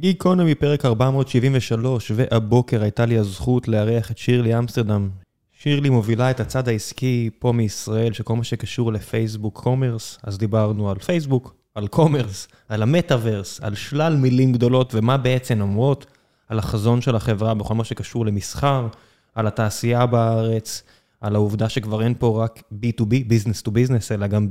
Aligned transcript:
גיקונומי 0.00 0.54
פרק 0.54 0.84
473, 0.84 2.12
והבוקר 2.14 2.82
הייתה 2.82 3.06
לי 3.06 3.18
הזכות 3.18 3.68
לארח 3.68 4.10
את 4.10 4.18
שירלי 4.18 4.58
אמסטרדם. 4.58 5.08
שירלי 5.52 5.90
מובילה 5.90 6.30
את 6.30 6.40
הצד 6.40 6.68
העסקי 6.68 7.30
פה 7.38 7.52
מישראל, 7.52 8.12
שכל 8.12 8.36
מה 8.36 8.44
שקשור 8.44 8.92
לפייסבוק 8.92 9.60
commerce, 9.62 10.18
אז 10.22 10.38
דיברנו 10.38 10.90
על 10.90 10.98
פייסבוק, 10.98 11.54
על 11.74 11.88
commerce, 11.88 12.48
על 12.68 12.82
המטאוורס, 12.82 13.60
על 13.60 13.74
שלל 13.74 14.16
מילים 14.16 14.52
גדולות, 14.52 14.94
ומה 14.94 15.16
בעצם 15.16 15.60
אומרות 15.60 16.06
על 16.48 16.58
החזון 16.58 17.00
של 17.00 17.16
החברה 17.16 17.54
בכל 17.54 17.74
מה 17.74 17.84
שקשור 17.84 18.26
למסחר, 18.26 18.86
על 19.34 19.46
התעשייה 19.46 20.06
בארץ, 20.06 20.82
על 21.20 21.34
העובדה 21.34 21.68
שכבר 21.68 22.02
אין 22.02 22.14
פה 22.18 22.44
רק 22.44 22.62
B2B, 22.72 23.12
Business 23.28 23.68
to 23.68 23.70
Business, 23.70 24.14
אלא 24.14 24.26
גם 24.26 24.48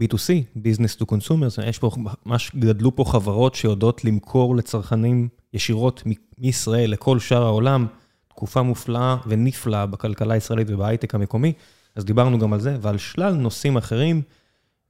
B2C, 0.00 0.56
Business 0.56 1.00
to 1.00 1.04
Consumers, 1.04 1.62
יש 1.66 1.78
פה, 1.78 1.90
ממש 2.26 2.50
גדלו 2.56 2.96
פה 2.96 3.04
חברות 3.04 3.54
שיודעות 3.54 4.04
למכור 4.04 4.56
לצרכנים 4.56 5.28
ישירות 5.54 6.02
מישראל 6.38 6.90
לכל 6.90 7.18
שאר 7.18 7.42
העולם, 7.42 7.86
תקופה 8.28 8.62
מופלאה 8.62 9.16
ונפלאה 9.26 9.86
בכלכלה 9.86 10.34
הישראלית 10.34 10.70
ובהייטק 10.70 11.14
המקומי, 11.14 11.52
אז 11.96 12.04
דיברנו 12.04 12.38
גם 12.38 12.52
על 12.52 12.60
זה 12.60 12.76
ועל 12.80 12.98
שלל 12.98 13.34
נושאים 13.34 13.76
אחרים, 13.76 14.22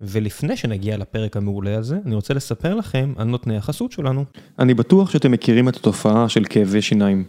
ולפני 0.00 0.56
שנגיע 0.56 0.96
לפרק 0.96 1.36
המעולה 1.36 1.78
הזה, 1.78 1.98
אני 2.06 2.14
רוצה 2.14 2.34
לספר 2.34 2.74
לכם 2.74 3.12
על 3.16 3.26
נותני 3.26 3.56
החסות 3.56 3.92
שלנו. 3.92 4.24
אני 4.58 4.74
בטוח 4.74 5.10
שאתם 5.10 5.32
מכירים 5.32 5.68
את 5.68 5.76
התופעה 5.76 6.28
של 6.28 6.44
כאבי 6.50 6.82
שיניים. 6.82 7.24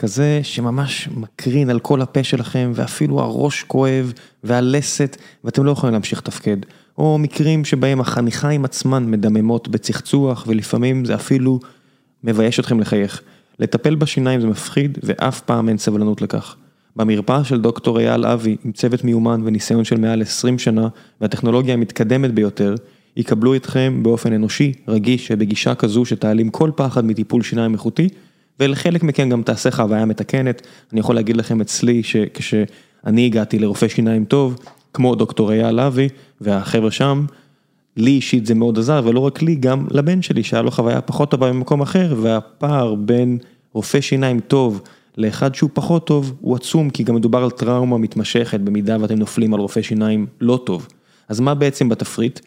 כזה 0.00 0.40
שממש 0.42 1.08
מקרין 1.16 1.70
על 1.70 1.80
כל 1.80 2.02
הפה 2.02 2.24
שלכם, 2.24 2.72
ואפילו 2.74 3.20
הראש 3.20 3.62
כואב, 3.62 4.12
והלסת, 4.44 5.16
ואתם 5.44 5.64
לא 5.64 5.70
יכולים 5.70 5.92
להמשיך 5.92 6.18
לתפקד. 6.18 6.56
או 6.98 7.18
מקרים 7.18 7.64
שבהם 7.64 8.00
החניכיים 8.00 8.64
עצמן 8.64 9.10
מדממות 9.10 9.68
בצחצוח, 9.68 10.44
ולפעמים 10.46 11.04
זה 11.04 11.14
אפילו 11.14 11.60
מבייש 12.24 12.60
אתכם 12.60 12.80
לחייך. 12.80 13.22
לטפל 13.58 13.94
בשיניים 13.94 14.40
זה 14.40 14.46
מפחיד, 14.46 14.98
ואף 15.02 15.40
פעם 15.40 15.68
אין 15.68 15.78
סבלנות 15.78 16.22
לכך. 16.22 16.56
במרפאה 16.96 17.44
של 17.44 17.60
דוקטור 17.60 17.98
אייל 18.00 18.26
אבי, 18.26 18.56
עם 18.64 18.72
צוות 18.72 19.04
מיומן 19.04 19.40
וניסיון 19.44 19.84
של 19.84 19.98
מעל 19.98 20.22
20 20.22 20.58
שנה, 20.58 20.88
והטכנולוגיה 21.20 21.74
המתקדמת 21.74 22.34
ביותר, 22.34 22.74
יקבלו 23.16 23.56
אתכם 23.56 24.00
באופן 24.02 24.32
אנושי, 24.32 24.72
רגיש 24.88 25.30
ובגישה 25.30 25.74
כזו 25.74 26.04
שתעלים 26.04 26.50
כל 26.50 26.70
פחד 26.76 27.04
מטיפול 27.04 27.42
שיניים 27.42 27.72
איכותי, 27.72 28.08
ולחלק 28.60 29.02
מכם 29.02 29.28
גם 29.28 29.42
תעשה 29.42 29.70
חוויה 29.70 30.04
מתקנת. 30.04 30.66
אני 30.92 31.00
יכול 31.00 31.14
להגיד 31.14 31.36
לכם 31.36 31.60
אצלי 31.60 32.02
שכשאני 32.02 33.26
הגעתי 33.26 33.58
לרופא 33.58 33.88
שיניים 33.88 34.24
טוב, 34.24 34.58
כמו 34.94 35.14
דוקטור 35.14 35.52
אייל 35.52 35.80
אבי 35.80 36.08
והחבר'ה 36.40 36.90
שם, 36.90 37.24
לי 37.96 38.10
אישית 38.10 38.46
זה 38.46 38.54
מאוד 38.54 38.78
עזר, 38.78 39.02
ולא 39.04 39.20
רק 39.20 39.42
לי, 39.42 39.54
גם 39.54 39.86
לבן 39.90 40.22
שלי, 40.22 40.42
שהיה 40.42 40.62
לו 40.62 40.70
חוויה 40.70 41.00
פחות 41.00 41.30
טובה 41.30 41.48
במקום 41.48 41.80
אחר, 41.80 42.14
והפער 42.22 42.94
בין 42.94 43.38
רופא 43.72 44.00
שיניים 44.00 44.40
טוב 44.40 44.82
לאחד 45.16 45.54
שהוא 45.54 45.70
פחות 45.72 46.06
טוב, 46.06 46.34
הוא 46.40 46.56
עצום, 46.56 46.90
כי 46.90 47.02
גם 47.02 47.14
מדובר 47.14 47.42
על 47.42 47.50
טראומה 47.50 47.98
מתמשכת, 47.98 48.60
במידה 48.60 48.96
ואתם 49.00 49.18
נופלים 49.18 49.54
על 49.54 49.60
רופא 49.60 49.82
שיניים 49.82 50.26
לא 50.40 50.60
טוב. 50.64 50.88
אז 51.28 51.40
מה 51.40 51.54
בעצם 51.54 51.88
בתפריט? 51.88 52.40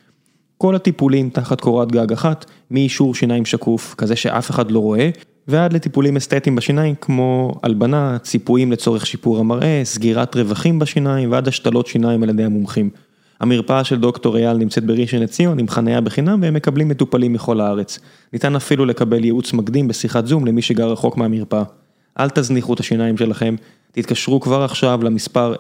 כל 0.58 0.76
הטיפולים 0.76 1.30
תחת 1.30 1.62
קורת 1.62 1.92
גג 1.92 2.12
אחת, 2.12 2.46
מאישור 2.72 3.16
שיניים 3.16 3.46
שקוף, 3.46 3.96
כזה 3.98 4.16
שאף 4.16 4.50
אחד 4.52 4.72
לא 4.72 4.80
רואה, 4.80 5.10
ועד 5.48 5.74
לטיפולים 5.74 6.18
אסתטיים 6.18 6.56
בשיניים 6.56 6.96
כמו 7.02 7.56
הלבנה, 7.64 8.18
ציפויים 8.20 8.72
לצורך 8.72 9.06
שיפור 9.06 9.40
המראה, 9.40 9.82
סגירת 9.84 10.36
רווחים 10.36 10.80
בשיניים 10.80 11.32
ועד 11.32 11.48
השתלות 11.48 11.88
שיניים 11.88 12.24
על 12.24 12.30
ידי 12.30 12.44
המומחים. 12.44 12.90
המרפאה 13.40 13.84
של 13.84 14.00
דוקטור 14.00 14.38
אייל 14.38 14.58
נמצאת 14.58 14.86
בראשון 14.86 15.20
לציון 15.20 15.60
עם 15.60 15.68
חניה 15.68 16.02
בחינם 16.02 16.40
והם 16.42 16.54
מקבלים 16.54 16.88
מטופלים 16.88 17.34
מכל 17.34 17.62
הארץ. 17.62 18.00
ניתן 18.34 18.56
אפילו 18.56 18.86
לקבל 18.86 19.24
ייעוץ 19.24 19.54
מקדים 19.54 19.88
בשיחת 19.88 20.28
זום 20.28 20.46
למי 20.46 20.62
שגר 20.62 20.92
רחוק 20.92 21.18
מהמרפאה. 21.18 21.64
אל 22.20 22.30
תזניחו 22.30 22.74
את 22.74 22.80
השיניים 22.80 23.18
שלכם, 23.18 23.56
תתקשרו 23.92 24.40
כבר 24.40 24.64
עכשיו 24.64 25.00
למספר 25.04 25.54
072-397-0931, 25.54 25.56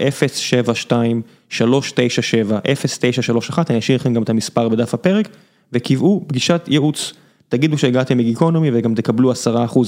אני 3.69 3.79
אשאיר 3.79 3.97
לכם 3.97 4.13
גם 4.13 4.23
את 4.23 4.29
המספר 4.29 4.69
בדף 4.69 4.93
הפרק, 4.93 5.29
וקבעו 5.73 6.23
פגישת 6.27 6.61
ייעוץ. 6.67 7.13
תגידו 7.53 7.77
שהגעתם 7.77 8.17
מגיקונומי 8.17 8.69
וגם 8.73 8.95
תקבלו 8.95 9.31
10% 9.31 9.35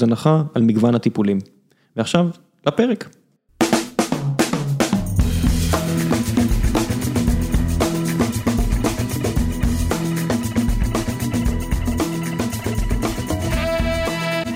הנחה 0.01 0.43
על 0.53 0.61
מגוון 0.61 0.95
הטיפולים. 0.95 1.39
ועכשיו, 1.95 2.27
לפרק. 2.67 3.09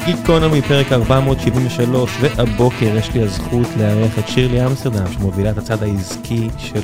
גיקונומי 0.05 0.61
פרק 0.61 0.91
473, 0.91 2.11
והבוקר 2.21 2.97
יש 2.97 3.13
לי 3.13 3.21
הזכות 3.21 3.67
לארח 3.79 4.19
את 4.19 4.27
שירלי 4.27 4.65
אמסטרדם, 4.65 5.11
שמובילה 5.11 5.51
את 5.51 5.57
הצד 5.57 5.83
העסקי 5.83 6.47
של 6.57 6.81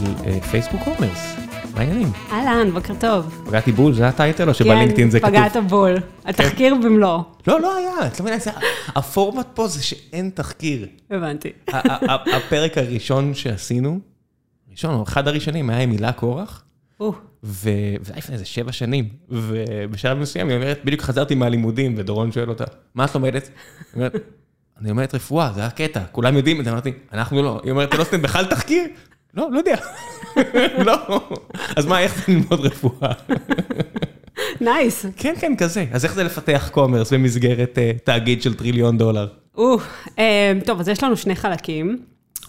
פייסבוק 0.51 0.81
קומרס. 0.83 1.44
מה 1.75 1.81
העניינים? 1.81 2.11
אהלן, 2.31 2.71
בוקר 2.71 2.93
טוב. 2.99 3.43
פגעתי 3.45 3.71
בול, 3.71 3.93
זה 3.93 4.07
הטייטל 4.07 4.49
או 4.49 4.53
שבלינקדאין 4.53 5.09
זה 5.09 5.19
כתוב? 5.19 5.31
כן, 5.31 5.49
פגעת 5.49 5.69
בול. 5.69 5.95
התחקיר 6.25 6.75
במלואו. 6.75 7.23
לא, 7.47 7.61
לא 7.61 7.75
היה, 7.75 8.07
את 8.07 8.19
לא 8.19 8.25
מבינה, 8.25 8.41
הפורמט 8.87 9.47
פה 9.53 9.67
זה 9.67 9.83
שאין 9.83 10.29
תחקיר. 10.33 10.87
הבנתי. 11.11 11.49
הפרק 12.33 12.77
הראשון 12.77 13.33
שעשינו, 13.33 13.99
ראשון, 14.71 14.95
או 14.95 15.03
אחד 15.03 15.27
הראשונים, 15.27 15.69
היה 15.69 15.79
עם 15.79 15.91
הילה 15.91 16.11
קורח. 16.11 16.63
וזה 17.43 17.71
היה 18.07 18.17
לפני 18.17 18.33
איזה 18.33 18.45
שבע 18.45 18.71
שנים, 18.71 19.09
ובשלב 19.29 20.17
מסוים 20.17 20.49
היא 20.49 20.57
אומרת, 20.57 20.79
בדיוק 20.85 21.01
חזרתי 21.01 21.35
מהלימודים, 21.35 21.95
ודורון 21.97 22.31
שואל 22.31 22.49
אותה, 22.49 22.63
מה 22.95 23.05
את 23.05 23.15
לומדת? 23.15 23.49
אני 24.81 24.91
אומרת 24.91 25.15
רפואה, 25.15 25.51
זה 25.55 25.65
הקטע, 25.65 26.01
כולם 26.11 26.37
יודעים 26.37 26.59
את 26.59 26.65
זה, 26.65 26.71
אמרתי, 26.71 26.93
אנחנו 27.13 27.43
לא, 27.43 27.61
היא 27.63 27.71
אומרת, 27.71 27.93
לא 27.93 28.01
עושים 28.01 28.21
בכלל 28.21 28.45
תחקיר? 28.45 28.83
לא, 29.35 29.51
לא 29.51 29.57
יודע. 29.57 29.75
לא. 30.87 31.21
אז 31.75 31.85
מה, 31.85 31.99
איך 31.99 32.15
זה 32.15 32.33
ללמוד 32.33 32.59
רפואה? 32.59 33.11
nice. 34.61 35.05
כן, 35.17 35.33
כן, 35.39 35.55
כזה. 35.57 35.85
אז 35.91 36.05
איך 36.05 36.13
זה 36.13 36.23
לפתח 36.23 36.69
commerce 36.71 37.13
במסגרת 37.13 37.77
תאגיד 38.03 38.41
של 38.41 38.53
טריליון 38.53 38.97
דולר? 38.97 39.27
טוב, 40.65 40.79
אז 40.79 40.89
יש 40.89 41.03
לנו 41.03 41.17
שני 41.17 41.35
חלקים. 41.35 41.97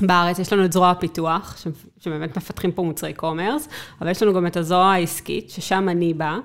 בארץ 0.03 0.39
יש 0.39 0.53
לנו 0.53 0.65
את 0.65 0.73
זרוע 0.73 0.91
הפיתוח, 0.91 1.65
שבאמת 2.01 2.37
מפתחים 2.37 2.73
פה 2.73 2.83
מוצרי 2.83 3.13
commerce, 3.13 3.69
אבל 4.01 4.11
יש 4.11 4.23
לנו 4.23 4.35
גם 4.35 4.47
את 4.47 4.57
הזרוע 4.57 4.85
העסקית, 4.85 5.51
ששם 5.51 5.89
אני 5.89 6.15
באה. 6.15 6.39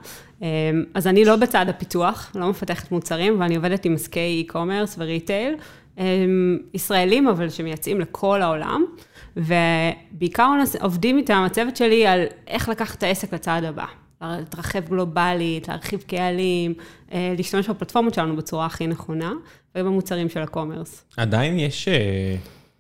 אז 0.94 1.08
אני 1.08 1.26
לא 1.26 1.36
בצד 1.36 1.66
הפיתוח, 1.70 2.32
לא 2.36 2.50
מפתחת 2.50 2.92
מוצרים, 2.92 3.40
ואני 3.40 3.56
עובדת 3.56 3.86
עם 3.86 3.96
עסקי 3.96 4.48
e-commerce 4.48 4.96
ו 4.98 5.05
retail, 5.05 5.56
ישראלים, 6.74 7.28
אבל 7.28 7.50
שמייצאים 7.50 8.00
לכל 8.00 8.42
העולם. 8.42 8.86
ובעיקר 9.38 10.54
עובדים 10.82 11.18
איתם, 11.18 11.44
הצוות 11.46 11.78
שלי, 11.78 12.08
על 12.08 12.22
איך 12.48 12.70
לקחת 12.70 12.98
את 12.98 13.04
העסק 13.04 13.34
לצעד 13.34 13.64
הבא. 13.64 13.86
להתרחב 14.22 14.80
גלובלית, 14.90 15.68
להרחיב 15.68 16.04
קהלים, 16.08 16.74
להשתמש 17.12 17.70
בפלטפורמות 17.70 18.14
שלנו 18.14 18.36
בצורה 18.36 18.66
הכי 18.66 18.88
נכונה, 18.88 19.34
ובמוצרים 19.76 20.30
של 20.30 20.42
הקומרס. 20.42 21.06
עדיין 21.18 21.60
יש 21.60 21.88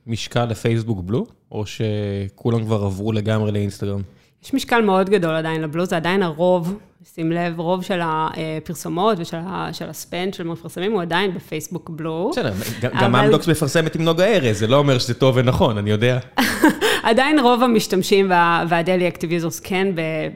משקל 0.07 0.45
לפייסבוק 0.45 0.99
בלו, 1.01 1.25
או 1.51 1.63
שכולם 1.65 2.63
כבר 2.63 2.83
עברו 2.83 3.11
לגמרי 3.11 3.51
לאינסטגרם? 3.51 4.01
יש 4.43 4.53
משקל 4.53 4.81
מאוד 4.81 5.09
גדול 5.09 5.35
עדיין 5.35 5.61
לבלו, 5.61 5.85
זה 5.85 5.97
עדיין 5.97 6.23
הרוב, 6.23 6.79
שים 7.13 7.31
לב, 7.31 7.59
רוב 7.59 7.83
של 7.83 7.99
הפרסומות 8.03 9.17
ושל 9.19 9.89
הספנד 9.89 10.33
של 10.33 10.43
מפרסמים 10.47 10.91
הוא 10.91 11.01
עדיין 11.01 11.33
בפייסבוק 11.33 11.89
בלו. 11.89 12.29
בסדר, 12.31 12.53
גם 13.01 13.15
אמדוקס 13.15 13.47
מפרסמת 13.47 13.95
עם 13.95 14.01
נוגה 14.01 14.25
ארז, 14.25 14.59
זה 14.59 14.67
לא 14.67 14.77
אומר 14.77 14.99
שזה 14.99 15.13
טוב 15.13 15.35
ונכון, 15.37 15.77
אני 15.77 15.89
יודע. 15.89 16.19
עדיין 17.03 17.39
רוב 17.39 17.63
המשתמשים 17.63 18.31
והדיילי 18.69 19.07
אקטיביזורס 19.07 19.59
כן 19.59 19.87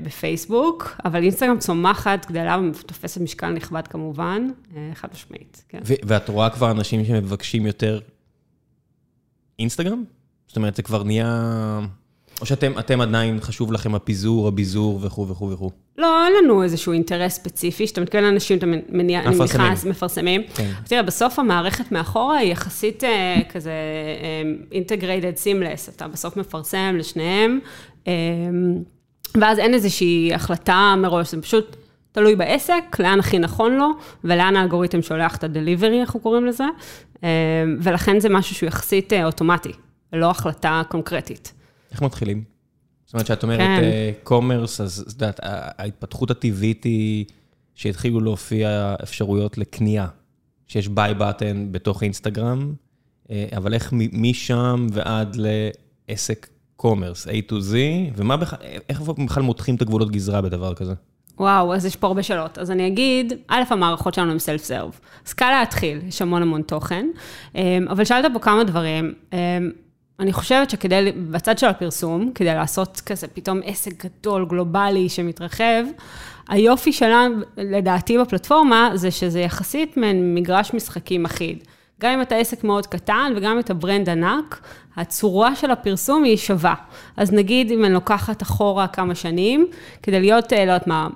בפייסבוק, 0.03 1.01
אבל 1.05 1.23
אינסטגרם 1.23 1.59
צומחת, 1.59 2.25
גדלה 2.29 2.59
ותופסת 2.79 3.21
משקל 3.21 3.49
נכבד 3.49 3.87
כמובן, 3.87 4.47
חד 4.93 5.07
משמעית. 5.13 5.63
ואת 5.83 6.29
רואה 6.29 6.49
כבר 6.49 6.71
אנשים 6.71 7.05
שמבקשים 7.05 7.65
יותר 7.65 7.99
אינסטגרם? 9.59 10.03
זאת 10.47 10.57
אומרת, 10.57 10.75
זה 10.75 10.83
כבר 10.83 11.03
נהיה... 11.03 11.79
או 12.41 12.45
שאתם 12.45 13.01
עדיין 13.01 13.39
חשוב 13.41 13.71
לכם 13.71 13.95
הפיזור, 13.95 14.47
הביזור 14.47 14.99
וכו' 15.03 15.27
וכו' 15.29 15.49
וכו'? 15.51 15.71
לא, 15.97 16.25
אין 16.25 16.33
לנו 16.43 16.63
איזשהו 16.63 16.93
אינטרס 16.93 17.33
ספציפי, 17.33 17.87
שאתה 17.87 18.01
מתכוון 18.01 18.23
לאנשים, 18.23 18.57
אתה 18.57 18.65
מניח, 18.89 19.25
אני 19.25 19.35
מניחה, 19.35 19.73
מפרסמים. 19.89 20.41
תראה, 20.85 21.03
בסוף 21.03 21.39
המערכת 21.39 21.91
מאחורה 21.91 22.37
היא 22.37 22.51
יחסית 22.51 23.03
כזה 23.49 23.71
integrated, 24.71 25.37
seamless, 25.43 25.91
אתה 25.95 26.07
בסוף 26.07 26.37
מפרסם 26.37 26.95
לשניהם, 26.99 27.59
ואז 29.41 29.59
אין 29.59 29.73
איזושהי 29.73 30.31
החלטה 30.33 30.95
מראש, 30.97 31.31
זה 31.31 31.41
פשוט 31.41 31.75
תלוי 32.11 32.35
בעסק, 32.35 32.99
לאן 32.99 33.19
הכי 33.19 33.39
נכון 33.39 33.77
לו, 33.77 33.89
ולאן 34.23 34.55
האלגוריתם 34.55 35.01
שולח 35.01 35.35
את 35.35 35.43
ה-delivery, 35.43 35.99
אנחנו 35.99 36.19
קוראים 36.19 36.45
לזה, 36.45 36.65
ולכן 37.81 38.19
זה 38.19 38.29
משהו 38.29 38.55
שהוא 38.55 38.67
יחסית 38.67 39.13
אוטומטי, 39.13 39.71
לא 40.13 40.29
החלטה 40.29 40.81
קונקרטית. 40.89 41.53
איך 41.95 42.01
מתחילים? 42.01 42.43
זאת 43.05 43.13
אומרת, 43.13 43.27
שאת 43.27 43.43
אומרת 43.43 43.83
קומרס, 44.23 44.81
אז 44.81 45.05
את 45.07 45.13
יודעת, 45.13 45.39
ההתפתחות 45.43 46.31
הטבעית 46.31 46.83
היא 46.83 47.25
שהתחילו 47.75 48.19
להופיע 48.19 48.95
אפשרויות 49.03 49.57
לקנייה. 49.57 50.07
שיש 50.67 50.87
buy 50.87 51.13
button 51.13 51.67
בתוך 51.71 52.03
אינסטגרם, 52.03 52.73
אה, 53.31 53.45
אבל 53.57 53.73
איך 53.73 53.93
משם 54.13 54.87
ועד 54.91 55.37
לעסק 56.09 56.47
commerce, 56.75 57.27
A 57.27 57.51
to 57.51 57.53
Z, 57.53 57.73
ומה 58.15 58.37
בכלל, 58.37 58.59
איך 58.89 59.01
בכלל 59.01 59.43
מותחים 59.43 59.75
את 59.75 59.81
הגבולות 59.81 60.11
גזרה 60.11 60.41
בדבר 60.41 60.73
כזה? 60.73 60.93
וואו, 61.37 61.73
אז 61.73 61.85
יש 61.85 61.95
פה 61.95 62.07
הרבה 62.07 62.23
שאלות. 62.23 62.57
אז 62.57 62.71
אני 62.71 62.87
אגיד, 62.87 63.33
א', 63.47 63.63
המערכות 63.69 64.13
שלנו 64.13 64.31
הם 64.31 64.39
self 64.39 64.63
serve. 64.63 64.99
אז 65.27 65.33
קל 65.33 65.51
להתחיל, 65.59 65.99
יש 66.07 66.21
המון 66.21 66.41
המון 66.41 66.61
תוכן. 66.61 67.07
אמ, 67.55 67.85
אבל 67.89 68.05
שאלת 68.05 68.31
פה 68.33 68.39
כמה 68.39 68.63
דברים. 68.63 69.13
אני 70.19 70.33
חושבת 70.33 70.69
שכדי, 70.69 71.11
בצד 71.31 71.57
של 71.57 71.67
הפרסום, 71.67 72.31
כדי 72.35 72.53
לעשות 72.53 73.01
כזה 73.05 73.27
פתאום 73.27 73.59
עסק 73.63 74.05
גדול, 74.05 74.45
גלובלי, 74.45 75.09
שמתרחב, 75.09 75.83
היופי 76.49 76.93
שלנו, 76.93 77.35
לדעתי 77.57 78.17
בפלטפורמה, 78.17 78.91
זה 78.93 79.11
שזה 79.11 79.39
יחסית 79.39 79.97
מעין 79.97 80.35
מגרש 80.35 80.73
משחקים 80.73 81.25
אחיד. 81.25 81.63
גם 82.01 82.11
אם 82.11 82.21
אתה 82.21 82.35
עסק 82.35 82.63
מאוד 82.63 82.87
קטן 82.87 83.33
וגם 83.35 83.51
אם 83.51 83.59
אתה 83.59 83.73
brand 83.73 84.09
ענק, 84.09 84.61
הצורה 84.95 85.55
של 85.55 85.71
הפרסום 85.71 86.23
היא 86.23 86.37
שווה. 86.37 86.73
אז 87.17 87.31
נגיד 87.31 87.71
אם 87.71 87.85
אני 87.85 87.93
לוקחת 87.93 88.41
אחורה 88.43 88.87
כמה 88.87 89.15
שנים, 89.15 89.67
כדי 90.03 90.19
להיות, 90.19 90.53
אה, 90.53 90.65
לא 90.65 90.71
יודעת 90.71 90.87
מה, 90.87 91.07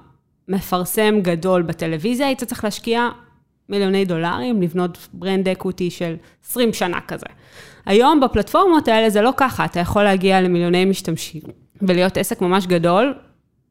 מפרסם 0.47 1.19
גדול 1.21 1.61
בטלוויזיה, 1.61 2.27
היית 2.27 2.43
צריך 2.43 2.63
להשקיע 2.63 3.09
מיליוני 3.69 4.05
דולרים, 4.05 4.61
לבנות 4.61 5.07
brand 5.13 5.49
equity 5.49 5.89
של 5.89 6.15
20 6.45 6.73
שנה 6.73 7.01
כזה. 7.01 7.25
היום 7.85 8.19
בפלטפורמות 8.19 8.87
האלה 8.87 9.09
זה 9.09 9.21
לא 9.21 9.33
ככה, 9.37 9.65
אתה 9.65 9.79
יכול 9.79 10.03
להגיע 10.03 10.41
למיליוני 10.41 10.85
משתמשים 10.85 11.41
ולהיות 11.81 12.17
עסק 12.17 12.41
ממש 12.41 12.65
גדול, 12.65 13.13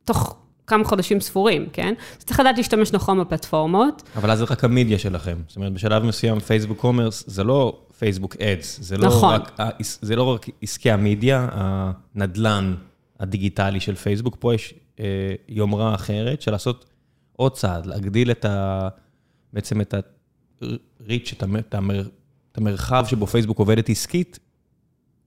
תוך 0.05 0.37
כמה 0.67 0.85
חודשים 0.85 1.21
ספורים, 1.21 1.69
כן? 1.73 1.95
אז 2.19 2.25
צריך 2.25 2.41
לדעת 2.41 2.57
להשתמש 2.57 2.93
נכון 2.93 3.21
בפלטפורמות. 3.21 4.03
אבל 4.17 4.31
אז 4.31 4.39
זה 4.39 4.45
רק 4.45 4.65
המדיה 4.65 4.99
שלכם. 4.99 5.37
זאת 5.49 5.57
אומרת, 5.57 5.73
בשלב 5.73 6.03
מסוים 6.03 6.41
פייסבוק 6.41 6.79
קומרס 6.79 7.25
זה 7.27 7.45
לא 7.45 7.79
פייסבוק 7.99 8.37
אדס, 8.37 8.79
זה, 8.81 8.97
לא 8.97 9.07
נכון. 9.07 9.35
רק, 9.35 9.61
זה 10.01 10.17
לא 10.17 10.23
רק 10.23 10.47
עסקי 10.63 10.91
המדיה, 10.91 11.49
הנדלן 11.53 12.75
הדיגיטלי 13.21 13.81
של 13.81 13.95
פייסבוק, 13.95 14.37
פה 14.39 14.55
יש 14.55 14.75
אה, 15.01 15.05
יומרה 15.49 15.95
אחרת 15.95 16.43
של 16.43 16.51
לעשות 16.51 16.85
עוד 17.37 17.53
צעד, 17.53 17.87
להגדיל 17.87 18.31
את 18.31 18.45
ה... 18.45 18.89
בעצם 19.53 19.81
את 19.81 19.95
ה-reach, 19.95 21.33
את, 21.33 21.43
המר, 21.43 21.61
את, 21.61 21.75
המר, 21.75 22.03
את 22.59 22.63
המרחב 22.63 23.05
שבו 23.07 23.27
פייסבוק 23.27 23.59
עובדת 23.59 23.89
עסקית, 23.89 24.39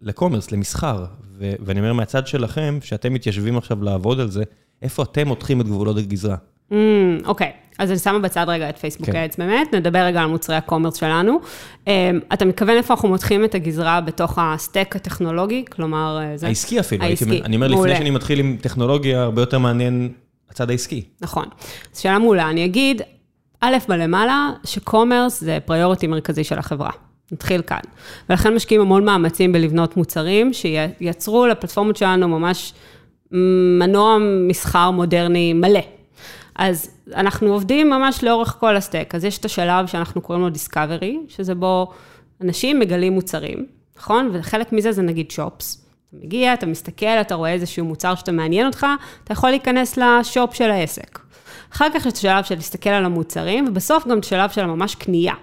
ל 0.02 0.07
commerce, 0.07 0.52
למסחר. 0.52 1.06
ו- 1.38 1.54
ואני 1.60 1.80
אומר 1.80 1.94
מהצד 1.94 2.28
שלכם, 2.28 2.80
שאתם 2.82 3.14
מתיישבים 3.14 3.58
עכשיו 3.58 3.84
לעבוד 3.84 4.20
על 4.20 4.32
זה, 4.32 4.44
איפה 4.82 5.04
אתם 5.04 5.28
מותחים 5.28 5.62
את 5.62 5.66
גבולות 5.66 5.98
הגזרה? 5.98 6.36
אממ, 6.70 6.74
אוקיי, 7.26 7.48
אממ, 7.48 7.52
אוקיי. 7.52 7.76
אז 7.80 7.92
אני 7.92 8.00
שמה 8.00 8.20
בצד 8.20 8.46
רגע 8.48 8.70
את 8.70 8.78
פייסבוק 8.78 9.10
כן. 9.10 9.16
Ads 9.16 9.38
באמת, 9.38 9.74
נדבר 9.74 10.00
רגע 10.00 10.22
על 10.22 10.28
מוצרי 10.28 10.56
ה 10.56 10.60
commerce 10.60 10.96
שלנו. 10.96 11.40
אמ, 11.86 11.88
אתה 12.34 12.46
מתכוון 12.46 12.78
איפה 12.78 12.94
אנחנו 12.94 13.10
מותחים 13.10 13.46
את 13.46 13.56
הגזרה 13.56 14.02
בתוך 14.02 14.40
ה 14.42 14.51
stack 14.51 14.96
הטכנולוגי? 14.96 15.66
כלומר, 15.72 16.20
אה, 16.22 16.38
זה... 16.38 16.48
העסקי 16.48 16.80
אפילו, 16.80 17.04
העסקי, 17.04 17.30
הייתי, 17.30 17.46
אני 17.46 17.56
אומר, 17.56 17.68
מעולה. 17.68 17.92
לפני 17.92 17.98
שאני 17.98 18.10
מתחיל 18.10 18.40
עם 18.40 18.58
טכנולוגיה, 18.62 19.22
הרבה 19.22 19.42
יותר 19.42 19.60
מעניין 19.60 20.12
הצד 20.50 20.70
העסקי. 20.70 21.04
נכון, 21.22 21.46
זו 21.94 22.02
שאלה 22.02 22.20
מעולה. 22.20 22.50
אני 22.50 22.66
אגיד, 22.66 23.02
א', 23.62 23.76
בלמעלה, 23.88 24.50
ש 24.64 24.80
commerce 24.80 25.42
זה 25.42 25.58
priority 25.66 26.08
מרכזי 26.08 26.44
של 26.44 26.60
החברה. 26.60 26.92
נתחיל 27.32 27.62
כאן. 27.62 27.80
ולכן 28.30 28.56
משקיעים 28.56 28.82
המון 28.82 29.06
מאמצים 29.06 29.52
בלבנות 29.52 29.98
מוצרים 29.98 30.54
שייצרו 30.54 31.48
לפלטפורמות 31.48 31.96
שלנו 31.96 32.28
ממש 32.28 32.74
מנוע 33.80 34.18
מסחר 34.48 34.92
מודרני 34.92 35.54
מלא. 35.54 35.82
אז 36.56 36.90
אנחנו 37.16 37.54
עובדים 37.54 37.90
ממש 37.90 38.24
לאורך 38.24 38.58
כל 38.60 38.76
הסטייק. 38.76 39.16
אז 39.16 39.26
יש 39.26 39.38
את 39.38 39.46
השלב 39.46 39.88
שאנחנו 39.88 40.22
קוראים 40.22 40.44
לו 40.44 40.50
דיסקאברי, 40.50 41.20
שזה 41.28 41.56
בו 41.56 41.92
אנשים 42.42 42.80
מגלים 42.80 43.14
מוצרים, 43.14 43.66
נכון? 43.98 44.30
וחלק 44.34 44.74
מזה 44.74 44.92
זה 44.92 45.02
נגיד 45.02 45.32
שופס. 45.32 45.86
אתה 46.10 46.26
מגיע, 46.26 46.54
אתה 46.54 46.66
מסתכל, 46.66 47.06
אתה 47.06 47.36
רואה 47.36 47.54
איזשהו 47.54 47.86
מוצר 47.86 48.16
שאתה 48.16 48.32
מעניין 48.32 48.66
אותך, 48.66 48.88
אתה 49.24 49.34
יכול 49.34 49.50
להיכנס 49.50 49.98
לשופ 49.98 50.54
של 50.54 50.72
העסק. 50.72 51.20
אחר 51.74 51.88
כך 51.94 52.06
יש 52.06 52.14
את 52.14 52.18
השלב 52.18 52.44
של 52.44 52.56
להסתכל 52.56 52.90
על 52.90 53.06
המוצרים, 53.06 53.66
ובסוף 53.68 54.08
גם 54.08 54.20
את 54.20 54.24
השלב 54.24 54.50
של 54.50 54.66
ממש 54.66 54.96
קנייה. 54.96 55.34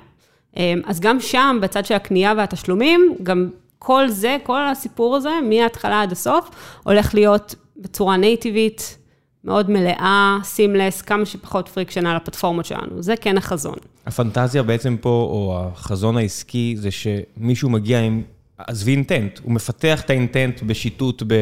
אמ, 0.56 0.80
אז 0.86 1.00
גם 1.00 1.20
שם, 1.20 1.58
בצד 1.62 1.86
של 1.86 1.94
הקנייה 1.94 2.34
והתשלומים, 2.36 3.16
גם 3.22 3.48
כל 3.78 4.08
זה, 4.08 4.36
כל 4.42 4.68
הסיפור 4.68 5.16
הזה, 5.16 5.30
מההתחלה 5.48 6.02
עד 6.02 6.12
הסוף, 6.12 6.50
הולך 6.84 7.14
להיות 7.14 7.54
בצורה 7.76 8.16
נייטיבית, 8.16 8.98
מאוד 9.44 9.70
מלאה, 9.70 10.38
seamless, 10.44 11.02
כמה 11.02 11.26
שפחות 11.26 11.68
friction 11.68 12.06
על 12.06 12.16
הפלטפורמות 12.16 12.64
שלנו. 12.64 13.02
זה 13.02 13.14
כן 13.20 13.38
החזון. 13.38 13.76
הפנטזיה 14.06 14.62
בעצם 14.62 14.96
פה, 15.00 15.08
או 15.08 15.60
החזון 15.72 16.16
העסקי, 16.16 16.74
זה 16.78 16.88
שמישהו 16.90 17.70
מגיע 17.70 18.00
עם, 18.00 18.22
עזבי 18.58 18.90
intent, 18.90 19.38
הוא 19.42 19.52
מפתח 19.52 20.00
את 20.00 20.10
ה 20.10 20.18
intent 20.18 20.62
בשיטוט 20.62 21.22
ב... 21.26 21.34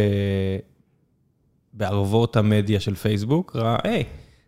בערבות 1.73 2.37
המדיה 2.37 2.81
של 2.81 2.94
פייסבוק, 2.94 3.56
ראה, 3.56 3.76
היי, 3.85 4.05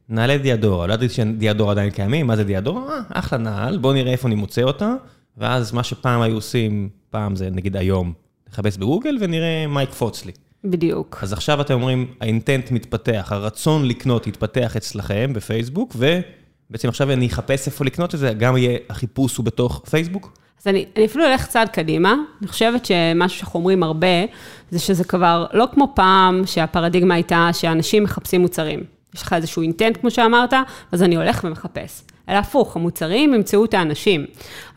נעלה 0.08 0.38
דיאדורה, 0.38 0.86
לא 0.86 0.92
ידעתי 0.92 1.14
שדיאדורה 1.14 1.72
עדיין 1.72 1.90
קיימים, 1.90 2.26
מה 2.26 2.36
זה 2.36 2.44
דיאדורה? 2.44 2.94
אה, 2.94 3.00
אחלה 3.08 3.38
נעל, 3.38 3.78
בוא 3.78 3.92
נראה 3.92 4.12
איפה 4.12 4.28
אני 4.28 4.34
מוצא 4.34 4.62
אותה, 4.62 4.94
ואז 5.36 5.72
מה 5.72 5.82
שפעם 5.82 6.20
היו 6.20 6.34
עושים, 6.34 6.88
פעם 7.10 7.36
זה 7.36 7.50
נגיד 7.50 7.76
היום, 7.76 8.12
נחפש 8.48 8.76
בגוגל 8.76 9.18
ונראה 9.20 9.66
מה 9.66 9.82
יקפוץ 9.82 10.24
לי. 10.24 10.32
בדיוק. 10.64 11.18
אז 11.22 11.32
עכשיו 11.32 11.60
אתם 11.60 11.74
אומרים, 11.74 12.06
האינטנט 12.20 12.70
מתפתח, 12.70 13.28
הרצון 13.30 13.88
לקנות 13.88 14.26
יתפתח 14.26 14.76
אצלכם 14.76 15.32
בפייסבוק, 15.34 15.96
ובעצם 15.96 16.88
עכשיו 16.88 17.12
אני 17.12 17.26
אחפש 17.26 17.66
איפה 17.66 17.84
לקנות 17.84 18.14
את 18.14 18.20
זה, 18.20 18.32
גם 18.32 18.56
יהיה, 18.56 18.78
החיפוש 18.90 19.36
הוא 19.36 19.44
בתוך 19.44 19.82
פייסבוק? 19.90 20.38
אז 20.60 20.66
אני, 20.66 20.84
אני 20.96 21.04
אפילו 21.04 21.24
אלך 21.24 21.46
צעד 21.46 21.68
קדימה, 21.68 22.14
אני 22.40 22.48
חושבת 22.48 22.84
שמשהו 22.84 23.38
שאנחנו 23.38 23.60
אומרים 23.60 23.82
הרבה, 23.82 24.24
זה 24.70 24.78
שזה 24.78 25.04
כבר 25.04 25.46
לא 25.52 25.68
כמו 25.74 25.92
פעם 25.94 26.42
שהפרדיגמה 26.46 27.14
הייתה 27.14 27.50
שאנשים 27.52 28.02
מחפשים 28.02 28.40
מוצרים. 28.40 28.97
יש 29.14 29.22
לך 29.22 29.32
איזשהו 29.32 29.62
אינטנט, 29.62 29.96
כמו 30.00 30.10
שאמרת, 30.10 30.54
אז 30.92 31.02
אני 31.02 31.16
הולך 31.16 31.40
ומחפש. 31.44 32.02
אלא 32.28 32.36
הפוך, 32.36 32.76
המוצרים 32.76 33.34
ימצאו 33.34 33.64
את 33.64 33.74
האנשים. 33.74 34.26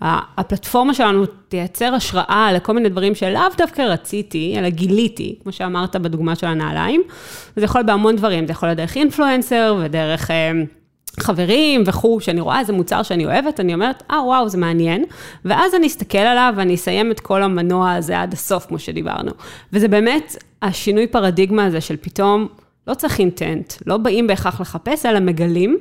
הפלטפורמה 0.02 0.94
שלנו 0.94 1.26
תייצר 1.26 1.94
השראה 1.94 2.54
לכל 2.54 2.74
מיני 2.74 2.90
דברים 2.90 3.16
שלאו 3.16 3.42
דווקא 3.58 3.82
רציתי, 3.82 4.56
אלא 4.58 4.70
גיליתי, 4.70 5.36
כמו 5.44 5.52
שאמרת 5.52 5.96
בדוגמה 5.96 6.36
של 6.36 6.48
הנעליים. 6.48 7.02
זה 7.56 7.66
יכול 7.66 7.84
בהמון 7.84 8.16
דברים, 8.16 8.46
זה 8.46 8.52
יכול 8.52 8.70
להיות 8.70 8.78
דרך 8.78 8.96
אינפלואנסר 8.96 9.80
ודרך... 9.82 10.32
אה, 10.32 10.52
חברים 11.20 11.84
וכו', 11.86 12.20
שאני 12.20 12.42
רואה 12.42 12.60
איזה 12.60 12.74
מוצר 12.74 13.04
שאני 13.04 13.26
אוהבת, 13.26 13.60
אני 13.60 13.74
אומרת, 13.74 14.04
אה, 14.12 14.26
וואו, 14.26 14.50
זה 14.50 14.58
מעניין. 14.58 15.06
ואז 15.46 15.76
אני 15.76 15.88
אסתכל 15.88 16.18
עליו 16.18 16.54
ואני 16.58 16.76
אסיים 16.76 17.12
את 17.12 17.20
כל 17.20 17.44
המנוע 17.44 17.94
הזה 17.94 18.22
עד 18.22 18.34
הסוף, 18.34 18.66
כמו 18.66 18.80
שדיברנו. 18.80 19.32
וזה 19.74 19.88
באמת 19.88 20.36
השינוי 20.62 21.08
פרדיגמה 21.08 21.66
הזה 21.66 21.82
של 21.82 21.96
פתאום, 22.02 22.48
לא 22.88 22.94
צריך 22.94 23.20
אינטנט, 23.20 23.74
לא 23.86 23.98
באים 23.98 24.28
בהכרח 24.28 24.62
לחפש, 24.62 25.06
אלא 25.06 25.20
מגלים. 25.20 25.78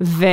ו... 0.00 0.26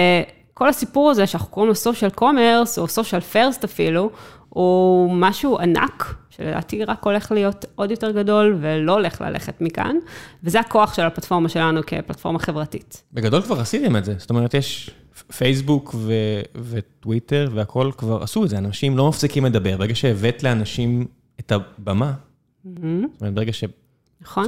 כל 0.57 0.69
הסיפור 0.69 1.11
הזה 1.11 1.27
שאנחנו 1.27 1.49
קוראים 1.49 1.69
לו 1.69 1.75
סושיאל 1.75 2.11
קומרס, 2.11 2.79
או 2.79 2.87
סושיאל 2.87 3.21
פרסט 3.21 3.63
אפילו, 3.63 4.09
הוא 4.49 5.11
משהו 5.13 5.59
ענק, 5.59 6.15
שלדעתי 6.29 6.83
רק 6.83 7.03
הולך 7.03 7.31
להיות 7.31 7.65
עוד 7.75 7.91
יותר 7.91 8.11
גדול 8.11 8.57
ולא 8.61 8.93
הולך 8.93 9.21
ללכת 9.21 9.61
מכאן, 9.61 9.95
וזה 10.43 10.59
הכוח 10.59 10.93
של 10.93 11.01
הפלטפורמה 11.01 11.49
שלנו 11.49 11.81
כפלטפורמה 11.87 12.39
חברתית. 12.39 13.03
בגדול 13.13 13.41
כבר 13.41 13.59
עשיתם 13.59 13.95
את 13.95 14.05
זה, 14.05 14.13
זאת 14.17 14.29
אומרת, 14.29 14.53
יש 14.53 14.91
פייסבוק 15.37 15.95
ו- 15.97 16.41
וטוויטר 16.55 17.49
והכול 17.53 17.91
כבר 17.91 18.23
עשו 18.23 18.43
את 18.43 18.49
זה, 18.49 18.57
אנשים 18.57 18.97
לא 18.97 19.09
מפסיקים 19.09 19.45
לדבר, 19.45 19.77
ברגע 19.77 19.95
שהבאת 19.95 20.43
לאנשים 20.43 21.05
את 21.39 21.51
הבמה, 21.51 22.13
mm-hmm. 22.13 22.69
זאת 23.13 23.21
אומרת, 23.21 23.33
ברגע 23.33 23.51
שצוקרברג 23.53 23.84
נכון. 24.25 24.45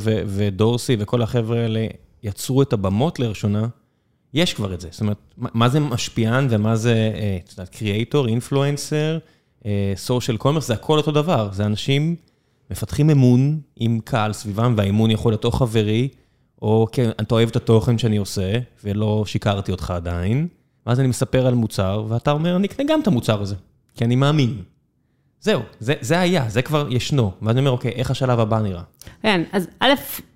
ו- 0.00 0.22
ודורסי 0.26 0.96
וכל 0.98 1.22
החבר'ה 1.22 1.60
האלה 1.60 1.86
יצרו 2.22 2.62
את 2.62 2.72
הבמות 2.72 3.18
לראשונה, 3.18 3.66
יש 4.34 4.54
כבר 4.54 4.74
את 4.74 4.80
זה. 4.80 4.88
זאת 4.90 5.00
אומרת, 5.00 5.16
מה 5.36 5.68
זה 5.68 5.80
משפיען 5.80 6.46
ומה 6.50 6.76
זה, 6.76 7.12
אה, 7.14 7.38
את 7.44 7.50
יודעת, 7.50 7.68
קריאייטור, 7.68 8.28
אינפלואנסר, 8.28 9.18
סושיאל 9.96 10.36
קומרס, 10.36 10.68
זה 10.68 10.74
הכל 10.74 10.98
אותו 10.98 11.10
דבר. 11.10 11.48
זה 11.52 11.66
אנשים 11.66 12.16
מפתחים 12.70 13.10
אמון 13.10 13.60
עם 13.76 14.00
קהל 14.04 14.32
סביבם, 14.32 14.74
והאמון 14.76 15.10
יכול 15.10 15.32
להיות 15.32 15.44
או 15.44 15.50
חברי, 15.50 16.08
או 16.62 16.86
כן, 16.92 17.10
אתה 17.20 17.34
אוהב 17.34 17.48
את 17.48 17.56
התוכן 17.56 17.98
שאני 17.98 18.16
עושה, 18.16 18.52
ולא 18.84 19.24
שיקרתי 19.26 19.72
אותך 19.72 19.90
עדיין, 19.90 20.48
ואז 20.86 21.00
אני 21.00 21.08
מספר 21.08 21.46
על 21.46 21.54
מוצר, 21.54 22.04
ואתה 22.08 22.30
אומר, 22.30 22.56
אני 22.56 22.66
אקנה 22.66 22.86
גם 22.88 23.00
את 23.00 23.06
המוצר 23.06 23.42
הזה, 23.42 23.54
כי 23.94 24.04
אני 24.04 24.16
מאמין. 24.16 24.62
זהו, 25.40 25.62
זה, 25.80 25.94
זה 26.00 26.20
היה, 26.20 26.44
זה 26.48 26.62
כבר 26.62 26.86
ישנו. 26.90 27.32
ואז 27.42 27.50
אני 27.50 27.60
אומר, 27.60 27.70
אוקיי, 27.70 27.90
איך 27.90 28.10
השלב 28.10 28.40
הבא 28.40 28.58
נראה? 28.58 28.82
כן, 29.22 29.42
אז 29.52 29.68
א', 29.80 29.88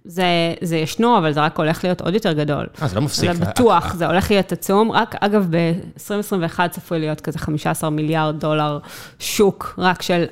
זה, 0.04 0.24
זה 0.60 0.76
ישנו, 0.76 1.18
אבל 1.18 1.32
זה 1.32 1.40
רק 1.40 1.58
הולך 1.58 1.84
להיות 1.84 2.00
עוד 2.00 2.14
יותר 2.14 2.32
גדול. 2.32 2.66
אה, 2.82 2.88
זה 2.88 2.96
לא 2.96 3.02
מפסיק. 3.02 3.32
זה 3.32 3.44
בטוח, 3.44 3.94
זה 3.94 4.06
הולך 4.06 4.30
להיות 4.30 4.52
עצום. 4.52 4.92
רק, 4.92 5.14
אגב, 5.20 5.46
ב-2021 5.50 6.68
צפוי 6.70 6.98
להיות 6.98 7.20
כזה 7.20 7.38
15 7.38 7.90
מיליארד 7.90 8.40
דולר 8.40 8.78
שוק, 9.18 9.74
רק 9.78 10.02
של 10.02 10.24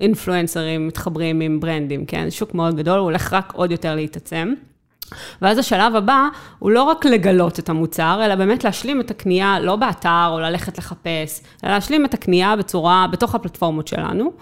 אינפלואנסרים 0.00 0.88
מתחברים 0.88 1.40
עם 1.40 1.60
ברנדים, 1.60 2.06
כן? 2.06 2.30
שוק 2.30 2.54
מאוד 2.54 2.76
גדול, 2.76 2.98
הוא 2.98 3.04
הולך 3.04 3.32
רק 3.32 3.52
עוד 3.52 3.70
יותר 3.70 3.94
להתעצם. 3.94 4.54
ואז 5.42 5.58
השלב 5.58 5.96
הבא 5.96 6.28
הוא 6.58 6.70
לא 6.70 6.82
רק 6.82 7.04
לגלות 7.04 7.58
את 7.58 7.68
המוצר, 7.68 8.20
אלא 8.24 8.34
באמת 8.34 8.64
להשלים 8.64 9.00
את 9.00 9.10
הקנייה, 9.10 9.60
לא 9.60 9.76
באתר 9.76 10.28
או 10.30 10.40
ללכת 10.40 10.78
לחפש, 10.78 11.40
אלא 11.64 11.72
להשלים 11.72 12.04
את 12.04 12.14
הקנייה 12.14 12.56
בצורה, 12.56 13.06
בתוך 13.12 13.34
הפלטפורמות 13.34 13.88
שלנו, 13.88 14.32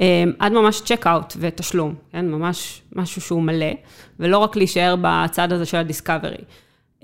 אה, 0.00 0.24
עד 0.38 0.52
ממש 0.52 0.80
checkout 0.80 1.36
ותשלום, 1.38 1.94
כן? 2.12 2.30
ממש 2.30 2.82
משהו 2.96 3.20
שהוא 3.20 3.42
מלא, 3.42 3.72
ולא 4.20 4.38
רק 4.38 4.56
להישאר 4.56 4.94
בצד 5.00 5.52
הזה 5.52 5.66
של 5.66 5.76
ה 5.76 5.82
discovery. 5.82 6.36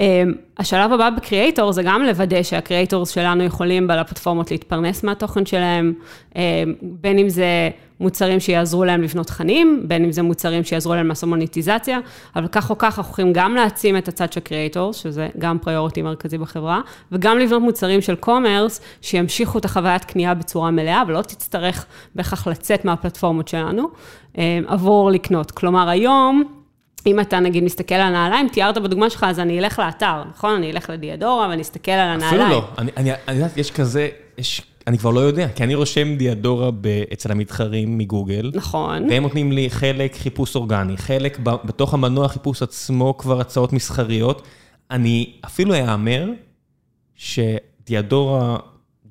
אמ, 0.00 0.33
השלב 0.59 0.93
הבא 0.93 1.11
ב 1.11 1.18
creator 1.18 1.73
זה 1.73 1.83
גם 1.83 2.02
לוודא 2.02 2.43
שה 2.42 2.61
creators 2.61 3.11
שלנו 3.11 3.45
יכולים 3.45 3.87
בפלטפורמות 3.87 4.50
להתפרנס 4.50 5.05
מהתוכן 5.05 5.47
שלהם, 5.47 5.93
אמ, 6.37 6.40
בין 6.83 7.19
אם 7.19 7.28
זה 7.28 7.71
מוצרים 8.00 8.40
שיעזרו 8.40 8.85
להם 8.85 9.02
לבנות 9.02 9.26
תכנים, 9.26 9.83
בין 9.88 10.05
אם 10.05 10.12
זה 10.12 10.23
מוצרים 10.23 10.64
שיעזרו 10.64 10.95
להם 10.95 11.09
לעשות 11.09 11.28
מוניטיזציה, 11.28 11.99
אבל 12.37 12.49
כך 12.49 12.71
או 12.71 12.78
כך 12.78 12.99
אנחנו 12.99 13.12
יכולים 13.12 13.33
גם 13.33 13.55
להעצים 13.55 13.97
את 13.97 14.09
הצד 14.09 14.33
של 14.33 14.40
creators, 14.40 14.97
שזה 14.97 15.28
גם 15.38 15.59
priority 15.59 16.02
מרכזי 16.02 16.38
בחברה, 16.38 16.81
וגם 17.12 17.38
לבנות 17.38 17.62
מוצרים 17.62 18.00
של 18.00 18.17
commerce 18.16 18.80
שימשיכו 19.00 19.59
את 19.59 19.64
החוויית 19.64 20.05
קנייה 20.05 20.35
בצורה 20.35 20.71
מלאה, 20.71 21.02
ולא 21.07 21.23
תצטרך 21.23 21.87
בהכרח 22.14 22.47
לצאת 22.47 22.85
מהפלטפורמות 22.85 23.49
שלנו 23.49 23.88
אמ, 24.38 24.43
עבור 24.67 25.11
לקנות. 25.11 25.50
כלומר, 25.50 25.88
היום, 25.88 26.58
אם 27.07 27.21
אתה 27.21 27.40
נגיד 27.40 27.64
מסתכל 27.64 27.95
על 27.95 28.00
הנעליים, 28.00 28.49
תיארת 28.49 28.78
בדוגמה 28.78 29.11
שלך, 29.11 29.26
אז 29.28 29.40
אני 29.40 29.59
אלך 29.59 29.78
לאתר, 29.78 30.23
נכון? 30.31 30.55
אני 30.55 30.71
אלך 30.71 30.90
לדיאדורה 30.90 31.49
ואני 31.49 31.62
אסתכל 31.62 31.93
על 31.93 32.09
הנעליים. 32.09 32.43
אפילו 32.43 32.61
לא, 32.61 32.69
אני, 32.78 32.90
אני, 32.97 33.11
אני 33.28 33.37
יודעת, 33.37 33.57
יש 33.57 33.71
כזה, 33.71 34.09
יש, 34.38 34.62
אני 34.87 34.99
כבר 34.99 35.11
לא 35.11 35.21
יודע, 35.21 35.49
כי 35.49 35.64
אני 35.64 35.75
רושם 35.75 36.14
דיאדורה 36.17 36.71
ב, 36.71 36.87
אצל 37.12 37.33
המתחרים 37.33 37.99
מגוגל. 37.99 38.50
נכון. 38.55 39.11
והם 39.11 39.23
נותנים 39.23 39.52
לי 39.52 39.71
חלק 39.71 40.17
חיפוש 40.17 40.57
אורגני, 40.57 40.97
חלק 40.97 41.38
ב, 41.43 41.50
בתוך 41.64 41.95
המנוע 41.95 42.28
חיפוש 42.28 42.62
עצמו 42.62 43.17
כבר 43.19 43.40
הצעות 43.40 43.73
מסחריות. 43.73 44.43
אני 44.90 45.33
אפילו 45.47 45.75
אאמר 45.75 46.31
שדיאדורה, 47.14 48.57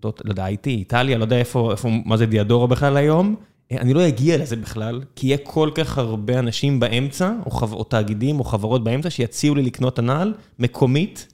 לא 0.03 0.11
יודע, 0.25 0.47
איתי, 0.47 0.69
איטליה, 0.69 1.17
לא 1.17 1.23
יודע 1.23 1.37
איפה, 1.37 1.71
איפה, 1.71 1.89
מה 2.05 2.17
זה 2.17 2.25
דיאדורה 2.25 2.67
בכלל 2.67 2.97
היום, 2.97 3.35
אני 3.71 3.93
לא 3.93 4.07
אגיע 4.07 4.37
לזה 4.37 4.55
בכלל, 4.55 5.01
כי 5.15 5.27
יהיה 5.27 5.37
כל 5.37 5.69
כך 5.75 5.97
הרבה 5.97 6.39
אנשים 6.39 6.79
באמצע, 6.79 7.31
או, 7.45 7.51
חב... 7.51 7.73
או 7.73 7.83
תאגידים 7.83 8.39
או 8.39 8.43
חברות 8.43 8.83
באמצע, 8.83 9.09
שיציעו 9.09 9.55
לי 9.55 9.61
לקנות 9.61 9.93
את 9.93 9.99
הנעל 9.99 10.33
מקומית, 10.59 11.33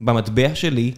במטבע 0.00 0.54
שלי, 0.54 0.92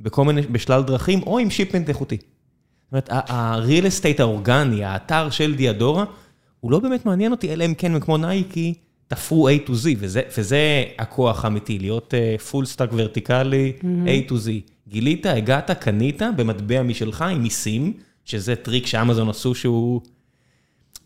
בכל 0.00 0.24
מיני, 0.24 0.42
בשלל 0.42 0.82
דרכים, 0.82 1.22
או 1.22 1.38
עם 1.38 1.50
שיפמנט 1.50 1.88
איכותי. 1.88 2.16
זאת 2.16 2.92
אומרת, 2.92 3.10
ה-real 3.10 3.84
estate 3.84 4.20
האורגני, 4.22 4.84
האתר 4.84 5.30
של 5.30 5.54
דיאדורה, 5.54 6.04
הוא 6.60 6.72
לא 6.72 6.78
באמת 6.78 7.06
מעניין 7.06 7.32
אותי, 7.32 7.52
אלא 7.52 7.64
אם 7.64 7.74
כן, 7.74 8.00
כמו 8.00 8.16
נייקי, 8.16 8.74
תפרו 9.08 9.48
A 9.48 9.52
to 9.66 9.70
Z, 9.70 9.86
וזה, 9.98 10.22
וזה 10.38 10.84
הכוח 10.98 11.44
האמיתי, 11.44 11.78
להיות 11.78 12.14
full 12.50 12.66
stack 12.66 12.90
ורטיקלי, 12.92 13.72
אהמ. 13.78 14.28
A 14.28 14.30
to 14.30 14.32
Z. 14.32 14.70
גילית, 14.88 15.26
הגעת, 15.26 15.70
קנית 15.70 16.22
במטבע 16.36 16.82
משלך 16.82 17.22
עם 17.22 17.42
מיסים, 17.42 17.92
שזה 18.24 18.56
טריק 18.56 18.86
שאמזון 18.86 19.28
עשו 19.28 19.54
שהוא... 19.54 20.00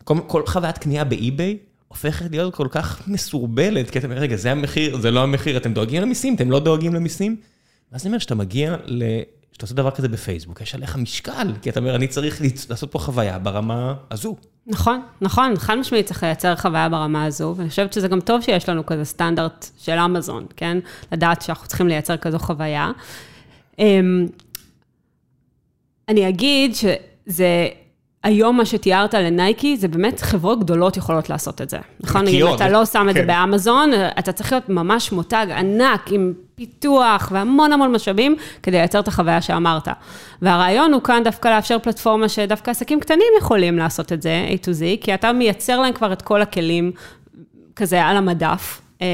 כל, 0.07 0.19
כל 0.27 0.47
חוויית 0.47 0.79
קנייה 0.79 1.05
באי-ביי 1.05 1.59
הופכת 1.89 2.31
להיות 2.31 2.55
כל 2.55 2.69
כך 2.71 3.09
מסורבלת, 3.09 3.91
כי 3.91 3.99
אתה 3.99 4.07
אומר, 4.07 4.19
רגע, 4.19 4.37
זה 4.37 4.53
המחיר, 4.53 4.97
זה 4.97 5.11
לא 5.11 5.23
המחיר, 5.23 5.57
אתם 5.57 5.73
דואגים 5.73 6.03
למיסים, 6.03 6.35
אתם 6.35 6.51
לא 6.51 6.61
דואגים 6.61 6.95
למיסים? 6.95 7.37
ואז 7.93 8.03
אני 8.03 8.09
אומר, 8.09 8.19
כשאתה 8.19 8.35
מגיע. 8.35 8.77
כשאתה 9.53 9.65
עושה 9.65 9.75
דבר 9.75 9.91
כזה 9.91 10.09
בפייסבוק, 10.09 10.61
יש 10.61 10.75
עליך 10.75 10.97
משקל, 10.97 11.53
כי 11.63 11.71
אתה 11.71 11.81
אומר, 11.81 11.97
אני 11.97 12.09
צריך 12.09 12.43
לעשות 12.71 12.93
פה 12.93 12.99
חוויה 12.99 13.39
ברמה 13.39 13.95
הזו. 14.11 14.37
נכון, 14.67 15.01
נכון, 15.21 15.57
חד 15.57 15.75
משמעית 15.75 16.07
צריך 16.07 16.23
לייצר 16.23 16.57
חוויה 16.57 16.89
ברמה 16.89 17.25
הזו, 17.25 17.55
ואני 17.57 17.69
חושבת 17.71 17.93
שזה 17.93 18.09
גם 18.09 18.21
טוב 18.21 18.41
שיש 18.41 18.69
לנו 18.69 18.87
כזה 18.87 19.05
סטנדרט 19.05 19.67
של 19.79 19.93
אמזון, 19.93 20.47
כן? 20.57 20.79
לדעת 21.13 21.43
שאנחנו 21.43 21.69
צריכים 21.69 21.89
לייצר 21.89 22.17
כזו 22.17 22.39
חוויה. 22.39 22.93
אמ, 23.79 24.27
אני 26.09 26.29
אגיד 26.29 26.75
שזה, 26.75 27.69
היום 28.27 28.57
מה 28.57 28.65
שתיארת 28.65 29.15
לנייקי, 29.15 29.77
זה 29.77 29.89
באמת 29.89 30.21
חברות 30.21 30.61
גדולות 30.61 30.97
יכולות 30.97 31.31
לעשות 31.31 31.63
את 31.63 31.71
זה. 31.71 31.79
נכון? 32.01 32.25
נגיד, 32.25 32.45
אם 32.45 32.55
אתה 32.55 32.69
לא 32.69 32.85
שם 32.85 33.09
את 33.09 33.15
זה 33.15 33.21
כן. 33.21 33.27
באמזון, 33.27 33.91
אתה 34.19 34.33
צריך 34.33 34.53
להיות 34.53 34.69
ממש 34.69 35.13
מותג 35.13 35.47
ענק 35.57 36.13
עם 36.13 36.33
פיתוח 36.55 37.29
והמון 37.33 37.73
המון 37.73 37.93
משאבים 37.93 38.37
כדי 38.63 38.77
לייצר 38.77 39.01
את 39.01 39.09
החוויה 39.09 39.41
שאמרת. 39.41 39.89
והרעיון 40.43 40.93
הוא 40.93 41.03
כאן 41.03 41.21
דווקא 41.25 41.49
לאפשר 41.49 41.79
פלטפורמה 41.79 42.29
שדווקא 42.29 42.71
עסקים 42.71 43.01
קטנים 43.01 43.33
יכולים 43.39 43.79
לעשות 43.79 44.13
את 44.13 44.23
זה, 44.23 44.49
A 44.49 44.65
to 44.65 44.69
Z, 44.69 45.05
כי 45.05 45.15
אתה 45.15 45.33
מייצר 45.33 45.81
להם 45.81 45.93
כבר 45.93 46.13
את 46.13 46.23
כל 46.23 46.43
הכלים 46.43 46.93
כזה 47.77 48.05
על 48.05 48.17
המדף. 48.17 48.81
אמ, 49.01 49.07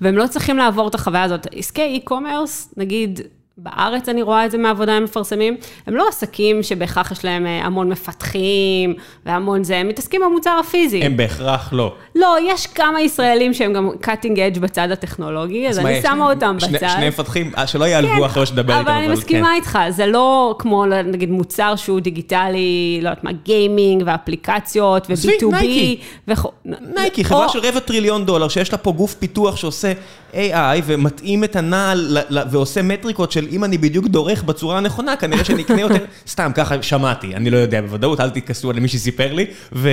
והם 0.00 0.16
לא 0.16 0.26
צריכים 0.26 0.56
לעבור 0.56 0.88
את 0.88 0.94
החוויה 0.94 1.22
הזאת. 1.22 1.46
עסקי 1.54 2.00
e-commerce, 2.04 2.74
נגיד, 2.76 3.20
בארץ 3.62 4.08
אני 4.08 4.22
רואה 4.22 4.46
את 4.46 4.50
זה 4.50 4.58
מעבודה 4.58 4.96
עם 4.96 5.04
מפרסמים, 5.04 5.56
הם 5.86 5.96
לא 5.96 6.08
עסקים 6.08 6.62
שבהכרח 6.62 7.12
יש 7.12 7.24
להם 7.24 7.46
אה, 7.46 7.66
המון 7.66 7.88
מפתחים 7.88 8.94
והמון 9.26 9.64
זה, 9.64 9.76
הם 9.76 9.88
מתעסקים 9.88 10.20
במוצר 10.24 10.58
הפיזי. 10.60 11.02
הם 11.02 11.16
בהכרח 11.16 11.72
לא. 11.72 11.94
לא, 12.14 12.36
יש 12.46 12.66
כמה 12.66 13.00
ישראלים 13.00 13.54
שהם 13.54 13.72
גם 13.72 13.90
cutting 14.02 14.36
edge 14.36 14.58
בצד 14.60 14.90
הטכנולוגי, 14.90 15.68
אז 15.68 15.78
אני 15.78 16.02
שמה 16.02 16.30
אותם 16.30 16.56
שני, 16.60 16.72
בצד. 16.72 16.88
שני 16.88 17.08
מפתחים, 17.08 17.50
אה, 17.58 17.66
שלא 17.66 17.84
יעלבו 17.84 18.12
כן, 18.12 18.24
אחרי 18.24 18.46
שתדבר 18.46 18.78
איתם, 18.78 18.88
אבל 18.88 18.98
אני 18.98 19.08
מסכימה 19.08 19.48
כן. 19.48 19.54
איתך, 19.54 19.78
זה 19.90 20.06
לא 20.06 20.54
כמו 20.58 20.86
נגיד 20.86 21.30
מוצר 21.30 21.76
שהוא 21.76 22.00
דיגיטלי, 22.00 23.00
לא 23.02 23.08
יודעת 23.08 23.24
מה, 23.24 23.32
גיימינג 23.32 24.02
ואפליקציות 24.06 25.06
ו-B2B. 25.10 25.46
נייקי, 25.50 26.00
וכ... 26.28 26.46
נייקי, 26.94 27.24
חברה 27.24 27.44
או... 27.44 27.48
של 27.48 27.58
רבע 27.58 27.80
טריליון 27.80 28.26
דולר, 28.26 28.48
שיש 28.48 28.72
לה 28.72 28.78
פה 28.78 28.92
גוף 28.92 29.14
פיתוח 29.14 29.56
שעושה 29.56 29.92
AI 30.32 30.82
ומתאים 30.84 31.44
את 31.44 31.56
הנעל 31.56 32.18
ועושה 32.50 32.82
מטריקות 32.82 33.32
של 33.32 33.46
אם 33.50 33.64
אני 33.64 33.78
בדיוק 33.78 34.06
דורך 34.06 34.42
בצורה 34.42 34.78
הנכונה, 34.78 35.16
כנראה 35.16 35.44
שאני 35.44 35.62
אקנה 35.62 35.80
יותר, 35.80 36.04
סתם, 36.28 36.50
ככה 36.54 36.82
שמעתי, 36.82 37.34
אני 37.34 37.50
לא 37.50 37.56
יודע 37.56 37.80
בוודאות, 37.80 38.20
אל 38.20 38.30
תתכסו 38.30 38.70
על 38.70 38.80
מי 38.80 38.88
שסיפר 38.88 39.32
לי, 39.32 39.46
ו... 39.72 39.88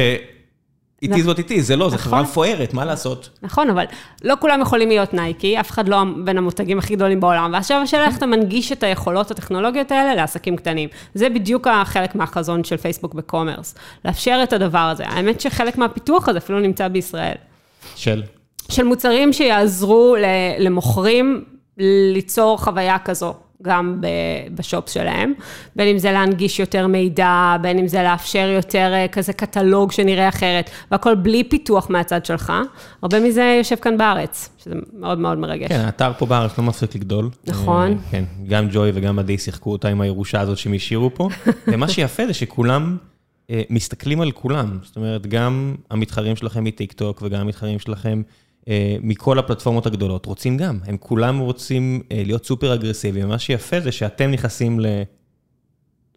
איתי 1.01 1.23
זאת 1.23 1.37
איתי, 1.37 1.61
זה 1.61 1.75
לא, 1.75 1.89
זו 1.89 1.97
חברה 1.97 2.21
נכון. 2.21 2.31
מפוארת, 2.31 2.73
מה 2.73 2.85
לעשות? 2.85 3.29
נכון, 3.41 3.69
אבל 3.69 3.85
לא 4.23 4.35
כולם 4.39 4.61
יכולים 4.61 4.89
להיות 4.89 5.13
נייקי, 5.13 5.59
אף 5.59 5.71
אחד 5.71 5.89
לא 5.89 6.03
בין 6.23 6.37
המותגים 6.37 6.79
הכי 6.79 6.95
גדולים 6.95 7.19
בעולם, 7.19 7.51
ועכשיו 7.53 7.81
השאלה 7.81 8.05
איך 8.05 8.17
אתה 8.17 8.25
מנגיש 8.25 8.71
את 8.71 8.83
היכולות 8.83 9.31
הטכנולוגיות 9.31 9.91
האלה 9.91 10.15
לעסקים 10.15 10.55
קטנים. 10.55 10.89
זה 11.13 11.29
בדיוק 11.29 11.67
החלק 11.67 12.15
מהחזון 12.15 12.63
של 12.63 12.77
פייסבוק 12.77 13.13
ב 13.13 13.19
commerce, 13.19 13.75
לאפשר 14.05 14.39
את 14.43 14.53
הדבר 14.53 14.77
הזה. 14.77 15.07
האמת 15.07 15.41
שחלק 15.41 15.77
מהפיתוח 15.77 16.29
הזה 16.29 16.37
אפילו 16.37 16.59
נמצא 16.59 16.87
בישראל. 16.87 17.35
של? 17.95 18.23
של 18.69 18.83
מוצרים 18.83 19.33
שיעזרו 19.33 20.15
למוכרים 20.59 21.43
ליצור 22.13 22.57
חוויה 22.57 22.99
כזו. 22.99 23.33
גם 23.63 24.01
בשופ 24.55 24.89
שלהם, 24.89 25.33
בין 25.75 25.87
אם 25.87 25.97
זה 25.97 26.11
להנגיש 26.11 26.59
יותר 26.59 26.87
מידע, 26.87 27.55
בין 27.61 27.79
אם 27.79 27.87
זה 27.87 28.03
לאפשר 28.03 28.47
יותר 28.55 28.91
אה, 28.93 29.07
כזה 29.07 29.33
קטלוג 29.33 29.91
שנראה 29.91 30.29
אחרת, 30.29 30.69
והכל 30.91 31.15
בלי 31.15 31.43
פיתוח 31.43 31.89
מהצד 31.89 32.25
שלך. 32.25 32.53
הרבה 33.01 33.19
מזה 33.19 33.55
יושב 33.57 33.75
כאן 33.75 33.97
בארץ, 33.97 34.49
שזה 34.57 34.75
מאוד 34.93 35.19
מאוד 35.19 35.37
מרגש. 35.37 35.67
כן, 35.67 35.79
האתר 35.79 36.11
פה 36.17 36.25
בארץ 36.25 36.57
לא 36.57 36.63
מפסיק 36.63 36.95
לגדול. 36.95 37.29
נכון. 37.47 37.91
אה, 37.91 37.97
כן, 38.11 38.23
גם 38.47 38.67
ג'וי 38.71 38.91
וגם 38.93 39.19
עדי 39.19 39.37
שיחקו 39.37 39.71
אותה 39.71 39.87
עם 39.87 40.01
הירושה 40.01 40.41
הזאת 40.41 40.57
שהם 40.57 40.73
השאירו 40.73 41.15
פה, 41.15 41.29
ומה 41.67 41.87
שיפה 41.87 42.27
זה 42.27 42.33
שכולם... 42.33 42.97
אה, 43.49 43.61
מסתכלים 43.69 44.21
על 44.21 44.31
כולם, 44.31 44.77
זאת 44.83 44.95
אומרת, 44.95 45.27
גם 45.27 45.75
המתחרים 45.91 46.35
שלכם 46.35 46.63
מטיק 46.63 46.93
טוק 46.93 47.21
וגם 47.21 47.41
המתחרים 47.41 47.79
שלכם 47.79 48.21
מכל 49.01 49.39
הפלטפורמות 49.39 49.85
הגדולות, 49.85 50.25
רוצים 50.25 50.57
גם. 50.57 50.79
הם 50.85 50.97
כולם 50.97 51.39
רוצים 51.39 52.01
אה, 52.11 52.23
להיות 52.25 52.45
סופר 52.45 52.73
אגרסיביים. 52.73 53.27
מה 53.27 53.39
שיפה 53.39 53.79
זה 53.79 53.91
שאתם 53.91 54.31
נכנסים 54.31 54.79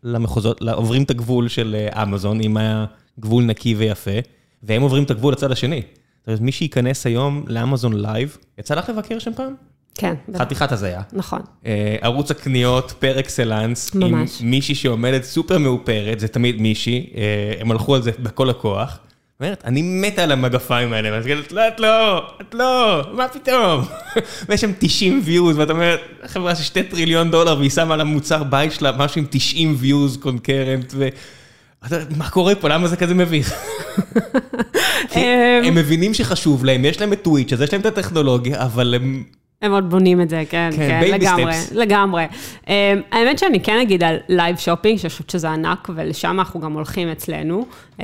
למחוזות, 0.02 0.62
עוברים 0.62 1.02
את 1.02 1.10
הגבול 1.10 1.48
של 1.48 1.76
אה, 1.78 2.02
אמזון, 2.02 2.40
אם 2.40 2.56
היה 2.56 2.86
גבול 3.20 3.44
נקי 3.44 3.74
ויפה, 3.74 4.10
והם 4.62 4.82
עוברים 4.82 5.04
את 5.04 5.10
הגבול 5.10 5.32
לצד 5.32 5.52
השני. 5.52 5.82
זאת 6.18 6.26
אומרת, 6.26 6.40
מי 6.40 6.52
שייכנס 6.52 7.06
היום 7.06 7.44
לאמזון 7.46 7.92
לייב, 7.92 8.36
יצא 8.58 8.74
לך 8.74 8.88
לבקר 8.88 9.18
שם 9.18 9.34
פעם? 9.36 9.54
כן. 9.94 10.14
חתיכת 10.36 10.72
הזיה. 10.72 11.02
נכון. 11.12 11.40
ערוץ 12.00 12.30
הקניות 12.30 12.94
פר 12.98 13.20
אקסלנס, 13.20 13.94
ממש. 13.94 14.40
עם 14.40 14.50
מישהי 14.50 14.74
שעומדת 14.74 15.22
סופר 15.24 15.58
מאופרת, 15.58 16.20
זה 16.20 16.28
תמיד 16.28 16.60
מישהי, 16.60 17.10
הם 17.60 17.70
הלכו 17.70 17.94
על 17.94 18.02
זה 18.02 18.10
בכל 18.18 18.50
הכוח. 18.50 18.98
אומרת, 19.40 19.62
אני 19.64 19.82
מתה 19.82 20.22
על 20.22 20.32
המגפיים 20.32 20.92
האלה, 20.92 21.12
ואז 21.12 21.24
כאילו, 21.24 21.42
לא, 21.50 21.68
את 21.68 21.80
לא, 21.80 22.18
את 22.40 22.54
לא, 22.54 23.02
מה 23.12 23.28
פתאום? 23.28 23.84
ויש 24.48 24.60
שם 24.60 24.70
90 24.78 25.22
views, 25.26 25.56
ואת 25.56 25.70
אומרת, 25.70 26.00
חברה 26.26 26.54
של 26.54 26.62
2 26.62 26.86
טריליון 26.86 27.30
דולר, 27.30 27.58
והיא 27.58 27.70
שמה 27.70 27.94
על 27.94 28.00
המוצר 28.00 28.44
בית 28.44 28.72
שלה 28.72 28.92
משהו 28.92 29.20
עם 29.20 29.26
90 29.30 29.76
views 29.82 30.18
קונקרנט, 30.20 30.92
ו... 30.96 31.08
מה 32.16 32.30
קורה 32.30 32.54
פה? 32.54 32.68
למה 32.68 32.88
זה 32.88 32.96
כזה 32.96 33.14
מביך? 33.14 33.54
הם 35.64 35.74
מבינים 35.74 36.14
שחשוב 36.14 36.64
להם, 36.64 36.84
יש 36.84 37.00
להם 37.00 37.12
את 37.12 37.22
טוויץ', 37.22 37.52
אז 37.52 37.60
יש 37.60 37.72
להם 37.72 37.80
את 37.80 37.86
הטכנולוגיה, 37.86 38.62
אבל 38.62 38.94
הם 38.94 39.24
הם 39.62 39.72
עוד 39.72 39.90
בונים 39.90 40.20
את 40.20 40.30
זה, 40.30 40.42
כן, 40.50 40.70
כן, 40.76 41.00
כן 41.00 41.10
לגמרי, 41.10 41.52
סטפס. 41.52 41.72
לגמרי. 41.72 42.26
אמ, 42.64 42.68
האמת 43.12 43.38
שאני 43.38 43.60
כן 43.60 43.78
אגיד 43.82 44.02
על 44.02 44.16
live 44.28 44.56
shopping, 44.56 44.98
שאני 44.98 45.10
חושבת 45.10 45.30
שזה 45.30 45.50
ענק, 45.50 45.88
ולשם 45.94 46.36
אנחנו 46.40 46.60
גם 46.60 46.72
הולכים 46.72 47.08
אצלנו. 47.08 47.66
אמ, 47.98 48.02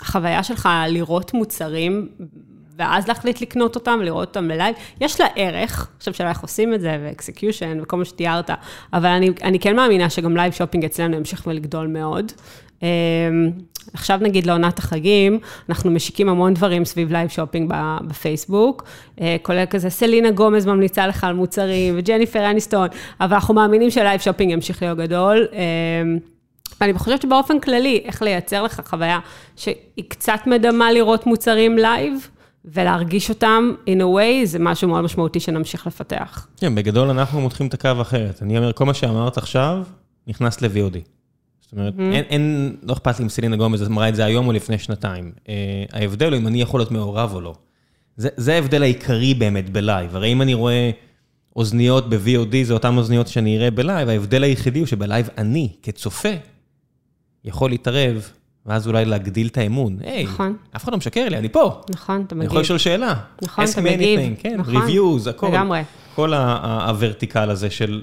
החוויה 0.00 0.42
שלך 0.42 0.68
לראות 0.88 1.34
מוצרים 1.34 2.08
ואז 2.80 3.08
להחליט 3.08 3.40
לקנות 3.40 3.74
אותם, 3.74 4.00
לראות 4.02 4.28
אותם 4.28 4.48
ב 4.48 4.53
live. 4.53 4.76
יש 5.00 5.20
לה 5.20 5.26
ערך, 5.36 5.88
עכשיו 5.96 6.14
שאלה 6.14 6.28
איך 6.28 6.40
עושים 6.40 6.74
את 6.74 6.80
זה, 6.80 6.98
ו 7.02 7.10
execution 7.10 7.78
וכל 7.82 7.96
מה 7.96 8.04
שתיארת, 8.04 8.50
אבל 8.92 9.08
אני, 9.08 9.30
אני 9.42 9.58
כן 9.58 9.76
מאמינה 9.76 10.10
שגם 10.10 10.36
live 10.36 10.52
shopping 10.52 10.84
אצלנו 10.84 11.16
ימשיך 11.16 11.42
ולגדול 11.46 11.86
מאוד. 11.86 12.32
אמ, 12.82 13.50
עכשיו 13.94 14.18
נגיד 14.22 14.46
לעונת 14.46 14.78
החגים, 14.78 15.38
אנחנו 15.68 15.90
משיקים 15.90 16.28
המון 16.28 16.54
דברים 16.54 16.84
סביב 16.84 17.12
live 17.12 17.28
shopping 17.28 17.72
בפייסבוק, 18.08 18.84
אה, 19.20 19.36
כולל 19.42 19.64
כזה 19.70 19.90
סלינה 19.90 20.30
גומז 20.30 20.66
ממליצה 20.66 21.06
לך 21.06 21.24
על 21.24 21.34
מוצרים, 21.34 21.94
וג'ניפר 21.98 22.50
אניסטון, 22.50 22.88
אבל 23.20 23.34
אנחנו 23.34 23.54
מאמינים 23.54 23.90
ש 23.90 24.00
live 24.00 24.20
shopping 24.20 24.52
ימשיך 24.52 24.82
להיות 24.82 24.98
גדול. 24.98 25.46
אמ, 25.52 26.18
ואני 26.80 26.98
חושבת 26.98 27.22
שבאופן 27.22 27.60
כללי, 27.60 28.02
איך 28.04 28.22
לייצר 28.22 28.62
לך 28.62 28.80
חוויה 28.86 29.18
שהיא 29.56 30.04
קצת 30.08 30.40
מדמה 30.46 30.92
לראות 30.92 31.26
מוצרים 31.26 31.78
live, 31.78 32.28
ולהרגיש 32.64 33.28
אותם 33.28 33.72
in 33.86 34.00
a 34.00 34.16
way, 34.16 34.44
זה 34.44 34.58
משהו 34.58 34.88
מאוד 34.88 35.00
משמעותי 35.00 35.40
שנמשיך 35.40 35.86
לפתח. 35.86 36.46
כן, 36.56 36.74
בגדול 36.74 37.08
אנחנו 37.10 37.40
מותחים 37.40 37.66
את 37.66 37.74
הקו 37.74 37.90
אחרת. 38.00 38.42
אני 38.42 38.58
אומר, 38.58 38.72
כל 38.72 38.84
מה 38.84 38.94
שאמרת 38.94 39.38
עכשיו, 39.38 39.82
נכנס 40.26 40.62
ל-VOD. 40.62 41.19
זאת 41.70 41.78
אומרת, 41.78 41.94
אהמ. 41.96 42.14
אין, 42.14 42.24
אין, 42.28 42.76
לא 42.82 42.92
אכפת 42.92 43.18
לי 43.18 43.24
אם 43.24 43.28
סלינה 43.28 43.56
גומז 43.56 43.86
אמרה 43.86 44.08
את 44.08 44.14
זה 44.14 44.24
היום 44.24 44.46
או 44.46 44.52
לפני 44.52 44.78
שנתיים. 44.78 45.32
אה, 45.36 45.48
ההבדל 45.92 46.32
הוא 46.32 46.38
אם 46.38 46.46
אני 46.46 46.62
יכול 46.62 46.80
להיות 46.80 46.90
מעורב 46.90 47.34
או 47.34 47.40
לא. 47.40 47.54
זה, 48.16 48.28
זה 48.36 48.54
ההבדל 48.54 48.82
העיקרי 48.82 49.34
באמת 49.34 49.70
ב 49.70 49.78
live. 49.78 50.16
הרי 50.16 50.32
אם 50.32 50.42
אני 50.42 50.54
רואה 50.54 50.90
אוזניות 51.56 52.10
ב-VOD, 52.10 52.56
זה 52.62 52.72
אותן 52.72 52.96
אוזניות 52.96 53.28
שאני 53.28 53.56
אראה 53.56 53.70
ב 53.70 53.76
live, 53.76 54.08
ההבדל 54.08 54.42
היחידי 54.42 54.78
הוא 54.78 54.86
שב 54.86 55.04
live 55.04 55.28
אני, 55.38 55.68
כצופה, 55.82 56.28
יכול 57.44 57.70
להתערב, 57.70 58.30
ואז 58.66 58.86
אולי 58.86 59.04
להגדיל 59.04 59.46
את 59.46 59.58
האמון. 59.58 59.96
היי, 60.00 60.24
נכון. 60.24 60.56
אף 60.76 60.84
אחד 60.84 60.92
לא 60.92 60.98
משקר 60.98 61.28
לי, 61.28 61.36
אני 61.36 61.48
פה. 61.48 61.80
נכון, 61.90 62.24
אתה 62.26 62.34
מגיב. 62.34 62.40
אני 62.40 62.46
יכול 62.46 62.60
לשאול 62.60 62.78
שאלה. 62.78 63.14
נכון, 63.42 63.64
אתה 63.72 63.80
מגיב. 63.80 64.20
כן, 64.38 64.56
נכון. 64.58 64.76
reviews, 64.76 65.26
הכל. 65.26 65.48
לגמרי. 65.48 65.82
כל 66.14 66.34
ה 66.34 66.47
vertical 66.47 67.50
הזה 67.50 67.70
של... 67.70 68.02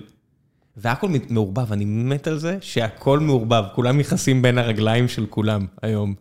והכל 0.78 1.08
מעורבב, 1.30 1.72
אני 1.72 1.86
מת 1.86 2.28
על 2.28 2.40
זה 2.40 2.58
שהכל 2.62 3.20
מעורבב, 3.20 3.64
כולם 3.76 3.98
נכנסים 3.98 4.42
בין 4.42 4.58
הרגליים 4.58 5.08
של 5.08 5.26
כולם 5.30 5.66
היום. 5.82 6.14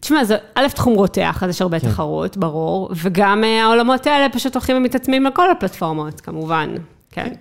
תשמע, 0.00 0.24
זה 0.24 0.36
א', 0.54 0.66
תחום 0.74 0.94
רותח, 0.94 1.42
אז 1.42 1.50
יש 1.50 1.62
הרבה 1.62 1.80
כן. 1.80 1.88
תחרות, 1.88 2.36
ברור, 2.36 2.90
וגם 3.02 3.44
אה, 3.44 3.64
העולמות 3.64 4.06
האלה 4.06 4.28
פשוט 4.32 4.54
הולכים 4.54 4.76
ומתעצמים 4.76 5.24
לכל 5.24 5.50
הפלטפורמות, 5.50 6.20
כמובן, 6.20 6.74
כן. 7.10 7.32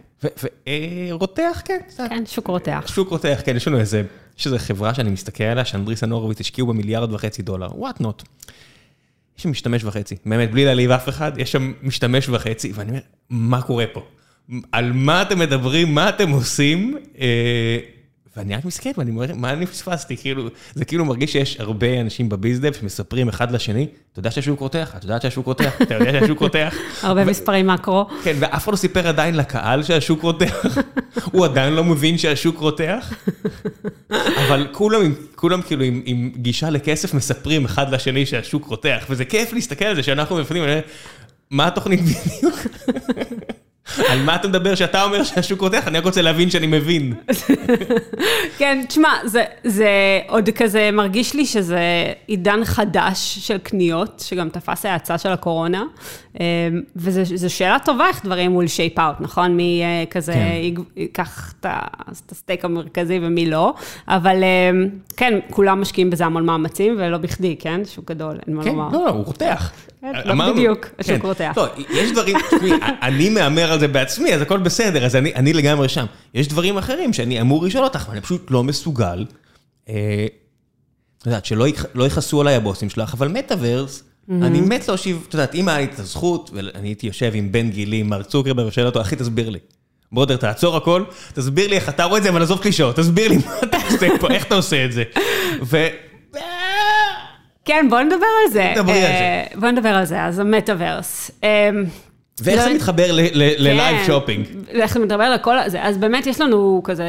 ורותח, 1.09 1.61
כן. 1.65 1.79
כן, 2.09 2.23
שוק 2.25 2.47
רותח. 2.47 2.83
שוק 2.87 3.09
רותח, 3.09 3.41
כן, 3.45 3.55
יש 3.55 3.67
לנו 3.67 3.79
איזה, 3.79 4.03
יש 4.37 4.45
איזו 4.45 4.57
חברה 4.59 4.93
שאני 4.93 5.09
מסתכל 5.09 5.43
עליה, 5.43 5.65
שאנדריסה 5.65 6.05
נורוביץ 6.05 6.39
השקיעו 6.39 6.67
במיליארד 6.67 7.13
וחצי 7.13 7.41
דולר, 7.41 7.67
וואט 7.75 8.01
נוט. 8.01 8.23
יש 9.37 9.43
שם 9.43 9.51
משתמש 9.51 9.83
וחצי, 9.83 10.15
באמת, 10.25 10.51
בלי 10.51 10.65
להעליב 10.65 10.91
אף 10.91 11.09
אחד, 11.09 11.31
יש 11.37 11.51
שם 11.51 11.73
משתמש 11.83 12.29
וחצי, 12.29 12.71
ואני 12.75 12.89
אומר, 12.89 13.01
מה 13.29 13.61
קורה 13.61 13.85
פה? 13.93 14.03
על 14.71 14.91
מה 14.91 15.21
אתם 15.21 15.39
מדברים, 15.39 15.95
מה 15.95 16.09
אתם 16.09 16.29
עושים? 16.29 16.97
אה, 17.19 17.77
ואני 18.37 18.55
רק 18.55 18.65
מסתכל 18.65 18.89
ואני 18.97 19.11
אומר, 19.11 19.25
מה 19.35 19.53
אני 19.53 19.65
פספסתי? 19.65 20.17
כאילו, 20.17 20.49
זה 20.73 20.85
כאילו 20.85 21.05
מרגיש 21.05 21.31
שיש 21.31 21.59
הרבה 21.59 22.01
אנשים 22.01 22.29
בביזדב 22.29 22.73
שמספרים 22.73 23.29
אחד 23.29 23.51
לשני, 23.51 23.87
אתה 24.11 24.19
יודע 24.19 24.31
שהשוק 24.31 24.59
רותח, 24.59 24.93
את 24.97 25.03
יודעת 25.03 25.21
שהשוק 25.21 25.45
רותח, 25.45 25.81
אתה 25.81 25.93
יודע 25.93 26.11
שהשוק 26.11 26.39
רותח. 26.39 26.75
הרבה 27.01 27.25
מספרים 27.25 27.67
מקרו. 27.67 28.05
כן, 28.23 28.35
ואף 28.39 28.63
אחד 28.63 28.71
לא 28.71 28.77
סיפר 28.77 29.07
עדיין 29.07 29.35
לקהל 29.35 29.83
שהשוק 29.83 30.21
רותח. 30.21 30.65
הוא 31.31 31.45
עדיין 31.45 31.73
לא 31.73 31.83
מבין 31.83 32.17
שהשוק 32.17 32.57
רותח. 32.57 33.13
אבל 34.09 34.67
כולם, 34.71 35.13
כולם 35.35 35.61
כאילו 35.61 35.83
עם, 35.83 36.01
עם 36.05 36.31
גישה 36.35 36.69
לכסף 36.69 37.13
מספרים 37.13 37.65
אחד 37.65 37.93
לשני 37.93 38.25
שהשוק 38.25 38.65
רותח, 38.65 39.05
וזה 39.09 39.25
כיף 39.25 39.53
להסתכל 39.53 39.85
על 39.85 39.95
זה 39.95 40.03
שאנחנו 40.03 40.35
מפנים, 40.37 40.63
מה 41.51 41.67
התוכנית 41.67 41.99
בדיוק? 42.01 42.55
על 44.09 44.23
מה 44.23 44.35
אתה 44.35 44.47
מדבר 44.47 44.75
שאתה 44.75 45.03
אומר 45.03 45.23
שהשוק 45.23 45.61
רותח? 45.61 45.87
אני 45.87 45.97
רק 45.97 46.05
רוצה 46.05 46.21
להבין 46.21 46.49
שאני 46.49 46.67
מבין. 46.67 47.13
כן, 48.57 48.83
תשמע, 48.87 49.09
זה, 49.25 49.43
זה 49.63 49.89
עוד 50.27 50.49
כזה 50.49 50.89
מרגיש 50.93 51.33
לי 51.33 51.45
שזה 51.45 51.81
עידן 52.27 52.65
חדש 52.65 53.39
של 53.41 53.57
קניות, 53.57 54.23
שגם 54.25 54.49
תפס 54.49 54.85
ההאצה 54.85 55.17
של 55.17 55.29
הקורונה, 55.29 55.83
אמ, 56.39 56.43
וזו 56.95 57.49
שאלה 57.49 57.77
טובה 57.85 58.07
איך 58.07 58.25
דברים 58.25 58.51
מול 58.51 58.67
שייפ 58.67 58.99
אאוט, 58.99 59.15
נכון? 59.19 59.51
מי 59.51 59.81
אה, 59.83 60.03
כזה 60.09 60.33
כן. 60.33 60.83
ייקח 60.95 61.53
את 61.59 62.31
הסטייק 62.31 62.65
המרכזי 62.65 63.19
ומי 63.21 63.49
לא, 63.49 63.73
אבל 64.07 64.43
אמ, 64.43 64.89
כן, 65.17 65.39
כולם 65.49 65.81
משקיעים 65.81 66.09
בזה 66.09 66.25
המון 66.25 66.45
מאמצים, 66.45 66.95
ולא 66.97 67.17
בכדי, 67.17 67.55
כן? 67.59 67.81
שוק 67.85 68.11
גדול, 68.11 68.39
אין 68.47 68.55
מה 68.55 68.63
כן, 68.63 68.69
לומר. 68.69 68.89
כן, 68.89 68.95
לא, 68.95 69.09
הוא 69.09 69.25
רותח. 69.25 69.71
כן, 70.03 70.11
לא 70.25 70.53
בדיוק, 70.53 70.87
השוק 70.99 71.21
כן. 71.21 71.27
רותח. 71.27 71.53
לא, 71.57 71.67
יש 71.89 72.11
דברים, 72.11 72.37
תשמעי, 72.47 72.71
אני 73.01 73.29
מהמר 73.29 73.71
על 73.71 73.79
זה 73.79 73.87
בעצמי, 73.87 74.33
אז 74.33 74.41
הכל 74.41 74.59
בסדר, 74.59 75.05
אז 75.05 75.15
אני 75.15 75.53
לגמרי 75.53 75.89
שם. 75.89 76.05
יש 76.33 76.47
דברים 76.47 76.77
אחרים 76.77 77.13
שאני 77.13 77.41
אמור 77.41 77.65
לשאול 77.65 77.83
אותך, 77.83 78.05
ואני 78.09 78.21
פשוט 78.21 78.51
לא 78.51 78.63
מסוגל. 78.63 79.25
אה, 79.89 80.25
את 81.17 81.25
יודעת, 81.25 81.45
שלא 81.45 81.65
לא 81.95 82.03
יכעסו 82.03 82.41
עליי 82.41 82.55
הבוסים 82.55 82.89
שלך, 82.89 83.13
אבל 83.13 83.27
מטאוורס, 83.27 84.03
אני 84.29 84.61
מת 84.61 84.87
להושיב, 84.87 85.25
את 85.29 85.33
יודעת, 85.33 85.55
אם 85.55 85.69
לי 85.69 85.83
את 85.83 85.99
הזכות, 85.99 86.49
ואני 86.53 86.87
הייתי 86.87 87.07
יושב 87.07 87.31
עם 87.33 87.51
בן 87.51 87.69
גילי, 87.69 88.03
מר 88.03 88.23
צוקרברג, 88.23 88.67
ושואל 88.67 88.85
אותו, 88.85 89.01
אחי, 89.01 89.15
תסביר 89.15 89.49
לי. 89.49 89.59
ברודר, 90.11 90.35
תעצור 90.35 90.77
הכל, 90.77 91.03
תסביר 91.33 91.67
לי 91.67 91.75
איך 91.75 91.89
אתה 91.89 92.03
רואה 92.03 92.17
את 92.17 92.23
זה, 92.23 92.29
אבל 92.29 92.41
עזוב 92.41 92.59
קלישאות, 92.59 92.95
תסביר 92.95 93.27
לי 93.27 93.37
מה 93.37 93.59
אתה 93.63 93.77
עושה 93.91 94.07
פה, 94.19 94.27
איך 94.27 94.45
אתה 94.45 94.55
עושה 94.55 94.85
את 94.85 94.91
זה. 94.91 95.03
כן, 97.65 97.85
בוא 97.89 97.99
נדבר 98.01 98.15
על 98.45 98.51
זה. 98.51 98.73
דברי 98.75 98.93
על 98.93 99.01
זה. 99.01 99.07
אה, 99.07 99.45
בוא 99.55 99.69
נדבר 99.69 99.89
על 99.89 100.05
זה, 100.05 100.23
אז 100.23 100.39
המטאוורס. 100.39 101.31
אמ, 101.43 101.47
ואיך 102.41 102.61
זה 102.61 102.69
לא- 102.69 102.75
מתחבר 102.75 103.05
ל 103.11 103.28
live 103.28 103.97
כן, 103.97 104.03
שופינג? 104.07 104.45
איך 104.69 104.93
זה 104.93 104.99
מתחבר 104.99 105.29
לכל 105.33 105.55
זה, 105.67 105.83
אז 105.83 105.97
באמת 105.97 106.27
יש 106.27 106.41
לנו 106.41 106.81
כזה, 106.83 107.05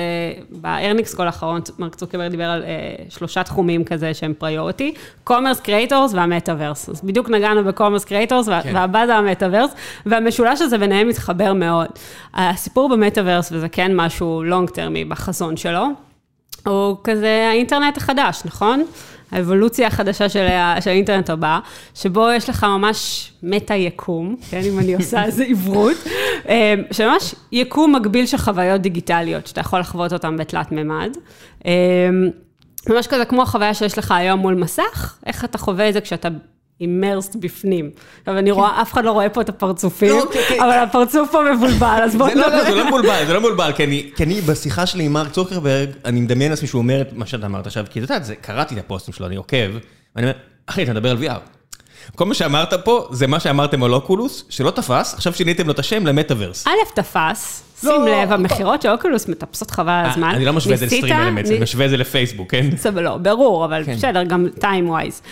ב 0.51 0.58
earnings 0.58 1.15
call 1.15 1.27
האחרון, 1.27 1.61
מרק 1.79 1.95
צוקרברג 1.95 2.31
דיבר 2.31 2.45
על 2.45 2.63
אה, 2.63 2.69
שלושה 3.09 3.43
תחומים 3.43 3.85
כזה 3.85 4.15
שהם 4.15 4.33
priority, 4.39 4.95
commerce 5.25 5.61
creators 5.61 6.15
והמטאוורס. 6.15 6.89
אז 6.89 7.01
בדיוק 7.05 7.31
נגענו 7.31 7.65
ב 7.65 7.69
commerce 7.69 8.05
creators, 8.05 8.49
כן. 8.49 8.71
והבא 8.75 9.07
זה 9.07 9.15
המטאוורס, 9.15 9.71
והמשולש 10.07 10.61
הזה 10.63 10.79
ביניהם 10.79 11.09
מתחבר 11.09 11.53
מאוד. 11.53 11.89
הסיפור 12.35 12.89
במטאוורס, 12.89 13.53
וזה 13.53 13.69
כן 13.69 13.97
משהו 13.97 14.43
long 14.45 14.71
term 14.71 14.98
י 14.98 15.05
בחזון 15.05 15.57
שלו, 15.57 15.87
הוא 16.67 16.97
כזה 17.05 17.47
האינטרנט 17.51 17.97
החדש, 17.97 18.43
נכון? 18.45 18.85
האבולוציה 19.35 19.87
החדשה 19.87 20.29
של, 20.29 20.47
של 20.81 20.91
האינטרנט 20.91 21.31
הבא, 21.31 21.59
שבו 21.95 22.31
יש 22.33 22.49
לך 22.51 22.65
ממש 22.65 23.33
מטה 23.43 23.75
יקום, 23.75 24.37
כן, 24.51 24.61
אם 24.65 24.79
אני 24.79 24.95
עושה 24.99 25.25
איזה 25.25 25.45
עברות, 25.45 25.97
אה, 26.49 26.75
שממש 26.91 27.35
יקום 27.53 27.97
מקביל 27.97 28.27
של 28.27 28.39
חוויות 28.39 28.81
דיגיטליות, 28.81 29.47
שאתה 29.47 29.61
יכול 29.61 29.81
לחוות 29.81 30.13
אותן 30.13 30.37
בתלת 30.37 30.73
מימד. 30.73 31.17
אה, 31.67 31.73
ממש 32.91 33.07
כזה 33.07 33.25
כמו 33.25 33.43
החוויה 33.43 33.75
שיש 33.75 33.99
לך 33.99 34.11
היום 34.11 34.41
מול 34.41 34.55
מסך, 34.55 35.19
איך 35.27 35.45
אתה 35.45 35.59
חווה 35.59 35.89
את 35.89 35.95
זה 35.95 36.01
כשאתה 36.01 36.29
אימרסט 36.81 37.37
בפנים. 37.37 37.91
עכשיו, 38.21 38.39
אני 38.39 38.51
רואה, 38.51 38.83
אף 38.83 38.93
אחד 38.93 39.05
לא 39.05 39.11
רואה 39.11 39.29
פה 39.29 39.41
את 39.41 39.49
הפרצופים, 39.49 40.09
לא, 40.09 40.25
אבל 40.59 40.71
הפרצוף 40.71 41.31
פה 41.31 41.41
מבולבל, 41.55 42.01
אז 42.05 42.17
בואו 42.17 42.29
נדבר. 42.29 42.49
לא, 42.49 42.65
זה 42.65 42.75
לא 42.75 42.87
מבולבל, 42.87 43.25
זה 43.27 43.33
לא 43.33 43.41
מבולבל, 43.41 43.73
כי 44.17 44.23
אני 44.23 44.41
בשיחה 44.41 44.87
שלי 44.87 45.05
עם 45.05 45.13
מרק 45.13 45.31
צוקרברג, 45.31 45.89
אני 46.05 46.21
מדמיין 46.21 46.51
לעצמי 46.51 46.69
שהוא 46.69 46.79
אומר 46.79 47.01
את 47.01 47.13
מה 47.13 47.27
שאתה 47.27 47.47
אמרת 47.47 47.67
עכשיו, 47.67 47.85
כי 47.91 48.05
אתה 48.05 48.15
יודע, 48.15 48.35
קראתי 48.41 48.75
את 48.75 48.81
הפוסטים 48.81 49.15
שלו, 49.15 49.27
אני 49.27 49.37
עוקב, 49.37 49.71
ואני 50.17 50.27
אומר, 50.27 50.33
אחי, 50.67 50.83
אתה 50.83 50.93
מדבר 50.93 51.11
על 51.11 51.19
VR. 51.19 51.39
כל 52.17 52.25
מה 52.25 52.35
שאמרת 52.35 52.75
פה, 52.85 53.09
זה 53.11 53.27
מה 53.27 53.41
שאמרתם 53.41 53.83
על 53.83 53.95
Oculus, 53.95 54.45
שלא 54.49 54.71
תפס, 54.71 55.15
עכשיו 55.15 55.33
שיניתם 55.33 55.67
לו 55.67 55.73
את 55.73 55.79
השם 55.79 56.07
למטאוורס. 56.07 56.67
א', 56.67 56.71
תפס, 56.95 57.63
שים 57.81 57.91
לב, 58.07 58.33
המכירות 58.33 58.83
של 58.83 58.89
Oculus 58.89 59.29
מטפסות 59.29 59.71
חבל 59.71 59.93
על 59.93 60.11
הזמן. 60.11 60.29
אני 60.35 60.45
לא 60.45 60.53
משווה 60.53 60.75
את 60.75 60.79
זה 60.79 60.87
ל 60.87 61.17
StreamElements, 61.17 61.51
אני 61.51 61.59
משווה 61.59 61.85
את 61.85 61.91
זה 61.91 61.97
לפייסבוק, 61.97 62.51
כן? 62.51 62.67
לא, 62.95 63.17
ברור, 63.17 63.65
אבל 63.65 63.83
בסדר, 63.83 64.23
גם 64.25 64.47
time 64.61 64.91
wise. 64.91 65.23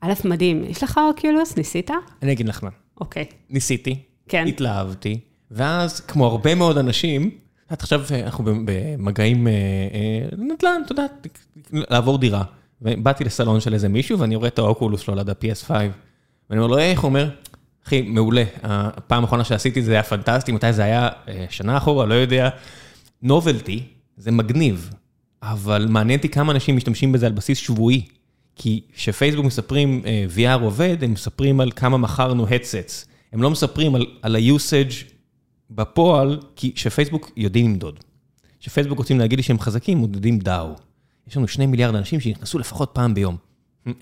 א', 0.00 0.12
מדהים. 0.24 0.64
יש 0.64 0.82
לך 0.82 1.00
Oculus? 1.08 1.56
ניסית? 1.56 1.90
אני 2.22 2.32
אגיד 2.32 2.48
לך 2.48 2.64
מה. 2.64 2.70
אוקיי. 3.00 3.24
ניסיתי, 3.50 3.98
כן. 4.28 4.46
התלהבתי, 4.46 5.20
ואז, 5.50 6.00
כמו 6.00 6.26
הרבה 6.26 6.54
מאוד 6.54 6.78
אנשים, 6.78 7.30
את 7.72 7.82
עכשיו 7.82 8.02
אנחנו 8.24 8.44
במגעים 8.44 9.46
אה, 9.48 9.52
אה, 9.52 10.28
נדל"ן, 10.38 10.82
אתה 10.84 10.92
יודע, 10.92 11.04
לעבור 11.72 12.18
דירה. 12.18 12.42
ובאתי 12.82 13.24
לסלון 13.24 13.60
של 13.60 13.74
איזה 13.74 13.88
מישהו, 13.88 14.18
ואני 14.18 14.36
רואה 14.36 14.48
את 14.48 14.58
האוקולוס 14.58 15.00
שלו 15.00 15.14
ליד 15.14 15.30
ה-PS5, 15.30 15.70
ואני 15.70 16.60
אומר 16.60 16.66
לו, 16.66 16.78
איך 16.78 17.00
הוא 17.00 17.08
אומר? 17.08 17.30
אחי, 17.86 18.02
מעולה. 18.02 18.44
הפעם 18.62 19.22
האחרונה 19.22 19.44
שעשיתי 19.44 19.82
זה 19.82 19.92
היה 19.92 20.02
פנטסטי, 20.02 20.52
מתי 20.52 20.72
זה 20.72 20.84
היה? 20.84 21.08
אה, 21.28 21.46
שנה 21.50 21.76
אחורה, 21.76 22.06
לא 22.06 22.14
יודע. 22.14 22.48
נובלטי, 23.22 23.82
זה 24.16 24.30
מגניב, 24.30 24.90
אבל 25.42 25.86
מעניין 25.90 26.18
אותי 26.18 26.28
כמה 26.28 26.52
אנשים 26.52 26.76
משתמשים 26.76 27.12
בזה 27.12 27.26
על 27.26 27.32
בסיס 27.32 27.58
שבועי. 27.58 28.02
כי 28.58 28.80
כשפייסבוק 28.94 29.44
מספרים 29.44 30.02
uh, 30.04 30.36
VR 30.36 30.62
עובד, 30.62 31.04
הם 31.04 31.12
מספרים 31.12 31.60
על 31.60 31.70
כמה 31.70 31.98
מכרנו 31.98 32.46
headsets. 32.46 33.06
הם 33.32 33.42
לא 33.42 33.50
מספרים 33.50 33.94
על, 33.94 34.06
על 34.22 34.36
ה-usage 34.36 34.94
בפועל, 35.70 36.40
כי 36.56 36.72
כשפייסבוק 36.74 37.30
יודעים 37.36 37.66
למדוד. 37.66 38.00
כשפייסבוק 38.60 38.98
רוצים 38.98 39.18
להגיד 39.18 39.38
לי 39.38 39.42
שהם 39.42 39.58
חזקים, 39.58 39.98
מודדים 39.98 40.38
דאו. 40.38 40.74
יש 41.28 41.36
לנו 41.36 41.48
שני 41.48 41.66
מיליארד 41.66 41.94
אנשים 41.94 42.20
שנכנסו 42.20 42.58
לפחות 42.58 42.90
פעם 42.92 43.14
ביום. 43.14 43.36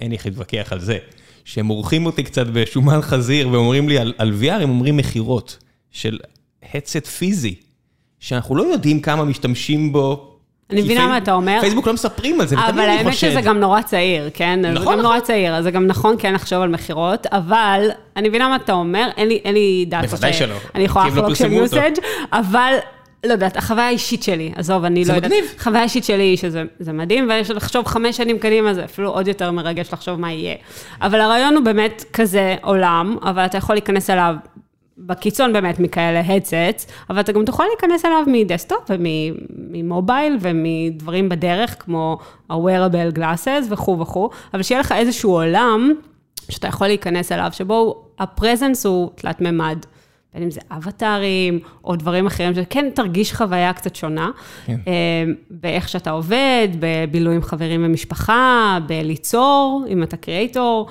אין 0.00 0.10
לי 0.10 0.16
איך 0.16 0.26
להתווכח 0.26 0.72
על 0.72 0.80
זה, 0.80 0.98
שהם 1.44 1.66
עורכים 1.66 2.06
אותי 2.06 2.22
קצת 2.22 2.46
בשומן 2.46 3.02
חזיר 3.02 3.48
ואומרים 3.48 3.88
לי 3.88 3.98
על, 3.98 4.14
על 4.18 4.32
VR, 4.42 4.62
הם 4.62 4.70
אומרים 4.70 4.96
מכירות 4.96 5.58
של 5.90 6.18
headset 6.62 7.06
פיזי, 7.18 7.54
שאנחנו 8.20 8.56
לא 8.56 8.62
יודעים 8.62 9.00
כמה 9.00 9.24
משתמשים 9.24 9.92
בו. 9.92 10.35
אני 10.70 10.82
מבינה 10.82 11.06
מה 11.06 11.18
אתה 11.18 11.32
אומר. 11.32 11.58
פייסבוק 11.60 11.86
לא 11.86 11.92
מספרים 11.92 12.40
על 12.40 12.46
זה, 12.46 12.56
ותמיד 12.56 12.70
אבל 12.70 12.80
אני 12.80 12.98
האמת 12.98 13.12
חושד. 13.14 13.30
שזה 13.30 13.40
גם 13.40 13.60
נורא 13.60 13.82
צעיר, 13.82 14.30
כן? 14.34 14.58
זה 14.62 14.70
נכון, 14.70 14.92
גם 14.96 15.00
נורא 15.02 15.16
נכון. 15.16 15.26
צעיר, 15.26 15.54
אז 15.54 15.64
זה 15.64 15.70
גם 15.70 15.86
נכון 15.86 16.16
כן 16.18 16.34
לחשוב 16.34 16.62
על 16.62 16.68
מכירות, 16.68 17.26
אבל 17.32 17.88
אני 18.16 18.28
מבינה 18.28 18.48
מה 18.48 18.56
אתה 18.56 18.72
אומר, 18.72 19.08
אין 19.16 19.54
לי, 19.54 19.84
דאטה 19.88 20.06
בוודאי 20.06 20.32
שלא, 20.32 20.54
אני 20.74 20.84
יכולה 20.84 21.04
לא 21.04 21.10
לחלוק 21.10 21.34
של 21.34 21.64
usage, 21.64 22.00
אבל 22.32 22.74
לא 23.26 23.32
יודעת, 23.32 23.56
החוויה 23.56 23.86
האישית 23.86 24.22
שלי, 24.22 24.52
עזוב, 24.56 24.84
אני 24.84 25.04
זה 25.04 25.12
לא 25.12 25.16
יודעת, 25.16 25.30
מגניב. 25.30 25.54
החוויה 25.58 25.80
האישית 25.80 26.04
שלי 26.04 26.22
היא 26.22 26.36
שזה 26.36 26.62
זה 26.78 26.92
מדהים, 26.92 27.28
ויש 27.30 27.50
לחשוב 27.50 27.86
חמש 27.86 28.16
שנים 28.16 28.38
קדימה, 28.38 28.74
זה 28.74 28.84
אפילו 28.84 29.10
עוד 29.10 29.28
יותר 29.28 29.50
מרגש 29.50 29.92
לחשוב 29.92 30.20
מה 30.20 30.32
יהיה. 30.32 30.54
אבל 31.02 31.20
הרעיון 31.20 31.54
הוא 31.56 31.64
באמת 31.64 32.04
כזה 32.12 32.56
עולם, 32.62 33.16
אבל 33.22 33.44
אתה 33.44 33.58
יכול 33.58 33.74
להיכנס 33.74 34.10
אליו. 34.10 34.34
בקיצון 34.98 35.52
באמת 35.52 35.80
מכאלה 35.80 36.22
headsets, 36.22 36.90
אבל 37.10 37.20
אתה 37.20 37.32
גם 37.32 37.44
תוכל 37.44 37.64
להיכנס 37.64 38.04
אליו 38.04 38.22
מ 38.26 38.34
desktop 38.34 38.90
ומ 38.90 39.27
mobile 39.27 40.36
ומדברים 40.40 41.28
בדרך, 41.28 41.76
כמו 41.78 42.18
ה-wearable 42.50 43.18
glasses 43.18 43.64
וכו' 43.70 43.98
וכו', 44.00 44.30
אבל 44.54 44.62
שיהיה 44.62 44.80
לך 44.80 44.92
איזשהו 44.92 45.30
עולם 45.30 45.92
שאתה 46.48 46.68
יכול 46.68 46.86
להיכנס 46.86 47.32
אליו, 47.32 47.48
שבו 47.52 48.04
הפרזנס 48.18 48.86
הוא 48.86 49.10
תלת 49.14 49.40
מימד. 49.40 49.78
בין 50.34 50.42
אם 50.42 50.50
זה 50.50 50.60
אבטארים 50.70 51.58
או 51.84 51.96
דברים 51.96 52.26
אחרים, 52.26 52.54
שכן 52.54 52.90
תרגיש 52.94 53.34
חוויה 53.34 53.72
קצת 53.72 53.96
שונה, 53.96 54.30
כן. 54.66 54.76
אה, 54.86 54.92
באיך 55.50 55.88
שאתה 55.88 56.10
עובד, 56.10 56.68
בבילוי 56.78 57.34
עם 57.34 57.42
חברים 57.42 57.84
ומשפחה, 57.84 58.78
בליצור, 58.86 59.84
אם 59.88 60.02
אתה 60.02 60.16
קריאייטור. 60.16 60.88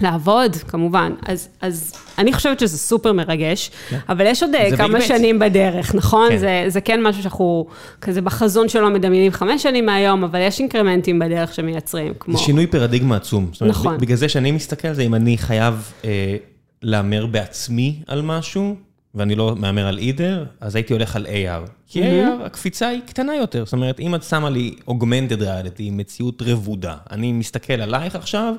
לעבוד, 0.00 0.56
כמובן. 0.56 1.12
אז, 1.26 1.48
אז 1.60 1.92
אני 2.18 2.32
חושבת 2.32 2.60
שזה 2.60 2.78
סופר 2.78 3.12
מרגש, 3.12 3.70
אבל 4.08 4.26
יש 4.26 4.42
עוד 4.42 4.54
אה, 4.54 4.76
כמה 4.76 4.98
ביג. 4.98 5.06
שנים 5.06 5.38
בדרך, 5.38 5.94
נכון? 5.94 6.28
כן. 6.30 6.38
זה, 6.38 6.64
זה 6.68 6.80
כן 6.80 7.02
משהו 7.02 7.22
שאנחנו 7.22 7.66
כזה 8.00 8.20
בחזון 8.20 8.68
שלו 8.68 8.90
מדמיינים 8.90 9.32
חמש 9.32 9.62
שנים 9.62 9.86
מהיום, 9.86 10.24
אבל 10.24 10.40
יש 10.40 10.60
אינקרמנטים 10.60 11.18
בדרך 11.18 11.54
שמייצרים, 11.54 12.12
כמו... 12.20 12.36
זה 12.36 12.42
שינוי 12.42 12.66
פרדיגמה 12.66 13.16
עצום. 13.16 13.48
זאת 13.52 13.60
אומרת, 13.60 13.74
נכון. 13.76 13.98
בגלל 13.98 14.16
זה 14.16 14.28
שאני 14.28 14.52
מסתכל 14.52 14.88
על 14.88 14.94
זה, 14.94 15.02
אם 15.02 15.14
אני 15.14 15.38
חייב 15.38 15.92
אה, 16.04 16.36
להמר 16.82 17.26
בעצמי 17.26 18.02
על 18.06 18.22
משהו, 18.22 18.76
ואני 19.14 19.34
לא 19.34 19.54
מהמר 19.56 19.86
על 19.86 19.98
אידר, 19.98 20.44
אז 20.60 20.76
הייתי 20.76 20.92
הולך 20.92 21.16
על 21.16 21.26
AR. 21.26 21.70
כי 21.88 22.02
AR, 22.02 22.44
הקפיצה 22.44 22.88
היא 22.88 23.00
קטנה 23.06 23.34
יותר. 23.36 23.64
זאת 23.64 23.72
אומרת, 23.72 24.00
אם 24.00 24.14
את 24.14 24.22
שמה 24.22 24.50
לי 24.50 24.74
augmented 24.90 25.40
reality, 25.40 25.90
מציאות 25.92 26.42
רבודה, 26.42 26.96
אני 27.10 27.32
מסתכל 27.32 27.72
עלייך 27.72 28.16
עכשיו, 28.16 28.54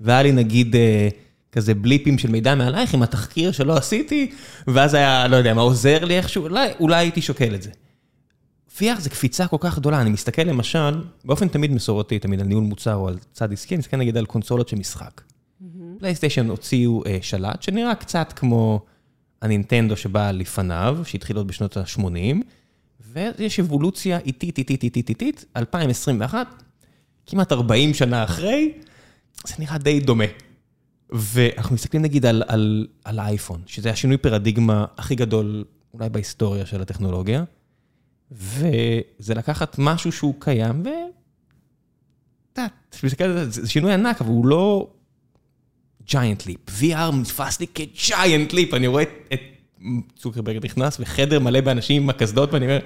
והיה 0.00 0.22
לי 0.22 0.32
נגיד 0.32 0.76
אה, 0.76 1.08
כזה 1.52 1.74
בליפים 1.74 2.18
של 2.18 2.30
מידע 2.30 2.54
מעלייך 2.54 2.94
עם 2.94 3.02
התחקיר 3.02 3.52
שלא 3.52 3.76
עשיתי, 3.76 4.30
ואז 4.66 4.94
היה, 4.94 5.28
לא 5.28 5.36
יודע 5.36 5.54
מה, 5.54 5.62
עוזר 5.62 6.04
לי 6.04 6.16
איכשהו, 6.16 6.42
אולי, 6.44 6.70
אולי 6.80 6.96
הייתי 6.96 7.22
שוקל 7.22 7.54
את 7.54 7.62
זה. 7.62 7.70
VR 8.78 9.00
זה 9.00 9.10
קפיצה 9.10 9.46
כל 9.46 9.56
כך 9.60 9.78
גדולה, 9.78 10.00
אני 10.00 10.10
מסתכל 10.10 10.42
למשל, 10.42 11.02
באופן 11.24 11.48
תמיד 11.48 11.72
מסורתי, 11.72 12.18
תמיד 12.18 12.40
על 12.40 12.46
ניהול 12.46 12.64
מוצר 12.64 12.94
או 12.94 13.08
על 13.08 13.18
צד 13.32 13.52
עסקי, 13.52 13.74
אני 13.74 13.78
מסתכל 13.78 13.96
נגיד 13.96 14.16
על 14.16 14.26
קונסולות 14.26 14.68
של 14.68 14.76
משחק. 14.76 15.20
פלייסטיישן 15.98 16.48
הוציאו 16.48 17.02
אה, 17.06 17.18
שלט 17.22 17.62
שנראה 17.62 17.94
קצת 17.94 18.32
כמו 18.36 18.80
הנינטנדו 19.42 19.96
שבא 19.96 20.30
לפניו, 20.30 20.98
שהתחיל 21.04 21.36
עוד 21.36 21.46
בשנות 21.46 21.76
ה-80, 21.76 22.36
ויש 23.12 23.60
אבולוציה 23.60 24.18
איטית, 24.18 24.58
איטית, 24.58 24.82
איטית, 24.82 25.08
איטית, 25.08 25.44
2021, 25.56 26.62
כמעט 27.26 27.52
40 27.52 27.94
שנה 27.94 28.24
אחרי, 28.24 28.72
זה 29.46 29.54
נראה 29.58 29.78
די 29.78 30.00
דומה. 30.00 30.24
ואנחנו 31.10 31.74
מסתכלים 31.74 32.02
נגיד 32.02 32.26
על, 32.26 32.42
על, 32.48 32.86
על 33.04 33.18
האייפון, 33.18 33.62
שזה 33.66 33.90
השינוי 33.90 34.16
פרדיגמה 34.16 34.84
הכי 34.96 35.14
גדול 35.14 35.64
אולי 35.94 36.08
בהיסטוריה 36.08 36.66
של 36.66 36.82
הטכנולוגיה, 36.82 37.44
וזה 38.30 39.34
לקחת 39.34 39.76
משהו 39.78 40.12
שהוא 40.12 40.34
קיים, 40.38 40.82
ו... 40.84 40.88
אתה 42.52 42.66
מסתכל 43.02 43.24
על 43.24 43.50
זה, 43.50 43.62
זה 43.62 43.70
שינוי 43.70 43.92
ענק, 43.92 44.20
אבל 44.20 44.30
הוא 44.30 44.46
לא 44.46 44.90
giant 46.08 46.46
leap. 46.46 46.80
VR 46.80 47.14
נתפס 47.14 47.60
לי 47.60 47.66
כ-giant 47.74 48.52
leap, 48.52 48.76
אני 48.76 48.86
רואה 48.86 49.02
את, 49.02 49.08
את 49.32 49.40
צוקרברג 50.16 50.64
נכנס 50.64 50.96
וחדר 51.00 51.40
מלא 51.40 51.60
באנשים 51.60 52.02
עם 52.02 52.10
הקסדות, 52.10 52.52
ואני 52.52 52.66
אומר, 52.66 52.78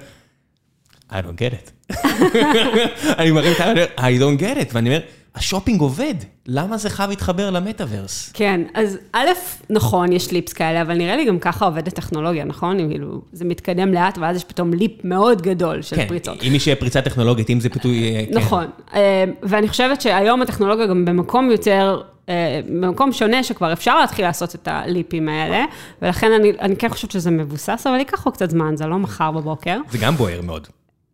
I 1.09 1.13
don't 1.13 1.39
get 1.39 1.53
it. 1.53 1.95
אני 3.19 3.31
מרים 3.31 3.51
את 3.51 3.59
היד, 3.59 3.77
I 3.97 4.21
don't 4.21 4.41
get 4.41 4.69
it, 4.69 4.73
ואני 4.73 4.89
אומר, 4.89 5.01
השופינג 5.35 5.81
עובד, 5.81 6.13
למה 6.47 6.77
זה 6.77 6.89
חייב 6.89 7.09
להתחבר 7.09 7.49
למטאוורס? 7.49 8.31
כן, 8.33 8.61
אז 8.73 8.97
א', 9.13 9.27
נכון, 9.69 10.11
יש 10.11 10.31
ליפס 10.31 10.53
כאלה, 10.53 10.81
אבל 10.81 10.97
נראה 10.97 11.15
לי 11.15 11.25
גם 11.25 11.39
ככה 11.39 11.65
עובדת 11.65 11.93
טכנולוגיה, 11.93 12.43
נכון? 12.45 12.89
כאילו, 12.89 13.21
זה 13.31 13.45
מתקדם 13.45 13.93
לאט, 13.93 14.17
ואז 14.17 14.37
יש 14.37 14.43
פתאום 14.43 14.73
ליפ 14.73 14.91
מאוד 15.03 15.41
גדול 15.41 15.81
של 15.81 15.95
כן, 15.95 16.07
פריצות. 16.07 16.43
אם 16.43 16.55
יש 16.55 16.69
פריצה 16.69 17.01
טכנולוגית, 17.01 17.49
אם 17.49 17.59
זה 17.59 17.69
פיתוי... 17.69 18.15
אה, 18.15 18.25
כן. 18.25 18.37
נכון, 18.37 18.65
אה, 18.93 19.23
ואני 19.43 19.67
חושבת 19.67 20.01
שהיום 20.01 20.41
הטכנולוגיה 20.41 20.87
גם 20.87 21.05
במקום 21.05 21.51
יותר, 21.51 22.01
אה, 22.29 22.59
במקום 22.67 23.11
שונה, 23.11 23.43
שכבר 23.43 23.73
אפשר 23.73 23.99
להתחיל 23.99 24.25
לעשות 24.25 24.55
את 24.55 24.67
הליפים 24.71 25.29
האלה, 25.29 25.65
ולכן 26.01 26.31
אני, 26.31 26.51
אני 26.59 26.75
כן 26.75 26.89
חושבת 26.89 27.11
שזה 27.11 27.31
מבוסס, 27.31 27.87
אבל 27.87 27.97
ייקח 27.97 28.25
לו 28.25 28.31
קצת 28.31 28.49
זמן, 28.49 28.77
זה 28.77 28.85
לא 28.85 28.99
מחר 28.99 29.31
בבוקר. 29.31 29.77
זה 29.91 29.97
גם 29.97 30.15
בוער 30.15 30.41
מאוד, 30.41 30.67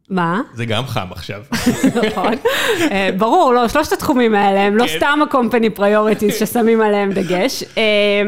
מה? 0.09 0.41
זה 0.53 0.65
גם 0.65 0.85
חם 0.85 1.07
עכשיו. 1.11 1.41
נכון. 2.07 2.33
אה, 2.91 3.09
ברור, 3.17 3.53
לא, 3.53 3.67
שלושת 3.67 3.93
התחומים 3.93 4.35
האלה 4.35 4.61
הם 4.61 4.77
לא 4.77 4.87
כן. 4.87 4.97
סתם 4.97 5.19
ה-company 5.21 5.79
priorities 5.79 6.31
ששמים 6.39 6.81
עליהם 6.81 7.11
דגש. 7.11 7.63
אה, 7.77 8.21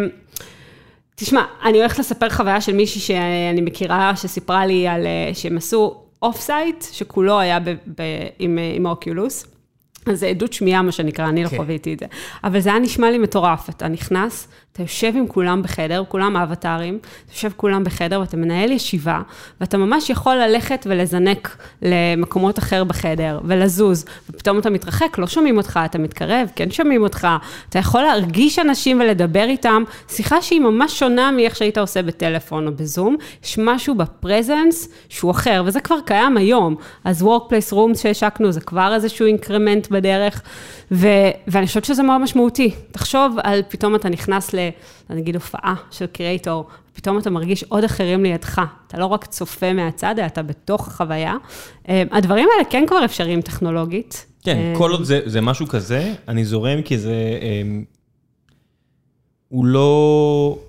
תשמע, 1.16 1.44
אני 1.64 1.78
הולכת 1.78 2.00
לספר 2.00 2.30
חוויה 2.30 2.62
של 2.62 2.74
מישהי 2.74 3.02
שאני 3.02 3.62
מכירה, 3.62 4.16
שסיפרה 4.16 4.66
לי 4.66 4.88
על, 4.88 5.06
אה, 5.06 5.34
שהם 5.34 5.58
עשו 5.58 6.02
offsite, 6.22 6.86
שכולו 6.92 7.40
היה 7.40 7.60
עם 8.40 8.86
ה 8.86 8.93
Oculus. 8.93 9.46
אז 10.06 10.20
זה 10.20 10.28
עדות 10.28 10.54
שמיעה, 10.54 10.82
מה 10.82 10.92
שנקרא, 10.92 11.30
אני 11.30 11.44
לא 11.44 11.50
כן. 11.50 11.58
חוויתי 11.58 11.94
את 11.94 12.00
זה. 12.00 12.06
אבל 12.44 12.60
זה 12.60 12.70
היה 12.70 12.80
נשמע 12.80 13.12
לי 13.12 13.18
מטורף. 13.18 13.70
אתה 13.70 13.88
נכנס, 13.88 14.48
אתה 14.74 14.84
יושב 14.84 15.14
עם 15.16 15.28
כולם 15.28 15.62
בחדר, 15.64 16.04
כולם 16.08 16.38
אבטארים, 16.38 17.00
אתה 17.04 17.34
יושב 17.34 17.52
כולם 17.56 17.84
בחדר 17.84 18.22
ואתה 18.22 18.38
מנהל 18.38 18.72
ישיבה, 18.72 19.22
ואתה 19.62 19.78
ממש 19.78 20.10
יכול 20.10 20.36
ללכת 20.36 20.88
ולזנק 20.90 21.58
למקומות 21.82 22.60
אחר 22.60 22.84
בחדר, 22.84 23.40
ולזוז, 23.44 24.06
ופתאום 24.30 24.60
אתה 24.60 24.70
מתרחק, 24.70 25.18
לא 25.18 25.28
שומעים 25.28 25.58
אותך, 25.58 25.80
אתה 25.86 25.98
מתקרב, 25.98 26.52
כן 26.56 26.72
שומעים 26.72 27.04
אותך, 27.04 27.28
אתה 27.70 27.80
יכול 27.80 28.02
להרגיש 28.02 28.60
אנשים 28.60 29.00
ולדבר 29.00 29.44
איתם, 29.44 29.84
שיחה 30.10 30.42
שהיא 30.42 30.62
ממש 30.62 31.00
שונה 31.00 31.32
מאיך 31.32 31.56
שהיית 31.56 31.78
עושה 31.78 32.02
בטלפון 32.02 32.68
או 32.68 32.72
בזום, 32.72 33.16
יש 33.44 33.58
משהו 33.58 33.96
בפרזנס 33.96 34.90
שהוא 35.10 35.32
אחר, 35.32 35.64
וזה 35.66 35.80
כבר 35.80 35.98
קיים 36.06 36.38
היום. 36.38 36.76
אז 37.04 37.24
Workplace 37.24 37.74
Rooms 37.74 37.98
שהשקנו, 37.98 38.52
זה 38.52 38.62
כבר 38.62 38.94
איזשהו 38.94 39.26
אינקרמנט 39.26 39.91
בדרך, 39.92 40.42
ו- 40.92 41.08
ואני 41.48 41.68
חושבת 41.68 41.86
שזה 41.86 42.04
מאוד 42.04 42.22
משמעותי. 42.22 42.72
תחשוב 42.92 43.38
על 43.44 43.62
פתאום 43.70 43.96
אתה 43.96 44.10
נכנס 44.10 44.54
ל... 44.54 44.70
נגיד 45.10 45.36
הופעה 45.36 45.76
של 45.92 46.06
קריאייטור, 46.06 46.68
פתאום 46.94 47.18
אתה 47.18 47.30
מרגיש 47.30 47.64
עוד 47.64 47.84
אחרים 47.84 48.24
לידך. 48.24 48.62
אתה 48.88 49.00
לא 49.00 49.06
רק 49.06 49.26
צופה 49.26 49.74
מהצד, 49.74 50.16
אלא 50.18 50.26
אתה 50.26 50.42
בתוך 50.42 50.88
החוויה. 50.88 51.36
אה, 51.90 52.04
הדברים 52.12 52.48
האלה 52.54 52.70
כן 52.70 52.84
כבר 52.88 53.06
אפשריים 53.06 53.42
טכנולוגית. 53.42 54.26
כן, 54.44 54.58
אה, 54.58 54.74
כל 54.78 54.92
עוד 54.92 55.04
זה, 55.04 55.20
זה 55.26 55.42
משהו 55.42 55.68
כזה, 55.68 56.14
אני 56.28 56.46
זורם 56.46 56.82
כי 56.82 56.98
זה... 56.98 57.40
אמ, 57.42 57.84
הוא 59.48 59.66
לא 59.66 60.60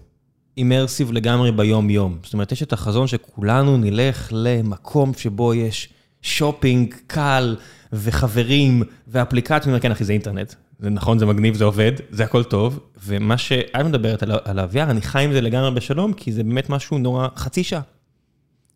אימרסיב 0.56 1.12
לגמרי 1.12 1.52
ביום-יום. 1.52 2.18
זאת 2.24 2.32
אומרת, 2.32 2.52
יש 2.52 2.62
את 2.62 2.72
החזון 2.72 3.06
שכולנו 3.06 3.76
נלך 3.76 4.28
למקום 4.32 5.14
שבו 5.14 5.54
יש 5.54 5.88
שופינג 6.22 6.94
קל 7.06 7.56
וחברים 7.92 8.82
ואפליקציות, 9.08 9.82
כן 9.82 9.92
אחי, 9.92 10.04
זה 10.04 10.12
אינטרנט. 10.12 10.54
זה 10.78 10.90
נכון, 10.90 11.18
זה 11.18 11.26
מגניב, 11.26 11.54
זה 11.54 11.64
עובד, 11.64 11.92
זה 12.10 12.24
הכל 12.24 12.44
טוב. 12.44 12.80
ומה 13.04 13.38
שאת 13.38 13.84
מדברת 13.84 14.22
על, 14.22 14.58
ה-VR, 14.58 14.90
אני 14.90 15.00
חי 15.00 15.24
עם 15.24 15.32
זה 15.32 15.40
לגמרי 15.40 15.70
בשלום, 15.70 16.12
כי 16.12 16.32
זה 16.32 16.42
באמת 16.44 16.70
משהו 16.70 16.98
נורא, 16.98 17.28
חצי 17.36 17.64
שעה. 17.64 17.80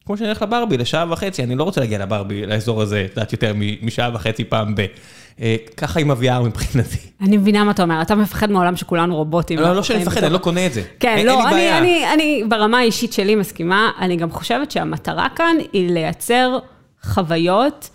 כמו 0.06 0.16
שאני 0.16 0.28
הולך 0.28 0.42
לברבי, 0.42 0.76
לשעה 0.78 1.12
וחצי, 1.12 1.42
אני 1.42 1.54
לא 1.54 1.64
רוצה 1.64 1.80
להגיע 1.80 1.98
לברבי, 1.98 2.46
לאזור 2.46 2.82
הזה, 2.82 3.02
את 3.04 3.10
יודעת, 3.10 3.32
יותר 3.32 3.52
משעה 3.82 4.10
וחצי 4.14 4.44
פעם 4.44 4.74
ב... 4.74 4.86
אה, 5.40 5.56
ככה 5.76 6.00
עם 6.00 6.10
ה-VR 6.10 6.40
מבחינתי. 6.42 6.96
אני 7.20 7.36
מבינה 7.36 7.64
מה 7.64 7.70
אתה 7.70 7.82
אומר, 7.82 8.02
אתה 8.02 8.14
מפחד 8.14 8.50
מעולם 8.50 8.76
שכולנו 8.76 9.16
רובוטים. 9.16 9.58
לא, 9.58 9.76
לא 9.76 9.82
שאני 9.82 10.02
מפחד, 10.02 10.24
אני 10.24 10.32
לא 10.32 10.38
קונה 10.38 10.66
את 10.66 10.72
זה. 10.72 10.82
כן, 11.00 11.26
לא, 11.26 11.48
אני, 12.12 12.44
ברמה 12.48 12.78
האישית 12.78 13.12
שלי 13.12 13.34
מסכימה, 13.34 13.90
אני 14.00 14.16
גם 14.16 14.30
חושבת 14.30 14.70
שהמטרה 14.70 15.26
כאן 15.36 15.56
היא 15.72 15.90
לייצר 15.90 16.58
חוויות 17.02 17.90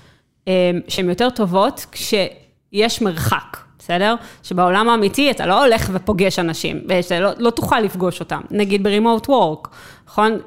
שהן 0.88 1.10
יותר 1.10 1.30
טובות 1.30 1.86
כשיש 1.91 3.01
מרחק, 3.01 3.58
בסדר? 3.80 4.15
שבעולם 4.43 4.89
האמיתי 4.89 5.32
אתה 5.32 5.45
לא 5.45 5.63
הולך 5.63 5.89
ופוגש 5.93 6.39
אנשים, 6.39 6.82
ואתה 6.88 7.19
לא, 7.19 7.30
לא 7.38 7.49
תוכל 7.49 7.80
לפגוש 7.80 8.19
אותם, 8.19 8.41
נגיד 8.51 8.84
ברימוט 8.84 9.30
וורק, 9.30 9.67
נכון? 10.08 10.39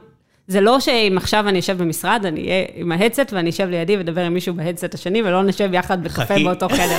זה 0.49 0.61
לא 0.61 0.81
שאם 0.81 1.15
עכשיו 1.17 1.49
אני 1.49 1.59
אשב 1.59 1.79
במשרד, 1.79 2.27
אני 2.27 2.41
אהיה 2.41 2.65
עם 2.75 2.93
ההדסט 2.93 3.33
ואני 3.33 3.51
אשב 3.51 3.69
לידי 3.71 3.97
ואדבר 3.97 4.21
עם 4.21 4.35
מישהו 4.35 4.55
בהדסט 4.55 4.95
השני, 4.95 5.23
ולא 5.23 5.43
נשב 5.43 5.71
יחד 5.73 6.05
בקפה. 6.05 6.35
באותו 6.45 6.69
חדר. 6.69 6.99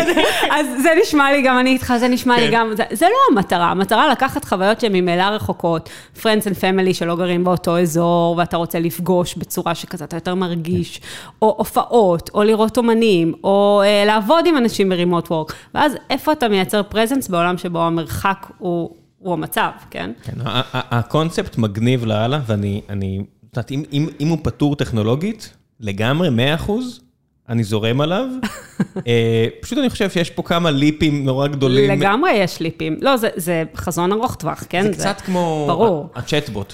אז 0.56 0.66
זה 0.82 0.88
נשמע 1.02 1.32
לי, 1.32 1.42
גם 1.42 1.58
אני 1.58 1.70
איתך, 1.70 1.94
זה 2.00 2.08
נשמע 2.08 2.36
לי 2.40 2.46
כן. 2.46 2.52
גם, 2.52 2.72
זה, 2.90 3.06
לא 3.06 3.36
המטרה, 3.36 3.70
המטרה 3.70 4.08
לקחת 4.08 4.44
חוויות 4.44 4.80
שהן 4.80 4.92
ממילא 4.92 5.22
רחוקות, 5.22 5.88
friends 6.16 6.44
and 6.44 6.60
family 6.60 6.94
שלא 6.94 7.16
גרים 7.16 7.44
באותו 7.44 7.78
אזור, 7.78 8.34
ואתה 8.38 8.56
רוצה 8.56 8.80
לפגוש 8.80 9.34
בצורה 9.34 9.74
שכזה 9.74 10.04
אתה 10.04 10.16
יותר 10.16 10.34
מרגיש, 10.34 11.00
או 11.42 11.54
הופעות, 11.58 12.30
או 12.34 12.42
לראות 12.42 12.76
אומנים, 12.76 13.34
או 13.44 13.82
אה, 13.84 14.04
לעבוד 14.04 14.46
עם 14.46 14.56
אנשים 14.56 14.88
ברימוט 14.88 15.30
וורק, 15.30 15.52
ואז 15.74 15.92
איפה 16.10 16.32
אתה 16.32 16.48
מייצר 16.48 16.82
פרזנס 16.82 17.28
בעולם 17.28 17.58
שבו 17.58 17.82
המרחק 17.82 18.46
הוא, 18.58 18.90
הוא 19.18 19.32
המצב, 19.32 19.70
כן? 19.90 20.10
כן, 20.22 20.32
הקונספט 20.72 21.58
מגניב 21.58 22.04
לאללה, 22.04 22.40
ואני, 22.46 22.80
אני, 22.88 23.20
את 23.20 23.56
יודעת, 23.56 23.70
אם, 23.70 23.82
אם, 23.92 24.08
אם 24.20 24.28
הוא 24.28 24.38
פתור 24.42 24.76
טכנולוגית, 24.76 25.54
לגמרי, 25.80 26.30
100 26.30 26.54
אחוז, 26.54 27.00
אני 27.48 27.64
זורם 27.64 28.00
עליו. 28.00 28.26
אה, 29.06 29.46
פשוט 29.60 29.78
אני 29.78 29.90
חושב 29.90 30.10
שיש 30.10 30.30
פה 30.30 30.42
כמה 30.42 30.70
ליפים 30.70 31.24
נורא 31.24 31.46
גדולים. 31.46 31.90
לגמרי 31.90 32.32
יש 32.32 32.60
ליפים. 32.60 32.96
לא, 33.00 33.16
זה, 33.16 33.28
זה 33.36 33.64
חזון 33.76 34.12
ארוך 34.12 34.34
טווח, 34.34 34.64
כן? 34.68 34.82
זה 34.82 34.92
קצת 34.92 35.20
כמו 35.20 35.64
ברור. 35.68 36.08
הצ'טבוט, 36.14 36.72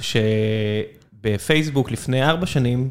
שבפייסבוק 1.22 1.90
לפני 1.90 2.24
ארבע 2.24 2.46
שנים, 2.46 2.90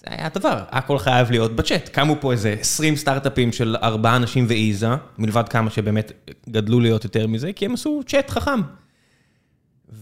זה 0.00 0.06
היה 0.10 0.26
הדבר, 0.26 0.62
הכל 0.70 0.98
חייב 0.98 1.30
להיות 1.30 1.56
בצ'אט. 1.56 1.88
קמו 1.88 2.16
פה 2.20 2.32
איזה 2.32 2.56
20 2.60 2.96
סטארט-אפים 2.96 3.52
של 3.52 3.76
ארבעה 3.82 4.16
אנשים 4.16 4.46
ואיזה, 4.48 4.88
מלבד 5.18 5.48
כמה 5.48 5.70
שבאמת 5.70 6.12
גדלו 6.50 6.80
להיות 6.80 7.04
יותר 7.04 7.26
מזה, 7.26 7.52
כי 7.52 7.64
הם 7.64 7.74
עשו 7.74 8.00
צ'אט 8.06 8.30
חכם. 8.30 8.60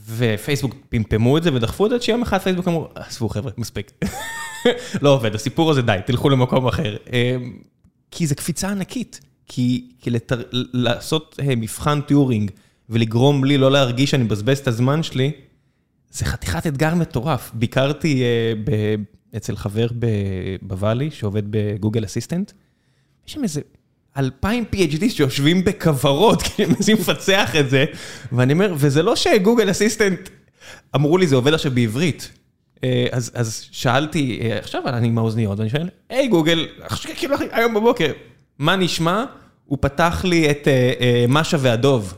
ופייסבוק 0.08 0.74
פמפמו 0.88 1.38
את 1.38 1.42
זה 1.42 1.54
ודחפו 1.54 1.86
את 1.86 1.90
זה, 1.90 2.00
שיום 2.00 2.22
אחד 2.22 2.38
פייסבוק 2.38 2.68
אמרו, 2.68 2.88
עזבו 2.94 3.28
חבר'ה, 3.28 3.52
מספיק. 3.58 3.92
לא 5.02 5.14
עובד, 5.14 5.34
הסיפור 5.34 5.70
הזה 5.70 5.82
די, 5.82 5.98
תלכו 6.06 6.28
למקום 6.28 6.66
אחר. 6.66 6.96
אה, 7.12 7.36
כי 8.10 8.26
זה 8.26 8.34
קפיצה 8.34 8.68
ענקית. 8.68 9.20
כי, 9.46 9.90
כי 10.00 10.10
לתר, 10.10 10.42
לעשות 10.52 11.36
אה, 11.42 11.56
מבחן 11.56 12.00
טיורינג 12.00 12.50
ולגרום 12.88 13.44
לי 13.44 13.58
לא 13.58 13.70
להרגיש 13.70 14.10
שאני 14.10 14.24
מבזבז 14.24 14.58
את 14.58 14.68
הזמן 14.68 15.02
שלי, 15.02 15.32
זה 16.10 16.24
חתיכת 16.24 16.66
אתגר 16.66 16.94
מטורף. 16.94 17.50
ביקרתי 17.54 18.22
ב, 18.64 18.94
אצל 19.36 19.56
חבר 19.56 19.86
בוואלי, 20.62 21.10
שעובד 21.10 21.42
בגוגל 21.50 22.04
אסיסטנט, 22.04 22.52
יש 23.26 23.32
שם 23.32 23.42
איזה 23.42 23.60
אלפיים 24.16 24.64
PhD 24.74 25.10
שיושבים 25.10 25.64
בכוורות, 25.64 26.42
כי 26.46 26.64
הם 26.64 26.70
מנסים 26.70 26.96
לפצח 26.96 27.56
את 27.56 27.70
זה, 27.70 27.84
ואני 28.32 28.52
אומר, 28.52 28.74
וזה 28.76 29.02
לא 29.02 29.16
שגוגל 29.16 29.70
אסיסטנט, 29.70 30.28
אמרו 30.94 31.18
לי, 31.18 31.26
זה 31.26 31.36
עובד 31.36 31.54
עכשיו 31.54 31.72
בעברית. 31.72 32.30
אה, 32.84 33.06
אז, 33.12 33.30
אז 33.34 33.64
שאלתי, 33.70 34.40
אה, 34.42 34.58
עכשיו 34.58 34.82
אני 34.86 35.08
עם 35.08 35.18
האוזניות, 35.18 35.58
ואני 35.58 35.70
שואל, 35.70 35.88
היי 36.08 36.28
גוגל, 36.28 36.68
כאילו 37.16 37.36
היום 37.52 37.74
בבוקר, 37.74 38.12
מה 38.58 38.76
נשמע? 38.76 39.24
הוא 39.64 39.78
פתח 39.80 40.24
לי 40.24 40.50
את 40.50 40.68
אה, 40.68 40.92
אה, 41.00 41.24
משה 41.28 41.56
והדוב 41.60 42.14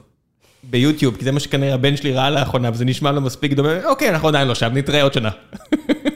ביוטיוב, 0.62 1.16
כי 1.16 1.24
זה 1.24 1.32
מה 1.32 1.40
שכנראה 1.40 1.74
הבן 1.74 1.96
שלי 1.96 2.12
ראה 2.12 2.30
לאחרונה, 2.30 2.70
וזה 2.72 2.84
נשמע 2.84 3.12
לו 3.12 3.20
מספיק 3.20 3.52
דומה, 3.52 3.84
אוקיי, 3.84 4.08
אנחנו 4.08 4.28
עדיין 4.28 4.48
לא 4.48 4.54
שם, 4.54 4.70
נתראה 4.74 5.02
עוד 5.02 5.12
שנה. 5.12 5.30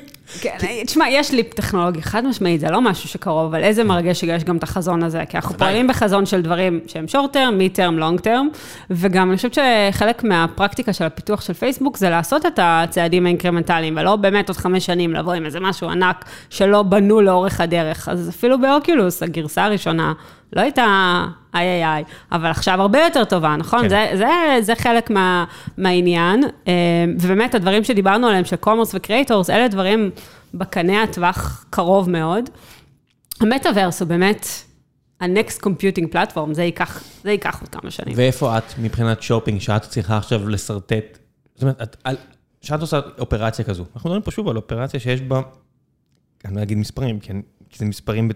כן, 0.44 0.85
תשמע, 0.87 1.04
יש 1.09 1.33
ליפ 1.33 1.54
טכנולוגי, 1.54 2.02
חד 2.02 2.26
משמעית, 2.26 2.61
זה 2.61 2.70
לא 2.70 2.80
משהו 2.80 3.09
שקרוב, 3.09 3.44
אבל 3.46 3.64
איזה 3.64 3.85
מרגש 3.85 4.20
שיש 4.20 4.44
גם 4.44 4.57
את 4.57 4.62
החזון 4.62 5.02
הזה, 5.02 5.24
כי 5.28 5.37
אנחנו. 5.37 5.59
פועלים 5.59 5.87
בחזון 5.87 6.26
של 6.26 6.42
דברים 6.42 6.80
שהם 6.87 7.04
short 7.09 7.35
term, 7.35 7.37
mid 7.59 7.76
term, 7.76 8.00
long 8.00 8.24
term, 8.24 8.59
וגם 8.90 9.28
אני 9.28 9.37
חושבת 9.37 9.54
שחלק 9.54 10.24
מהפרקטיקה 10.24 10.92
של 10.92 11.04
הפיתוח 11.04 11.40
של 11.40 11.52
פייסבוק 11.52 11.96
זה 11.96 12.11
לעשות 12.11 12.46
את 12.46 12.59
הצעדים 12.62 13.26
האינקרמנטליים, 13.26 13.96
ולא 13.96 14.16
באמת 14.16 14.48
עוד 14.48 14.57
חמש 14.57 14.87
שנים 14.87 15.12
לבוא 15.12 15.33
עם 15.33 15.46
איזה 15.46 15.61
משהו 15.61 15.88
ענק 15.88 16.24
שלא 16.50 16.83
בנו 16.83 17.20
לאורך 17.20 17.61
הדרך. 17.61 18.09
אז 18.09 18.28
אפילו 18.28 18.61
באוקולוס, 18.61 19.22
הגרסה 19.22 19.64
הראשונה 19.64 20.12
לא 20.52 20.61
הייתה 20.61 20.85
איי 21.54 21.66
איי 21.68 21.85
איי, 21.85 22.04
אבל 22.33 22.46
עכשיו 22.50 22.80
הרבה 22.80 22.98
יותר 23.04 23.24
טובה, 23.24 23.57
נכון? 23.57 23.83
כן. 23.83 23.88
זה, 23.88 24.11
זה, 24.16 24.28
זה 24.61 24.74
חלק 24.76 25.11
מה, 25.11 25.44
מהעניין, 25.78 26.44
אה, 26.68 26.72
ובאמת 27.20 27.54
הדברים 27.54 27.85
שדיברנו 27.85 28.26
עליהם, 28.26 28.44
של 28.44 28.57
commerce 28.57 28.94
ו 28.94 29.00
creators, 29.00 29.51
אלה 29.50 29.68
דברים 29.68 30.11
בקנה 30.54 31.02
הטווח 31.02 31.64
קרוב 31.70 32.11
מאוד. 32.11 32.50
המטאוורס 33.40 34.00
הוא 34.00 34.09
באמת 34.09 34.46
ה-next 35.20 35.59
computing 35.66 36.07
platform, 36.14 36.52
זה 36.52 36.62
ייקח, 36.62 37.02
זה 37.22 37.30
ייקח 37.30 37.61
עוד 37.61 37.68
כמה 37.68 37.90
שנים. 37.90 38.14
ואיפה 38.16 38.59
את 38.59 38.64
מבחינת 38.78 39.22
שופינג, 39.22 39.61
שאת 39.61 39.83
צריכה 39.83 40.16
עכשיו 40.16 40.48
לשרטט, 40.48 41.18
זאת 41.54 41.62
אומרת, 41.62 41.83
את, 41.83 41.96
על, 42.04 42.16
שאת 42.61 42.80
עושה 42.80 43.00
אופרציה 43.18 43.64
כזו, 43.64 43.85
אנחנו 43.94 44.09
מדברים 44.11 44.22
פה 44.22 44.30
שוב 44.30 44.48
על 44.48 44.57
אופרציה 44.57 45.00
שיש 45.00 45.20
בה, 45.20 45.40
אני 46.44 46.57
לא 46.57 46.62
אגיד 46.62 46.78
מספרים, 46.78 47.20
כי, 47.20 47.33
אני- 47.33 47.42
כי 47.70 47.78
זה 47.78 47.85
מספרים 47.85 48.28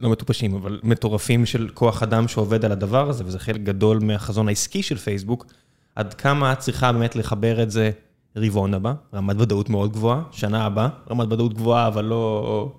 לא 0.00 0.10
מטופשים, 0.10 0.54
אבל 0.54 0.80
מטורפים 0.82 1.46
של 1.46 1.68
כוח 1.74 2.02
אדם 2.02 2.28
שעובד 2.28 2.64
על 2.64 2.72
הדבר 2.72 3.08
הזה, 3.08 3.24
וזה 3.26 3.38
חלק 3.38 3.60
גדול 3.60 3.98
מהחזון 4.00 4.48
העסקי 4.48 4.82
של 4.82 4.96
פייסבוק, 4.96 5.46
עד 5.94 6.14
כמה 6.14 6.52
את 6.52 6.58
צריכה 6.58 6.92
באמת 6.92 7.16
לחבר 7.16 7.62
את 7.62 7.70
זה 7.70 7.90
רבעון 8.36 8.74
הבא, 8.74 8.92
רמת 9.14 9.40
ודאות 9.40 9.70
מאוד 9.70 9.92
גבוהה, 9.92 10.22
שנה 10.32 10.64
הבאה, 10.64 10.88
רמת 11.10 11.32
ודאות 11.32 11.54
גבוהה, 11.54 11.86
אבל 11.86 12.04
לא, 12.04 12.72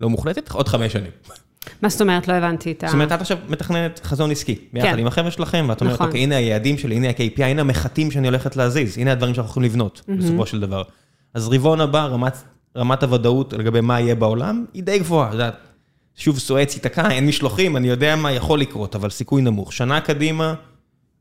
לא 0.00 0.10
מוחלטת, 0.10 0.50
עוד 0.52 0.68
חמש 0.68 0.92
שנים. 0.92 1.10
מה 1.82 1.88
זאת 1.88 2.00
אומרת? 2.00 2.28
לא 2.28 2.32
הבנתי 2.32 2.72
את 2.72 2.84
ה... 2.84 2.86
זאת 2.86 2.94
אומרת, 2.94 3.12
את 3.12 3.20
עכשיו 3.20 3.38
מתכננת 3.48 4.00
חזון 4.04 4.30
עסקי, 4.30 4.58
ביחד 4.72 4.88
כן. 4.88 4.98
עם 4.98 5.06
החבר'ה 5.06 5.30
שלכם, 5.30 5.66
ואת 5.68 5.80
אומרת, 5.80 5.94
נכון. 5.94 6.06
אוקיי, 6.06 6.22
הנה 6.22 6.36
היעדים 6.36 6.78
שלי, 6.78 6.96
הנה 6.96 7.08
ה-KPI, 7.08 7.42
הנה 7.44 7.60
המחטים 7.60 8.10
שאני 8.10 8.28
הולכת 8.28 8.56
להזיז, 8.56 8.98
הנה 8.98 9.12
הדברים 9.12 9.34
שאנחנו 9.34 9.50
יכולים 9.50 9.70
לבנות, 9.70 10.02
בסופו 10.18 10.46
של 10.46 10.60
דבר. 10.60 10.82
אז 11.34 11.48
רבעון 11.48 11.80
הבא, 11.80 12.04
רמת, 12.04 12.36
רמת 12.76 13.02
הוודאות 13.02 13.52
לגבי 13.52 13.80
מה 13.80 14.00
יהיה 14.00 14.14
בעולם, 14.14 14.64
היא 14.74 14.82
די 14.82 14.98
גבוהה, 14.98 15.28
את 15.28 15.32
יודעת. 15.32 15.56
שוב 16.16 16.38
סואץ 16.38 16.74
ייתקע, 16.74 17.10
אין 17.10 17.26
משלוחים, 17.26 17.76
אני 17.76 17.88
יודע 17.88 18.16
מה 18.16 18.32
יכול 18.32 18.60
לקרות, 18.60 18.94
אבל 18.96 19.10
סיכוי 19.10 19.42
נמוך. 19.42 19.72
שנה 19.72 20.00
קדימה, 20.00 20.54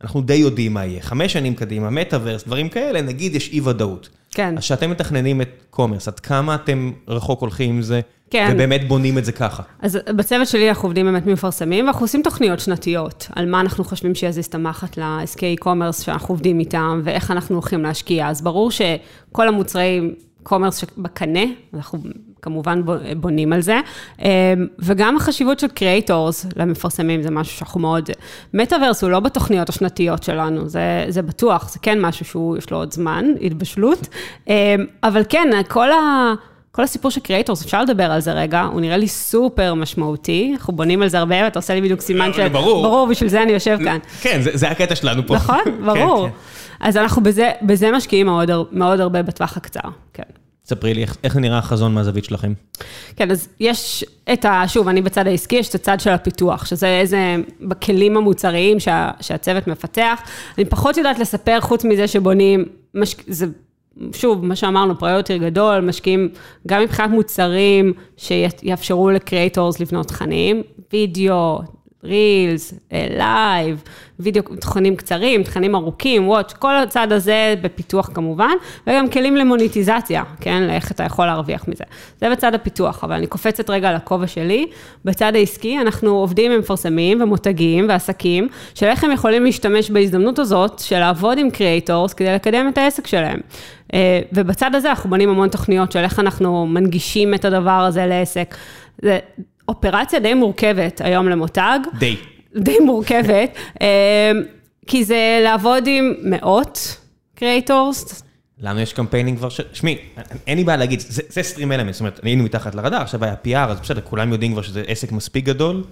אנחנו 0.01 0.21
די 0.21 0.33
יודעים 0.33 0.73
מה 0.73 0.85
יהיה. 0.85 1.01
חמש 1.01 1.33
שנים 1.33 1.55
קדימה, 1.55 1.89
מטאוורס, 1.89 2.43
דברים 2.43 2.69
כאלה, 2.69 3.01
נגיד 3.01 3.35
יש 3.35 3.49
אי 3.49 3.61
ודאות. 3.61 4.09
כן. 4.31 4.57
אז 4.57 4.63
כשאתם 4.63 4.91
מתכננים 4.91 5.41
את 5.41 5.49
commerce, 5.69 6.07
עד 6.07 6.19
כמה 6.19 6.55
אתם 6.55 6.91
רחוק 7.07 7.41
הולכים 7.41 7.75
עם 7.75 7.81
זה, 7.81 8.01
כן. 8.29 8.49
ובאמת 8.53 8.87
בונים 8.87 9.17
את 9.17 9.25
זה 9.25 9.31
ככה? 9.31 9.63
אז 9.79 9.99
בצוות 10.15 10.47
שלי 10.47 10.69
אנחנו 10.69 10.87
עובדים 10.87 11.05
באמת 11.05 11.25
מפרסמים, 11.25 11.85
ואנחנו 11.85 12.03
עושים 12.03 12.21
תוכניות 12.23 12.59
שנתיות, 12.59 13.27
על 13.35 13.49
מה 13.49 13.61
אנחנו 13.61 13.83
חושבים 13.83 14.15
שיזיז 14.15 14.45
את 14.45 14.55
המחט 14.55 14.97
לעסקי 14.97 15.55
e-commerce 15.59 16.03
שאנחנו 16.03 16.33
עובדים 16.33 16.59
איתם, 16.59 17.01
ואיך 17.03 17.31
אנחנו 17.31 17.55
הולכים 17.55 17.83
להשקיע. 17.83 18.27
אז 18.27 18.41
ברור 18.41 18.71
שכל 18.71 19.47
המוצרי 19.47 20.01
commerce 20.43 20.77
שבקנה, 20.77 21.43
אנחנו 21.73 21.99
כמובן 22.43 22.81
בונים 23.17 23.53
על 23.53 23.61
זה, 23.61 23.79
וגם 24.79 25.17
החשיבות 25.17 25.59
של 25.59 25.67
creators 25.67 26.45
למפרסמים 26.55 27.23
זה 27.23 27.31
משהו 27.31 27.57
שאנחנו 27.57 27.79
מאוד... 27.79 28.09
מטאוורס 28.53 29.03
הוא 29.03 29.11
לא 29.11 29.19
בתוכניות 29.19 29.69
השנתיות 29.69 30.23
שלנו, 30.23 30.69
זה, 30.69 31.05
זה 31.09 31.21
בטוח, 31.21 31.69
זה 31.69 31.79
כן 31.79 32.01
משהו 32.01 32.25
שהוא, 32.25 32.57
יש 32.57 32.71
לו 32.71 32.77
עוד 32.77 32.93
זמן, 32.93 33.25
התבשלות, 33.41 34.07
אבל 35.03 35.23
כן, 35.29 35.49
כל 35.67 35.91
ה... 35.91 36.33
כל 36.75 36.83
הסיפור 36.83 37.11
של 37.11 37.21
קריאטורס, 37.21 37.63
אפשר 37.63 37.81
לדבר 37.81 38.11
על 38.11 38.19
זה 38.19 38.31
רגע, 38.33 38.61
הוא 38.61 38.81
נראה 38.81 38.97
לי 38.97 39.07
סופר 39.07 39.73
משמעותי, 39.73 40.51
אנחנו 40.53 40.73
בונים 40.73 41.01
על 41.01 41.07
זה 41.07 41.19
הרבה, 41.19 41.35
ואתה 41.43 41.59
עושה 41.59 41.75
לי 41.75 41.81
בדיוק 41.81 42.01
סימן 42.01 42.33
של... 42.33 42.49
ברור. 42.49 42.83
ברור, 42.83 43.07
בשביל 43.07 43.29
זה 43.29 43.43
אני 43.43 43.51
יושב 43.51 43.77
כאן. 43.83 43.97
כן, 44.23 44.41
זה, 44.41 44.51
זה 44.53 44.69
הקטע 44.69 44.95
שלנו 44.95 45.27
פה. 45.27 45.35
נכון? 45.35 45.61
ברור. 45.85 46.27
כן, 46.27 46.33
כן. 46.33 46.87
אז 46.87 46.97
אנחנו 46.97 47.23
בזה, 47.23 47.51
בזה 47.61 47.91
משקיעים 47.91 48.25
מאוד, 48.25 48.51
מאוד 48.71 48.99
הרבה 48.99 49.21
בטווח 49.21 49.57
הקצר, 49.57 49.89
כן. 50.13 50.23
ספרי 50.65 50.93
לי, 50.93 51.01
איך, 51.01 51.17
איך 51.23 51.35
נראה 51.35 51.57
החזון 51.57 51.93
מהזווית 51.93 52.25
שלכם? 52.25 52.53
כן, 53.15 53.31
אז 53.31 53.49
יש 53.59 54.05
את 54.33 54.45
ה... 54.45 54.63
שוב, 54.67 54.87
אני 54.87 55.01
בצד 55.01 55.27
העסקי, 55.27 55.55
יש 55.55 55.69
את 55.69 55.75
הצד 55.75 55.99
של 55.99 56.09
הפיתוח, 56.09 56.65
שזה 56.65 56.87
איזה... 56.87 57.35
בכלים 57.61 58.17
המוצריים 58.17 58.79
שה, 58.79 59.11
שהצוות 59.21 59.67
מפתח. 59.67 60.21
אני 60.57 60.65
פחות 60.65 60.97
יודעת 60.97 61.19
לספר, 61.19 61.61
חוץ 61.61 61.85
מזה 61.85 62.07
שבונים... 62.07 62.65
מש, 62.93 63.15
זה, 63.27 63.45
שוב, 64.11 64.45
מה 64.45 64.55
שאמרנו, 64.55 64.99
priority 64.99 65.39
גדול, 65.39 65.79
משקיעים 65.79 66.29
גם 66.67 66.81
מבחינת 66.81 67.09
מוצרים 67.09 67.93
שיאפשרו 68.17 69.09
ל 69.09 69.17
creators 69.17 69.79
לבנות 69.79 70.07
תכנים, 70.07 70.63
וידאו, 70.93 71.61
Reels, 72.03 72.73
live, 72.91 73.83
וידאו, 74.19 74.43
תכנים 74.59 74.95
קצרים, 74.95 75.43
תכנים 75.43 75.75
ארוכים, 75.75 76.27
Watch, 76.27 76.53
כל 76.53 76.75
הצד 76.75 77.11
הזה 77.11 77.55
בפיתוח 77.61 78.09
כמובן, 78.13 78.51
וגם 78.87 79.09
כלים 79.09 79.35
למוניטיזציה, 79.35 80.23
כן, 80.41 80.63
לאיך 80.63 80.91
אתה 80.91 81.03
יכול 81.03 81.25
להרוויח 81.25 81.67
מזה. 81.67 81.83
זה 82.21 82.29
בצד 82.29 82.55
הפיתוח, 82.55 83.03
אבל 83.03 83.13
אני 83.13 83.27
קופצת 83.27 83.69
רגע 83.69 83.93
לכובע 83.93 84.27
שלי. 84.27 84.67
בצד 85.05 85.35
העסקי, 85.35 85.79
אנחנו 85.79 86.11
עובדים 86.11 86.51
עם 86.51 86.59
מפרסמים 86.59 87.21
ומותגים 87.21 87.85
ועסקים, 87.89 88.47
של 88.75 88.85
איך 88.85 89.03
הם 89.03 89.11
יכולים 89.11 89.43
להשתמש 89.43 89.91
בהזדמנות 89.91 90.39
הזאת, 90.39 90.79
של 90.79 90.99
לעבוד 90.99 91.37
עם 91.37 91.49
קריאטורס 91.49 92.13
כדי 92.13 92.33
לקדם 92.33 92.67
את 92.73 92.77
העסק 92.77 93.07
שלהם. 93.07 93.39
ובצד 94.33 94.75
הזה 94.75 94.89
אנחנו 94.89 95.09
בונים 95.09 95.29
המון 95.29 95.49
תוכניות 95.49 95.91
של 95.91 95.99
איך 95.99 96.19
אנחנו 96.19 96.67
מנגישים 96.67 97.33
את 97.33 97.45
הדבר 97.45 97.71
הזה 97.71 98.05
לעסק. 98.05 98.55
זה 99.01 99.19
אופרציה 99.67 100.19
די 100.19 100.33
מורכבת 100.33 101.01
היום 101.03 101.29
למותג. 101.29 101.79
די. 101.99 102.15
די 102.57 102.79
מורכבת, 102.79 103.57
כי 104.87 105.03
זה 105.03 105.39
לעבוד 105.43 105.83
עם 105.87 106.13
מאות 106.23 106.97
קריאטורס. 107.35 108.23
לנו 108.59 108.79
יש 108.79 108.93
קמפיינים 108.93 109.35
כבר 109.35 109.49
ש... 109.49 109.61
שמי, 109.73 109.97
אין 110.47 110.57
לי 110.57 110.63
בעיה 110.63 110.77
להגיד, 110.77 110.99
זה, 110.99 111.21
זה 111.29 111.43
סטרים 111.43 111.71
אלמנט, 111.71 111.93
זאת 111.93 111.99
אומרת, 111.99 112.19
היינו 112.23 112.43
מתחת 112.43 112.75
לרדאר, 112.75 113.01
עכשיו 113.01 113.23
היה 113.23 113.35
PR, 113.45 113.71
אז 113.71 113.79
בסדר, 113.79 114.01
כולם 114.01 114.31
יודעים 114.31 114.51
כבר 114.51 114.61
שזה 114.61 114.83
עסק 114.87 115.11
מספיק 115.11 115.45
גדול. 115.45 115.83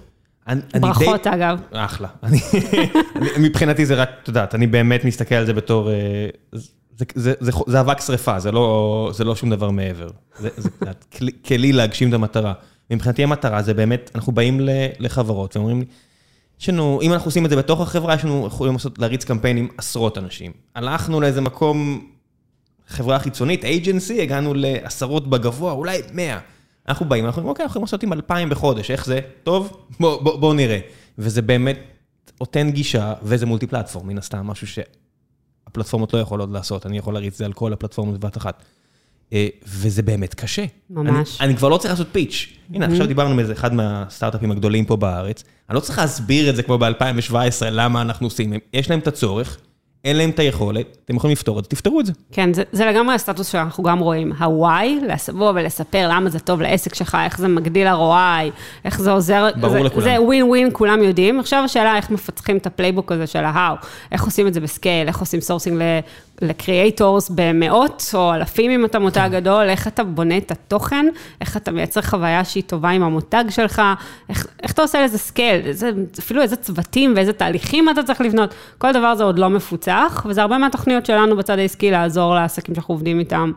אני, 0.48 0.62
ברכות, 0.80 1.28
אני 1.28 1.38
די... 1.38 1.44
אגב. 1.44 1.60
אחלה. 1.72 2.08
אני, 2.24 2.40
מבחינתי 3.40 3.86
זה 3.86 3.96
רק, 3.96 4.10
את 4.24 4.28
יודעת, 4.28 4.56
אני 4.56 4.68
באמת 4.68 5.06
מסתכל 5.06 5.36
על 5.36 5.46
זה 5.46 5.54
בתור... 5.54 5.92
אה, 5.92 6.28
זה, 6.52 7.06
זה, 7.16 7.34
זה, 7.40 7.52
זה 7.68 7.80
אבק 7.80 8.02
שרפה, 8.02 8.40
זה 8.40 8.52
לא, 8.52 9.12
זה 9.14 9.24
לא 9.24 9.36
שום 9.36 9.50
דבר 9.50 9.70
מעבר. 9.70 10.10
זה, 10.40 10.50
זה 10.58 10.70
כלי 11.46 11.72
להגשים 11.74 12.10
את 12.10 12.14
המטרה. 12.14 12.54
מבחינתי 12.96 13.24
המטרה 13.24 13.62
זה 13.62 13.74
באמת, 13.74 14.12
אנחנו 14.16 14.32
באים 14.32 14.60
לחברות 15.00 15.56
ואומרים 15.58 15.80
לי, 15.80 15.86
יש 16.62 16.70
לנו, 16.70 17.00
אם 17.02 17.14
אנחנו 17.14 17.28
עושים 17.28 17.46
את 17.46 17.50
זה 17.50 17.56
בתוך 17.56 17.82
החברה, 17.82 18.16
יש 18.16 18.26
לנו, 18.26 18.48
יכולים 18.48 18.74
לעשות, 18.74 19.00
להריץ 19.00 19.26
קמפיין 19.26 19.58
עם 19.58 19.68
עשרות 19.78 20.18
אנשים. 20.18 20.52
הלכנו 20.76 21.22
לאיזה 21.22 21.42
מקום, 21.42 22.08
חברה 22.88 23.20
חיצונית, 23.20 23.66
אייג'נסי, 23.66 24.22
הגענו 24.22 24.54
לעשרות 24.54 25.30
בגבוה, 25.30 25.72
אולי 25.72 26.02
מאה. 26.14 26.40
אנחנו 26.90 27.10
באים, 27.10 27.26
אנחנו 27.26 27.40
אומרים, 27.40 27.50
אוקיי, 27.50 27.64
אנחנו 27.64 27.72
יכולים 27.72 27.84
לעשות 27.84 28.04
עם 28.04 28.14
אלפיים 28.14 28.50
בחודש, 28.50 28.92
איך 28.92 29.06
זה? 29.06 29.20
טוב, 29.44 29.78
בואו 30.00 30.24
בוא, 30.24 30.40
בוא 30.40 30.54
נראה. 30.54 30.80
וזה 31.18 31.42
באמת 31.42 31.80
נותן 32.40 32.72
גישה, 32.72 33.14
וזה 33.24 33.46
מולטי 33.46 33.68
פלטפורם, 33.68 34.08
מן 34.08 34.18
הסתם, 34.18 34.48
משהו 34.48 34.68
שהפלטפורמות 34.68 36.14
לא 36.14 36.20
יכולות 36.20 36.50
לעשות, 36.52 36.86
אני 36.86 36.98
יכול 36.98 37.14
להריץ 37.14 37.34
את 37.34 37.38
זה 37.38 37.46
על 37.46 37.54
כל 37.54 37.74
הפלטפורמות 37.74 38.20
בבת 38.20 38.38
אחת. 38.38 38.64
אה, 39.34 39.48
וזה 39.66 40.02
באמת 40.02 40.34
קשה. 40.34 40.66
ממש. 40.90 41.42
אני, 41.42 41.50
אני 41.50 41.58
כבר 41.58 41.70
לא 41.70 41.78
צריך 41.78 41.92
לעשות 41.92 42.08
פיץ'. 42.12 42.48
הנה, 42.74 42.86
עכשיו 42.86 43.08
דיברנו 43.08 43.36
מאיזה 43.36 43.54
אחד 43.54 43.74
מהסטארט-אפים 43.74 44.52
הגדולים 44.52 44.86
פה 44.86 44.96
בארץ. 44.96 45.44
אני 45.70 45.76
לא 45.76 45.80
צריך 45.80 46.00
להסביר 46.00 46.50
את 46.50 46.56
זה 46.56 46.64
כמו 46.64 46.78
ב-2017, 46.78 47.34
למה 47.72 48.02
אנחנו 48.02 48.28
עושים. 48.28 48.54
יש 48.74 48.90
להם 48.90 49.00
את 49.00 49.08
הצורך, 49.08 49.58
אין 50.06 50.18
להם 50.18 50.30
את 50.30 50.40
היכולת, 50.40 50.98
אתם 51.06 51.16
יכולים 51.16 51.32
לפתור 51.32 51.60
את 51.60 51.64
זה, 51.64 51.70
תפתרו 51.70 52.00
את 52.00 52.06
זה. 52.06 52.14
כן, 52.32 52.54
זה, 52.54 52.64
זה 52.72 52.86
לגמרי 52.86 53.16
הסטטוס 53.16 53.48
שאנחנו 53.52 53.84
גם 53.84 54.00
רואים. 54.00 54.34
ה-why, 54.38 55.06
לבוא 55.30 55.52
ולספר 55.56 56.10
למה 56.12 56.30
זה 56.30 56.40
טוב 56.40 56.62
לעסק 56.62 56.96
שלך, 56.96 57.18
איך 57.26 57.38
זה 57.38 57.48
מגדיל 57.48 57.88
ה-ROI, 57.88 58.52
איך 58.86 59.02
זה 59.02 59.12
עוזר. 59.12 59.50
ברור 59.56 59.74
זה, 59.74 59.80
לכולם. 59.80 60.04
זה 60.04 60.22
ווין 60.22 60.44
ווין, 60.44 60.70
כולם 60.74 61.04
יודעים. 61.04 61.40
עכשיו 61.40 61.64
השאלה 61.64 61.96
איך 61.98 62.10
מפתחים 62.10 62.58
את 62.58 62.66
ה 62.66 62.71
playbook 62.71 63.12
הזה 63.12 63.28
של 63.28 63.44
ה-how, 63.44 63.86
איך 64.12 64.24
עושים 64.24 64.48
את 64.48 64.54
זה 64.54 64.60
ב 64.60 64.66
scale, 64.66 65.08
איך 65.08 65.20
עושים 65.20 65.42
sourcing 65.42 65.82
ל 66.42 66.52
creators 66.52 67.32
במאות 67.36 68.04
או 68.14 68.34
אלפים 68.34 68.72
אם 68.72 68.86
אתה 68.86 69.00
מותג 69.00 69.28
כן. 69.32 69.32
גדול, 69.32 69.70
איך 69.70 69.88
אתה 69.88 70.04
בונה 70.04 70.38
את 70.38 70.52
התוכן, 70.52 71.06
איך 71.42 71.58
אתה 71.58 71.72
מייצר 71.72 72.02
חוויה 72.02 72.46
שהיא 72.46 72.64
טובה 72.64 72.90
עם 72.90 73.04
המותג 73.04 73.44
שלך, 73.50 73.82
איך, 74.30 74.48
איך 74.64 74.72
אתה 74.72 74.82
עושה 74.82 75.06
לזה 75.06 75.18
scale, 75.18 75.62
איזה, 75.66 75.92
אפילו 76.20 76.42
איזה 76.42 76.56
צוותים 76.56 77.14
ואיזה 77.16 77.34
תהליכים 77.34 77.90
אתה 77.90 78.04
צריך 78.04 78.22
לבנות, 78.22 78.54
כל 78.78 78.92
דבר 78.94 79.16
זה 79.16 79.24
עוד 79.24 79.40
לא 79.40 79.50
מפוצח, 79.50 80.26
וזה 80.30 80.42
הרבה 80.42 80.58
מהתוכניות 80.58 81.06
שלנו 81.06 81.38
בצד 81.38 81.60
העסקי 81.60 81.92
לעזור 81.92 82.36
לעסקים 82.36 82.76
שאנחנו 82.76 82.94
עובדים 82.94 83.20
איתם. 83.20 83.52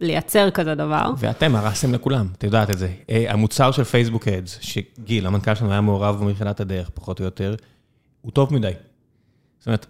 לייצר 0.00 0.50
כזה 0.50 0.74
דבר. 0.74 1.10
ואתם 1.18 1.56
הרסתם 1.56 1.94
לכולם, 1.94 2.26
את 2.38 2.44
יודעת 2.44 2.70
את 2.70 2.78
זה. 2.78 2.88
אה, 3.10 3.24
המוצר 3.28 3.70
של 3.70 3.84
Facebook 3.84 4.28
Ads, 4.28 4.58
שגיל, 4.60 5.26
המנכ"ל 5.26 5.54
שלנו 5.54 5.70
היה 5.70 5.80
מעורב 5.80 6.16
בו 6.16 6.24
מתחילת 6.24 6.60
הדרך, 6.60 6.90
פחות 6.94 7.20
או 7.20 7.24
יותר, 7.24 7.54
הוא 8.20 8.32
טוב 8.32 8.54
מדי. 8.54 8.70
זאת 9.58 9.66
אומרת, 9.66 9.86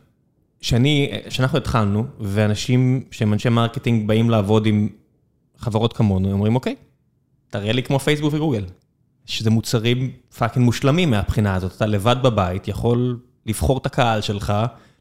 שאני, 0.60 1.10
כשאנחנו 1.28 1.58
התחלנו, 1.58 2.04
ואנשים 2.20 3.04
שהם 3.10 3.32
אנשי 3.32 3.48
marketing 3.48 4.08
באים 4.08 4.30
לעבוד 4.30 4.66
עם 4.66 4.88
חברות 5.58 5.92
כמונו, 5.92 6.32
אומרים, 6.32 6.54
אוקיי, 6.54 6.74
תראה 7.50 7.72
לי 7.72 7.82
כמו 7.82 7.98
פייסבוק 7.98 8.34
וגוגל. 8.34 8.64
שזה 9.28 9.50
מוצרים 9.50 10.10
fucking 10.38 10.64
מושלמים 10.64 11.10
מהבחינה 11.10 11.54
הזאת. 11.54 11.76
אתה 11.76 11.86
לבד 11.86 12.16
בבית, 12.22 12.68
יכול 12.68 13.18
לבחור 13.46 13.78
את 13.78 13.86
הקהל 13.86 14.20
שלך, 14.20 14.52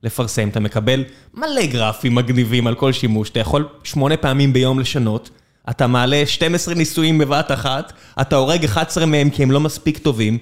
לפרסם, 0.03 0.49
אתה 0.49 0.59
מקבל 0.59 1.03
מלא 1.33 1.65
גרפים 1.65 2.15
מגניבים 2.15 2.67
על 2.67 2.75
כל 2.75 2.93
שימוש, 2.93 3.29
אתה 3.29 3.39
יכול 3.39 3.67
שמונה 3.83 4.17
פעמים 4.17 4.53
ביום 4.53 4.79
לשנות, 4.79 5.29
אתה 5.69 5.87
מעלה 5.87 6.23
12 6.25 6.73
ניסויים 6.73 7.17
בבת 7.17 7.51
אחת, 7.51 7.93
אתה 8.21 8.35
הורג 8.35 8.63
11 8.65 9.05
מהם 9.05 9.29
כי 9.29 9.43
הם 9.43 9.51
לא 9.51 9.59
מספיק 9.59 9.97
טובים, 9.97 10.37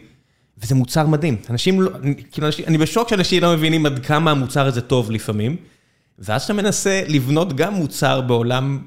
וזה 0.57 0.75
מוצר 0.75 1.07
מדהים. 1.07 1.37
אנשים 1.49 1.81
לא, 1.81 1.91
כאילו, 2.31 2.47
אני 2.67 2.77
בשוק 2.77 3.09
שאנשים 3.09 3.43
לא 3.43 3.53
מבינים 3.53 3.85
עד 3.85 4.05
כמה 4.05 4.31
המוצר 4.31 4.65
הזה 4.65 4.81
טוב 4.81 5.11
לפעמים, 5.11 5.57
ואז 6.19 6.43
אתה 6.43 6.53
מנסה 6.53 7.03
לבנות 7.07 7.55
גם 7.55 7.73
מוצר 7.73 8.21
בעולם 8.21 8.79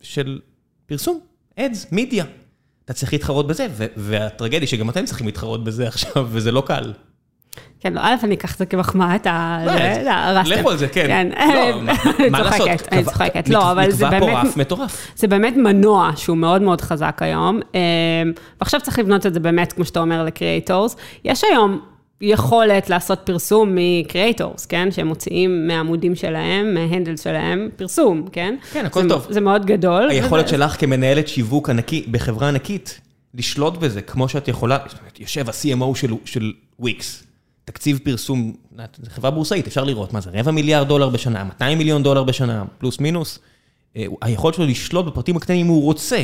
של 0.00 0.40
פרסום, 0.86 1.20
אדס, 1.58 1.86
מידיה. 1.92 2.24
אתה 2.84 2.92
צריך 2.92 3.12
להתחרות 3.12 3.46
בזה, 3.46 3.66
והטרגדיה 3.96 4.68
שגם 4.68 4.90
אתם 4.90 5.04
צריכים 5.04 5.26
להתחרות 5.26 5.64
בזה 5.64 5.88
עכשיו, 5.88 6.28
וזה 6.30 6.52
לא 6.52 6.62
קל. 6.66 6.92
כן, 7.80 7.92
לא, 7.92 8.00
א', 8.02 8.14
אני 8.22 8.34
אקח 8.34 8.52
את 8.52 8.58
זה 8.58 8.66
כמחמאה, 8.66 9.16
את 9.16 9.26
ה... 9.26 9.58
לכו 10.46 10.70
על 10.70 10.76
זה, 10.76 10.88
כן. 10.88 11.28
לא, 11.54 11.82
מה 12.30 12.40
לעשות? 12.44 12.68
אני 12.92 13.04
צוחקת, 13.04 13.48
לא, 13.48 13.72
אבל 13.72 13.90
זה 13.90 14.06
באמת... 14.10 14.22
נקבע 14.22 14.42
פה 14.42 14.48
רף 14.48 14.56
מטורף. 14.56 15.12
זה 15.16 15.26
באמת 15.26 15.56
מנוע 15.56 16.10
שהוא 16.16 16.36
מאוד 16.36 16.62
מאוד 16.62 16.80
חזק 16.80 17.18
היום, 17.20 17.60
ועכשיו 18.60 18.80
צריך 18.80 18.98
לבנות 18.98 19.26
את 19.26 19.34
זה 19.34 19.40
באמת, 19.40 19.72
כמו 19.72 19.84
שאתה 19.84 20.00
אומר, 20.00 20.24
לקריאייטורס. 20.24 20.96
יש 21.24 21.44
היום 21.44 21.80
יכולת 22.20 22.90
לעשות 22.90 23.18
פרסום 23.24 23.74
מקריאייטורס, 23.74 24.66
כן? 24.66 24.88
שהם 24.90 25.06
מוציאים 25.06 25.66
מהעמודים 25.66 26.14
שלהם, 26.14 26.74
מההנדל 26.74 27.16
שלהם, 27.16 27.68
פרסום, 27.76 28.26
כן? 28.32 28.54
כן, 28.72 28.86
הכל 28.86 29.08
טוב. 29.08 29.26
זה 29.30 29.40
מאוד 29.40 29.66
גדול. 29.66 30.08
היכולת 30.10 30.48
שלך 30.48 30.80
כמנהלת 30.80 31.28
שיווק 31.28 31.70
ענקי, 31.70 32.06
בחברה 32.10 32.48
ענקית, 32.48 33.00
לשלוט 33.34 33.76
בזה, 33.76 34.02
כמו 34.02 34.28
שאת 34.28 34.48
יכולה, 34.48 34.78
יושב 35.18 35.48
ה-CMO 35.48 35.94
של 36.24 36.52
וויקס. 36.78 37.25
תקציב 37.66 37.98
פרסום, 38.02 38.52
זו 39.02 39.10
חברה 39.10 39.30
בורסאית, 39.30 39.66
אפשר 39.66 39.84
לראות 39.84 40.12
מה 40.12 40.20
זה, 40.20 40.30
רבע 40.34 40.50
מיליארד 40.50 40.88
דולר 40.88 41.08
בשנה, 41.08 41.44
200 41.44 41.78
מיליון 41.78 42.02
דולר 42.02 42.24
בשנה, 42.24 42.64
פלוס 42.78 43.00
מינוס. 43.00 43.38
אה, 43.96 44.04
היכולת 44.22 44.54
שלו 44.54 44.66
לשלוט 44.66 45.06
בפרטים 45.06 45.36
הקטנים 45.36 45.66
אם 45.66 45.72
הוא 45.72 45.82
רוצה, 45.82 46.22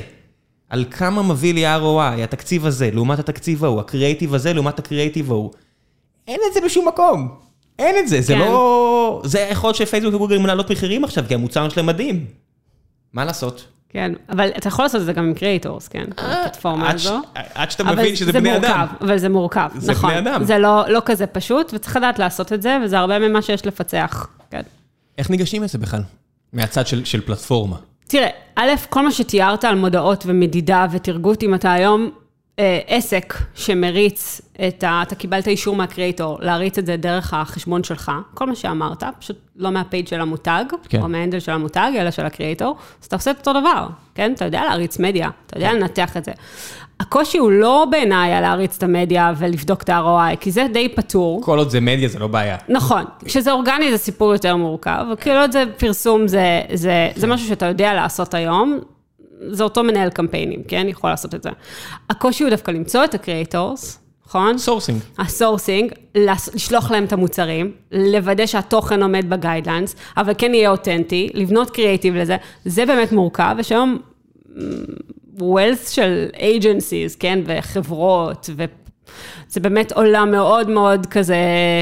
על 0.69 0.85
כמה 0.91 1.23
מביא 1.23 1.55
לי 1.55 1.67
ROI, 1.67 2.23
התקציב 2.23 2.67
הזה, 2.67 2.91
לעומת 2.91 3.19
התקציב 3.19 3.65
ההוא, 3.65 3.81
הקריאייטיב 3.81 4.35
הזה, 4.35 4.53
לעומת 4.53 4.79
הקריאייטיב 4.79 5.31
ההוא. 5.31 5.51
אין 6.29 6.41
את 6.49 6.55
זה 6.55 6.61
בשום 6.61 6.89
מקום. 6.89 7.29
אין 7.79 7.99
את 7.99 8.09
זה, 8.09 8.21
זה 8.21 8.33
כן. 8.33 8.39
לא... 8.39 9.23
זה 9.25 9.47
היכולת 9.47 9.75
שפייסבוק 9.75 10.15
וגוגל 10.15 10.39
מנהלות 10.39 10.71
מחירים 10.71 11.05
עכשיו, 11.05 11.25
כי 11.29 11.35
המוצר 11.35 11.69
שלהם 11.69 11.87
מדהים. 11.87 12.27
מה 13.13 13.25
לעשות? 13.25 13.65
כן, 13.93 14.13
אבל 14.29 14.49
אתה 14.57 14.69
יכול 14.69 14.85
לעשות 14.85 15.01
את 15.01 15.07
זה 15.07 15.13
גם 15.13 15.25
עם 15.25 15.35
קריאייטורס, 15.35 15.89
כן? 15.89 16.05
הפלטפורמה 16.17 16.91
הזו. 16.91 17.21
עד 17.55 17.71
שאתה 17.71 17.85
מבין 17.85 18.17
שזה 18.17 18.33
בני 18.33 18.57
אדם. 18.57 18.87
אבל 19.01 19.19
זה 19.19 19.29
מורכב, 19.29 19.69
נכון. 19.75 19.81
זה 19.81 19.95
בני 19.95 20.19
אדם. 20.19 20.45
זה 20.45 20.59
לא, 20.59 20.85
לא 20.89 21.03
כזה 21.05 21.27
פשוט, 21.27 21.75
וצריך 21.75 21.97
לדעת 21.97 22.19
לעשות 22.19 22.53
את 22.53 22.63
זה, 22.63 22.79
וזה 22.85 22.99
הרבה 22.99 23.19
ממה 23.19 23.43
שיש 23.43 23.67
לפצח, 23.67 24.27
כן. 24.51 24.63
איך 25.19 25.31
ניגשים 25.31 25.63
לזה 25.63 25.79
בכלל? 25.79 26.03
מהצד 26.53 26.87
של, 26.87 27.21
פלטפורמה. 27.21 27.77
תראה, 28.07 28.29
א', 28.57 28.71
כל 28.89 29.05
מה 29.05 29.13
שתיארת 29.13 29.65
על 29.65 29.75
מודעות 29.75 30.25
ומדידה 30.27 30.87
ותרגות, 30.91 31.43
אם 31.43 31.55
אתה 31.55 31.73
היום 31.73 32.03
אה, 32.03 32.22
עסק 32.87 33.35
שמריץ 33.55 34.41
את 34.69 34.85
ה... 34.85 35.03
אתה 35.03 35.15
קיבלת 35.15 35.49
אישור 35.49 35.77
מהקריאייטור 35.77 36.39
להריץ 36.41 36.79
את 36.79 36.87
זה 36.87 36.97
דרך 36.97 37.35
החשבון 37.35 37.85
שלך, 37.85 38.13
כל 38.35 38.47
מה 38.47 38.55
שאמרת, 38.55 39.03
פשוט 39.19 39.37
לא 39.57 39.71
מהפייג' 39.71 40.07
של 40.09 40.21
המותג, 40.21 40.65
כן. 40.89 41.03
או 41.03 41.09
מההנדל 41.09 41.41
של 41.41 41.53
המותג, 41.53 41.91
אלא 41.99 42.11
של 42.11 42.27
הקריאייטור, 42.27 42.77
אז 43.01 43.07
אתה 43.07 43.17
עושה 43.17 43.31
את 43.31 43.39
אותו 43.39 43.61
דבר, 43.61 43.87
כן? 44.15 44.33
אתה 44.33 44.45
יודע 44.45 44.65
להריץ 44.65 44.99
מדיה, 44.99 45.29
אתה 45.47 45.57
יודע 45.57 45.69
כן. 45.69 45.77
לנתח 45.77 46.17
את 46.17 46.25
זה. 46.25 46.33
הקושי 47.01 47.39
הוא 47.39 47.51
לא 47.51 47.87
בעיניי 47.91 48.33
על 48.33 48.43
להריץ 48.43 48.77
את 48.77 48.83
המדיה 48.83 49.33
ולבדוק 49.39 49.83
את 49.83 49.89
ה-ROI, 49.89 50.37
כי 50.37 50.51
זה 50.51 50.67
די 50.73 50.89
פתור. 50.89 51.43
כל 51.43 51.59
עוד 51.59 51.71
זה 51.71 51.81
מדיה 51.81 52.09
זה 52.09 52.19
לא 52.19 52.27
בעיה. 52.27 52.57
נכון, 52.69 53.05
כשזה 53.25 53.53
אורגני 53.53 53.91
זה 53.91 53.99
סיפור 53.99 54.33
יותר 54.33 54.57
מורכב, 54.57 55.07
כאילו 55.21 55.41
עוד 55.41 55.53
זה 55.53 55.65
פרסום, 55.77 56.29
זה, 56.29 56.61
זה, 56.75 57.09
זה 57.17 57.27
משהו 57.27 57.49
שאתה 57.49 57.67
יודע 57.67 57.95
לעשות 57.95 58.35
היום, 58.35 58.81
זה 59.49 59.65
אותו 59.65 59.83
מנהל 59.83 60.11
קמפיינים, 60.11 60.63
כן? 60.69 60.87
יכול 60.89 61.11
לעשות 61.11 61.35
את 61.35 61.43
זה. 61.43 61.51
הקושי 62.11 62.43
הוא 62.43 62.51
דווקא 62.51 62.71
למצוא 62.71 63.05
את 63.05 63.15
ה 63.15 63.23
creators, 63.23 63.99
נכון? 64.27 64.59
sourcing. 64.59 65.01
ה 65.19 65.26
sourcing, 65.26 65.93
לשלוח 66.55 66.91
להם 66.91 67.05
את 67.05 67.13
המוצרים, 67.13 67.73
לוודא 67.93 68.47
שהתוכן 68.47 69.03
עומד 69.03 69.31
ב 69.31 69.36
guidelines, 69.36 69.97
אבל 70.17 70.33
כן 70.39 70.55
יהיה 70.55 70.71
אותנטי, 70.71 71.29
לבנות 71.35 71.71
קריאייטיב 71.71 72.15
לזה, 72.15 72.37
זה 72.65 72.87
באמת 72.87 73.13
מורכב, 73.13 73.57
יש 73.59 73.73
היום 73.73 73.99
ווילס 75.39 75.89
של 75.89 76.27
agencies, 76.35 77.17
כן? 77.19 77.39
וחברות, 77.47 78.51
ו... 78.57 78.65
זה 79.49 79.61
באמת 79.61 79.93
עולם 79.93 80.31
מאוד 80.31 80.71
מאוד 80.71 81.07
כזה... 81.07 81.37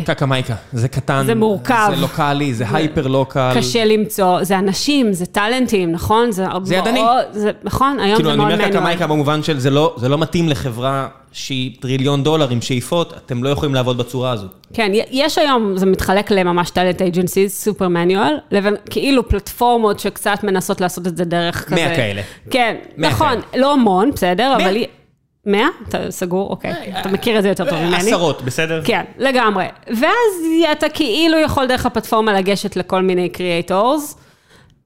קקה 0.05 0.27
מייקה, 0.27 0.55
זה 0.73 0.89
קטן. 0.89 1.23
זה 1.27 1.35
מורכב. 1.35 1.93
זה 1.95 2.01
לוקאלי, 2.01 2.55
זה 2.55 2.65
hyper 2.73 3.07
local. 3.07 3.53
קשה 3.55 3.85
למצוא, 3.85 4.45
זה 4.45 4.59
אנשים, 4.59 5.13
זה 5.13 5.27
טאלנטים, 5.27 5.93
נכון? 5.93 6.33
זה 6.33 6.47
זה 6.63 6.75
ידני. 6.75 7.01
זה, 7.33 7.51
נכון, 7.65 7.99
היום 8.01 8.17
כאילו, 8.17 8.31
זה 8.31 8.37
מאוד 8.37 8.49
מנואל. 8.49 8.59
כאילו, 8.59 8.69
אני 8.69 8.77
אומר 8.77 8.81
קקה 8.81 8.81
מייקה 8.81 9.07
במובן 9.07 9.43
של 9.43 9.59
זה 9.59 9.71
לא, 9.71 9.95
זה 9.97 10.09
לא 10.09 10.19
מתאים 10.19 10.49
לחברה 10.49 11.09
שהיא 11.33 11.77
טריליון 11.81 12.23
דולר 12.23 12.51
עם 12.51 12.61
שאיפות, 12.61 13.13
אתם 13.17 13.45
לא 13.45 13.49
יכולים 13.49 13.75
לעבוד 13.75 13.99
בצורה 13.99 14.31
הזאת. 14.31 14.51
כן, 14.73 14.93
יש 15.11 15.39
היום, 15.39 15.77
זה 15.77 15.87
מתחלק 15.87 16.31
לממש 16.31 16.71
טאלנט 16.71 17.03
אייג'נסיז, 17.03 17.53
סופר 17.53 17.89
מנואל, 17.89 18.35
לבין 18.51 18.75
כאילו 18.91 19.29
פלטפורמות 19.29 20.01
שקצת 20.01 20.39
מנסות 20.43 20.81
לעשות 20.81 21.07
את 21.07 21.17
זה 21.17 21.25
דרך 21.25 21.65
כזה. 21.65 21.75
מאה 21.75 21.97
כאלה. 21.97 22.23
כן, 22.51 22.77
נכון, 22.99 23.35
לא 23.57 23.73
המון, 23.73 24.11
בסדר, 24.11 24.57
אבל... 24.57 24.77
מאה? 25.47 25.67
אתה 25.89 26.11
סגור? 26.11 26.51
אוקיי. 26.51 26.71
אה, 26.71 27.01
אתה 27.01 27.09
מכיר 27.09 27.39
את 27.39 27.43
זה 27.43 27.49
יותר 27.49 27.71
טוב 27.71 27.79
ממני. 27.79 27.97
עשרות, 27.97 28.43
בסדר? 28.43 28.83
כן, 28.85 29.05
לגמרי. 29.19 29.65
ואז 29.87 30.45
אתה 30.73 30.87
כאילו 30.89 31.39
יכול 31.39 31.67
דרך 31.67 31.87
הפלטפורמה 31.87 32.33
לגשת 32.33 32.77
לכל 32.77 33.03
מיני 33.03 33.29
creators. 33.29 34.17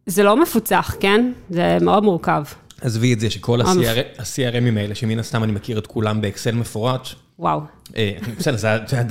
זה 0.07 0.23
לא 0.23 0.37
מפוצח, 0.37 0.97
כן? 1.01 1.33
זה 1.51 1.79
מאוד 1.81 2.05
מורכב. 2.05 2.43
עזבי 2.81 3.13
את 3.13 3.21
זה 3.21 3.31
שכל. 3.31 3.61
ה-CRMים 3.61 4.79
האלה, 4.79 4.95
שמן 4.95 5.19
הסתם 5.19 5.45
אני 5.45 5.53
מכיר 5.53 5.79
את 5.79 5.87
כולם 5.87 6.21
באקסל 6.21 6.55
מפורט, 6.55 7.09
וואו. 7.39 7.61
אה, 7.97 8.13
בסדר, 8.39 8.57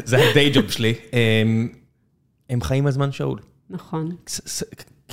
זה 0.05 0.17
ה 0.29 0.34
day 0.34 0.49
job 0.49 0.71
שלי, 0.71 0.93
אה, 1.13 1.19
הם 2.49 2.61
חיים 2.61 2.87
על 2.87 2.97
זמן 2.97 3.11
שאול. 3.11 3.39
נכון. 3.69 4.09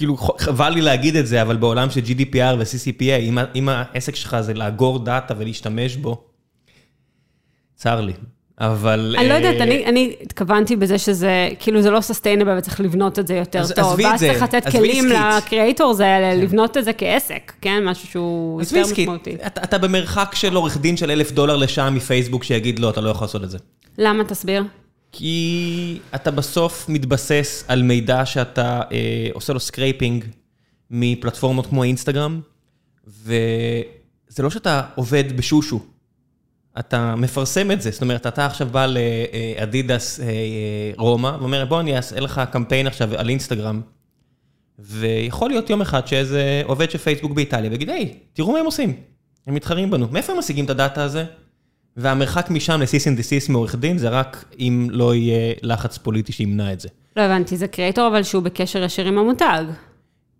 כאילו, 0.01 0.17
חבל 0.17 0.71
לי 0.71 0.81
להגיד 0.81 1.17
את 1.17 1.27
זה, 1.27 1.43
אבל 1.43 1.57
בעולם 1.57 1.91
של 1.91 2.01
GDPR 2.01 2.57
ו-CCPA, 2.59 3.21
אם, 3.21 3.39
אם 3.55 3.69
העסק 3.69 4.17
שלך 4.17 4.41
זה 4.41 4.55
לאגור 4.55 4.99
דאטה 5.05 5.35
ולהשתמש 5.39 5.97
בו, 5.97 6.25
צר 7.77 8.01
לי. 8.01 8.13
אבל... 8.61 9.15
אני 9.19 9.29
לא 9.29 9.33
אה, 9.33 9.39
יודעת, 9.39 9.61
אני, 9.61 9.87
אני 9.87 10.17
התכוונתי 10.23 10.77
בזה 10.77 10.99
שזה, 10.99 11.49
כאילו 11.59 11.83
זה 11.83 11.91
לא 11.91 12.01
sustainable 12.01 12.59
וצריך 12.59 12.81
לבנות 12.81 13.19
את 13.19 13.27
זה 13.27 13.35
יותר 13.35 13.61
אז 13.61 13.73
טוב. 13.73 13.85
עזבי 13.85 14.05
את 14.05 14.09
ואז 14.11 14.21
זה, 14.21 14.29
צריך 14.29 14.43
לתת 14.43 14.67
עזבי 14.67 14.79
כלים 14.79 15.05
עסקית. 15.05 15.45
ל 15.45 15.51
creators 15.51 16.01
האלה, 16.01 16.43
לבנות 16.43 16.77
את 16.77 16.85
זה 16.85 16.93
כעסק, 16.93 17.53
כן? 17.61 17.85
משהו 17.85 18.09
שהוא 18.09 18.61
עזבי 18.61 18.79
יותר 18.79 18.91
עסקית, 18.91 19.09
משמעותי. 19.09 19.37
אתה, 19.47 19.63
אתה 19.65 19.79
במרחק 19.79 20.31
של 20.35 20.55
עורך 20.55 20.79
דין 20.79 20.97
של 20.97 21.11
אלף 21.11 21.33
דולר 21.33 21.57
לשעה 21.57 21.91
מפייסבוק 21.91 22.45
שיגיד 22.45 22.79
לא, 22.79 22.91
אתה 22.91 23.01
לא 23.01 23.11
יכול 23.11 23.25
לעשות 23.25 23.45
את 23.45 23.51
זה. 23.51 23.59
למה? 23.99 24.25
תסביר. 24.25 24.63
כי 25.13 25.99
אתה 26.15 26.31
בסוף 26.31 26.89
מתבסס 26.89 27.65
על 27.69 27.83
מידע 27.83 28.27
שאתה 28.27 28.81
אה, 28.93 29.29
עושה 29.33 29.53
לו 29.53 29.61
scraping 29.61 30.25
מפלטפורמות 30.91 31.67
כמו 31.67 31.83
אינסטגרם, 31.83 32.41
וזה 33.07 34.43
לא 34.43 34.51
שאתה 34.51 34.83
עובד 34.95 35.37
בשושו, 35.37 35.81
אתה 36.79 37.15
מפרסם 37.17 37.71
את 37.71 37.83
זה, 37.83 37.91
זאת 37.91 38.03
אומרת, 38.03 38.27
אתה 38.27 38.47
עכשיו 38.47 38.69
בא 38.69 38.87
לאדידס 38.87 40.21
אה, 40.21 40.25
אה, 40.27 40.31
רומא, 40.97 41.37
ואומר, 41.41 41.65
בוא 41.65 41.81
אני 41.81 41.97
אעשה 41.97 42.21
לך 42.21 42.41
קמפיין 42.53 42.87
עכשיו 42.87 43.15
על 43.17 43.29
אינסטגרם, 43.29 43.81
ויכול 44.79 45.51
להיות 45.51 45.71
יום 45.71 45.81
אחד 45.81 46.07
שאיזה 46.07 46.63
עובד 46.65 46.91
של 46.91 46.99
פייסבוק 46.99 47.33
באיטליה, 47.33 47.71
ויגיד, 47.71 47.91
היי, 47.91 48.15
תראו 48.33 48.53
מה 48.53 48.59
הם 48.59 48.67
עושים, 48.67 48.97
הם 49.47 49.55
מתחרים 49.55 49.91
בנו, 49.91 50.09
מאיפה 50.11 50.33
הם 50.33 50.39
משיגים 50.39 50.65
את 50.65 50.71
הדאטה 50.71 51.03
הזה? 51.03 51.25
והמרחק 52.01 52.51
משם 52.51 52.81
ל 52.81 52.85
cease 52.85 53.09
and 53.09 53.17
desist 53.17 53.49
מעורך 53.49 53.75
דין, 53.75 53.99
זה 53.99 54.09
רק 54.09 54.45
אם 54.59 54.89
לא 54.91 55.15
יהיה 55.15 55.55
לחץ 55.63 55.99
פוליטי 55.99 56.33
שימנע 56.33 56.73
את 56.73 56.81
זה. 56.81 56.89
לא 57.17 57.23
הבנתי, 57.23 57.57
זה 57.57 57.69
creator 57.69 58.07
אבל 58.07 58.23
שהוא 58.23 58.43
בקשר 58.43 58.83
ישיר 58.83 59.07
עם 59.07 59.19
המותג. 59.19 59.65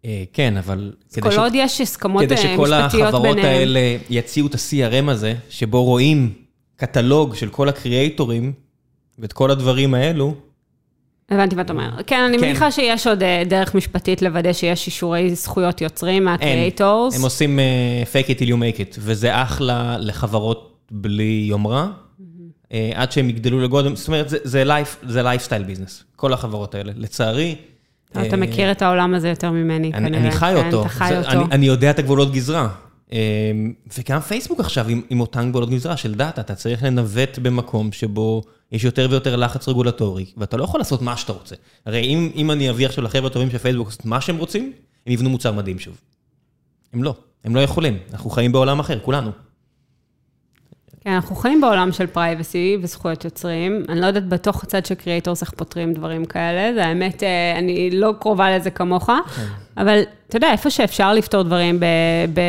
אה, 0.05 0.23
כן, 0.33 0.57
אבל... 0.57 0.93
כדי 1.13 1.31
כל 1.31 1.39
עוד 1.39 1.53
יש 1.55 1.81
הסכמות 1.81 2.23
כדי 2.23 2.35
אה, 2.35 2.41
שכל 2.41 2.71
משפטיות 2.71 3.09
החברות 3.09 3.37
ביניהם. 3.37 3.47
האלה 3.47 3.97
יציעו 4.11 4.47
את 4.47 4.55
ה-CRM 4.55 5.11
הזה, 5.11 5.35
שבו 5.51 5.85
רואים 5.85 6.33
קטלוג 6.77 7.35
של 7.35 7.49
כל 7.49 7.69
הקריאייטורים, 7.69 8.53
ואת 9.19 9.33
כל 9.33 9.51
הדברים 9.51 9.95
האלו, 9.95 10.35
הבנתי 11.31 11.57
מה 11.57 11.63
אתה 11.63 11.73
אומר. 11.73 11.91
כן, 12.07 12.21
אני 12.21 12.39
כן. 12.39 12.45
מניחה 12.45 12.71
שיש 12.71 13.07
עוד 13.07 13.23
אה, 13.23 13.43
דרך 13.47 13.75
משפטית 13.75 14.23
לוודא 14.23 14.53
שיש 14.53 14.87
אישורי 14.87 15.35
זכויות 15.35 15.81
יוצרים 15.81 16.25
מהקריאייטורס. 16.25 17.17
הם 17.17 17.23
עושים 17.23 17.59
fake 18.13 18.27
it 18.27 18.39
till 18.39 18.47
you 18.47 18.55
make 18.55 18.79
it, 18.79 18.99
וזה 18.99 19.43
אחלה 19.43 19.97
לחברות 19.99 20.70
בלי 20.91 21.47
יומרה, 21.49 21.89
אה, 22.73 22.91
עד 22.95 23.13
שהם 23.13 23.29
יגדלו 23.29 23.61
לגודל, 23.61 23.97
זאת 23.97 24.09
אומרת, 24.09 24.29
זה- 24.29 24.65
lifestyle 25.23 25.63
business, 25.63 26.05
כל 26.17 26.33
החברות 26.33 26.75
האלה. 26.75 26.93
לצערי... 26.97 27.57
אתה 28.13 28.21
אה, 28.21 28.37
מכיר 28.37 28.73
את 28.73 28.83
העולם 28.83 29.15
הזה 29.15 29.29
יותר 29.29 29.51
ממני, 29.51 29.93
אני, 29.95 30.09
כנראה. 30.09 30.23
אני 30.23 30.31
חי 30.31 30.53
כן, 30.57 30.67
אותו, 30.67 30.81
אתה 30.81 30.89
חי 30.89 31.19
אותו. 31.19 31.31
אני, 31.53 31.67
יודע 31.67 31.91
את 31.91 31.99
הגבולות 31.99 32.33
גזרה. 32.33 32.69
אמ, 33.13 33.19
וגם 33.99 34.21
פייסבוק 34.21 34.61
עכשיו 34.61 34.89
עם, 34.89 35.03
עם 35.11 35.21
אותן 35.21 35.51
גבולות 35.51 35.71
גזרה 35.71 35.97
של 35.97 36.15
דאטה, 36.15 36.41
אתה 36.41 36.55
צריך 36.55 36.83
לנווט 36.83 37.39
במקום 37.39 37.93
שבו 37.93 38.43
יש 38.73 38.85
יותר 38.85 39.07
ויותר 39.11 39.37
לחץ 39.37 39.69
רגולטורי, 39.69 40.27
ואתה 40.37 40.57
לא 40.57 40.65
יכול 40.65 40.81
לעשות 40.81 41.03
מה 41.03 41.17
שאתה 41.17 41.33
רוצה. 41.33 41.57
הרי 41.87 42.01
אם, 42.01 42.31
אם 42.35 42.51
אני 42.51 42.71
אביא 42.71 42.87
עכשיו 42.87 43.05
לחבר'ה 43.05 43.27
הטובים 43.27 43.51
של 43.51 43.59
פייסבוק 43.59 43.87
לעשות 43.87 44.05
מה 44.05 44.21
שהם 44.21 44.37
רוצים, 44.37 44.73
הם 45.07 45.13
יבנו 45.13 45.31
מוצר 45.31 45.53
מדהים 45.53 45.79
שוב. 45.79 46.01
הם 46.93 47.03
לא, 47.03 47.15
הם 47.45 47.55
לא 47.55 47.61
יכולים, 47.61 47.99
אנחנו 48.13 48.31
חיים 48.31 48.53
בעולם 48.53 48.81
אחר, 48.81 48.99
כולנו. 48.99 49.31
כן, 51.05 51.11
אנחנו 51.11 51.37
חיים 51.37 51.61
בעולם 51.61 51.93
של 51.93 52.07
privacy 52.07 52.77
וזכויות 52.83 53.25
יוצרים. 53.25 53.85
אני 53.89 54.01
לא 54.01 54.07
יודעת 54.07 54.29
בתוך 54.29 54.65
הצד 54.65 54.87
של 54.87 54.95
creators 54.95 55.43
איך 55.43 55.51
פותרים 55.51 55.95
דברים 55.95 56.25
כאלה. 56.25 56.75
זה 56.75 56.87
האמת, 56.87 57.23
אה, 57.23 57.59
אני 57.59 57.91
לא 57.91 58.15
קרובה 58.21 58.57
לזה 58.57 58.71
כמוך, 58.71 59.11
אבל 59.77 60.01
אתה 60.29 60.37
יודע, 60.37 60.53
איפה 60.53 60.71
שאפשר 60.71 61.13
לפתור 61.15 61.43
דברים 61.43 61.81
ב... 61.81 61.85
ב... 62.35 62.41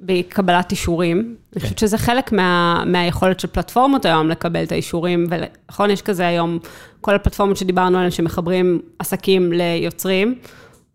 בקבלת 0.00 0.70
אישורים. 0.70 1.36
אני 1.52 1.62
חושבת 1.62 1.78
שזה 1.78 1.98
חלק 1.98 2.32
מה, 2.32 2.82
מהיכולת 2.86 3.40
של 3.40 3.48
פלטפורמות 3.48 4.04
היום 4.04 4.28
לקבל 4.28 4.62
את 4.62 4.72
האישורים, 4.72 5.26
ונכון, 5.30 5.90
יש 5.90 6.02
כזה 6.02 6.26
היום, 6.26 6.58
כל 7.00 7.14
הפלטפורמות 7.14 7.56
שדיברנו 7.56 7.96
עליהן 7.96 8.10
שמחברים 8.10 8.80
עסקים 8.98 9.52
ליוצרים, 9.52 10.34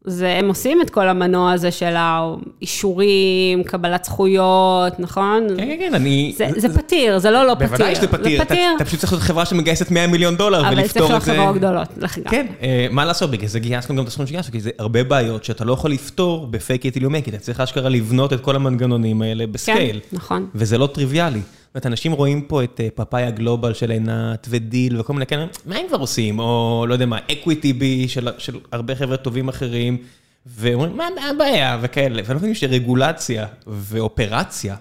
זה, 0.06 0.36
הם 0.38 0.47
עושים 0.47 0.82
את 0.82 0.89
כל 0.89 1.08
המנוע 1.08 1.52
הזה 1.52 1.72
של 1.72 1.93
האישורים, 1.97 3.64
קבלת 3.64 4.04
זכויות, 4.04 5.00
נכון? 5.00 5.47
כן, 5.58 5.66
כן, 5.66 5.76
כן, 5.80 5.93
אני... 5.93 6.34
זה, 6.38 6.47
זה 6.58 6.78
פתיר, 6.78 7.20
זה 7.20 7.32
לא 7.32 7.47
לא 7.47 7.54
פתיר. 7.56 7.68
בוודאי 7.68 7.95
שזה 7.95 8.08
פתיר, 8.08 8.38
זה 8.38 8.43
אתה, 8.43 8.45
פתיר, 8.54 8.72
אתה 8.76 8.86
פשוט 8.86 9.00
צריך 9.00 9.14
להיות 9.14 9.24
חברה 9.24 9.45
שמגייסת 9.45 9.91
100 9.91 10.08
מיליון 10.08 10.36
דולר 10.36 10.60
אבל 10.60 10.70
צריך 10.70 10.80
ולפתור 10.82 11.08
להיות 11.08 11.22
את 11.22 11.26
זה. 11.26 11.34
חברות 11.34 11.56
גדולות. 11.56 11.88
לכן. 11.97 12.22
כן, 12.30 12.47
אה, 12.62 12.88
מה 12.91 13.06
לעשות, 13.06 13.32
בגלל 13.32 13.47
זה 13.47 13.60
גייסנו 13.60 13.95
גם 13.95 14.04
את 14.04 14.08
הסכום 14.08 14.28
שגייסנו, 14.28 14.52
כי 14.52 14.60
זה 14.60 14.70
הרבה 14.80 15.04
בעיות 15.04 15.43
שאתה 15.43 15.66
לא 15.66 15.74
יכול 15.74 15.91
לפתור 15.91 16.47
בפייק 16.47 16.86
איט 16.86 16.95
איליומק, 16.95 17.28
אתה 17.28 17.38
צריך 17.38 17.60
אשכרה 17.60 17.89
לבנות 17.89 18.34
את 18.34 18.39
כל 18.39 18.56
המנגנונים 18.56 19.22
האלה 19.22 19.45
כן, 19.45 19.52
ב 19.52 19.58
scale, 19.58 20.00
נכון. 20.12 20.47
וזה 20.56 20.78
לא 20.78 20.88
טריוויאלי. 20.88 21.41
זאת 21.70 21.76
אומרת, 21.76 21.86
אנשים 21.86 22.11
רואים 22.11 22.41
פה 22.41 22.63
את 22.63 22.80
אה, 22.84 22.88
Papaya 22.95 23.32
Global 23.32 23.74
של 23.74 23.91
עינת 23.91 24.47
ו 24.50 24.60
Deel 24.60 25.00
וכל 24.99 25.13
מיני 25.13 25.26
כאלה, 25.26 25.45
מה 25.65 25.76
הם 25.76 25.88
כבר 25.88 25.97
עושים? 25.97 26.39
או 26.39 26.86
לא 26.88 26.93
יודע 26.93 27.05
מה, 27.05 27.20
EquityBee 27.32 28.08
של 28.07 28.30
של 28.38 28.59
הרבה 28.72 28.95
חבר'ה 28.95 29.17
טובים 29.17 29.49
אחרים, 29.49 29.97
ואומרים, 30.45 30.97
מה 30.97 31.07
הבעיה? 31.30 31.78
וכאלה, 31.82 32.22
ואני 32.26 32.34
לא 32.34 32.39
מבין 32.39 32.53
שרגולציה 32.53 33.47
ואופרציה 33.67 34.76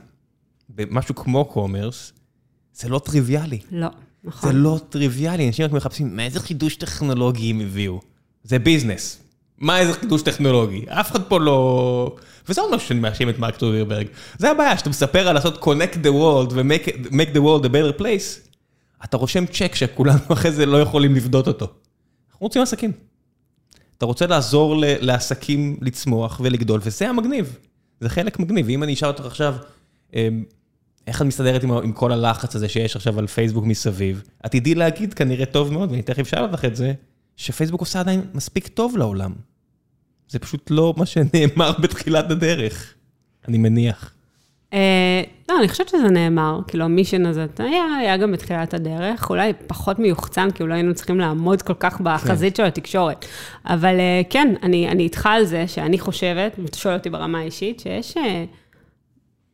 במשהו 0.68 1.14
כמו 1.14 1.44
commerce, 1.44 2.12
זה 2.74 2.88
לא 2.88 2.98
טריוויאלי. 2.98 3.58
לא, 3.70 3.88
נכון. 4.24 4.52
זה 4.52 4.58
לא 4.58 4.78
טריוויאלי, 4.88 5.46
אנשים 5.46 5.64
רק 5.64 5.72
מחפשים, 5.72 6.16
מה 6.16 6.24
איזה 6.24 6.40
חידוש 6.40 6.76
טכנולוגי 6.76 7.50
הם 7.50 7.60
הביאו? 7.60 8.00
זה 8.44 8.58
business. 8.58 9.20
מה 9.58 9.78
איזה 9.78 9.92
חידוש 9.92 10.22
טכנולוגי? 10.22 10.84
אף 10.88 11.10
אחד 11.10 11.22
פה 11.22 11.40
לא... 11.40 12.16
וזה 12.48 12.60
עוד 12.60 12.74
משהו 12.74 12.88
שאני 12.88 13.00
מאשים 13.00 13.28
את 13.28 13.38
מרק 13.38 13.56
צוקרברג. 13.56 14.06
זה 14.38 14.50
הבעיה, 14.50 14.78
שאתה 14.78 14.90
מספר 14.90 15.28
על 15.28 15.34
לעשות 15.34 15.62
connect 15.62 15.94
the 15.94 16.10
world 16.10 16.52
ו-make 16.52 17.34
the 17.34 17.40
world 17.40 17.64
a 17.64 17.68
better 17.68 18.00
place, 18.00 18.48
אתה 19.04 19.16
רושם 19.16 19.46
צ'ק 19.46 19.74
שכולנו 19.74 20.18
אחרי 20.32 20.52
זה 20.52 20.66
לא 20.66 20.80
יכולים 20.80 21.14
לפדות 21.14 21.48
אותו. 21.48 21.64
אנחנו 22.30 22.46
רוצים 22.46 22.62
עסקים. 22.62 22.92
אתה 23.98 24.06
רוצה 24.06 24.26
לעזור 24.26 24.74
לעסקים 24.78 25.76
לצמוח 25.80 26.40
ולגדול, 26.44 26.80
וזה 26.82 27.08
המגניב. 27.08 27.58
זה 28.00 28.08
חלק 28.08 28.38
מגניב. 28.38 28.66
ואם 28.66 28.82
אני 28.82 28.94
אשאל 28.94 29.08
אותך 29.08 29.24
עכשיו, 29.24 29.54
אמ, 30.14 30.44
איך 31.06 31.22
את 31.22 31.26
מסתדרת 31.26 31.62
עם, 31.62 31.72
עם 31.72 31.92
כל 31.92 32.12
הלחץ 32.12 32.56
הזה 32.56 32.68
שיש 32.68 32.96
עכשיו 32.96 33.18
על 33.18 33.26
פייסבוק 33.26 33.64
מסביב? 33.64 34.22
את 34.46 34.52
תדעי 34.52 34.74
להגיד 34.74 35.14
כנראה 35.14 35.46
טוב 35.46 35.72
מאוד, 35.72 35.90
ואני 35.90 36.02
תכף 36.02 36.26
אשאל 36.26 36.42
אותך 36.42 36.64
את 36.64 36.76
זה, 36.76 36.92
שפייסבוק 37.36 37.80
עושה 37.80 38.00
עדיין 38.00 38.24
מספיק 38.34 38.68
טוב 38.68 38.96
לעולם. 38.96 39.32
זה 40.28 40.38
פשוט 40.38 40.70
לא 40.70 40.94
מה 40.96 41.06
שנאמר 41.06 41.72
בתחילת 41.82 42.30
הדרך, 42.30 42.94
אני 43.48 43.58
מניח. 43.58 44.12
אה, 44.72 45.22
לא, 45.48 45.58
אני 45.58 45.68
חושבת 45.68 45.88
שזה 45.88 46.08
נאמר, 46.08 46.60
כאילו 46.66 46.84
המישן 46.84 47.26
הזה 47.26 47.46
היה, 47.58 47.84
היה 48.00 48.16
גם 48.16 48.32
בתחילת 48.32 48.74
הדרך, 48.74 49.30
אולי 49.30 49.52
פחות 49.66 49.98
מיוחצן, 49.98 50.50
כי 50.50 50.62
אולי 50.62 50.74
היינו 50.74 50.94
צריכים 50.94 51.20
לעמוד 51.20 51.62
כל 51.62 51.74
כך 51.74 52.00
בחזית 52.00 52.56
של 52.56 52.64
התקשורת. 52.64 53.26
אבל 53.66 54.00
אה, 54.00 54.22
כן, 54.30 54.54
אני, 54.62 54.88
אני 54.88 55.02
איתך 55.02 55.26
על 55.26 55.44
זה, 55.44 55.68
שאני 55.68 55.98
חושבת, 55.98 56.56
ואתה 56.62 56.78
שואל 56.78 56.94
אותי 56.94 57.10
ברמה 57.10 57.38
האישית, 57.38 57.80
שיש 57.80 58.16
אה, 58.16 58.44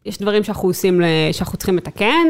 יש 0.07 0.19
דברים 0.19 0.45
שאנחנו 0.45 0.69
עושים, 0.69 1.01
שאנחנו 1.33 1.59
צריכים 1.59 1.77
לתקן, 1.77 2.27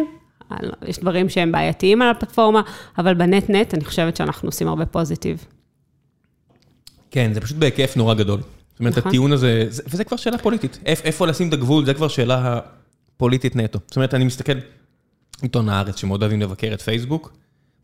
יש 0.86 0.99
דברים 0.99 1.28
שהם 1.28 1.53
בעייתיים 1.53 2.03
על 2.03 2.11
הפלטפורמה, 2.11 2.62
אבל 2.99 3.14
בנט-נט 3.14 3.74
אני 3.74 3.84
חושבת 3.84 4.16
שאנחנו 4.16 4.49
עושים 4.49 4.68
הרבה 4.68 4.86
פוזיטיב. 4.86 5.45
כן, 7.15 7.31
זה 7.35 7.41
פשוט 7.41 7.57
בהיקף 7.57 7.97
נורא 7.97 8.15
גדול. 8.15 8.41
זאת 8.71 8.81
אומרת, 8.81 8.99
נכון. 8.99 9.09
הטיעון 9.09 9.33
הזה, 9.33 9.67
זה- 9.69 9.83
וזה 9.87 10.05
כבר 10.05 10.17
שאלה 10.17 10.39
פוליטית. 10.39 10.79
איפ- 10.87 11.05
איפה 11.05 11.27
לשים 11.27 11.49
את 11.49 11.53
הגבול, 11.53 11.85
זה 11.87 11.95
כבר 11.95 12.09
שאלה 12.09 12.61
פוליטית 13.17 13.57
נטו. 13.57 13.79
זאת 13.87 13.97
אומרת, 13.97 14.15
אני 14.15 14.25
מסתכל, 14.25 14.53
עיתון 15.43 15.69
הארץ, 15.69 15.97
שמאוד 15.97 16.23
אוהבים 16.23 16.41
לבקר 16.41 16.71
את 16.75 16.83
פייסבוק, 16.83 17.33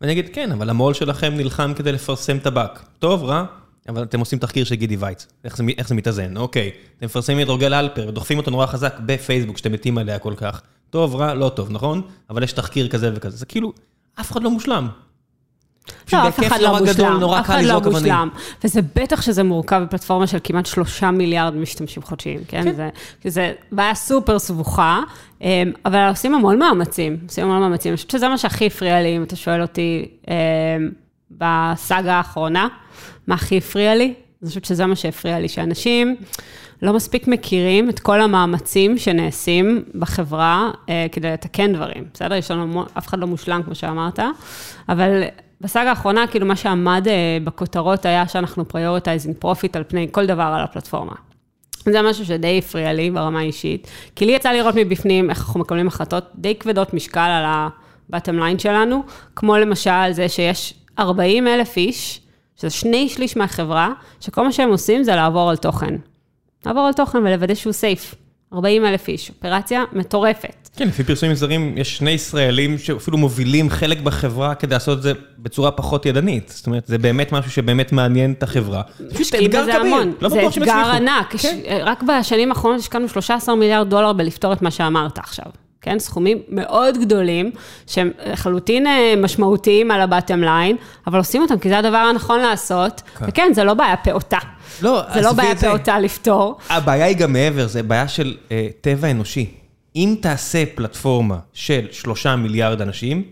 ואני 0.01 0.11
אגיד, 0.11 0.29
כן, 0.33 0.51
אבל 0.51 0.69
המו"ל 0.69 0.93
שלכם 0.93 1.33
נלחם 1.37 1.73
כדי 1.75 1.91
לפרסם 1.91 2.39
טבק. 2.39 2.79
טוב, 2.99 3.23
רע, 3.23 3.45
אבל 3.89 4.03
אתם 4.03 4.19
עושים 4.19 4.39
תחקיר 4.39 4.63
של 4.63 4.75
גידי 4.75 4.95
וייץ. 4.95 5.27
איך 5.43 5.57
זה, 5.57 5.63
איך 5.77 5.87
זה 5.87 5.95
מתאזן? 5.95 6.37
אוקיי, 6.37 6.71
אתם 6.97 7.05
מפרסמים 7.05 7.41
את 7.41 7.49
אורגל 7.49 7.73
אלפר, 7.73 8.05
ודוחפים 8.07 8.37
אותו 8.37 8.51
נורא 8.51 8.65
חזק 8.65 8.93
בפייסבוק, 9.05 9.57
שאתם 9.57 9.71
מתים 9.71 9.97
עליה 9.97 10.19
כל 10.19 10.33
כך. 10.37 10.61
טוב, 10.89 11.15
רע, 11.15 11.33
לא 11.33 11.49
טוב, 11.55 11.71
נכון? 11.71 12.01
אבל 12.29 12.43
יש 12.43 12.53
תחקיר 12.53 12.87
כזה 12.87 13.11
וכזה. 13.15 13.37
זה 13.37 13.45
כאילו, 13.45 13.73
אף 14.19 14.31
אחד 14.31 14.43
לא 14.43 14.51
מושלם. 14.51 14.87
לא, 16.13 16.27
אף 16.27 16.39
בהיקף 16.39 16.47
אחד 16.47 16.61
לא 16.61 16.79
מושלם, 16.79 17.23
אף 17.23 17.45
אחד 17.45 17.63
לא. 17.63 17.81
מושלם. 17.91 18.29
וזה 18.63 18.81
בטח 18.95 19.21
שזה 19.21 19.43
מורכב 19.43 19.81
בפלטפורמה 19.83 20.27
של 20.27 20.37
כמעט 20.43 20.65
שלושה 20.65 21.11
מיליארד 21.11 21.55
משתמשים 21.55 22.03
חודשיים, 22.03 22.39
כן? 22.47 22.75
זה, 22.75 22.89
זה 23.25 23.53
בעיה 23.71 23.95
סופר 23.95 24.39
סבוכה, 24.39 24.99
אמ, 25.41 25.71
אבל 25.85 26.07
עושים 26.09 26.35
המון 26.35 26.59
מאמצים, 26.59 27.17
עושים 27.27 27.45
המון 27.45 27.59
מאמצים. 27.59 27.91
אני 27.91 27.95
חושבת 27.95 28.11
שזה 28.11 28.27
מה 28.27 28.37
שהכי 28.37 28.67
הפריע 28.67 29.01
לי, 29.01 29.17
אם 29.17 29.23
אתה 29.23 29.35
שואל 29.35 29.61
אותי, 29.61 30.07
אמ, 30.27 30.33
בסאגה 31.31 32.13
האחרונה, 32.13 32.67
מה 33.27 33.35
הכי 33.35 33.57
הפריע 33.57 33.95
לי? 33.95 34.13
אני 34.41 34.49
חושבת 34.49 34.65
שזה 34.65 34.85
מה 34.85 34.95
שהפריע 34.95 35.39
לי, 35.39 35.49
שאנשים 35.49 36.15
לא 36.81 36.93
מספיק 36.93 37.27
מכירים 37.27 37.89
את 37.89 37.99
כל 37.99 38.21
המאמצים 38.21 38.97
שנעשים 38.97 39.83
בחברה 39.95 40.71
אה, 40.89 41.05
כדי 41.11 41.31
לתקן 41.31 41.73
דברים, 41.73 42.05
בסדר? 42.13 42.35
יש 42.35 42.51
לנו, 42.51 42.85
אף 42.97 43.07
אחד 43.07 43.19
לא 43.19 43.27
מושלם, 43.27 43.63
כמו 43.63 43.75
שאמרת, 43.75 44.19
אבל 44.89 45.23
בסאגה 45.61 45.89
האחרונה, 45.89 46.27
כאילו 46.27 46.45
מה 46.45 46.55
שעמד 46.55 47.07
אה, 47.07 47.37
בכותרות 47.43 48.05
היה 48.05 48.27
שאנחנו 48.27 48.67
prioritizing 48.67 49.35
profit 49.39 49.75
על 49.75 49.83
פני 49.87 50.07
כל 50.11 50.25
דבר 50.25 50.43
על 50.43 50.63
הפלטפורמה. 50.63 51.13
זה 51.85 52.01
משהו 52.01 52.25
שדי 52.25 52.57
הפריע 52.57 52.93
לי 52.93 53.11
ברמה 53.11 53.39
האישית, 53.39 53.87
כי 54.15 54.25
לי 54.25 54.31
יצא 54.31 54.51
לראות 54.51 54.75
מבפנים 54.77 55.29
איך 55.29 55.39
אנחנו 55.39 55.59
מקבלים 55.59 55.87
החלטות 55.87 56.23
די 56.35 56.55
כבדות 56.55 56.93
משקל 56.93 57.19
על 57.19 57.45
ה-bottom 57.45 58.39
line 58.39 58.59
שלנו, 58.59 59.03
כמו 59.35 59.57
למשל 59.57 60.11
זה 60.11 60.29
שיש 60.29 60.73
40 60.99 61.47
אלף 61.47 61.77
איש, 61.77 62.21
שזה 62.55 62.69
שני 62.69 63.09
שליש 63.09 63.37
מהחברה, 63.37 63.89
שכל 64.19 64.43
מה 64.43 64.51
שהם 64.51 64.69
עושים 64.69 65.03
זה 65.03 65.15
לעבור 65.15 65.49
על 65.49 65.57
תוכן. 65.57 65.95
לעבור 66.65 66.87
על 66.87 66.93
תוכן 66.93 67.17
ולוודא 67.17 67.55
שהוא 67.55 67.73
סייף. 67.73 68.15
40 68.53 68.85
אלף 68.85 69.07
איש, 69.07 69.29
אופרציה 69.29 69.83
מטורפת. 69.93 70.60
כן, 70.75 70.87
לפי 70.87 71.03
פרסומים 71.03 71.35
זרים, 71.35 71.73
יש 71.77 71.97
שני 71.97 72.11
ישראלים 72.11 72.77
שאפילו 72.77 73.17
מובילים 73.17 73.69
חלק 73.69 74.01
בחברה 74.01 74.55
כדי 74.55 74.73
לעשות 74.73 74.97
את 74.97 75.03
זה 75.03 75.13
בצורה 75.39 75.71
פחות 75.71 76.05
ידנית. 76.05 76.49
זאת 76.55 76.67
אומרת, 76.67 76.87
זה 76.87 76.97
באמת 76.97 77.31
משהו 77.31 77.51
שבאמת 77.51 77.91
מעניין 77.91 78.31
את 78.31 78.43
החברה. 78.43 78.81
פשוט 79.13 79.35
אתגר 79.35 79.65
כביר, 79.79 79.95
לא 80.21 80.29
בטוח 80.29 80.51
שהם 80.51 80.63
הצליחו. 80.63 80.65
זה 80.65 80.81
אתגר 80.81 80.91
ענק. 80.91 81.35
כן. 81.37 81.59
רק 81.83 82.03
בשנים 82.03 82.49
האחרונות 82.51 82.79
השקענו 82.79 83.09
13 83.09 83.55
מיליארד 83.55 83.89
דולר 83.89 84.13
בלפתור 84.13 84.53
את 84.53 84.61
מה 84.61 84.71
שאמרת 84.71 85.17
עכשיו. 85.17 85.45
כן, 85.81 85.99
סכומים 85.99 86.37
מאוד 86.49 86.97
גדולים, 86.97 87.51
שהם 87.87 88.11
לחלוטין 88.25 88.87
אה, 88.87 89.13
משמעותיים 89.17 89.91
על 89.91 90.01
ה-bottom 90.01 90.43
line, 90.43 90.75
אבל 91.07 91.17
עושים 91.17 91.41
אותם 91.41 91.59
כי 91.59 91.69
זה 91.69 91.77
הדבר 91.77 91.97
הנכון 91.97 92.39
לעשות, 92.39 93.01
כן. 93.19 93.25
וכן, 93.27 93.51
זה 93.55 93.63
לא 93.63 93.73
בעיה 93.73 93.97
פעוטה. 93.97 94.37
לא, 94.81 95.01
זה 95.13 95.21
לא 95.21 95.33
בעיה 95.33 95.55
פעוטה 95.55 95.99
לפתור. 95.99 96.57
הבעיה 96.69 97.05
היא 97.05 97.17
גם 97.17 97.33
מעבר, 97.33 97.67
זה 97.67 97.83
בעיה 97.83 98.07
של 98.07 98.35
uh, 98.47 98.51
טבע 98.81 99.11
אנושי. 99.11 99.60
אם 99.95 100.15
תעשה 100.21 100.63
פלטפורמה 100.75 101.39
של 101.53 101.87
שלושה 101.91 102.35
מיליארד 102.35 102.81
אנשים, 102.81 103.23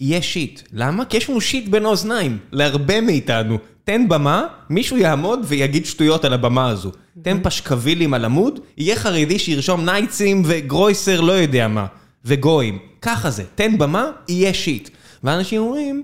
יהיה 0.00 0.22
שיט. 0.22 0.60
למה? 0.72 1.04
כי 1.04 1.16
יש 1.16 1.30
לנו 1.30 1.40
שיט 1.40 1.68
בין 1.68 1.84
האוזניים, 1.84 2.38
להרבה 2.52 3.00
מאיתנו. 3.00 3.58
תן 3.84 4.08
במה, 4.08 4.46
מישהו 4.70 4.96
יעמוד 4.96 5.40
ויגיד 5.44 5.86
שטויות 5.86 6.24
על 6.24 6.32
הבמה 6.32 6.68
הזו. 6.68 6.92
תן 7.22 7.38
פשקווילים 7.42 8.14
על 8.14 8.24
עמוד, 8.24 8.60
יהיה 8.76 8.96
חרדי 8.96 9.38
שירשום 9.38 9.84
נייצים 9.84 10.42
וגרויסר 10.44 11.20
לא 11.20 11.32
יודע 11.32 11.68
מה, 11.68 11.86
וגויים. 12.24 12.78
ככה 13.02 13.30
זה, 13.30 13.44
תן 13.54 13.78
במה, 13.78 14.10
יהיה 14.28 14.54
שיט. 14.54 14.90
ואנשים 15.24 15.60
אומרים, 15.60 16.02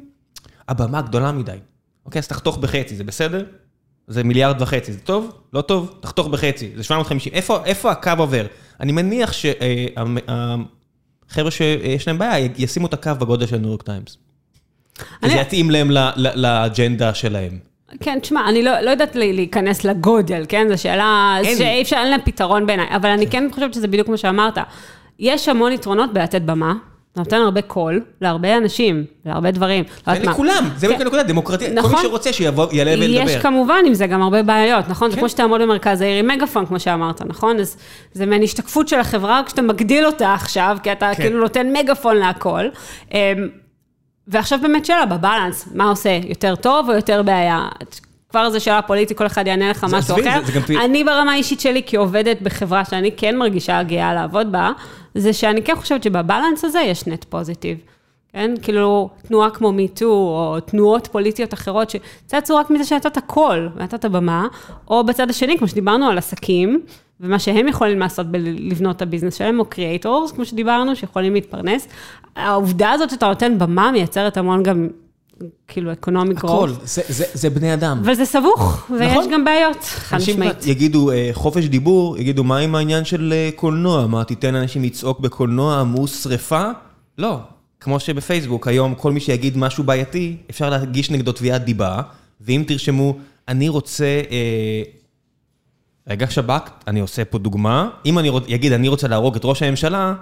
הבמה 0.69 1.03
גדולה 1.03 1.33
מדי. 1.33 1.57
אוקיי, 2.07 2.19
אז 2.19 2.29
תחתוך 2.29 2.59
בחצי, 2.59 2.97
זה 2.97 3.05
בסדר? 3.05 3.45
זה 4.09 4.25
מיליארד 4.25 4.63
וחצי, 4.63 4.93
זה 4.93 5.01
טוב? 5.01 5.33
לא 5.53 5.61
טוב? 5.61 5.95
תחתוך 6.01 6.29
בחצי, 6.29 6.71
זה 6.77 6.83
750. 6.83 7.33
איפה, 7.33 7.65
איפה 7.65 7.91
הקו 7.91 8.11
עובר? 8.19 8.47
אני 8.81 8.93
מניח 8.93 9.33
שהחבר'ה 9.33 10.71
שיש 11.51 12.09
להם 12.09 12.19
בעיה 12.19 12.49
ישימו 12.59 12.87
את 12.87 12.95
הקו 12.95 13.11
בגודל 13.21 13.47
של 13.47 13.57
ניו 13.57 13.69
יורק 13.69 13.83
טיימס. 13.83 14.17
זה 15.25 15.33
יתאים 15.33 15.71
להם 15.71 15.91
לאג'נדה 16.17 17.15
שלהם. 17.15 17.59
כן, 18.01 18.19
תשמע, 18.23 18.49
אני 18.49 18.63
לא, 18.63 18.81
לא 18.81 18.91
יודעת 18.91 19.17
להיכנס 19.17 19.85
לגודל, 19.85 20.45
כן? 20.49 20.67
זו 20.69 20.83
שאלה 20.83 21.39
שאי 21.57 21.83
אפשר, 21.83 21.97
אין 21.97 22.11
לה 22.11 22.19
פתרון 22.19 22.67
בעיניי, 22.67 22.87
אבל 22.97 23.11
אני 23.11 23.27
כן 23.27 23.49
חושבת 23.53 23.75
שזה 23.75 23.89
בדיוק 23.89 24.09
מה 24.09 24.17
שאמרת. 24.17 24.59
יש 25.19 25.49
המון 25.49 25.73
יתרונות 25.73 26.13
בלתת 26.13 26.43
במה, 26.43 26.75
אתה 27.13 27.21
נותן 27.21 27.37
הרבה 27.37 27.63
קול 27.63 28.01
להרבה 28.21 28.57
אנשים, 28.57 29.05
להרבה 29.27 29.51
דברים. 29.51 29.85
לא 30.07 30.13
ולכולם, 30.13 30.71
זה 30.77 30.87
בדיוק 30.87 31.01
כן. 31.01 31.05
הנקודה, 31.05 31.23
דמוקרטיה, 31.23 31.69
כל 31.69 31.75
מי 31.75 31.81
נכון. 31.81 32.03
שרוצה 32.03 32.33
שיעלה 32.33 32.65
וידבר. 33.01 33.31
יש 33.31 33.37
כמובן 33.37 33.83
עם 33.87 33.95
זה 33.95 34.07
גם 34.07 34.23
הרבה 34.23 34.43
בעיות, 34.43 34.89
נכון? 34.89 35.11
זה 35.11 35.17
כן. 35.17 35.21
כמו 35.21 35.29
שתעמוד 35.29 35.61
במרכז 35.61 36.01
העיר 36.01 36.19
עם 36.19 36.29
מגאפון, 36.29 36.67
כמו 36.67 36.81
שאמרת, 36.81 37.23
נכון? 37.23 37.59
אז 37.59 37.77
זה 38.13 38.27
מעין 38.27 38.43
השתקפות 38.43 38.89
של 38.89 38.99
החברה, 38.99 39.43
כשאתה 39.47 39.63
מגדיל 39.63 40.07
אותה 40.07 40.35
עכשיו, 40.35 40.77
כי 40.83 40.93
אתה 40.93 41.11
כן. 41.15 41.23
כאילו 41.23 41.41
נותן 41.41 41.73
מגאפון 41.73 42.17
להכל. 42.17 42.65
אמ, 43.15 43.19
ועכשיו 44.29 44.59
באמת 44.63 44.85
שאלה, 44.85 45.07
ב 45.07 45.13
balance, 45.13 45.69
מה 45.75 45.89
עושה? 45.89 46.19
יותר 46.25 46.57
טוב 46.57 46.91
או 46.91 46.95
יותר 46.95 47.23
בעיה? 47.23 47.69
כבר 48.31 48.51
זו 48.51 48.61
שאלה 48.61 48.83
פוליטית, 48.83 49.19
כל 49.19 49.27
אחד 49.27 49.47
יענה 49.47 49.71
לך 49.71 49.87
משהו 49.93 50.17
אחר. 50.21 50.41
אני 50.85 51.05
ברמה 51.05 51.33
האישית 51.33 51.61
שלי, 51.61 51.83
כעובדת 51.87 52.43
בחברה 52.43 52.85
שאני 52.85 53.11
כן 53.17 53.37
מרגישה 53.37 53.83
גאה 53.83 54.15
לעבוד 54.15 54.53
בה, 54.53 54.71
זה 55.15 55.33
שאני 55.33 55.63
כן 55.63 55.77
חושבת 55.77 56.03
שב 56.03 56.21
balance 56.21 56.65
הזה 56.65 56.81
יש 56.81 57.07
net 57.07 57.25
positive. 57.25 57.79
כן? 58.33 58.55
כאילו, 58.63 59.11
תנועה 59.29 59.51
כמו 59.51 59.73
MeToo, 59.73 60.07
או 60.07 60.61
תנועות 60.61 61.07
פוליטיות 61.13 61.55
אחרות, 61.55 61.91
שצצו 61.91 62.57
רק 62.57 62.71
מזה 62.71 62.85
שנתת 62.85 63.19
קול, 63.27 63.69
ונתת 63.77 64.05
במה, 64.05 64.47
או 64.89 65.05
בצד 65.05 65.31
השני, 65.31 65.59
כמו 65.59 65.69
שדיברנו 65.69 66.07
על 66.07 66.19
עסקים, 66.19 66.81
ומה 67.21 67.39
שהם 67.39 67.69
יכולים 67.69 67.99
לעשות 67.99 68.27
בלבנות 68.27 68.97
את 68.97 69.03
ה 69.03 69.06
business 69.06 69.35
שלהם, 69.35 69.59
או 69.59 69.65
creators, 69.65 70.33
כמו 70.33 70.45
שדיברנו, 70.45 70.97
שיכולים 70.97 71.35
להתפרנס. 71.35 71.89
העובדה 72.37 72.91
הזאת 72.91 73.11
שאתה 73.11 73.29
נותן 73.29 73.59
במה 73.59 73.91
מייצרת 73.91 74.37
המון 74.37 74.63
גם 74.63 74.89
כאילו 75.69 75.93
אקונומי 75.93 76.35
גרוף. 76.35 76.71
הכל, 76.71 76.85
זה, 76.85 77.03
זה, 77.09 77.25
זה 77.35 77.51
בני 77.51 77.75
אדם. 77.75 78.03
וזה 78.05 78.25
סבוך, 78.25 78.91
ויש 78.99 79.13
נכון. 79.13 79.33
גם 79.33 79.45
בעיות, 79.45 79.85
חד 79.85 80.17
משמעית. 80.17 80.57
אנשים 80.57 80.71
יגידו 80.71 81.11
אה, 81.11 81.31
חופש 81.33 81.65
דיבור, 81.65 82.19
יגידו 82.19 82.45
מה 82.45 82.59
עם 82.59 82.75
העניין 82.75 83.05
של 83.05 83.33
אה, 83.33 83.51
קולנוע? 83.57 84.07
מה, 84.07 84.25
תיתן 84.25 84.55
לאנשים 84.55 84.83
לצעוק 84.83 85.21
בקולנוע 85.21 85.85
מוס 85.85 86.25
שרפה? 86.25 86.65
לא. 87.19 87.39
כמו 87.81 88.01
שבפייסבוק 88.01 88.69
היום 88.69 88.95
כל 88.95 89.13
מי 89.13 89.21
שיגיד 89.21 89.59
משהו 89.59 89.85
בעייתי, 89.85 90.37
אפשר 90.51 90.71
להגיש 90.71 91.11
נגדו 91.11 91.33
תביעת 91.33 91.65
דיבה, 91.65 92.03
ואם 92.41 92.65
תרשמו, 92.67 93.17
אני 93.49 93.69
רוצה... 93.69 94.23
אה, 94.31 94.83
רגע 96.07 96.31
שב"כ, 96.31 96.71
אני 96.87 97.01
עושה 97.01 97.25
פה 97.25 97.39
דוגמה, 97.39 97.89
אם 98.07 98.19
אני 98.19 98.31
אגיד 98.55 98.73
אני 98.73 98.89
רוצה 98.89 99.09
להרוג 99.09 99.37
את 99.37 99.45
ראש 99.45 99.63
הממשלה, 99.63 100.15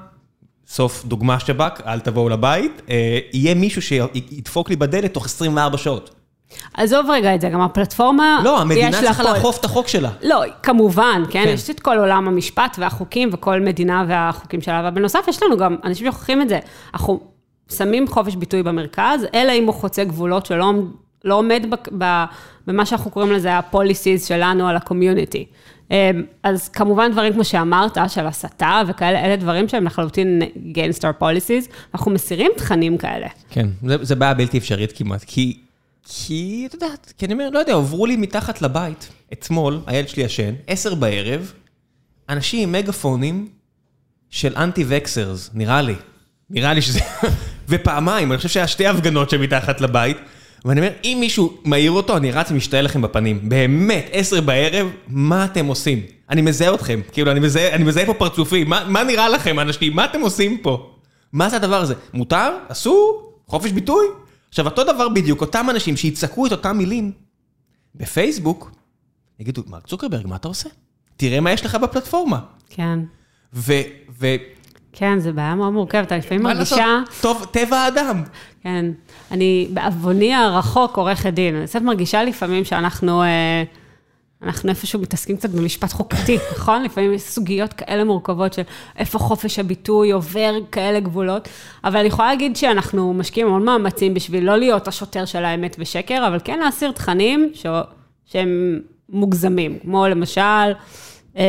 סוף 0.69 1.05
דוגמה 1.05 1.41
שב"כ, 1.41 1.81
אל 1.87 2.01
תבואו 2.01 2.29
לבית, 2.29 2.83
אה, 2.91 3.19
יהיה 3.33 3.55
מישהו 3.55 3.83
שידפוק 3.83 4.71
לי 4.71 4.77
בדלת 4.77 5.15
תוך 5.15 5.25
24 5.25 5.79
שעות. 5.79 6.15
עזוב 6.75 7.11
רגע 7.11 7.35
את 7.35 7.41
זה, 7.41 7.49
גם 7.49 7.61
הפלטפורמה, 7.61 8.41
לא, 8.45 8.61
המדינה 8.61 8.93
צריכה 8.93 9.23
לאכוף 9.23 9.59
את 9.61 9.65
החוק 9.65 9.89
שלה. 9.89 10.11
לא, 10.23 10.43
כמובן, 10.63 11.23
כן? 11.31 11.45
כן, 11.45 11.51
יש 11.55 11.71
את 11.71 11.81
כל 11.81 11.99
עולם 11.99 12.29
המשפט 12.29 12.77
והחוקים 12.81 13.31
וכל 13.33 13.61
מדינה 13.61 14.05
והחוקים 14.09 14.61
שלה, 14.61 14.81
אבל 14.81 14.91
בנוסף 14.91 15.25
יש 15.29 15.43
לנו 15.43 15.57
גם, 15.57 15.77
אנשים 15.85 16.07
שוכחים 16.07 16.43
את 16.43 16.49
זה, 16.49 16.59
אנחנו 16.95 17.21
שמים 17.73 18.09
חופש 18.09 18.35
ביטוי 18.35 18.63
במרכז, 18.63 19.27
אלא 19.35 19.53
אם 19.53 19.67
הוא 19.67 19.75
חוצה 19.75 20.05
גבולות 20.05 20.47
שלא 20.47 20.73
לא 21.25 21.35
עומד 21.35 21.67
במה 22.67 22.87
שאנחנו 22.87 23.11
קוראים 23.11 23.33
לזה 23.33 23.55
ה-policies 23.55 24.27
שלנו 24.27 24.69
על 24.69 24.77
ה-community. 24.77 25.45
אמ, 25.91 26.23
אז 26.43 26.69
כמובן 26.69 27.13
דברים 27.13 27.33
כמו 27.33 27.45
שאמרת, 27.45 27.99
של 28.09 28.27
הסתה 28.27 28.83
וכאלה, 28.89 29.25
אלה 29.25 29.37
דברים 29.37 29.69
שהם 29.69 29.85
לחלוטין 29.85 30.43
against 30.43 31.01
our 31.01 31.23
policies, 31.23 31.73
אנחנו 31.95 32.11
מסירים 32.11 32.51
תכנים 32.57 32.99
כאלה. 32.99 33.27
כן, 33.51 33.69
זה, 34.03 34.15
בעיה 34.15 34.35
בלתי 34.35 34.59
אפשרית 34.59 34.93
כמעט, 34.93 35.25
כי, 35.27 35.59
כי, 36.09 36.65
את 36.69 36.75
יודעת, 36.75 37.13
כי 37.19 37.27
אני 37.27 37.33
אומר, 37.33 37.51
לא 37.51 37.59
יודע, 37.59 37.75
עברו 37.75 38.07
לי 38.07 38.17
מתחת 38.17 38.63
לבית, 38.63 39.09
אתמול, 39.33 39.81
הילד 39.87 40.09
שלי 40.09 40.23
ישן, 40.23 40.55
עשר 40.67 40.95
בערב, 40.95 41.53
אנשים 42.29 42.63
עם 42.63 42.73
מגפונים 42.73 43.49
של 44.31 44.57
אנטי-וקסרס, 44.57 45.51
נראה 45.55 45.83
לי. 45.83 45.95
נראה 46.51 46.75
לי 46.75 46.83
שזה... 46.83 47.01
ופעמיים, 47.69 48.33
אני 48.33 48.37
חושב 48.37 48.49
שהיה 48.49 48.67
שתי 48.69 48.87
הפגנות 48.87 49.31
שמתחת 49.31 49.81
לבית. 49.81 50.17
ואני 50.65 50.81
אומר, 50.81 50.93
אם 51.05 51.17
מישהו 51.21 51.57
מעיר 51.65 51.91
אותו, 51.91 52.17
אני 52.17 52.33
רץ 52.33 52.51
ומשתעל 52.51 52.85
לכם 52.85 53.03
בפנים. 53.03 53.49
באמת, 53.49 54.09
עשר 54.13 54.41
בערב, 54.41 54.89
מה 55.09 55.45
אתם 55.45 55.67
עושים? 55.67 56.03
אני 56.31 56.43
מזהה 56.43 56.75
אתכם, 56.75 57.01
כאילו, 57.13 57.31
אני 57.31 57.41
מזהה, 57.41 57.75
אני 57.75 57.85
מזהה 57.85 58.07
פה 58.07 58.15
פרצופים, 58.15 58.69
מה, 58.69 58.85
מה 58.89 59.05
נראה 59.05 59.29
לכם, 59.29 59.61
אנשים? 59.61 59.97
מה 59.97 60.05
אתם 60.05 60.21
עושים 60.21 60.59
פה? 60.59 60.91
מה 61.33 61.49
זה 61.49 61.57
הדבר 61.57 61.81
הזה? 61.81 61.95
מותר? 62.15 62.51
אסור? 62.69 63.33
חופש 63.47 63.71
ביטוי? 63.71 64.07
עכשיו, 64.49 64.65
אותו 64.65 64.85
דבר 64.85 65.09
בדיוק, 65.09 65.41
אותם 65.41 65.67
אנשים 65.71 65.97
שיצעקו 65.97 66.47
את 66.47 66.53
אותם 66.53 66.79
מילים 66.79 67.13
בפייסבוק, 67.95 68.71
יגידו, 69.41 69.63
מרק 69.67 69.87
צוקרברג, 69.87 70.27
מה 70.27 70.37
אתה 70.37 70.49
עושה? 70.49 70.69
תראה 71.17 71.41
מה 71.41 71.53
יש 71.53 71.65
לך 71.65 71.75
בפלטפורמה. 71.75 72.41
כן. 72.71 72.99
ו... 73.55 73.73
ו 74.21 74.27
כן, 74.93 75.19
זו 75.19 75.33
בעיה 75.33 75.55
מאוד 75.55 75.73
מורכבת, 75.73 76.13
אני 76.13 76.19
לפעמים 76.19 76.43
מרגישה... 76.43 76.77
מה 76.77 77.05
לעשות? 77.07 77.23
טוב, 77.23 77.47
טבע 77.51 77.77
האדם. 77.77 78.23
כן. 78.63 78.87
אני, 79.31 79.69
בעווני 79.71 80.35
הרחוק 80.35 80.97
עורכת 80.97 81.33
דין, 81.33 81.57
אני 81.57 81.67
קצת 81.67 81.83
מרגישה 81.83 82.25
לפעמים 82.25 82.65
שאנחנו... 82.65 83.23
אה, 83.23 83.63
אנחנו 84.43 84.71
איפשהו 84.71 85.01
מתעסקים 85.01 85.37
קצת 85.37 85.51
במשפט 85.51 85.93
חוקתי, 85.93 86.39
נכון? 86.57 86.83
לפעמים 86.83 87.13
יש 87.13 87.23
סוגיות 87.23 87.73
כאלה 87.73 88.05
מורכבות 88.05 88.53
של 88.53 88.63
איפה 88.97 89.19
חופש 89.19 89.59
הביטוי 89.59 90.11
עובר 90.11 90.55
כאלה 90.73 91.01
גבולות, 91.01 91.49
אבל 91.85 91.97
אני 91.97 92.09
יכולה 92.09 92.29
להגיד 92.29 92.57
שאנחנו 92.57 93.15
משקיעים 93.15 93.47
המון 93.47 93.65
מאמצים 93.65 94.15
בשביל 94.15 94.45
לא 94.45 94.57
להיות 94.57 94.89
השוטר 94.89 95.25
של 95.25 95.45
האמת 95.45 95.77
ושקר, 95.79 96.25
אבל 96.29 96.39
כן 96.45 96.59
להסיר 96.59 96.91
תכנים 96.91 97.51
ש... 97.55 97.67
שהם 98.27 98.81
מוגזמים, 99.09 99.79
כמו 99.79 100.09
למשל... 100.09 100.73
אמ, 101.37 101.43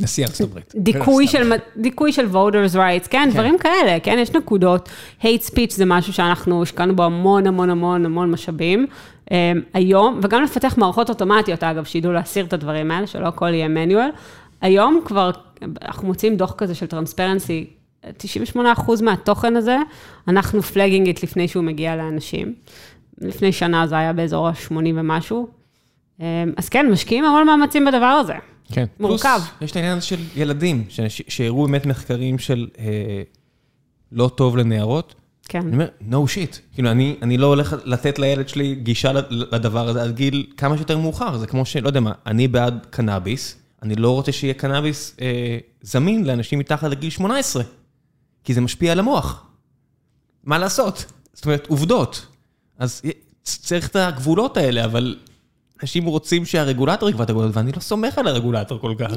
נשיא 0.00 0.24
ארצות 0.24 0.50
הברית. 0.50 0.74
דיכוי 0.76 1.26
של, 1.26 1.52
דיכוי 1.76 2.12
של 2.12 2.26
voters 2.32 2.74
rights, 2.74 3.08
כן, 3.08 3.08
כן, 3.08 3.30
דברים 3.30 3.58
כאלה, 3.58 4.00
כן, 4.00 4.16
יש 4.20 4.30
נקודות. 4.30 4.88
hate 5.20 5.50
speech 5.50 5.70
זה 5.70 5.84
משהו 5.84 6.12
שאנחנו 6.12 6.62
השקענו 6.62 6.96
בו 6.96 7.02
המון 7.02 7.46
המון 7.46 7.70
המון 7.70 8.06
המון 8.06 8.30
משאבים. 8.30 8.86
אמ, 9.30 9.36
היום, 9.74 10.20
וגם 10.22 10.42
לפתח 10.42 10.74
מערכות 10.78 11.10
אוטומטיות, 11.10 11.64
אגב, 11.64 11.84
שידעו 11.84 12.12
להסיר 12.12 12.44
את 12.44 12.52
הדברים 12.52 12.90
האלה, 12.90 13.06
שלא 13.06 13.26
הכל 13.26 13.48
יהיה 13.48 13.68
מנואל. 13.68 14.08
היום 14.60 15.00
כבר, 15.04 15.30
אנחנו 15.82 16.08
מוצאים 16.08 16.36
דוח 16.36 16.54
כזה 16.58 16.74
של 16.74 16.86
טרנספרנסי, 16.86 17.66
98% 18.56 19.02
מהתוכן 19.02 19.56
הזה, 19.56 19.76
אנחנו 20.28 20.62
פלאגינג 20.62 21.08
את 21.08 21.22
לפני 21.22 21.48
שהוא 21.48 21.64
מגיע 21.64 21.96
לאנשים. 21.96 22.54
לפני 23.20 23.52
שנה 23.52 23.86
זה 23.86 23.98
היה 23.98 24.12
באזור 24.12 24.48
ה-80 24.48 24.74
ומשהו. 24.94 25.48
אז 26.56 26.68
כן, 26.70 26.90
משקיעים 26.90 27.24
המון 27.24 27.46
מאמצים 27.46 27.84
בדבר 27.84 28.06
הזה. 28.06 28.34
כן. 28.72 28.86
מורכב. 29.00 29.38
פלוס, 29.38 29.60
יש 29.60 29.70
את 29.70 29.76
העניין 29.76 29.96
הזה 29.96 30.06
של 30.06 30.20
ילדים, 30.36 30.84
שהראו 31.28 31.66
באמת 31.66 31.86
מחקרים 31.86 32.38
של 32.38 32.68
אה, 32.78 33.22
לא 34.12 34.30
טוב 34.34 34.56
לנערות. 34.56 35.14
כן. 35.48 35.60
אני 35.60 35.72
אומר, 35.72 35.88
no 36.10 36.28
shit. 36.28 36.58
כאילו, 36.74 36.90
אני, 36.90 37.16
אני 37.22 37.38
לא 37.38 37.46
הולך 37.46 37.76
לתת 37.84 38.18
לילד 38.18 38.48
שלי 38.48 38.74
גישה 38.74 39.12
לדבר 39.30 39.88
הזה 39.88 40.02
עד 40.02 40.14
גיל 40.14 40.46
כמה 40.56 40.76
שיותר 40.76 40.98
מאוחר. 40.98 41.38
זה 41.38 41.46
כמו 41.46 41.66
שלא 41.66 41.88
יודע 41.88 42.00
מה, 42.00 42.12
אני 42.26 42.48
בעד 42.48 42.86
קנאביס, 42.90 43.56
אני 43.82 43.94
לא 43.94 44.10
רוצה 44.10 44.32
שיהיה 44.32 44.54
קנאביס 44.54 45.16
אה, 45.20 45.58
זמין 45.82 46.24
לאנשים 46.24 46.58
מתחת 46.58 46.90
לגיל 46.90 47.10
18, 47.10 47.62
כי 48.44 48.54
זה 48.54 48.60
משפיע 48.60 48.92
על 48.92 48.98
המוח. 48.98 49.46
מה 50.44 50.58
לעשות? 50.58 51.04
זאת 51.32 51.44
אומרת, 51.44 51.66
עובדות. 51.66 52.26
אז 52.78 53.02
צריך 53.42 53.88
את 53.88 53.96
הגבולות 53.96 54.56
האלה, 54.56 54.84
אבל 54.84 55.16
אנשים 55.82 56.04
רוצים 56.06 56.44
שהרגולטור 56.44 57.08
יקבע 57.08 57.24
את 57.24 57.30
הגבולות, 57.30 57.56
ואני 57.56 57.72
לא 57.76 57.80
סומך 57.80 58.18
על 58.18 58.26
הרגולטור 58.28 58.78
כל 58.78 58.94
כך. 58.98 59.10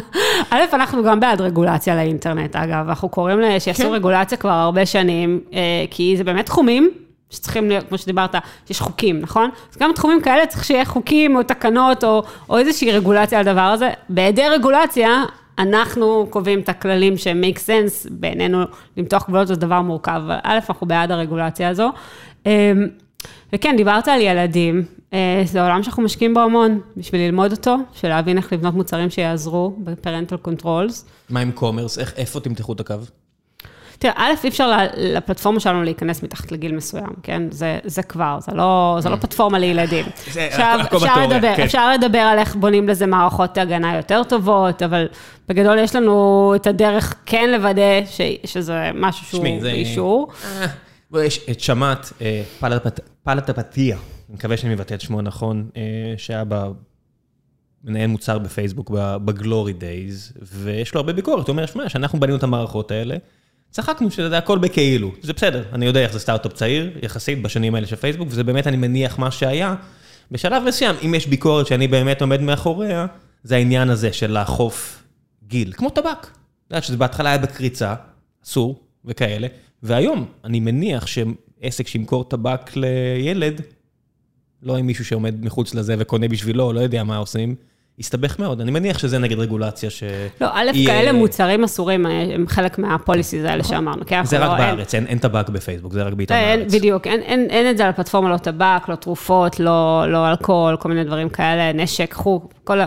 א', 0.50 0.60
אנחנו 0.72 1.04
גם 1.04 1.20
בעד 1.20 1.40
רגולציה 1.40 1.96
לאינטרנט, 1.96 2.56
אגב, 2.56 2.88
אנחנו 2.88 3.08
קוראים 3.08 3.40
שיעשו 3.58 3.82
כן. 3.82 3.88
רגולציה 3.92 4.38
כבר 4.38 4.50
הרבה 4.50 4.86
שנים, 4.86 5.40
אה, 5.52 5.84
כי 5.90 6.14
זה 6.16 6.24
באמת 6.24 6.46
תחומים 6.46 6.90
שצריכים 7.30 7.68
להיות, 7.68 7.88
כמו 7.88 7.98
שדיברת, 7.98 8.34
יש 8.70 8.80
חוקים, 8.80 9.20
נכון? 9.20 9.50
אז 9.72 9.76
גם 9.78 9.90
בתחומים 9.90 10.22
כאלה 10.22 10.46
צריך 10.46 10.64
שיהיה 10.64 10.84
חוקים 10.84 11.36
או 11.36 11.42
תקנות 11.42 12.04
או, 12.04 12.22
או 12.50 12.58
איזושהי 12.58 12.92
רגולציה 12.92 13.40
על 13.40 13.48
הדבר 13.48 13.60
הזה. 13.60 13.90
בהיעדר 14.08 14.52
רגולציה, 14.52 15.24
אנחנו 15.58 16.26
קובעים 16.30 16.60
את 16.60 16.68
הכללים 16.68 17.14
make 17.14 17.56
sense, 17.56 18.08
בעינינו 18.10 18.58
למתוח 18.96 19.26
גבולות 19.28 19.48
זה 19.48 19.56
דבר 19.56 19.82
מורכב, 19.82 20.22
אבל 20.26 20.36
א', 20.42 20.58
אנחנו 20.68 20.86
בעד 20.86 21.10
הרגולציה 21.10 21.68
הזו. 21.68 21.92
וכן, 23.52 23.74
דיברת 23.76 24.08
על 24.08 24.20
ילדים, 24.20 24.84
אה, 25.12 25.42
זה 25.44 25.62
עולם 25.62 25.82
שאנחנו 25.82 26.02
משקיעים 26.02 26.34
בו 26.34 26.40
המון, 26.40 26.80
בשביל 26.96 27.20
ללמוד 27.20 27.52
אותו, 27.52 27.76
של 27.92 28.08
להבין 28.08 28.36
איך 28.36 28.52
לבנות 28.52 28.74
מוצרים 28.74 29.10
שיעזרו 29.10 29.76
ב-parental 29.78 30.48
controls. 30.48 31.04
מה 31.30 31.40
עם 31.40 31.52
קומרס? 31.52 31.98
איפה 31.98 32.40
תמתחו 32.40 32.72
את 32.72 32.80
הקו? 32.80 32.94
תראה, 33.98 34.14
א', 34.16 34.32
אי 34.44 34.48
אפשר 34.48 34.70
לפלטפורמה 34.96 35.60
שלנו 35.60 35.82
להיכנס 35.82 36.22
מתחת 36.22 36.52
לגיל 36.52 36.74
מסוים, 36.74 37.12
כן? 37.22 37.42
זה, 37.50 37.78
זה 37.84 38.02
כבר, 38.02 38.38
זה 38.40 38.52
לא, 38.54 38.96
זה 39.00 39.08
לא 39.08 39.16
פלטפורמה 39.16 39.58
לילדים. 39.58 40.04
זה 40.32 40.72
הכל 40.72 40.96
בתיאוריה, 40.96 41.56
כן. 41.56 41.62
אפשר 41.62 41.92
לדבר 41.92 42.18
על 42.18 42.38
איך 42.38 42.56
בונים 42.56 42.88
לזה 42.88 43.06
מערכות 43.06 43.58
הגנה 43.58 43.96
יותר 43.96 44.22
טובות, 44.22 44.82
אבל 44.82 45.06
בגדול 45.48 45.78
יש 45.78 45.96
לנו 45.96 46.52
את 46.56 46.66
הדרך 46.66 47.14
כן 47.26 47.50
לוודא 47.50 48.04
ש, 48.06 48.20
שזה 48.44 48.90
משהו 48.94 49.26
שהוא 49.26 49.44
באישור. 49.62 50.28
יש 51.14 51.40
את 51.50 51.60
שמעת, 51.60 52.12
אה, 52.20 52.42
פלטפתיה, 53.22 53.96
אני 54.28 54.34
מקווה 54.34 54.56
שאני 54.56 54.74
מבטא 54.74 54.94
את 54.94 55.00
שמו 55.00 55.22
נכון, 55.22 55.68
אה, 55.76 56.14
שהיה 56.16 56.44
מנהל 57.84 58.06
מוצר 58.06 58.38
בפייסבוק 58.38 58.90
בגלורי 59.24 59.72
דייז, 59.72 60.32
ויש 60.42 60.94
לו 60.94 61.00
הרבה 61.00 61.12
ביקורת, 61.12 61.46
הוא 61.46 61.52
אומר, 61.52 61.66
שמע, 61.66 61.88
שאנחנו 61.88 62.20
בנינו 62.20 62.38
את 62.38 62.42
המערכות 62.42 62.90
האלה, 62.90 63.16
צחקנו 63.70 64.10
שזה 64.10 64.38
הכל 64.38 64.58
בכאילו, 64.58 65.12
זה 65.22 65.32
בסדר, 65.32 65.64
אני 65.72 65.86
יודע 65.86 66.00
איך 66.00 66.12
זה 66.12 66.18
סטארט-אפ 66.18 66.52
צעיר, 66.52 66.98
יחסית 67.02 67.42
בשנים 67.42 67.74
האלה 67.74 67.86
של 67.86 67.96
פייסבוק, 67.96 68.28
וזה 68.30 68.44
באמת, 68.44 68.66
אני 68.66 68.76
מניח, 68.76 69.18
מה 69.18 69.30
שהיה. 69.30 69.74
בשלב 70.30 70.62
מסוים, 70.62 70.96
אם 71.04 71.14
יש 71.14 71.26
ביקורת 71.26 71.66
שאני 71.66 71.88
באמת 71.88 72.20
עומד 72.20 72.40
מאחוריה, 72.40 73.06
זה 73.42 73.56
העניין 73.56 73.90
הזה 73.90 74.12
של 74.12 74.30
לאכוף 74.30 75.02
גיל, 75.46 75.72
כמו 75.72 75.90
טבק. 75.90 76.06
אתה 76.06 76.30
יודע 76.70 76.82
שזה 76.82 76.96
בהתחלה 76.96 77.28
היה 77.28 77.38
בקריצה, 77.38 77.94
אסור, 78.44 78.80
וכאלה, 79.04 79.46
והיום, 79.82 80.24
אני 80.44 80.60
מניח 80.60 81.06
שעסק 81.06 81.86
שימכור 81.86 82.24
טבק 82.24 82.70
לילד, 82.76 83.60
לא 84.62 84.76
עם 84.76 84.86
מישהו 84.86 85.04
שעומד 85.04 85.44
מחוץ 85.44 85.74
לזה 85.74 85.94
וקונה 85.98 86.28
בשבילו, 86.28 86.72
לא 86.72 86.80
יודע 86.80 87.04
מה 87.04 87.16
עושים, 87.16 87.54
הסתבך 87.98 88.38
מאוד. 88.38 88.60
אני 88.60 88.70
מניח 88.70 88.98
שזה 88.98 89.18
נגד 89.18 89.38
רגולציה 89.38 89.90
ש... 89.90 90.02
לא, 90.40 90.48
א', 90.52 90.70
כאלה 90.86 91.12
מוצרים 91.12 91.64
אסורים 91.64 92.06
הם 92.06 92.46
חלק 92.48 92.78
מהפוליסיז 92.78 93.44
האלה 93.44 93.56
נכון. 93.56 93.76
שאמרנו. 93.76 94.02
זה 94.24 94.38
רק 94.38 94.58
בארץ, 94.58 94.94
אין 94.94 95.18
טבק 95.18 95.48
בפייסבוק, 95.48 95.92
זה 95.92 96.02
רק 96.02 96.12
בעיתון 96.12 96.36
בארץ. 96.36 96.74
בדיוק, 96.74 97.06
אין 97.06 97.70
את 97.70 97.76
זה 97.76 97.84
על 97.84 97.90
הפלטפורמה, 97.90 98.30
לא 98.30 98.36
טבק, 98.36 98.88
לא 98.88 98.94
תרופות, 98.94 99.60
לא, 99.60 100.04
לא 100.08 100.30
אלכוהול, 100.30 100.76
כל 100.76 100.88
מיני 100.88 101.04
דברים 101.04 101.28
כאלה, 101.28 101.72
נשק, 101.72 102.14
חוג, 102.14 102.48
כל 102.64 102.80
ה... 102.80 102.86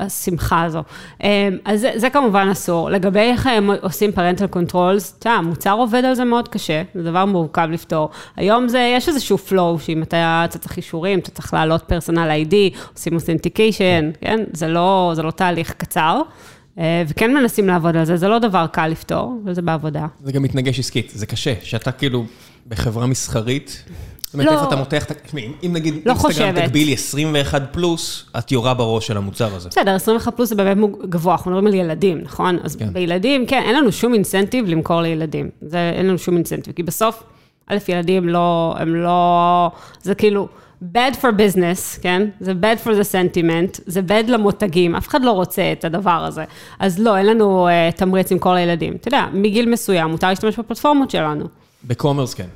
השמחה 0.00 0.62
הזו. 0.62 0.82
אמ, 1.22 1.28
אז 1.64 1.80
זה, 1.80 1.92
זה 1.96 2.10
כמובן 2.10 2.48
אסור. 2.52 2.90
לגבי 2.90 3.20
איך 3.20 3.46
הם 3.46 3.70
עושים 3.82 4.10
parental 4.10 4.56
controls, 4.56 5.18
אתה 5.18 5.30
המוצר 5.30 5.72
עובד 5.72 6.04
על 6.04 6.14
זה 6.14 6.24
מאוד 6.24 6.48
קשה, 6.48 6.82
זה 6.94 7.02
דבר 7.02 7.24
מורכב 7.24 7.68
לפתור. 7.72 8.10
היום 8.36 8.68
זה, 8.68 8.92
יש 8.96 9.08
איזשהו 9.08 9.38
flow, 9.48 9.80
שאם 9.80 10.02
אתה, 10.02 10.42
אתה 10.44 10.58
צריך 10.58 10.76
אישורים, 10.76 11.18
אתה 11.18 11.30
צריך 11.30 11.54
לעלות 11.54 11.82
פרסונל 11.82 12.28
איי-די, 12.30 12.70
עושים 12.94 13.14
אותנטיקיישן, 13.14 14.10
כן? 14.20 14.40
זה 14.52 14.68
לא, 14.68 15.12
זה 15.14 15.22
לא 15.22 15.30
תהליך 15.30 15.72
קצר. 15.72 16.22
אה, 16.78 17.02
וכן 17.08 17.34
מנסים 17.34 17.66
לעבוד 17.66 17.96
על 17.96 18.04
זה, 18.04 18.16
זה 18.16 18.28
לא 18.28 18.38
דבר 18.38 18.66
קל 18.66 18.86
לפתור, 18.86 19.40
וזה 19.44 19.62
בעבודה. 19.62 20.06
זה 20.24 20.32
גם 20.32 20.42
מתנגש 20.42 20.78
עסקית, 20.78 21.12
זה 21.14 21.26
קשה, 21.26 21.54
שאתה 21.62 21.92
כאילו 21.92 22.24
בחברה 22.68 23.06
מסחרית, 23.06 23.84
זאת 24.30 24.34
אומרת, 24.34 24.46
לא. 24.46 24.52
איפה 24.52 24.68
אתה 24.68 24.76
מותח 24.76 25.04
את 25.04 25.10
ה... 25.10 25.14
אם 25.62 25.72
נגיד 25.72 25.94
לא 26.06 26.12
אינסטגרם 26.12 26.66
תגבילי 26.66 26.92
21 26.94 27.62
פלוס, 27.72 28.24
את 28.38 28.52
יורה 28.52 28.74
בראש 28.74 29.06
של 29.06 29.16
המוצר 29.16 29.54
הזה. 29.54 29.68
בסדר, 29.68 29.94
21 29.94 30.36
פלוס 30.36 30.48
זה 30.48 30.54
באמת 30.54 30.76
גבוה, 31.08 31.32
אנחנו 31.32 31.50
מדברים 31.50 31.66
על 31.66 31.74
ילדים, 31.74 32.18
נכון? 32.18 32.58
אז 32.62 32.76
כן. 32.76 32.92
בילדים, 32.92 33.46
כן, 33.46 33.62
אין 33.66 33.74
לנו 33.74 33.92
שום 33.92 34.14
אינסנטיב 34.14 34.68
למכור 34.68 35.00
לילדים. 35.00 35.50
זה, 35.62 35.92
אין 35.96 36.06
לנו 36.06 36.18
שום 36.18 36.36
אינסנטיב, 36.36 36.74
כי 36.74 36.82
בסוף, 36.82 37.22
א', 37.66 37.76
ילדים 37.88 38.28
לא, 38.28 38.74
הם 38.78 38.94
לא... 38.94 39.70
זה 40.02 40.14
כאילו... 40.14 40.48
bad 40.94 41.14
for 41.14 41.28
business, 41.38 42.00
כן? 42.02 42.28
זה 42.40 42.52
bad 42.52 42.86
for 42.86 42.90
the 42.90 43.12
sentiment, 43.12 43.80
זה 43.86 44.00
bad 44.08 44.30
למותגים, 44.30 44.94
אף 44.94 45.08
אחד 45.08 45.22
לא 45.22 45.30
רוצה 45.30 45.72
את 45.72 45.84
הדבר 45.84 46.10
הזה. 46.10 46.44
אז 46.78 46.98
לא, 46.98 47.16
אין 47.16 47.26
לנו 47.26 47.68
uh, 47.68 47.96
תמריץ 47.96 48.32
למכור 48.32 48.54
לילדים. 48.54 48.96
אתה 48.96 49.08
יודע, 49.08 49.26
מגיל 49.32 49.68
מסוים 49.68 50.10
מותר 50.10 50.28
להשתמש 50.28 50.58
בפלטפורמות 50.58 51.10
שלנו. 51.10 51.44
בקומרס 51.84 52.34
כן. 52.34 52.46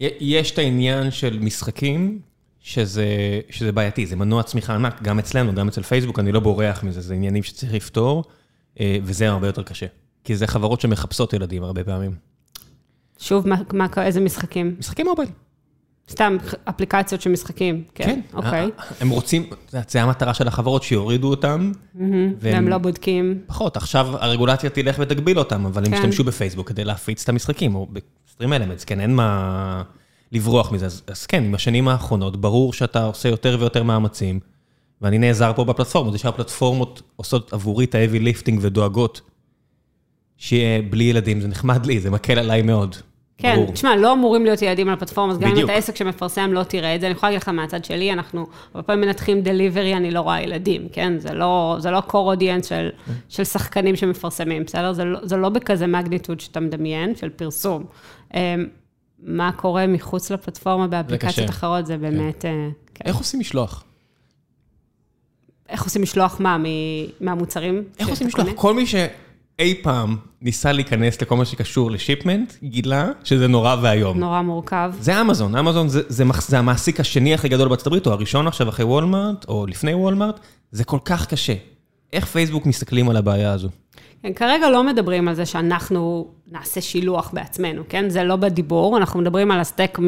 יש 0.00 0.50
את 0.50 0.58
העניין 0.58 1.10
של 1.10 1.38
משחקים, 1.38 2.20
שזה, 2.60 3.06
שזה 3.50 3.72
בעייתי, 3.72 4.06
זה 4.06 4.16
מנוע 4.16 4.42
צמיחה 4.42 4.74
ענק, 4.74 5.02
גם 5.02 5.18
אצלנו, 5.18 5.54
גם 5.54 5.68
אצל 5.68 5.82
פייסבוק, 5.82 6.18
אני 6.18 6.32
לא 6.32 6.40
בורח 6.40 6.84
מזה, 6.84 7.00
זה 7.00 7.14
עניינים 7.14 7.42
שצריך 7.42 7.74
לפתור, 7.74 8.24
אה, 8.80 8.98
וזה 9.02 9.28
הרבה 9.28 9.46
יותר 9.46 9.62
קשה. 9.62 9.86
כי 10.24 10.36
זה 10.36 10.46
חברות 10.46 10.80
שמחפשות 10.80 11.32
ילדים 11.32 11.62
הרבה 11.62 11.84
פעמים. 11.84 12.12
שוב, 13.18 13.48
מה, 13.48 13.56
מה, 13.72 13.86
איזה 13.98 14.20
משחקים? 14.20 14.76
משחקים 14.78 15.06
מובייל. 15.06 15.28
סתם 16.10 16.36
אפליקציות 16.64 17.20
של 17.20 17.30
משחקים, 17.30 17.84
כן, 17.94 18.04
כן. 18.04 18.20
אוקיי. 18.32 18.70
הם 19.00 19.08
רוצים, 19.08 19.46
זה 19.88 20.02
המטרה 20.02 20.34
של 20.34 20.48
החברות, 20.48 20.82
שיורידו 20.82 21.30
אותם. 21.30 21.72
והם 22.40 22.68
לא 22.68 22.78
בודקים. 22.78 23.40
פחות, 23.46 23.76
עכשיו 23.76 24.06
הרגולציה 24.20 24.70
תלך 24.70 24.96
ותגביל 24.98 25.38
אותם, 25.38 25.66
אבל 25.66 25.84
הם 25.84 25.90
כן. 25.90 25.96
ישתמשו 25.96 26.24
בפייסבוק 26.24 26.68
כדי 26.68 26.84
להפיץ 26.84 27.22
את 27.22 27.28
המשחקים, 27.28 27.74
או 27.74 27.86
בסטרים 28.26 28.52
אלמנטס, 28.52 28.84
כן, 28.84 29.00
אין 29.00 29.14
מה 29.14 29.82
לברוח 30.32 30.72
מזה. 30.72 30.86
אז 30.86 31.26
כן, 31.26 31.44
עם 31.44 31.54
השנים 31.54 31.88
האחרונות, 31.88 32.40
ברור 32.40 32.72
שאתה 32.72 33.04
עושה 33.04 33.28
יותר 33.28 33.56
ויותר 33.60 33.82
מאמצים, 33.82 34.40
ואני 35.02 35.18
נעזר 35.18 35.52
פה 35.56 35.64
בפלטפורמות, 35.64 36.12
זה 36.12 36.18
שהפלטפורמות 36.18 37.02
עושות 37.16 37.52
עבורי 37.52 37.84
את 37.84 37.94
ה-heavy 37.94 38.22
lifting 38.22 38.58
ודואגות, 38.60 39.20
שיהיה 40.36 40.82
בלי 40.82 41.04
ילדים, 41.04 41.40
זה 41.40 41.48
נחמד 41.48 41.86
לי, 41.86 42.00
זה 42.00 42.10
מקל 42.10 42.38
עליי 42.38 42.62
מאוד. 42.62 42.96
כן, 43.38 43.66
תשמע, 43.72 43.96
לא 43.96 44.12
אמורים 44.12 44.44
להיות 44.44 44.62
ילדים 44.62 44.88
על 44.88 44.94
הפלטפורמה, 44.94 45.32
אז 45.32 45.38
גם 45.38 45.56
אם 45.56 45.64
אתה 45.64 45.72
עסק 45.72 45.96
שמפרסם, 45.96 46.52
לא 46.52 46.62
תראה 46.62 46.94
את 46.94 47.00
זה. 47.00 47.06
אני 47.06 47.14
יכולה 47.14 47.30
להגיד 47.30 47.42
לך 47.42 47.48
מהצד 47.48 47.84
שלי, 47.84 48.12
אנחנו 48.12 48.46
הרבה 48.74 48.86
פעמים 48.86 49.00
מנתחים 49.00 49.40
דליברי, 49.40 49.94
אני 49.94 50.10
לא 50.10 50.20
רואה 50.20 50.42
ילדים, 50.42 50.88
כן? 50.92 51.18
זה 51.18 51.34
לא, 51.34 51.76
זה 51.78 51.90
לא 51.90 52.02
core 52.08 52.36
audience 52.38 52.68
של, 52.68 52.88
של 53.28 53.44
שחקנים 53.44 53.96
שמפרסמים, 53.96 54.64
בסדר? 54.64 54.92
זה 54.92 55.04
לא, 55.04 55.18
זה 55.22 55.36
לא 55.36 55.48
בכזה 55.48 55.86
מגניטוד 55.86 56.40
שאתה 56.40 56.60
מדמיין, 56.60 57.16
של 57.16 57.28
פרסום. 57.28 57.84
אמ, 58.34 58.40
מה 59.22 59.52
קורה 59.52 59.86
מחוץ 59.86 60.30
לפלטפורמה 60.30 60.86
באפליקציות 60.86 61.50
אחרות, 61.50 61.86
זה 61.86 61.96
באמת... 61.96 62.42
כן. 62.42 62.68
כן. 62.94 63.04
איך 63.04 63.16
עושים 63.16 63.40
משלוח? 63.40 63.84
איך 65.68 65.84
עושים 65.84 66.02
משלוח 66.02 66.40
מה? 66.40 66.56
מהמוצרים? 67.20 67.84
איך 67.98 68.08
עושים 68.08 68.26
משלוח? 68.26 68.48
כל 68.54 68.74
מי 68.74 68.86
ש... 68.86 68.94
אי 69.58 69.74
פעם 69.82 70.16
ניסה 70.42 70.72
להיכנס 70.72 71.22
לכל 71.22 71.36
מה 71.36 71.44
שקשור 71.44 71.90
לשיפמנט, 71.90 72.52
גילה 72.62 73.10
שזה 73.24 73.48
נורא 73.48 73.76
ואיום. 73.82 74.18
נורא 74.18 74.42
מורכב. 74.42 74.92
זה 75.00 75.20
אמזון, 75.20 75.56
אמזון 75.56 75.88
זה, 75.88 76.02
זה, 76.08 76.24
זה 76.38 76.58
המעסיק 76.58 77.00
השני 77.00 77.34
הכי 77.34 77.48
גדול 77.48 77.68
בארצות 77.68 77.86
הברית, 77.86 78.06
או 78.06 78.12
הראשון 78.12 78.46
עכשיו 78.46 78.68
אחרי 78.68 78.84
וולמארט, 78.84 79.44
או 79.48 79.66
לפני 79.66 79.94
וולמארט, 79.94 80.40
זה 80.72 80.84
כל 80.84 80.98
כך 81.04 81.26
קשה. 81.26 81.54
איך 82.12 82.24
פייסבוק 82.24 82.66
מסתכלים 82.66 83.10
על 83.10 83.16
הבעיה 83.16 83.52
הזו? 83.52 83.68
כן, 84.22 84.32
כרגע 84.32 84.70
לא 84.70 84.84
מדברים 84.84 85.28
על 85.28 85.34
זה 85.34 85.46
שאנחנו 85.46 86.28
נעשה 86.52 86.80
שילוח 86.80 87.30
בעצמנו, 87.32 87.82
כן? 87.88 88.10
זה 88.10 88.24
לא 88.24 88.36
בדיבור, 88.36 88.96
אנחנו 88.96 89.20
מדברים 89.20 89.50
על 89.50 89.60
הסטק 89.60 89.98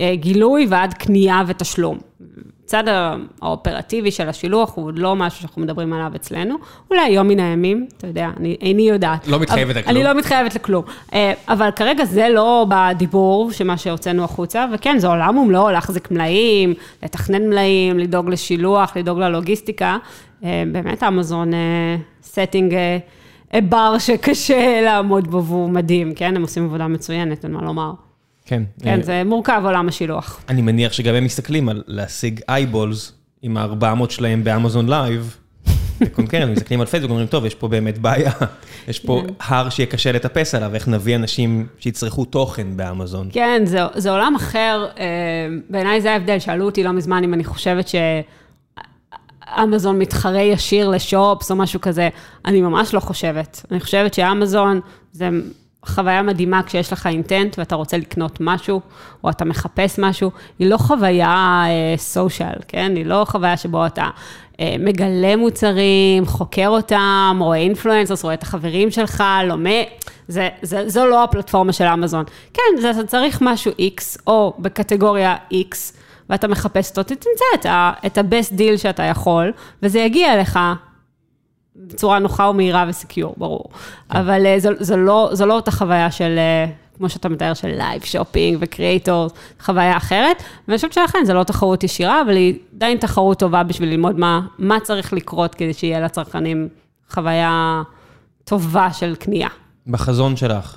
מ... 0.00 0.12
מגילוי 0.12 0.66
ועד 0.70 0.94
קנייה 0.94 1.42
ותשלום. 1.46 1.98
הצד 2.64 2.84
האופרטיבי 3.42 4.10
של 4.10 4.28
השילוח 4.28 4.72
הוא 4.74 4.92
לא 4.94 5.16
משהו 5.16 5.40
שאנחנו 5.40 5.62
מדברים 5.62 5.92
עליו 5.92 6.12
אצלנו, 6.16 6.54
אולי 6.90 7.08
יום 7.08 7.28
מן 7.28 7.40
הימים, 7.40 7.86
אתה 7.96 8.06
יודע, 8.06 8.30
אני 8.36 8.56
איני 8.60 8.82
יודעת. 8.82 9.28
לא 9.28 9.40
מתחייבת 9.40 9.76
לכלום. 9.76 9.96
אני 9.96 10.04
לא 10.04 10.14
מתחייבת 10.14 10.54
לכלום. 10.54 10.84
אה, 11.14 11.32
אבל 11.48 11.70
כרגע 11.76 12.04
זה 12.04 12.28
לא 12.28 12.66
בדיבור 12.68 13.52
של 13.52 13.64
מה 13.64 13.76
שהוצאנו 13.76 14.24
החוצה, 14.24 14.66
וכן, 14.72 14.98
זה 14.98 15.08
עולם 15.08 15.38
ומלואו, 15.38 15.70
להחזיק 15.70 16.10
מלאים, 16.10 16.74
לתכנן 17.02 17.48
מלאים, 17.48 17.98
לדאוג 17.98 18.30
לשילוח, 18.30 18.96
לדאוג 18.96 19.18
ללוגיסטיקה. 19.18 19.98
אה, 20.44 20.62
באמת, 20.72 21.02
אמזון 21.02 21.50
setting 22.22 22.74
bar 23.68 23.98
שקשה 23.98 24.80
לעמוד 24.84 25.30
בו 25.30 25.44
והוא 25.44 25.70
מדהים, 25.70 26.14
כן? 26.14 26.36
הם 26.36 26.42
עושים 26.42 26.64
עבודה 26.64 26.88
מצוינת, 26.88 27.44
אין 27.44 27.52
מה 27.52 27.62
לומר. 27.62 27.92
כן. 28.50 28.62
כן, 28.82 29.02
זה 29.02 29.22
מורכב 29.24 29.62
עולם 29.64 29.88
השילוח. 29.88 30.40
אני 30.48 30.62
מניח 30.62 30.92
שגם 30.92 31.14
הם 31.14 31.24
מסתכלים 31.24 31.68
על 31.68 31.82
להשיג 31.86 32.40
eyeballs 32.48 33.12
עם 33.42 33.56
ה-400 33.56 34.10
שלהם 34.10 34.44
ב 34.44 34.50
Amazon 34.50 34.88
Live. 34.88 35.36
concurrent, 36.12 36.56
מסתכלים 36.56 36.80
על 36.80 36.86
פייסבוק, 36.86 37.10
אומרים, 37.10 37.26
טוב, 37.26 37.46
יש 37.46 37.54
פה 37.54 37.68
באמת 37.68 37.98
בעיה, 37.98 38.32
יש 38.88 38.98
פה 39.00 39.22
הר 39.40 39.70
שיהיה 39.70 39.86
קשה 39.86 40.12
לטפס 40.12 40.54
עליו, 40.54 40.74
איך 40.74 40.88
נביא 40.88 41.16
אנשים 41.16 41.66
שיצרכו 41.78 42.24
תוכן 42.24 42.76
באמזון. 42.76 43.28
כן, 43.32 43.62
זה, 43.64 43.78
זה 43.94 44.10
עולם 44.10 44.34
אחר, 44.36 44.86
בעיניי 45.70 46.00
זה 46.00 46.12
ההבדל, 46.12 46.38
שאלו 46.38 46.64
אותי 46.64 46.84
לא 46.84 46.92
מזמן 46.92 47.24
אם 47.24 47.34
אני 47.34 47.44
חושבת 47.44 47.90
שאמזון 49.56 49.98
מתחרה 49.98 50.42
ישיר 50.42 50.88
ל 50.88 50.98
Shops 50.98 51.50
או 51.50 51.56
משהו 51.56 51.80
כזה, 51.80 52.08
אני 52.44 52.60
ממש 52.60 52.94
לא 52.94 53.00
חושבת. 53.00 53.66
אני 53.70 53.80
חושבת 53.80 54.14
שאמזון 54.14 54.80
זה 55.12 55.28
חוויה 55.86 56.22
מדהימה 56.22 56.62
כשיש 56.62 56.92
לך 56.92 57.06
אינטנט 57.06 57.58
ואתה 57.58 57.74
רוצה 57.74 57.98
לקנות 57.98 58.38
משהו, 58.40 58.80
או 59.24 59.30
אתה 59.30 59.44
מחפש 59.44 59.98
משהו, 59.98 60.30
היא 60.58 60.70
לא 60.70 60.76
חוויה 60.76 61.64
סושיאל, 61.96 62.54
uh, 62.60 62.64
כן? 62.68 62.92
היא 62.96 63.06
לא 63.06 63.24
חוויה 63.28 63.56
שבו 63.56 63.86
אתה 63.86 64.08
uh, 64.52 64.60
מגלה 64.78 65.36
מוצרים, 65.36 66.26
חוקר 66.26 66.68
אותם, 66.68 67.38
רואה 67.40 67.58
אינפלואנסרס, 67.58 68.24
רואה 68.24 68.34
את 68.34 68.42
החברים 68.42 68.90
שלך, 68.90 69.24
לומד, 69.44 69.84
זה, 70.28 70.48
זה, 70.62 70.88
זו 70.88 71.06
לא 71.06 71.24
הפלטפורמה 71.24 71.72
של 71.72 71.84
אמזון. 71.84 72.24
כן, 72.54 72.80
זה, 72.80 72.90
אתה 72.90 73.06
צריך 73.06 73.38
משהו 73.42 73.72
X, 73.72 74.22
או 74.26 74.54
בקטגוריה 74.58 75.36
X, 75.52 75.76
ואתה 76.30 76.48
מחפש 76.48 76.90
אותו, 76.90 77.02
תמצא 77.02 77.68
את 78.06 78.18
ה-best 78.18 78.52
deal 78.52 78.76
שאתה 78.78 79.02
יכול, 79.02 79.52
וזה 79.82 79.98
יגיע 79.98 80.34
אליך 80.34 80.58
בצורה 81.76 82.18
נוחה 82.18 82.48
ומהירה 82.48 82.84
ו 82.88 82.94
secure, 82.94 83.34
ברור. 83.36 83.64
כן. 84.08 84.18
אבל 84.18 84.46
אה, 84.46 84.60
זו, 84.60 84.70
זו, 84.80 84.96
לא, 84.96 85.30
זו 85.32 85.46
לא 85.46 85.54
אותה 85.54 85.70
חוויה 85.70 86.10
של, 86.10 86.38
אה, 86.38 86.66
כמו 86.96 87.08
שאתה 87.08 87.28
מתאר, 87.28 87.54
של 87.54 87.68
live 87.68 88.04
shopping 88.04 88.58
ו 88.60 88.68
creator, 88.68 89.28
חוויה 89.60 89.96
אחרת. 89.96 90.42
ואני 90.68 90.76
חושבת 90.76 90.92
שלכן 90.92 91.18
זו 91.24 91.34
לא 91.34 91.44
תחרות 91.44 91.84
ישירה, 91.84 92.22
אבל 92.22 92.36
היא 92.36 92.58
עדיין 92.76 92.98
תחרות 92.98 93.38
טובה 93.38 93.62
בשביל 93.62 93.88
ללמוד 93.88 94.18
מה, 94.18 94.46
מה 94.58 94.80
צריך 94.80 95.12
לקרות 95.12 95.54
כדי 95.54 95.72
שיהיה 95.72 96.00
לצרכנים 96.00 96.68
חוויה 97.10 97.82
טובה 98.44 98.92
של 98.92 99.14
קנייה. 99.14 99.48
בחזון 99.86 100.36
שלך, 100.36 100.76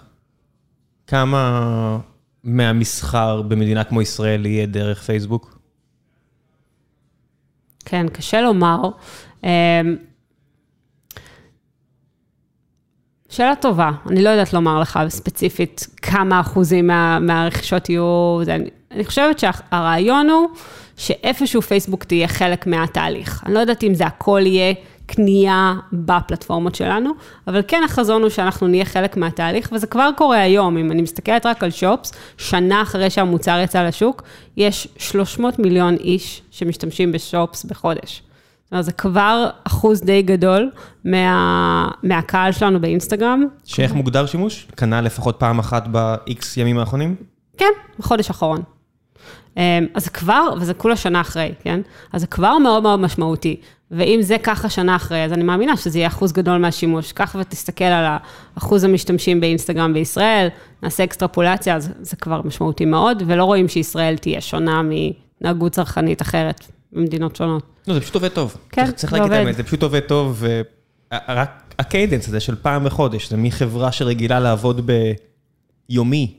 כמה 1.08 1.98
מהמסחר 2.44 3.42
במדינה 3.42 3.84
כמו 3.84 4.02
ישראל 4.02 4.46
יהיה 4.46 4.66
דרך 4.66 5.02
פייסבוק? 5.02 5.60
כן, 7.86 8.06
קשה 8.10 8.42
לומר. 8.42 8.90
שאלה 13.36 13.56
טובה, 13.56 13.92
אני 14.10 14.24
לא 14.24 14.30
יודעת 14.30 14.54
לומר 14.54 14.80
לך 14.80 15.00
ספציפית 15.08 15.88
כמה 16.02 16.40
אחוזים 16.40 16.88
מה, 16.88 17.20
מהרכישות 17.20 17.90
יהיו, 17.90 18.40
זה, 18.44 18.56
אני, 18.56 18.70
אני 18.92 19.06
חושבת 19.06 19.40
שהרעיון 19.40 20.30
הוא 20.30 20.48
שאיפשהו 20.98 21.62
פייסבוק 21.62 22.04
תהיה 22.04 22.28
חלק 22.28 22.68
מהתהליך. 22.68 23.44
אני 23.46 23.54
לא 23.54 23.60
יודעת 23.60 23.84
אם 23.84 23.94
זה 23.94 24.06
הכל 24.06 24.42
יהיה 24.46 24.74
קנייה 25.06 25.74
בפלטפורמות 25.94 26.76
שלנו, 26.76 27.12
אבל 27.48 27.62
כן 27.68 27.82
החזון 27.86 28.22
הוא 28.22 28.30
שאנחנו 28.30 28.68
נהיה 28.68 28.86
חלק 28.86 29.18
מהתהליך, 29.18 29.70
וזה 29.72 29.88
כבר 29.88 30.10
קורה 30.18 30.42
היום, 30.42 30.78
אם 30.78 30.92
אני 30.92 31.02
מסתכלת 31.02 31.46
רק 31.46 31.64
על 31.64 31.72
שופס, 31.72 32.14
שנה 32.38 32.82
אחרי 32.82 33.10
שהמוצר 33.10 33.60
יצא 33.64 33.84
לשוק, 33.84 34.24
יש 34.58 34.88
300 34.98 35.60
מיליון 35.60 35.96
איש 35.96 36.42
שמשתמשים 36.52 37.12
בשופס 37.12 37.64
בחודש. 37.64 38.22
אז 38.74 38.86
זה 38.86 38.92
כבר 38.92 39.50
אחוז 39.64 40.02
די 40.02 40.22
גדול 40.22 40.72
מה, 41.06 41.88
מהקהל 42.04 42.52
שלנו 42.52 42.82
באינסטגרם. 42.82 43.44
שאיך 43.66 43.94
מוגדר 43.94 44.26
שימוש? 44.26 44.68
קנה 44.76 45.02
לפחות 45.02 45.36
פעם 45.40 45.60
אחת 45.60 45.88
ב-X 45.92 46.46
ימים 46.58 46.78
האחרונים? 46.78 47.16
כן, 47.58 47.72
בחודש 48.00 48.28
האחרון. 48.28 48.62
אמ, 49.58 49.62
אז 49.94 50.04
זה 50.04 50.10
כבר, 50.10 50.54
וזה 50.60 50.74
כולה 50.74 50.96
שנה 50.96 51.22
אחרי, 51.22 51.52
כן? 51.60 51.82
אז 52.14 52.22
זה 52.22 52.28
כבר 52.28 52.58
מאוד 52.58 52.84
מאוד 52.84 53.00
משמעותי. 53.00 53.56
ואם 53.92 54.20
זה 54.22 54.38
ככה 54.44 54.70
שנה 54.70 54.96
אחרי, 54.96 55.24
אז 55.24 55.34
אני 55.34 55.44
מאמינה 55.44 55.78
שזה 55.78 55.98
יהיה 55.98 56.08
אחוז 56.08 56.32
גדול 56.32 56.58
מהשימוש. 56.58 57.12
קח 57.12 57.36
ותסתכל 57.40 57.84
על 57.84 58.18
אחוז 58.58 58.84
המשתמשים 58.84 59.42
באינסטגרם 59.42 59.94
בישראל, 59.94 60.48
נעשה 60.84 61.04
אקסטרפולציה, 61.04 61.76
אז 61.76 61.90
זה 62.02 62.16
כבר 62.16 62.42
משמעותי 62.46 62.86
מאוד, 62.86 63.24
ולא 63.26 63.44
רואים 63.44 63.68
שישראל 63.68 64.18
תהיה 64.18 64.42
שונה 64.42 64.82
מהתנהגות 64.82 65.72
צרכנית 65.72 66.22
אחרת 66.22 66.66
במדינות 66.92 67.36
שונות. 67.36 67.73
לא, 67.88 67.94
זה 67.94 68.02
פשוט 68.02 68.16
עובד 68.16 68.30
טוב. 68.30 68.58
כן, 68.70 68.92
צריך 68.92 69.14
להגיד 69.14 69.32
את 69.32 69.38
האמת, 69.38 69.56
זה 69.56 69.64
פשוט 69.64 69.84
עובד 69.84 70.00
טוב, 70.00 70.44
ורק 71.14 71.74
ה 71.80 71.86
cadence 71.86 72.28
הזה 72.28 72.40
של 72.40 72.56
פעם 72.56 72.84
בחודש, 72.84 73.30
זה 73.30 73.38
מחברה 73.38 73.92
שרגילה 73.92 74.40
לעבוד 74.40 74.90
ביומי, 75.90 76.34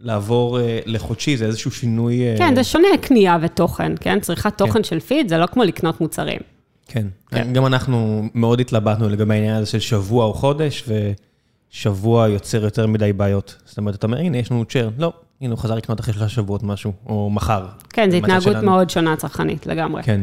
לעבור 0.00 0.58
לחודשי, 0.86 1.36
זה 1.36 1.46
איזשהו 1.46 1.70
שינוי... 1.70 2.20
כן, 2.38 2.54
זה 2.54 2.64
שונה 2.64 2.88
קנייה 3.00 3.38
ותוכן, 3.42 3.92
כן? 4.00 4.20
צריכת 4.20 4.58
תוכן 4.58 4.84
של 4.84 5.00
פיד, 5.00 5.28
זה 5.28 5.38
לא 5.38 5.46
כמו 5.46 5.64
לקנות 5.64 6.00
מוצרים. 6.00 6.40
כן, 6.86 7.06
גם 7.52 7.66
אנחנו 7.66 8.28
מאוד 8.34 8.60
התלבטנו 8.60 9.08
לגבי 9.08 9.34
העניין 9.34 9.56
הזה 9.56 9.66
של 9.66 9.80
שבוע 9.80 10.24
או 10.24 10.34
חודש, 10.34 10.84
ושבוע 11.72 12.28
יוצר 12.28 12.64
יותר 12.64 12.86
מדי 12.86 13.12
בעיות. 13.12 13.56
זאת 13.64 13.78
אומרת, 13.78 13.94
אתה 13.94 14.06
אומר, 14.06 14.18
הנה, 14.18 14.38
יש 14.38 14.50
לנו 14.50 14.64
צ'ר, 14.64 14.88
לא, 14.98 15.12
הנה, 15.40 15.52
הוא 15.52 15.58
חזר 15.58 15.74
לקנות 15.74 16.00
אחרי 16.00 16.14
שלושה 16.14 16.28
שבועות 16.28 16.62
משהו, 16.62 16.92
או 17.06 17.30
מחר. 17.30 17.66
כן, 17.90 18.10
זו 18.10 18.16
התנהגות 18.16 18.56
מאוד 18.56 18.90
שונה 18.90 19.16
צרכנית, 19.16 19.66
לגמרי. 19.66 20.02
כן, 20.02 20.20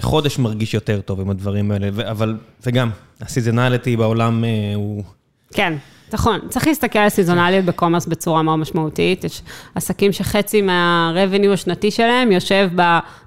חודש 0.00 0.38
מרגיש 0.38 0.74
יותר 0.74 1.00
טוב 1.00 1.20
עם 1.20 1.30
הדברים 1.30 1.70
האלה, 1.70 2.10
אבל, 2.10 2.36
וגם, 2.66 2.90
הסיזונליטי 3.20 3.96
בעולם 3.96 4.44
הוא... 4.74 5.04
כן, 5.52 5.74
נכון, 6.12 6.40
צריך 6.48 6.66
להסתכל 6.66 6.98
על 6.98 7.08
סיזונליות 7.08 7.64
בקומרס 7.64 8.06
בצורה 8.06 8.42
מאוד 8.42 8.58
משמעותית. 8.58 9.24
יש 9.24 9.42
עסקים 9.74 10.12
שחצי 10.12 10.62
מה-revenue 10.62 11.52
השנתי 11.52 11.90
שלהם 11.90 12.32
יושב 12.32 12.70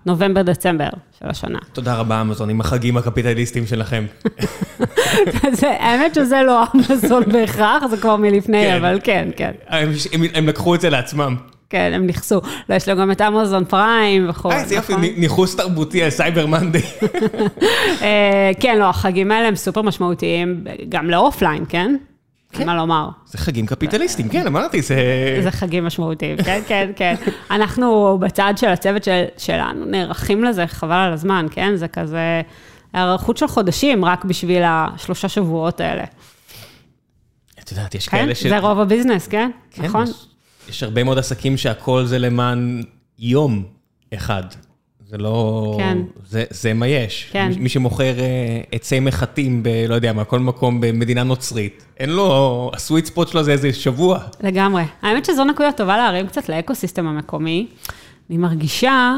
בנובמבר-דצמבר 0.05 0.89
של 1.19 1.29
השנה. 1.29 1.59
תודה 1.73 1.95
רבה, 1.95 2.21
אמזון, 2.21 2.49
עם 2.49 2.61
החגים 2.61 2.97
הקפיטליסטיים 2.97 3.67
שלכם. 3.67 4.05
האמת 5.61 6.15
שזה 6.15 6.41
לא 6.41 6.63
אמזון 6.75 7.23
בהכרח, 7.31 7.87
זה 7.87 7.97
כבר 7.97 8.15
מלפני, 8.15 8.77
אבל 8.77 8.99
כן, 9.03 9.29
כן. 9.35 9.51
הם 10.33 10.47
לקחו 10.47 10.75
את 10.75 10.81
זה 10.81 10.89
לעצמם. 10.89 11.35
כן, 11.69 11.91
הם 11.95 12.07
נכסו. 12.07 12.41
לא, 12.69 12.75
יש 12.75 12.89
לו 12.89 12.97
גם 12.97 13.11
את 13.11 13.21
אמזון 13.21 13.65
פריים 13.65 14.29
וכו'. 14.29 14.51
איזה 14.51 14.75
יופי, 14.75 14.93
ניכוס 15.17 15.55
תרבותי 15.55 16.03
על 16.03 16.09
Cyber 16.09 16.45
Monday. 16.45 16.81
כן, 18.61 18.77
לא, 18.79 18.89
החגים 18.89 19.31
האלה 19.31 19.47
הם 19.47 19.55
סופר 19.55 19.81
משמעותיים, 19.81 20.63
גם 20.89 21.09
ל 21.09 21.15
offline, 21.15 21.65
כן? 21.69 21.95
אין 22.53 22.67
מה 22.67 22.75
לומר. 22.75 23.09
זה 23.25 23.37
חגים 23.37 23.65
קפיטליסטיים, 23.65 24.29
כן, 24.29 24.47
אמרתי, 24.47 24.81
זה... 24.81 24.95
זה 25.43 25.51
חגים 25.51 25.85
משמעותיים, 25.85 26.37
כן, 26.37 26.61
כן, 26.67 26.91
כן. 26.95 27.15
אנחנו 27.51 28.17
בצד 28.21 28.53
של 28.57 28.67
הצוות 28.67 29.07
שלנו 29.37 29.85
נערכים 29.85 30.43
לזה, 30.43 30.67
חבל 30.67 30.95
על 30.95 31.13
הזמן, 31.13 31.47
כן? 31.51 31.75
זה 31.75 31.87
כזה 31.87 32.41
היערכות 32.93 33.37
של 33.37 33.47
חודשים 33.47 34.05
רק 34.05 34.25
בשביל 34.25 34.63
השלושה 34.65 35.29
שבועות 35.29 35.81
האלה. 35.81 36.03
את 37.59 37.71
יודעת, 37.71 37.95
יש 37.95 38.07
כאלה 38.07 38.35
ש... 38.35 38.43
כן, 38.43 38.49
זה 38.49 38.59
רוב 38.59 38.79
הביזנס, 38.79 39.27
כן? 39.27 39.51
נכון. 39.77 40.05
יש 40.69 40.83
הרבה 40.83 41.03
מאוד 41.03 41.17
עסקים 41.17 41.57
שהכל 41.57 42.05
זה 42.05 42.19
למען 42.19 42.83
יום 43.19 43.63
אחד. 44.13 44.43
זה 45.09 45.17
לא... 45.17 45.75
כן. 45.77 45.97
זה, 46.27 46.43
זה 46.49 46.73
מה 46.73 46.87
יש. 46.87 47.29
כן. 47.31 47.51
מי 47.57 47.69
שמוכר 47.69 48.13
עצי 48.71 48.99
מחטים 48.99 49.63
ב... 49.63 49.67
לא 49.87 49.95
יודע 49.95 50.13
מה, 50.13 50.23
כל 50.23 50.39
מקום 50.39 50.81
במדינה 50.81 51.23
נוצרית, 51.23 51.85
אין 51.97 52.09
לו... 52.09 52.71
הסוויט 52.75 53.05
ספוט 53.05 53.27
שלו 53.27 53.43
זה 53.43 53.51
איזה 53.51 53.73
שבוע. 53.73 54.19
לגמרי. 54.43 54.83
האמת 55.01 55.25
שזו 55.25 55.43
נקודה 55.43 55.71
טובה 55.71 55.97
להרים 55.97 56.27
קצת 56.27 56.49
לאקוסיסטם 56.49 57.07
המקומי. 57.07 57.67
אני 58.29 58.37
מרגישה 58.37 59.15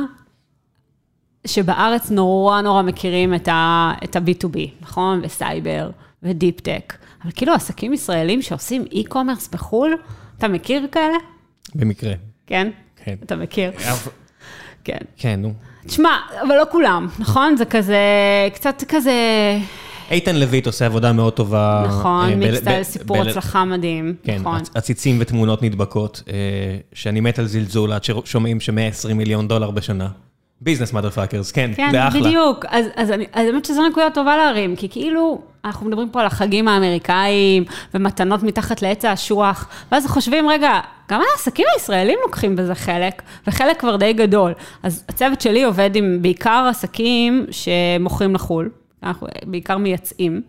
שבארץ 1.47 2.11
נורא 2.11 2.61
נורא 2.61 2.81
מכירים 2.81 3.33
את 3.33 3.47
ה-B2B, 3.47 4.57
נכון? 4.81 5.21
וסייבר, 5.23 5.89
ו 6.23 6.30
deep-tech. 6.30 6.93
אבל 7.23 7.31
כאילו 7.35 7.53
עסקים 7.53 7.93
ישראלים 7.93 8.41
שעושים 8.41 8.85
e-commerce 8.91 9.51
בחו"ל, 9.51 9.97
אתה 10.37 10.47
מכיר 10.47 10.87
כאלה? 10.91 11.17
במקרה. 11.75 12.13
כן? 12.47 12.71
כן. 13.03 13.15
אתה 13.23 13.35
מכיר? 13.35 13.71
כן. 14.83 14.97
כן, 15.17 15.41
נו. 15.41 15.53
תשמע, 15.87 16.17
אבל 16.47 16.55
לא 16.57 16.65
כולם, 16.71 17.07
נכון? 17.19 17.57
זה 17.57 17.65
כזה, 17.65 17.97
קצת 18.53 18.83
כזה 18.87 19.13
איתן 20.11 20.35
לויט 20.35 20.65
עושה 20.67 20.85
עבודה 20.85 21.13
מאוד 21.13 21.33
טובה. 21.33 21.83
נכון, 21.87 22.29
אה, 22.29 22.35
Mixtiles, 22.35 22.83
סיפור 22.83 23.21
הצלחה 23.21 23.65
מדהים, 23.65 24.15
כן, 24.23 24.37
נכון. 24.39 24.59
עציצים 24.75 25.17
ותמונות 25.19 25.63
נדבקות, 25.63 26.23
אה, 26.29 26.33
שאני 26.93 27.19
מת 27.19 27.39
על 27.39 27.47
זלזול 27.47 27.91
עד 27.91 28.03
ששומעים 28.03 28.59
ש-120 28.59 29.13
מיליון 29.13 29.47
דולר 29.47 29.71
בשנה. 29.71 30.07
ביזנס 30.61 30.93
מדר 30.93 31.09
פאקרס, 31.09 31.51
כן, 31.51 31.71
כן, 31.75 31.89
זה 31.91 32.07
אחלה. 32.07 32.21
בדיוק. 32.21 32.65
אז, 32.69 32.85
אז 32.95 33.11
אני, 33.11 33.25
אז 33.33 33.47
האמת 33.47 33.65
שזו 33.65 33.87
נקודה 33.89 34.09
טובה 34.09 34.37
להרים, 34.37 34.75
כי 34.75 34.89
כאילו, 34.89 35.41
אנחנו 35.65 35.87
מדברים 35.87 36.09
פה 36.09 36.19
על 36.21 36.25
החגים 36.25 36.67
האמריקאים, 36.67 37.63
ומתנות 37.93 38.43
מתחת 38.43 38.81
לעץ 38.81 39.05
האשוח, 39.05 39.69
ואז 39.91 40.07
חושבים, 40.07 40.49
רגע, 40.49 40.79
גם 41.11 41.21
העסקים 41.31 41.65
הישראלים 41.73 42.19
לוקחים 42.25 42.55
בזה 42.55 42.75
חלק, 42.75 43.21
וחלק 43.47 43.79
כבר 43.79 43.95
די 43.95 44.13
גדול. 44.13 44.53
אז 44.83 45.03
הצוות 45.09 45.41
שלי 45.41 45.63
עובד 45.63 45.95
עם 45.95 46.17
בעיקר 46.21 46.67
עסקים 46.69 47.45
שמוכרים 47.51 48.35
לחו"ל, 48.35 48.69
אנחנו 49.03 49.27
בעיקר 49.45 49.77
מייצאים. 49.77 50.41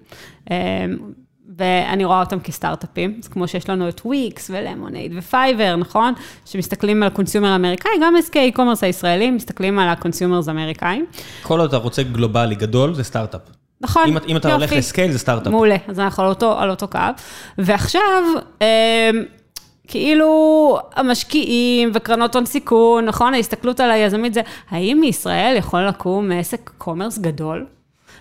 ואני 1.59 2.05
רואה 2.05 2.20
אותם 2.20 2.40
כסטארט-אפים, 2.40 3.20
אז 3.22 3.28
כמו 3.28 3.48
שיש 3.48 3.68
לנו 3.68 3.88
את 3.88 4.00
Wix 4.04 4.50
ו 4.54 4.61
Lemonade 4.61 5.12
ו 5.16 5.24
Fiverr, 5.24 5.76
נכון? 5.76 6.14
שמסתכלים 6.44 7.03
על 7.03 7.07
ה 7.06 7.11
consumer 7.11 7.48
האמריקאי, 7.48 7.90
גם 8.03 8.16
עסקי 8.16 8.53
e-commerce 8.55 8.78
הישראלים 8.82 9.36
מסתכלים 9.36 9.78
על 9.78 9.88
ה 9.88 9.94
consumers 9.94 10.48
האמריקאים. 10.48 11.07
כל 11.42 11.61
עוד 11.61 11.68
אתה 11.68 11.76
רוצה 11.76 12.03
גלובלי 12.03 12.55
גדול, 12.55 12.94
זה 12.94 13.05
סטארט-אפ. 13.05 13.40
נכון, 13.80 14.03
אם, 14.09 14.16
אם 14.28 14.36
אתה 14.36 14.53
הולך 14.53 14.62
יופי. 14.62 14.76
ל 14.76 14.82
scale, 14.82 15.12
זה 15.12 15.18
סטארט-אפ. 15.18 15.53
מעולה, 15.53 15.76
אז 15.88 16.00
אנחנו 16.00 16.22
על 16.22 16.28
אותו, 16.28 16.59
על 16.59 16.70
אותו 16.70 16.88
קו. 16.88 16.98
ועכשיו, 17.59 18.22
אה, 18.62 19.11
כאילו 19.88 20.78
המשקיעים 20.96 21.90
וקרנות 21.94 22.34
הון 22.34 22.46
סיכון, 22.46 23.05
נכון? 23.05 23.34
ההסתכלות 23.34 23.80
על 23.80 23.90
היזמית 23.90 24.34
זה, 24.34 24.40
האם 24.70 24.98
מישראל 25.00 25.55
יכול 25.59 25.86
לקום 25.88 26.32
עסק 26.32 26.70
commerce 26.78 27.18
גדול? 27.18 27.66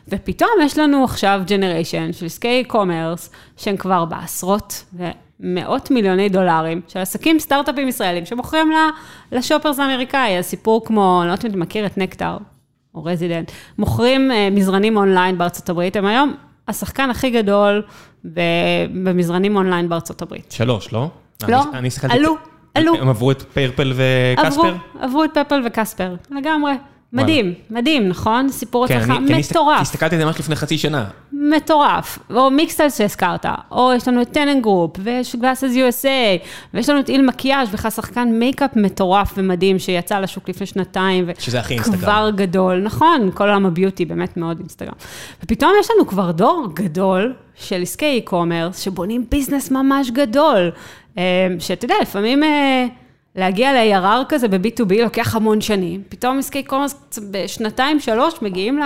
ופתאום 0.08 0.50
יש 0.64 0.78
לנו 0.78 1.04
עכשיו 1.04 1.42
generation 1.46 2.14
של 2.14 2.26
עסקי 2.26 2.64
commerce, 2.64 3.30
שהם 3.58 3.78
כבר 3.78 4.06
בעשרות 4.06 4.86
ומאות 4.94 5.92
מיליוני 5.92 6.30
דולרים, 6.30 6.82
של 6.88 7.00
עסקים 7.00 7.40
סטארט-אפים 7.40 7.88
ישראלים 7.88 8.26
שמוכרים 8.26 8.72
ל 9.32 9.37
shoppers 9.37 9.80
האמריקאי. 9.80 10.38
אז 10.38 10.46
סיפור 10.46 10.86
כמו, 10.86 11.20
אני 11.22 11.28
לא 11.28 11.34
יודעת 11.34 11.46
אם 11.46 11.50
אתה 11.50 11.60
מכיר 11.60 11.86
את 11.86 11.98
Nectar, 11.98 12.38
או 12.96 13.04
Resident, 13.04 13.52
מוכרים 13.78 14.32
אה, 14.32 14.50
מזרנים 14.52 14.98
אונליין 14.98 15.38
בארצות 15.38 15.70
הברית, 15.70 15.96
הם 15.96 16.06
היום 16.06 16.36
השחקן 16.68 17.10
הכי 17.10 17.30
גדול 17.30 17.84
במזרנים 19.04 19.56
אונליין 19.56 19.90
בארצות 19.90 20.22
הברית. 20.22 20.52
שלוש, 20.52 20.94
לא? 20.94 21.10
לא, 21.48 21.64
אני, 21.74 21.90
אני 22.04 22.14
עלו, 22.14 22.36
עלו. 22.76 22.96
הם 22.96 23.10
עברו 23.10 23.32
את 23.32 23.42
Purple 23.42 23.94
עברו, 24.38 24.44
ו 24.46 24.50
Casper? 24.50 24.76
עברו 25.00 25.24
את 25.24 25.30
Purple 25.34 25.62
ו 25.66 25.72
Casper, 25.72 26.16
לגמרי. 26.32 26.74
מדהים, 27.14 27.54
מדהים, 27.70 28.08
נכון? 28.10 28.50
סיפור 28.50 28.88
כן, 28.88 28.98
הצלחה 28.98 29.14
הסת- 29.40 29.52
מטורף. 29.52 29.82
הסתכלתי 29.82 30.16
על 30.16 30.22
זה 30.22 30.26
ממש 30.26 30.40
לפני 30.40 30.56
חצי 30.56 30.78
שנה. 30.78 31.06
מטורף, 31.34 32.20
או 32.34 32.50
Mixtiles 32.52 32.90
שהזכרת, 32.90 33.46
או 33.72 33.92
יש 33.96 34.08
לנו 34.08 34.22
את 34.22 34.32
Tenengroup, 34.32 34.92
ויש 35.00 35.36
Glasses 35.36 35.72
USA, 35.76 36.08
ויש 36.74 36.90
לנו 36.90 37.00
את 37.00 37.10
Il 37.10 37.22
Makiage 37.26 37.70
בכלל 37.70 37.92
שחקן 37.92 38.30
מייקאפ 38.32 38.76
מטורף 38.76 39.34
ומדהים 39.38 39.80
שיצא 39.80 40.20
לשוק 40.20 40.50
לפני 40.50 40.66
שנתיים, 40.68 41.30
שזה 41.40 41.60
הכי 41.60 41.74
אינסטגרם. 41.74 41.98
כבר 42.00 42.30
גדול, 42.36 42.82
נכון, 42.84 43.30
כל 43.34 43.44
עולם 43.44 43.66
ה 43.66 43.72
beauty 43.72 44.06
באמת 44.06 44.38
מאוד 44.38 44.60
אינסטגרם. 44.60 44.94
ופתאום 45.44 45.72
יש 45.80 45.88
לנו 45.96 46.08
כבר 46.08 46.32
דור 46.32 46.68
גדול 46.74 47.34
של 47.56 47.82
עסקי 47.82 48.22
e-commerce, 48.26 48.78
שבונים 48.78 49.26
business 49.32 49.72
ממש 49.72 50.12
גדול, 50.12 50.72
אה, 51.18 51.24
שאתה 51.60 51.86
יודע, 51.86 51.96
לפעמים... 52.02 52.44
להגיע 53.36 53.74
ל-ARR 53.74 54.26
כזה 54.30 54.48
ב-B2B 54.48 55.02
לוקח 55.04 55.36
המון 55.36 55.62
שנים, 55.62 56.04
פתאום 56.10 56.40
עסקי 56.40 56.64
commerce 56.64 57.20
בשנתיים, 57.32 58.00
שלוש, 58.00 58.34
מגיעים 58.42 58.80
ל... 58.80 58.84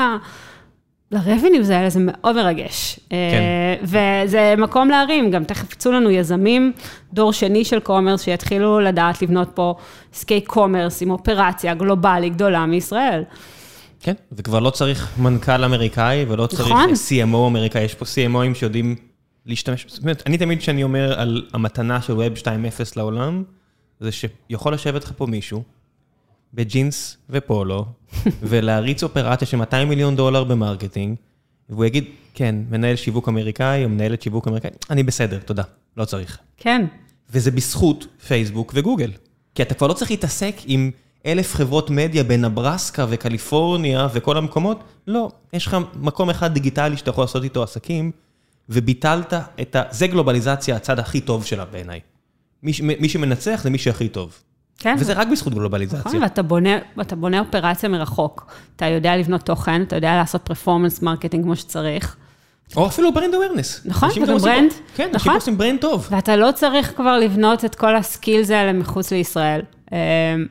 ל-revenues 1.12 1.72
האלה, 1.72 1.90
זה 1.90 2.00
מאוד 2.02 2.36
מרגש. 2.36 3.00
כן. 3.10 3.16
אה, 3.16 3.76
וזה 4.24 4.54
מקום 4.58 4.90
להרים, 4.90 5.32
גם 5.32 5.44
תכף 5.44 5.74
יצאו 5.74 5.92
לנו 5.92 6.12
יזמים, 6.12 6.72
דור 7.14 7.34
שני 7.34 7.66
של 7.66 7.80
commerce, 7.80 8.22
שיתחילו 8.22 8.80
לדעת 8.80 9.22
לבנות 9.22 9.50
פה 9.54 9.76
עסקי 10.14 10.42
commerce 10.42 11.02
עם 11.02 11.12
אופרציה 11.12 11.74
גלובלית 11.74 12.34
גדולה 12.34 12.66
מישראל. 12.66 13.24
כן, 14.00 14.14
וכבר 14.32 14.60
לא 14.60 14.70
צריך 14.70 15.20
מנכ"ל 15.20 15.64
אמריקאי 15.64 16.26
ולא 16.28 16.48
צריך 16.48 16.70
נכון. 16.70 16.90
CMO 16.90 17.48
אמריקאי, 17.48 17.84
יש 17.84 17.94
פה 17.94 18.06
CMO 18.06 18.36
ים 18.36 18.56
שיודעים 18.56 18.96
להשתמש, 19.46 19.86
זאת 19.90 20.02
אומרת, 20.02 20.24
אני 20.26 20.38
תמיד 20.38 20.60
כשאני 20.60 20.84
אומר 20.84 21.20
על 21.20 21.46
המתנה 21.54 22.02
של 22.02 22.14
Web 22.14 22.42
2.0 22.42 22.48
לעולם, 22.96 23.44
זה 24.00 24.10
שיכול 24.12 24.74
לשבת 24.74 25.04
לך 25.04 25.12
פה 25.18 25.26
מישהו 25.26 25.64
בג'ינס 26.54 27.18
ופולו, 27.30 27.86
ולהריץ 28.50 29.04
אופרציה 29.04 29.48
של 29.48 29.58
200 29.58 29.90
מיליון 29.90 30.16
דולר 30.16 30.44
ב 30.44 30.50
marketing, 30.50 31.16
והוא 31.70 31.86
יגיד, 31.86 32.06
כן, 32.34 32.56
מנהל 32.70 32.96
שיווק 32.96 33.30
אמריקאי 33.30 33.84
או 33.84 33.90
מנהלת 33.90 34.22
שיווק 34.22 34.48
אמריקאי, 34.48 34.70
אני 34.90 35.04
בסדר, 35.04 35.40
תודה, 35.40 35.64
לא 35.98 36.06
צריך. 36.06 36.40
כן, 36.58 36.86
וזה 37.30 37.52
בזכות 37.52 38.08
פייסבוק 38.28 38.72
וגוגל. 38.76 39.12
כי 39.56 39.62
אתה 39.62 39.74
כבר 39.74 39.88
לא 39.88 39.94
צריך 39.94 40.12
להתעסק 40.12 40.56
עם 40.66 40.92
אלף 41.26 41.56
חברות 41.56 41.90
מדיה 41.90 42.24
בנברסקה 42.24 43.06
וקליפורניה 43.10 44.08
וכל 44.14 44.38
המקומות, 44.38 44.84
לא, 45.08 45.30
יש 45.54 45.68
לך 45.68 45.78
מקום 45.96 46.30
אחד 46.30 46.54
דיגיטלי 46.54 46.98
שאתה 46.98 47.10
יכול 47.10 47.24
לעשות 47.24 47.44
איתו 47.44 47.64
עסקים, 47.64 48.12
וביטלת 48.70 49.34
את 49.62 49.76
ה... 49.76 49.84
זה 49.92 50.08
גלובליזציה, 50.08 50.76
הצד 50.76 51.00
הכי 51.00 51.22
טוב 51.22 51.46
שלה 51.46 51.66
בעיניי. 51.66 52.00
מי, 53.00 53.10
שמנצח 53.10 53.60
זה 53.64 53.70
מי 53.70 53.78
שהכי 53.78 54.08
טוב. 54.08 54.42
כן. 54.80 54.96
וזה 55.00 55.14
רק 55.14 55.28
בזכות 55.28 55.54
גלובליזציה. 55.54 56.00
נכון, 56.00 56.24
ואתה 56.24 56.44
בונה, 56.44 56.78
ואתה 56.98 57.16
בונה 57.16 57.40
אופרציה 57.40 57.90
מרחוק. 57.90 58.52
אתה 58.76 58.86
יודע 58.86 59.18
לבנות 59.18 59.42
תוכן, 59.42 59.82
אתה 59.82 59.96
יודע 59.96 60.16
לעשות 60.16 60.42
performance 60.42 61.02
marketing 61.02 61.44
כמו 61.44 61.56
שצריך. 61.56 62.16
או 62.76 62.88
אפילו 62.88 63.14
brand 63.14 63.34
awareness. 63.34 63.82
נכון, 63.86 64.10
אנשים 64.10 64.24
וגם 64.24 64.38
brand. 64.38 64.72
כן, 64.96 65.04
אנשים 65.04 65.16
נכון. 65.16 65.34
עושים 65.34 65.58
brand 65.58 65.82
טוב. 65.82 66.08
ואתה 66.12 66.36
לא 66.36 66.52
צריך 66.52 66.94
כבר 66.96 67.18
לבנות 67.18 67.66
את 67.66 67.76
כל 67.76 67.96
ה 67.96 68.03
skills 68.03 68.50
האלה 68.50 68.74
מחוץ 68.74 69.12
לישראל. 69.12 69.62
אה, 69.94 69.98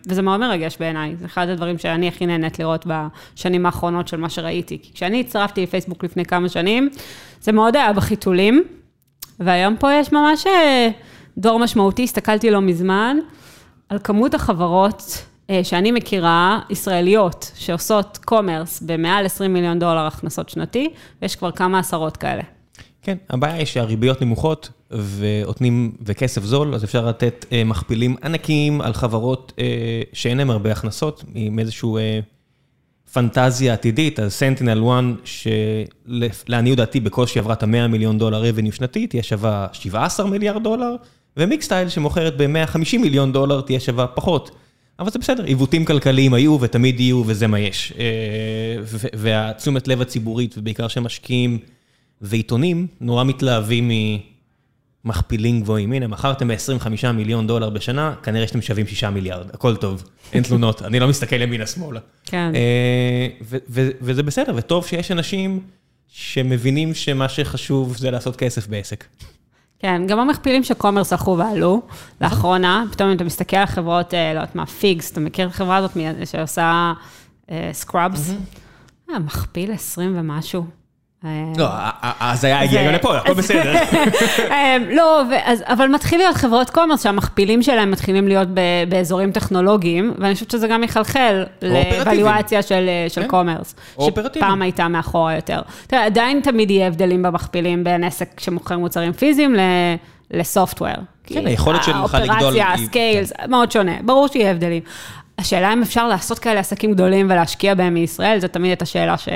וזה 0.09 0.23
מאוד 0.23 0.41
מרגש 0.41 0.77
בעיניי, 0.81 1.17
זה 1.21 1.27
אחד 1.27 1.49
הדברים 1.49 1.79
שאני 1.79 2.09
הכי 2.09 2.27
נהנית 2.27 2.59
לראות 2.59 2.87
בשנים 2.87 3.67
האחרונות 3.67 4.09
של 4.09 4.17
מה 4.17 4.29
שראיתי. 4.29 4.79
כי 4.83 4.93
כשאני 4.95 5.21
הצטרפתי 5.21 5.63
לפייסבוק 5.63 6.05
לפני 6.05 6.25
כמה 6.25 6.49
שנים, 6.49 6.89
זה 7.41 7.53
מאוד 7.53 7.77
היה 7.77 7.93
בחיתולים, 7.93 8.65
והיום 9.41 9.77
פה 9.77 9.93
יש 9.93 10.13
ממש 10.13 10.47
אה, 10.47 10.89
דור 11.39 11.59
משמעותי, 11.59 12.05
הסתכלתי 12.05 12.51
לא 12.51 12.61
מזמן, 12.61 13.17
על 13.89 13.99
כמות 14.05 14.35
החברות 14.35 15.25
אה, 15.51 15.65
שאני 15.65 15.93
מכירה, 15.93 16.61
ישראליות, 16.71 17.51
שעושות 17.55 18.19
קומרס 18.25 18.83
במעל 18.83 19.27
20 19.27 19.53
מיליון 19.53 19.79
דולר 19.79 20.07
הכנסות 20.07 20.49
שנתי, 20.49 20.89
ויש 21.23 21.37
כבר 21.37 21.51
כמה 21.51 21.79
עשרות 21.79 22.17
כאלה. 22.17 22.43
כן, 23.05 23.17
הבעיה 23.31 23.55
היא 23.55 23.67
שהריביות 23.67 24.23
נמוכות 24.23 24.71
ונותנים, 24.91 25.93
וכסף 26.03 26.43
זול, 26.43 26.75
אז 26.75 26.85
אפשר 26.85 27.07
לתת 27.07 27.47
אה, 27.53 27.65
מכפילים 27.65 28.17
ענקיים 28.25 28.81
על 28.81 28.93
חברות 28.93 29.53
אה, 29.59 30.03
שאין 30.13 30.39
להן 30.39 30.51
הרבה 30.51 30.73
הכנסות, 30.73 31.25
עם 31.35 31.59
איזושהי 31.59 31.89
אה, 31.97 32.21
פנטזיה 33.13 33.73
עתידית, 33.73 34.21
אז 34.21 34.33
סנטינל 34.33 34.85
1, 34.89 35.05
שלעניות 36.47 36.77
דעתי 36.77 37.01
בקושי 37.01 37.39
עברה 37.39 37.53
את 37.53 37.63
ה-100 37.63 37.87
מיליון 37.89 38.19
דולר 38.19 38.49
רבניו 38.49 38.73
שנתי, 38.73 39.07
תהיה 39.07 39.23
שווה 39.23 39.67
17 39.73 40.27
מיליארד 40.27 40.63
דולר, 40.63 40.97
ומיקסטייל 41.37 41.89
שמוכרת 41.89 42.37
ב-150 42.37 42.99
מיליון 43.01 43.33
דולר 43.33 43.61
תהיה 43.61 43.81
שווה 43.81 44.07
פחות. 44.07 44.51
אבל 44.99 45.11
זה 45.11 45.19
בסדר, 45.19 45.45
עיוותים 45.45 45.85
כלכליים 45.85 46.35
היו 46.35 46.59
ותמיד 46.61 47.01
יהיו 47.01 47.23
וזה 47.27 47.47
מה 47.47 47.59
יש. 47.59 47.93
אה, 47.99 48.05
והתשומת 49.15 49.89
לב 49.89 50.01
הציבורית, 50.01 50.55
ובעיקר 50.59 50.89
שמשקיעים 50.89 51.59
ועיתונים, 52.21 52.87
נורא 53.01 53.25
מתלהבים 53.25 53.91
ממכפילים 55.05 55.61
גבוהים. 55.61 55.93
הנה, 55.93 56.07
מכרתם 56.07 56.49
ב-25 56.49 57.13
מיליון 57.13 57.47
דולר 57.47 57.71
בשנה, 57.71 58.15
כנראה 58.23 58.47
שאתם 58.47 58.63
שווים 58.63 58.87
6 58.87 59.05
מיליארד, 59.05 59.47
הכל 59.53 59.77
טוב, 59.77 60.05
אין 60.33 60.43
תלונות, 60.43 60.83
אני 60.83 61.01
לא 61.01 61.09
מסתכל 61.09 61.43
ימינה-שמאלה. 61.43 62.01
כן. 62.25 62.53
אה, 62.55 63.29
וזה 63.81 64.23
בסדר, 64.23 64.53
וטוב 64.57 64.87
שיש 64.87 65.11
אנשים 65.11 65.61
שמבינים 66.09 66.95
שמה 66.95 67.29
שחשוב 67.29 67.97
זה 67.97 68.11
לעשות 68.11 68.37
כסף 68.37 68.67
בעסק. 68.67 69.05
כן, 69.85 70.07
גם 70.07 70.19
המכפילים 70.19 70.65
של 70.65 70.75
commerce 70.75 71.13
הלכו 71.13 71.39
ועלו 71.39 71.83
לאחרונה, 72.21 72.85
פתאום 72.93 73.09
אם 73.09 73.17
אתה 73.17 73.25
מסתכל 73.25 73.57
על 73.57 73.67
חברות, 73.67 74.15
אה, 74.15 74.35
לא 74.35 74.39
יודעת 74.39 74.55
מה, 74.55 74.67
Figs, 74.67 75.13
אתה 75.13 75.21
מכיר 75.21 75.47
את 75.47 75.53
החברה 75.53 75.77
הזאת 75.77 75.91
שעושה 76.25 76.93
scrubs? 77.73 78.35
מכפיל 79.09 79.73
20 79.73 80.19
ומשהו. 80.19 80.65
אה, 81.25 81.31
לא, 81.57 81.69
אז 82.21 82.45
היה 82.45 82.61
הגיע 82.61 82.87
גם 82.87 82.93
לפה, 82.93 83.17
הכל 83.17 83.35
בסדר. 83.35 83.75
אה, 84.51 84.77
לא, 84.91 85.23
אבל 85.65 85.89
מתחיל 85.89 86.19
להיות 86.19 86.37
חברות 86.37 86.71
commerce 86.71 87.03
שהמכפילים 87.03 87.63
שלהם 87.63 87.91
מתחילים 87.91 88.29
להיות 88.29 88.49
באזורים 88.89 89.33
טכנולוגיים, 89.33 90.15
ואני 90.19 90.35
חושבת 90.35 90.51
שזה 90.51 90.69
גם 90.69 90.83
יחלחל. 90.85 91.45
לוולואציה 91.63 92.63
של 92.63 92.89
אה, 92.89 93.23
כן. 93.23 93.29
commerce. 93.29 93.75
שפעם 94.01 94.63
הייתה 94.63 94.89
מאחורה 94.89 95.35
יותר. 95.35 95.61
תראה, 95.87 96.05
עדיין 96.07 96.41
תמיד 96.41 96.71
יהיה 96.71 96.87
הבדלים 96.87 97.23
במכפילים 97.23 97.85
בין 97.85 98.05
עסק 98.05 98.41
שמוכר 98.41 98.79
מוצרים 98.79 99.13
פיזיים. 99.13 99.57
ל 100.31 100.37
software. 100.37 100.91
כן, 101.27 101.47
היכולת 101.47 101.85
שלך 101.85 101.97
לגדול 102.15 102.31
האופרציה, 102.31 102.73
היא- 102.73 102.85
ה 102.85 102.91
scales, 102.91 103.33
מאוד 103.49 103.73
שונה, 103.73 103.93
ברור 104.03 104.29
שיהיה 104.29 104.51
הבדלים. 104.51 104.83
השאלה 105.39 105.73
אם 105.73 105.83
אפשר 105.83 106.09
לעשות 106.09 106.39
כאלה 106.39 106.61
עסקים 106.61 106.93
גדולים 106.93 107.27
ולהשקיע 107.31 107.75
בהם 107.75 107.95
מישראל, 107.95 108.39
זו 108.39 108.49
תמיד 108.49 108.69
הייתה 108.71 108.85
שאלה 108.85 109.19
ש... 109.19 109.29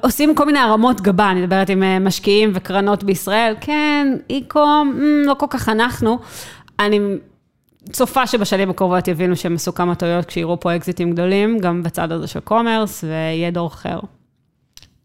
עושים 0.00 0.34
כל 0.34 0.46
מיני 0.46 0.58
הרמות 0.58 1.00
גבה, 1.00 1.30
אני 1.30 1.42
מדברת 1.42 1.70
עם 1.70 1.82
אה, 1.82 1.98
משקיעים 1.98 2.50
וקרנות 2.54 3.04
בישראל, 3.04 3.54
כן, 3.60 4.16
e-com, 4.30 4.94
mm, 4.96 5.26
לא 5.28 5.34
כל 5.34 5.46
כך 5.50 5.68
אנחנו. 5.68 6.18
אני 6.80 7.00
צופה 7.92 8.26
שבשנים 8.26 8.70
הקרובות 8.70 9.08
יבינו 9.08 9.36
שהם 9.36 9.54
עשו 9.54 9.74
כמה 9.74 9.94
טעויות 9.94 10.24
כשיראו 10.24 10.60
פה 10.60 10.76
אקזיטים 10.76 11.10
גדולים, 11.10 11.58
גם 11.58 11.82
בצד 11.82 12.12
הזה 12.12 12.26
של 12.26 12.40
קומרס, 12.40 13.04
ויהיה 13.04 13.50
דור 13.50 13.66
אחר. 13.66 14.00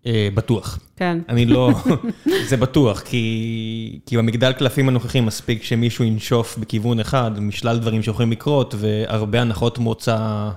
אה, 0.05 0.29
בטוח. 0.33 0.79
כן. 0.95 1.17
אני 1.29 1.45
לא, 1.45 1.71
זה 2.49 2.57
בטוח, 2.57 3.01
כי, 3.01 3.99
כי 4.05 4.17
במגדל 4.17 4.53
קלפים 4.53 4.89
הנוכחי 4.89 5.21
מספיק 5.21 5.63
שמישהו 5.63 6.05
ינשוף 6.05 6.57
בכיוון 6.57 6.99
אחד, 6.99 7.39
משלל 7.39 7.79
דברים 7.79 8.01
שיכולים 8.01 8.31
לקרות, 8.31 8.75
והרבה 8.77 9.41
הנחות 9.41 9.77
מוצא 9.77 10.49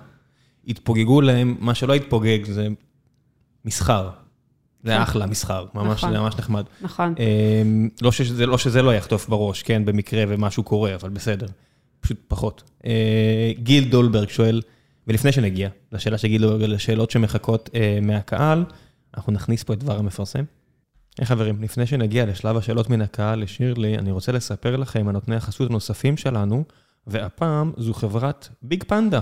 יתפוגגו 0.66 1.20
להם, 1.20 1.56
מה 1.60 1.74
שלא 1.74 1.94
יתפוגג 1.94 2.44
זה 2.44 2.68
מסחר. 3.68 4.10
זה 4.84 4.90
כן. 4.90 5.00
אחלה 5.00 5.26
מסחר, 5.26 5.66
ממש, 5.74 5.98
נכון. 5.98 6.12
זה 6.12 6.20
ממש 6.20 6.34
נחמד. 6.38 6.64
נכון. 6.80 7.14
אמ, 7.18 7.88
לא 8.02 8.12
שזה, 8.12 8.46
לא 8.46 8.58
שזה 8.58 8.82
לא 8.82 8.94
יחטוף 8.94 9.28
בראש, 9.28 9.62
כן, 9.62 9.84
במקרה 9.84 10.24
ומשהו 10.28 10.62
קורה, 10.62 10.94
אבל 10.94 11.08
בסדר. 11.08 11.46
פשוט 12.00 12.18
פחות. 12.28 12.70
אה, 12.86 13.52
גיל 13.58 13.90
דולברג 13.90 14.28
שואל, 14.28 14.62
ולפני 15.06 15.32
שנגיע 15.32 15.68
לשאלה 15.92 16.18
של 16.18 16.28
גיל 16.28 16.42
דולברג, 16.42 16.62
לשאלות 16.62 17.10
שמחכות 17.10 17.70
אה, 17.74 17.98
מהקהל, 18.02 18.64
אנחנו 19.16 19.32
נכניס 19.32 19.62
פה 19.62 19.72
את 19.72 19.78
דבר 19.78 19.98
המפרסם. 19.98 20.44
היי 21.18 21.26
חברים, 21.26 21.62
לפני 21.62 21.86
שנגיע 21.86 22.26
לשלב 22.26 22.56
השאלות 22.56 22.90
מן 22.90 23.00
הקהל 23.00 23.42
לשירלי, 23.42 23.98
אני 23.98 24.10
רוצה 24.10 24.32
לספר 24.32 24.76
לכם 24.76 25.08
על 25.08 25.12
נותני 25.12 25.36
החסות 25.36 25.70
הנוספים 25.70 26.16
שלנו, 26.16 26.64
והפעם 27.06 27.72
זו 27.76 27.94
חברת 27.94 28.48
ביג 28.62 28.84
פנדה. 28.84 29.20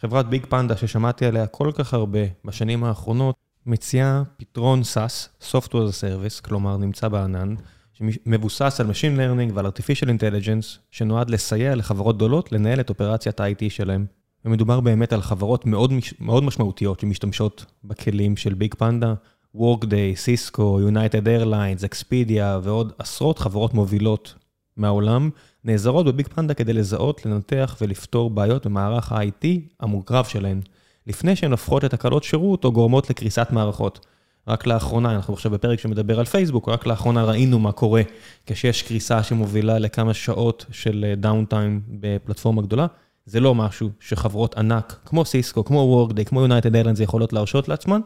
חברת 0.00 0.28
ביג 0.28 0.46
פנדה 0.46 0.76
ששמעתי 0.76 1.26
עליה 1.26 1.46
כל 1.46 1.70
כך 1.74 1.94
הרבה 1.94 2.18
בשנים 2.44 2.84
האחרונות, 2.84 3.36
מציעה 3.66 4.22
פתרון 4.36 4.82
SaaS, 4.82 5.44
Software 5.52 5.68
as 5.70 5.92
a 5.92 6.00
Service, 6.00 6.42
כלומר 6.42 6.76
נמצא 6.76 7.08
בענן, 7.08 7.54
שמבוסס 7.92 8.80
על 8.80 8.90
Machine 8.90 9.18
Learning 9.18 9.54
ועל 9.54 9.66
Artificial 9.66 10.06
Intelligence, 10.06 10.78
שנועד 10.90 11.30
לסייע 11.30 11.74
לחברות 11.74 12.16
גדולות 12.16 12.52
לנהל 12.52 12.80
את 12.80 12.88
אופרציית 12.90 13.40
ה-IT 13.40 13.64
שלהם. 13.68 14.06
ומדובר 14.44 14.80
באמת 14.80 15.12
על 15.12 15.22
חברות 15.22 15.66
מאוד, 15.66 15.92
מאוד 16.20 16.44
משמעותיות 16.44 17.00
שמשתמשות 17.00 17.64
בכלים 17.84 18.36
של 18.36 18.54
ביג 18.54 18.74
פנדה, 18.74 19.14
Workday, 19.56 20.16
Cisco, 20.24 20.62
United 20.92 21.24
Airlines, 21.24 21.84
Expedia 21.84 22.58
ועוד 22.62 22.92
עשרות 22.98 23.38
חברות 23.38 23.74
מובילות 23.74 24.34
מהעולם, 24.76 25.30
נעזרות 25.64 26.06
בביג 26.06 26.28
פנדה 26.28 26.54
כדי 26.54 26.72
לזהות, 26.72 27.26
לנתח 27.26 27.76
ולפתור 27.80 28.30
בעיות 28.30 28.66
במערך 28.66 29.12
ה-IT 29.12 29.46
המורכב 29.80 30.24
שלהן, 30.28 30.60
לפני 31.08 31.36
שהן 31.36 31.50
הופכות 31.50 31.84
לתקלות 31.84 32.24
שירות 32.24 32.64
או 32.64 32.72
גורמות 32.72 33.10
לקריסת 33.10 33.48
מערכות. 33.50 34.06
רק 34.48 34.66
לאחרונה, 34.66 35.14
אנחנו 35.14 35.34
עכשיו 35.34 35.52
בפרק 35.52 35.80
שמדבר 35.80 36.18
על 36.18 36.24
פייסבוק, 36.24 36.68
רק 36.68 36.86
לאחרונה 36.86 37.24
ראינו 37.24 37.58
מה 37.58 37.72
קורה 37.72 38.02
כשיש 38.46 38.82
קריסה 38.82 39.22
שמובילה 39.22 39.78
לכמה 39.78 40.14
שעות 40.14 40.66
של 40.70 41.14
דאונטיים 41.16 41.80
בפלטפורמה 41.88 42.62
גדולה. 42.62 42.86
זה 43.26 43.40
לא 43.40 43.54
משהו 43.54 43.90
שחברות 44.00 44.58
ענק, 44.58 44.98
כמו 45.04 45.24
סיסקו, 45.24 45.64
כמו 45.64 45.78
וורקדיי, 45.78 46.24
כמו 46.24 46.40
יונייטד 46.40 46.74
איירלנדס 46.74 47.00
יכולות 47.00 47.32
להרשות 47.32 47.68
לעצמן, 47.68 48.00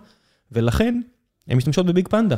ולכן 0.52 1.00
הן 1.48 1.56
משתמשות 1.56 1.86
בביג 1.86 2.08
פנדה. 2.08 2.36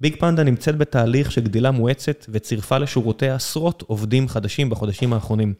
ביג 0.00 0.16
פנדה 0.16 0.42
נמצאת 0.42 0.78
בתהליך 0.78 1.32
של 1.32 1.40
גדילה 1.40 1.70
מואצת 1.70 2.26
וצירפה 2.28 2.78
לשורותיה 2.78 3.34
עשרות 3.34 3.84
עובדים 3.86 4.28
חדשים 4.28 4.70
בחודשים 4.70 5.12
האחרונים. 5.12 5.54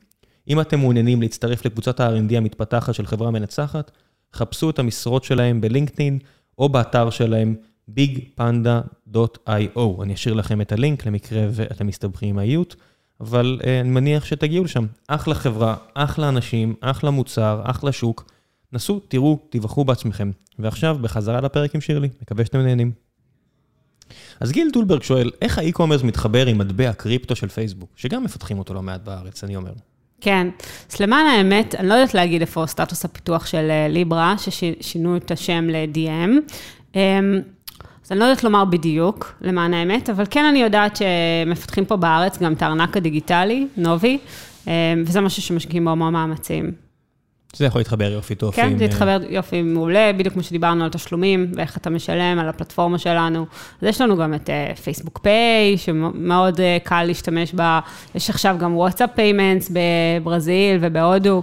אם 0.48 0.60
אתם 0.60 0.78
מעוניינים 0.78 1.22
להצטרף 1.22 1.66
לקבוצת 1.66 2.00
ה-R&D 2.00 2.36
המתפתחת 2.36 2.94
של 2.94 3.06
חברה 3.06 3.30
מנצחת, 3.30 3.90
חפשו 4.34 4.70
את 4.70 4.78
המשרות 4.78 5.24
שלהם 5.24 5.60
בלינקדאין 5.60 6.18
או 6.58 6.68
באתר 6.68 7.10
שלהם 7.10 7.56
bigpanda.io. 7.90 10.02
אני 10.02 10.14
אשאיר 10.14 10.34
לכם 10.34 10.60
את 10.60 10.72
הלינק 10.72 11.06
למקרה 11.06 11.46
ואתם 11.50 11.86
מסתבכים 11.86 12.28
עם 12.28 12.38
האיות, 12.38 12.76
אבל 13.20 13.60
uh, 13.60 13.66
אני 13.80 13.88
מניח 13.88 14.24
שתגיעו 14.24 14.64
לשם. 14.64 14.86
אחלה 15.08 15.34
חברה, 15.34 15.76
אחלה 15.94 16.28
אנשים, 16.28 16.74
אחלה 16.80 17.10
מוצר, 17.10 17.60
אחלה 17.64 17.92
שוק. 17.92 18.32
נסו, 18.72 19.00
תראו, 19.08 19.38
תיווכחו 19.50 19.84
בעצמכם. 19.84 20.30
ועכשיו, 20.58 20.98
בחזרה 21.00 21.40
לפרק 21.40 21.74
עם 21.74 21.80
שירלי, 21.80 22.08
מקווה 22.22 22.44
שאתם 22.44 22.58
נהנים. 22.58 22.92
אז 24.40 24.52
גיל 24.52 24.70
טולברג 24.72 25.02
שואל, 25.02 25.30
איך 25.42 25.58
האי-קומרס 25.58 26.02
מתחבר 26.02 26.46
עם 26.46 26.58
מטבע 26.58 26.92
קריפטו 26.92 27.36
של 27.36 27.48
פייסבוק, 27.48 27.90
שגם 27.96 28.24
מפתחים 28.24 28.58
אותו 28.58 28.74
לא 28.74 28.82
מעט 28.82 29.00
בארץ, 29.00 29.44
אני 29.44 29.56
אומר. 29.56 29.72
כן. 30.20 30.48
אז 30.92 31.00
למען 31.00 31.26
האמת, 31.26 31.74
אני 31.74 31.88
לא 31.88 31.94
יודעת 31.94 32.14
להגיד 32.14 32.40
איפה 32.40 32.66
סטטוס 32.66 33.04
הפיתוח 33.04 33.46
של 33.46 33.70
אה, 33.70 33.88
ליברה, 33.88 34.34
ששינו 34.38 35.16
את 35.16 35.30
השם 35.30 35.64
ל-DM. 35.70 36.30
אמ, 36.94 37.40
אז 38.04 38.12
אני 38.12 38.20
לא 38.20 38.24
יודעת 38.24 38.44
לומר 38.44 38.64
בדיוק, 38.64 39.34
למען 39.40 39.74
האמת, 39.74 40.10
אבל 40.10 40.24
כן 40.30 40.44
אני 40.44 40.58
יודעת 40.58 40.96
שמפתחים 40.96 41.84
פה 41.84 41.96
בארץ 41.96 42.38
גם 42.38 42.52
את 42.52 42.62
הארנק 42.62 42.96
הדיגיטלי, 42.96 43.66
נובי, 43.76 44.18
אמ, 44.66 44.72
וזה 45.06 45.20
משהו 45.20 45.42
שמשקיעים 45.42 45.84
בו 45.84 45.90
המון 45.90 46.12
מאמצים. 46.12 46.87
זה 47.56 47.64
יכול 47.64 47.80
להתחבר 47.80 48.12
יופי 48.12 48.34
טוב. 48.34 48.54
כן, 48.54 48.66
עם, 48.66 48.78
זה 48.78 48.84
אה, 48.84 48.88
התחבר 48.88 49.20
יופי 49.28 49.62
מעולה, 49.62 50.12
בדיוק 50.12 50.34
כמו 50.34 50.42
שדיברנו 50.42 50.84
על 50.84 50.90
תשלומים, 50.90 51.52
ואיך 51.54 51.76
אתה 51.76 51.90
משלם 51.90 52.38
על 52.38 52.48
הפלטפורמה 52.48 52.98
שלנו. 52.98 53.46
אז 53.82 53.88
יש 53.88 54.00
לנו 54.00 54.16
גם 54.16 54.34
את 54.34 54.50
פייסבוק 54.82 55.18
פיי, 55.18 55.76
שמאוד 55.76 56.60
אה, 56.60 56.78
קל 56.84 57.04
להשתמש 57.04 57.54
בה, 57.54 57.80
יש 58.14 58.30
עכשיו 58.30 58.56
גם 58.58 58.76
וואטסאפ 58.76 59.10
payments 59.14 59.72
בברזיל 59.72 60.78
ובהודו. 60.80 61.42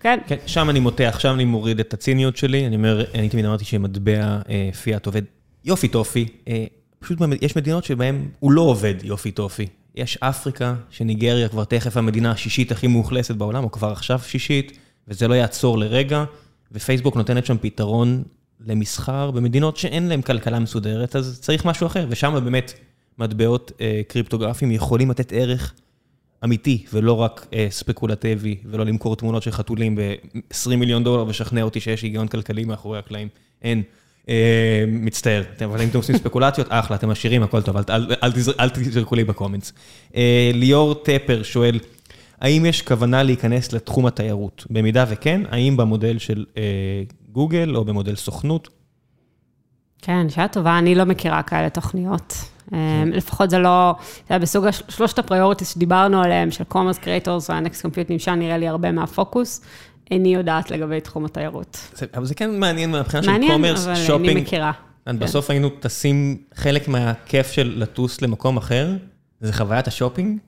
כן, 0.00 0.18
כן, 0.26 0.36
שם 0.46 0.70
אני 0.70 0.80
מוריד, 0.80 1.16
שם 1.18 1.34
אני 1.34 1.44
מוריד 1.44 1.80
את 1.80 1.94
הציניות 1.94 2.36
שלי. 2.36 2.66
אני 2.66 2.76
אומר, 2.76 3.04
אני 3.14 3.28
תמיד 3.28 3.44
אמרתי 3.44 3.64
שמטבע 3.64 4.38
אה, 4.48 4.70
פיאט 4.82 5.06
עובד 5.06 5.22
יופי 5.64 5.88
טופי. 5.88 6.26
אה, 6.48 6.64
פשוט 6.98 7.18
יש 7.42 7.56
מדינות 7.56 7.84
שבהן 7.84 8.28
הוא 8.40 8.52
לא 8.52 8.60
עובד 8.60 8.94
יופי 9.02 9.30
טופי. 9.30 9.66
יש 9.94 10.18
אפריקה, 10.20 10.74
שניגריה 10.90 11.48
כבר 11.48 11.64
תכף 11.64 11.96
המדינה 11.96 12.30
השישית 12.30 12.72
הכי 12.72 12.86
מאוכלסת 12.86 13.34
בעולם, 13.34 13.64
או 13.64 13.70
כבר 13.70 13.92
עכשיו 13.92 14.18
שישית, 14.18 14.78
וזה 15.08 15.28
לא 15.28 15.34
יעצור 15.34 15.78
לרגע, 15.78 16.24
ופייסבוק 16.72 17.16
נותנת 17.16 17.46
שם 17.46 17.56
פתרון 17.60 18.22
למסחר 18.66 19.30
במדינות 19.30 19.76
שאין 19.76 20.08
להן 20.08 20.22
כלכלה 20.22 20.58
מסודרת, 20.58 21.16
אז 21.16 21.38
צריך 21.42 21.64
משהו 21.64 21.86
אחר, 21.86 22.06
ושם 22.08 22.40
באמת 22.44 22.72
מטבעות 23.18 23.72
אה, 23.80 24.00
קריפטוגרפיים 24.08 24.70
יכולים 24.70 25.10
לתת 25.10 25.32
ערך 25.32 25.72
אמיתי, 26.44 26.84
ולא 26.92 27.12
רק 27.12 27.46
אה, 27.52 27.66
ספקולטיבי, 27.70 28.56
ולא 28.64 28.84
למכור 28.86 29.16
תמונות 29.16 29.42
של 29.42 29.50
חתולים 29.50 29.96
ב-20 29.96 30.76
מיליון 30.76 31.04
דולר 31.04 31.24
ושכנע 31.28 31.62
אותי 31.62 31.80
שיש 31.80 32.02
היגיון 32.02 32.28
כלכלי 32.28 32.64
מאחורי 32.64 32.98
הקלעים. 32.98 33.28
אין. 33.62 33.82
אה, 34.28 34.84
מצטער, 34.88 35.42
אבל 35.64 35.82
אם 35.82 35.88
אתם 35.88 35.98
עושים 35.98 36.16
ספקולציות, 36.18 36.66
אחלה, 36.70 36.96
אתם 36.96 37.10
עשירים, 37.10 37.42
הכל 37.42 37.62
טוב, 37.62 37.76
אל, 37.76 37.82
אל, 37.90 38.06
אל, 38.22 38.32
תזר- 38.32 38.52
אל 38.60 38.68
תזרקו 38.70 39.14
לי 39.14 39.24
בקומנטס. 39.24 39.72
אה, 40.16 40.50
ליאור 40.54 40.94
טפר 40.94 41.42
שואל, 41.42 41.78
האם 42.44 42.66
יש 42.66 42.82
כוונה 42.82 43.22
להיכנס 43.22 43.72
לתחום 43.72 44.06
התיירות? 44.06 44.66
במידה 44.70 45.04
וכן, 45.08 45.40
האם 45.50 45.76
במודל 45.76 46.18
של 46.18 46.44
אה, 46.56 46.62
גוגל 47.32 47.76
או 47.76 47.84
במודל 47.84 48.16
סוכנות? 48.16 48.68
כן, 50.02 50.28
שאלה 50.28 50.48
טובה, 50.48 50.78
אני 50.78 50.94
לא 50.94 51.04
מכירה 51.04 51.42
כאלה 51.42 51.70
תוכניות. 51.70 52.34
כן. 52.70 53.08
לפחות 53.12 53.50
זה 53.50 53.58
לא, 53.58 53.94
זה 54.00 54.24
היה 54.28 54.38
בסוג 54.38 54.66
שלושת 54.88 55.18
ה 55.18 55.23
priorities 55.23 55.74
שדיברנו 55.74 56.22
עליהם, 56.22 56.50
של 56.50 56.64
commerce 56.64 56.98
creators 56.98 57.50
וה 57.50 57.82
next 57.82 58.10
computational 58.10 58.34
נראה 58.34 58.58
לי 58.58 58.68
הרבה 58.68 58.92
מהפוקוס. 58.92 59.60
איני 60.10 60.34
יודעת 60.34 60.70
לגבי 60.70 61.00
תחום 61.00 61.24
התיירות. 61.24 61.78
זה, 61.94 62.06
אבל 62.14 62.24
זה 62.24 62.34
כן 62.34 62.60
מעניין 62.60 62.90
מהבחינה 62.90 63.22
של 63.22 63.30
מעניין, 63.30 63.52
commerce, 63.52 63.86
אבל 63.86 63.94
שופינג. 63.94 64.28
איני 64.28 64.40
מכירה. 64.40 64.72
כן. 65.04 65.18
בסוף 65.18 65.50
היינו 65.50 65.68
טסים, 65.68 66.36
חלק 66.54 66.88
מהכיף 66.88 67.50
של 67.50 67.74
לטוס 67.76 68.22
למקום 68.22 68.56
אחר, 68.56 68.96
זה 69.40 69.52
חוויית 69.52 69.88
השופינג, 69.88 70.38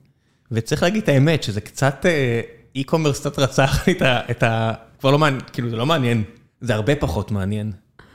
וצריך 0.51 0.83
להגיד 0.83 1.03
את 1.03 1.09
האמת, 1.09 1.43
שזה 1.43 1.61
קצת, 1.61 2.05
אה, 2.05 2.41
e-commerce 2.75 3.19
קצת 3.19 3.39
רצח 3.39 3.87
לי 3.87 3.93
את 3.93 4.01
ה... 4.01 4.19
את 4.31 4.43
ה... 4.43 4.73
כבר 4.99 5.11
לא 5.11 5.19
מעניין, 5.19 5.41
כאילו 5.53 5.69
זה 5.69 5.75
לא 5.75 5.85
מעניין, 5.85 6.23
זה 6.61 6.75
הרבה 6.75 6.95
פחות 6.95 7.31
מעניין. 7.31 7.71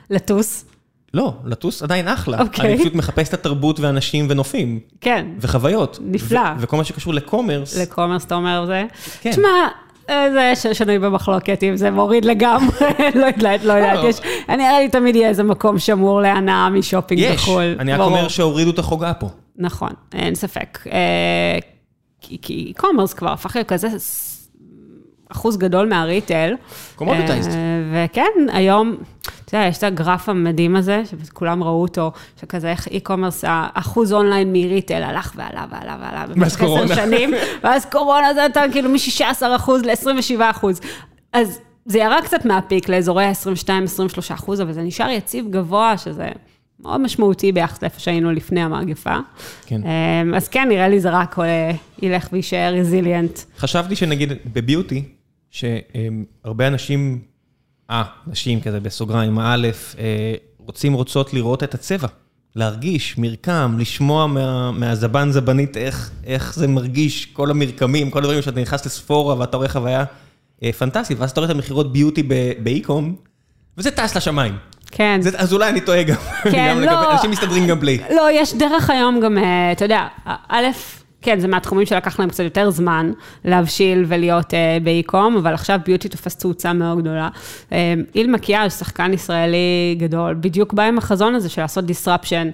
לטוס, 0.09 0.65
לא, 1.13 1.33
לטוס 1.45 1.83
עדיין 1.83 2.07
אחלה. 2.07 2.41
אוקיי. 2.41 2.69
אני 2.69 2.79
פשוט 2.79 2.95
מחפש 2.95 3.29
את 3.29 3.33
התרבות 3.33 3.79
ואנשים 3.79 4.25
ונופים, 4.29 4.79
כן, 5.01 5.25
וחוויות. 5.39 5.99
נפלא. 6.01 6.41
וכל 6.59 6.77
מה 6.77 6.83
שקשור 6.83 7.13
לקומרס, 7.13 7.77
לקומרס 7.77 8.25
אתה 8.25 8.35
אומר 8.35 8.65
זה. 8.65 8.83
כן. 9.21 9.31
תשמע, 9.31 9.49
אה, 10.09 10.53
זה 10.55 10.73
שנוי 10.73 10.99
במחלוקת, 10.99 11.63
אם 11.63 11.77
זה 11.77 11.91
מוריד 11.91 12.25
לגמרי, 12.25 12.77
לא 13.21 13.25
יודעת, 13.25 13.63
לא 13.63 13.73
יודעת, 13.73 14.03
לא. 14.03 14.09
יש, 14.09 14.19
אני 14.49 14.57
נראה 14.57 14.79
לי 14.79 14.89
תמיד 14.89 15.15
יהיה 15.15 15.29
איזה 15.29 15.43
מקום 15.43 15.79
שמור 15.79 16.21
להנאה 16.21 16.69
משופינג 16.69 17.21
יש. 17.21 17.35
בחו"ל. 17.35 17.75
אני 17.79 17.93
רק. 17.93 17.99
אומר 17.99 18.27
שהורידו 18.27 18.71
את 18.71 18.79
העוקץ 18.79 19.13
פה. 19.13 19.29
נכון, 19.57 19.91
אין 20.13 20.35
ספק. 20.35 20.79
כי- 22.23 22.37
כי 22.41 22.73
e-commerce 22.77 23.15
כבר 23.17 23.31
הפך 23.31 23.55
להיות 23.55 23.67
כזה 23.67 23.87
אחוז 25.31 25.57
גדול 25.57 25.89
מהריטל. 25.89 26.53
Commoditized. 26.97 27.49
אה, 27.49 28.05
וכן, 28.05 28.21
היום, 28.53 28.95
אתה 29.45 29.55
יודע, 29.57 29.67
יש 29.67 29.77
את 29.77 29.83
הגרף 29.83 30.29
המדהים 30.29 30.75
הזה, 30.75 31.01
שכולם 31.27 31.63
ראו 31.63 31.81
אותו, 31.81 32.11
שכזה 32.41 32.69
איך 32.71 32.87
e-commerce, 32.87 33.43
האחוז 33.47 34.13
אונליין 34.13 34.53
מריטל 34.53 35.03
הלך 35.03 35.33
ועלה 35.35 35.65
ועלה 35.71 35.97
ועלה. 36.01 36.45
עשר 36.45 36.59
קורונה. 36.65 36.95
שנים, 36.95 37.31
ואז 37.63 37.85
קורונה 37.85 38.33
זה 38.33 38.45
נתן 38.49 38.67
כאילו 38.71 38.89
מ-16 38.89 39.23
אחוז 39.55 39.81
ל-27 39.85 40.41
אחוז. 40.41 40.79
אז 41.33 41.59
זה 41.85 41.97
ירד 41.99 42.21
קצת 42.23 42.45
מהפיק 42.45 42.89
לאזורי 42.89 43.25
ה-22-23 43.25 44.33
אחוז, 44.33 44.61
אבל 44.61 44.71
זה 44.73 44.81
נשאר 44.81 45.09
יציב 45.09 45.47
גבוה, 45.49 45.97
שזה 45.97 46.29
מאוד 46.83 47.01
משמעותי 47.01 47.51
ביחס 47.51 47.81
לאיפה 47.81 47.99
שהיינו 47.99 48.31
לפני 48.31 48.61
המגפה. 48.61 49.17
כן. 49.65 49.81
אמ, 49.83 50.33
אז 50.33 50.47
כן, 50.47 50.67
נראה 50.69 50.87
לי 50.87 50.99
זה 50.99 51.09
רק 51.09 51.39
אה, 51.39 51.71
ילך 52.01 52.29
ויישאר 52.31 52.73
רזיליאנט. 52.79 53.39
חשבתי 53.57 53.95
שנגיד 53.95 54.33
בביוטי, 54.53 55.03
שהרבה 55.51 56.67
אנשים, 56.67 57.19
אה, 57.89 58.03
נשים 58.27 58.61
כזה 58.61 58.79
בסוגריים, 58.79 59.39
א', 59.39 59.67
אה, 59.99 60.33
רוצים, 60.57 60.93
רוצות 60.93 61.33
לראות 61.33 61.63
את 61.63 61.73
הצבע. 61.73 62.07
להרגיש, 62.55 63.17
מרקם, 63.17 63.75
לשמוע 63.79 64.27
מה, 64.27 64.71
מהזבן 64.71 65.31
זבנית 65.31 65.77
איך, 65.77 66.11
איך 66.25 66.55
זה 66.55 66.67
מרגיש, 66.67 67.25
כל 67.25 67.51
המרקמים, 67.51 68.11
כל 68.11 68.19
הדברים 68.19 68.41
שאתה 68.41 68.61
נכנס 68.61 68.85
לספורה 68.85 69.39
ואתה 69.39 69.57
רואה 69.57 69.69
חוויה 69.69 70.03
אה, 70.63 70.71
פנטסטית, 70.71 71.19
ואז 71.19 71.31
אתה 71.31 71.41
רואה 71.41 71.51
את 71.51 71.55
המכירות 71.55 71.93
ביוטי 71.93 72.23
באיקום, 72.63 73.15
וזה 73.77 73.91
טס 73.91 74.17
לשמיים. 74.17 74.55
כן. 74.95 75.21
זה, 75.21 75.29
אז 75.37 75.53
אולי 75.53 75.69
אני 75.69 75.81
טועה 75.81 76.03
גם. 76.03 76.15
כן, 76.51 76.69
גם 76.69 76.79
לא. 76.79 76.85
לגבי, 76.85 77.11
אנשים 77.11 77.31
מסתדרים 77.31 77.67
גם 77.67 77.79
בלי. 77.79 77.97
לא, 78.09 78.27
יש 78.31 78.53
דרך 78.53 78.89
היום 78.89 79.19
גם, 79.19 79.37
אה, 79.37 79.71
אתה 79.71 79.85
יודע, 79.85 80.07
א', 80.49 80.65
כן, 81.21 81.39
זה 81.39 81.47
מהתחומים 81.47 81.85
שלקח 81.85 82.19
להם 82.19 82.29
קצת 82.29 82.43
יותר 82.43 82.69
זמן 82.69 83.11
להבשיל 83.45 84.05
ולהיות 84.07 84.53
אה, 84.53 84.77
באי-קום, 84.83 85.37
אבל 85.37 85.53
עכשיו 85.53 85.79
ביוטי 85.85 86.09
תופס 86.09 86.35
תאוצה 86.35 86.73
מאוד 86.73 86.99
גדולה. 86.99 87.29
אה, 87.71 87.93
איל 88.15 88.31
מקיאז', 88.31 88.79
שחקן 88.79 89.13
ישראלי 89.13 89.95
גדול, 89.97 90.33
בדיוק 90.39 90.73
בא 90.73 90.83
עם 90.83 90.97
החזון 90.97 91.35
הזה 91.35 91.49
של 91.49 91.61
לעשות 91.61 91.85
disruption 91.85 92.47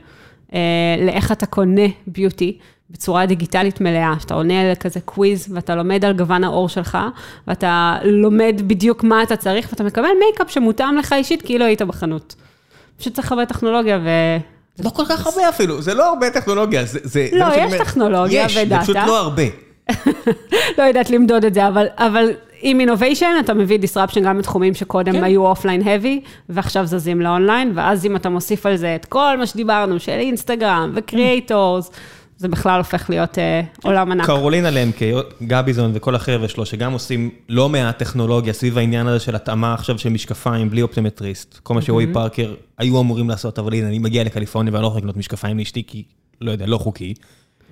אה, 0.53 0.59
לאיך 1.05 1.31
אתה 1.31 1.45
קונה 1.45 1.87
ביוטי. 2.07 2.57
בצורה 2.91 3.25
דיגיטלית 3.25 3.81
מלאה, 3.81 4.13
שאתה 4.19 4.33
עונה 4.33 4.61
על 4.61 4.75
כזה 4.75 4.99
קוויז, 4.99 5.47
ואתה 5.53 5.75
לומד 5.75 6.05
על 6.05 6.13
גוון 6.13 6.43
העור 6.43 6.69
שלך, 6.69 6.97
ואתה 7.47 7.97
לומד 8.03 8.61
בדיוק 8.67 9.03
מה 9.03 9.23
אתה 9.23 9.35
צריך, 9.35 9.67
ואתה 9.71 9.83
מקבל 9.83 10.09
מייקאפ 10.19 10.51
שמותאם 10.51 10.97
לך 10.97 11.13
אישית, 11.13 11.41
כאילו 11.41 11.65
היית 11.65 11.81
בחנות. 11.81 12.35
פשוט 12.97 13.13
צריך 13.13 13.31
הרבה 13.31 13.45
טכנולוגיה 13.45 13.99
ו... 14.03 14.09
לא 14.83 14.89
כל 14.89 15.05
כך 15.09 15.27
הרבה 15.27 15.49
אפילו, 15.49 15.81
זה 15.81 15.93
לא 15.93 16.09
הרבה 16.09 16.29
טכנולוגיה, 16.29 16.85
זה... 16.85 16.99
זה 17.03 17.27
לא, 17.31 17.49
זה 17.49 17.55
יש. 17.55 17.73
טכנולוגיה 17.73 18.45
יש, 18.45 18.57
ודאטה. 18.57 18.85
זה 18.85 18.93
פשוט 18.93 19.07
לא 19.07 19.19
הרבה. 19.19 19.43
לא 20.77 20.83
יודעת 20.83 21.09
למדוד 21.09 21.45
את 21.45 21.53
זה, 21.53 21.67
אבל, 21.67 21.85
אבל 21.97 22.29
עם 22.61 22.79
innovation 22.79 23.31
אתה 23.39 23.53
מביא 23.53 23.79
disruption 23.79 24.19
גם 24.19 24.37
בתחומים 24.37 24.73
שקודם. 24.73 25.13
כן. 25.13 25.23
היו 25.23 25.45
offline 25.45 25.81
heavy, 25.81 26.27
ועכשיו 26.49 26.85
זזים 26.85 27.21
לאונליין, 27.21 27.71
ואז 27.75 28.05
אם 28.05 28.15
אתה 28.15 28.29
מוסיף 28.29 28.65
על 28.65 28.75
זה 28.75 28.95
את 28.95 29.05
כל 29.05 29.37
מה 29.37 29.45
שדיברנו, 29.45 29.99
של 29.99 30.11
אינסטגרם 30.11 30.91
ו 30.95 31.05
creators, 31.05 31.91
זה 32.39 32.47
בכלל 32.47 32.77
הופך 32.77 33.09
להיות 33.09 33.37
אה, 33.37 33.61
עולם 33.83 34.11
ענק. 34.11 34.25
קרולינה 34.25 34.69
למקה, 34.69 35.05
גביזון 35.43 35.91
וכל 35.93 36.15
החבר'ה 36.15 36.47
שלו, 36.47 36.65
שגם 36.65 36.93
עושים 36.93 37.29
לא 37.49 37.69
מעט 37.69 37.97
טכנולוגיה 37.97 38.53
סביב 38.53 38.77
העניין 38.77 39.07
הזה 39.07 39.19
של 39.19 39.35
התאמה 39.35 39.73
עכשיו 39.73 39.99
של 39.99 40.09
משקפיים 40.09 40.69
בלי 40.69 40.81
אופטומטריסט. 40.81 41.59
כל 41.63 41.73
מה 41.73 41.81
שרועי 41.81 42.13
פארקר 42.13 42.55
היו 42.77 43.01
אמורים 43.01 43.29
לעשות, 43.29 43.59
אבל 43.59 43.73
הנה, 43.73 43.87
אני 43.87 43.99
מגיע 43.99 44.23
לקליפורניה 44.23 44.73
ואני 44.73 44.83
לא 44.83 44.87
יכול 44.87 44.99
לקנות 44.99 45.17
משקפיים 45.17 45.59
לאשתי, 45.59 45.83
כי, 45.87 46.03
לא 46.41 46.51
יודע, 46.51 46.65
לא 46.65 46.77
חוקי. 46.77 47.13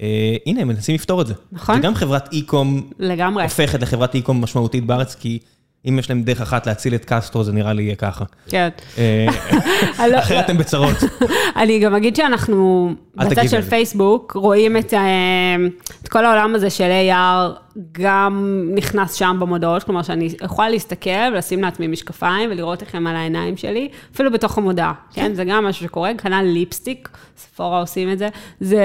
אה, 0.02 0.36
הנה, 0.46 0.62
הם 0.62 0.68
מנסים 0.68 0.96
לפתור 0.96 1.22
את 1.22 1.28
זה. 1.28 1.34
נכון. 1.52 1.80
וגם 1.80 1.96
חברת 1.96 2.30
אי-קום 2.34 2.90
לגמרי. 3.00 3.44
הופכת 3.44 3.82
לחברת 3.82 4.16
אי-קום 4.16 4.42
משמעותית 4.42 4.86
בארץ, 4.86 5.16
כי 5.16 5.40
אם 5.90 6.00
יש 6.00 6.10
להם 6.10 6.22
דרך 6.24 6.42
אחת 6.42 6.68
להציל 6.68 6.96
את 6.96 7.06
קסטרו, 7.06 7.44
זה 7.44 7.54
נראה 7.54 7.74
לי 7.74 7.84
יהיה 7.84 7.96
ככה. 7.96 8.26
כן. 8.50 8.70
אה, 8.98 9.28
לא- 10.12 10.20
אחרת 10.20 10.50
הם 10.50 10.58
בצרות. 10.58 10.98
אני 11.56 11.80
גם 11.80 11.96
אגיד 11.96 12.16
שאנחנו, 12.16 12.90
בצד 13.16 13.50
של. 13.50 13.62
פייסבוק, 13.62 14.32
רואים 14.36 14.78
את, 14.78 14.94
אה, 14.94 15.00
את 16.04 16.08
כל 16.08 16.26
העולם 16.26 16.56
הזה 16.56 16.70
של 16.70 16.90
AR, 17.10 17.60
גם 17.92 18.64
נכנס 18.76 19.14
שם 19.14 19.38
במודעות, 19.40 19.84
כלומר 19.84 20.04
שאני 20.04 20.30
יכולה 20.44 20.70
להסתכל 20.70 21.10
ולשים 21.34 21.62
לעצמי 21.62 21.88
משקפיים 21.88 22.52
ולראות 22.52 22.82
איך 22.82 22.96
הם 22.96 23.08
על 23.08 23.16
העיניים 23.16 23.58
שלי, 23.58 23.90
אפילו 24.14 24.32
בתוך 24.32 24.58
המודעה, 24.58 24.94
כן? 25.14 25.34
זה 25.34 25.44
גם 25.44 25.66
משהו 25.66 25.86
שקורה, 25.86 26.12
כנ"ל 26.18 26.42
ליפסטיק, 26.42 27.10
ספורה 27.38 27.80
עושים 27.80 28.12
את 28.12 28.18
זה, 28.18 28.30
זה, 28.60 28.82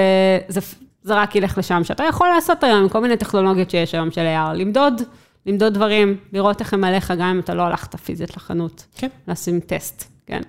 זה, 0.47 0.59
זה 1.03 1.15
רק 1.15 1.35
ילך 1.35 1.57
לשם, 1.57 1.83
שאתה 1.83 2.03
יכול 2.03 2.27
לעשות 2.35 2.63
היום 2.63 2.77
עם 2.79 2.89
כל 2.89 2.99
מיני 3.01 3.17
טכנולוגיות 3.17 3.69
שיש 3.69 3.95
היום 3.95 4.11
של 4.11 4.21
AR, 4.21 4.53
למדוד. 4.53 5.01
למדוד 5.45 5.73
דברים, 5.73 6.17
לראות 6.33 6.59
איך 6.59 6.73
הם 6.73 6.83
עליך, 6.83 7.13
גם 7.19 7.27
אם 7.27 7.39
אתה 7.39 7.53
לא 7.53 7.63
הלכת 7.63 7.95
פיזית 7.95 8.37
לחנות. 8.37 8.85
כן. 8.97 9.07
לשים 9.27 9.59
טסט, 9.59 10.03
כן. 10.25 10.41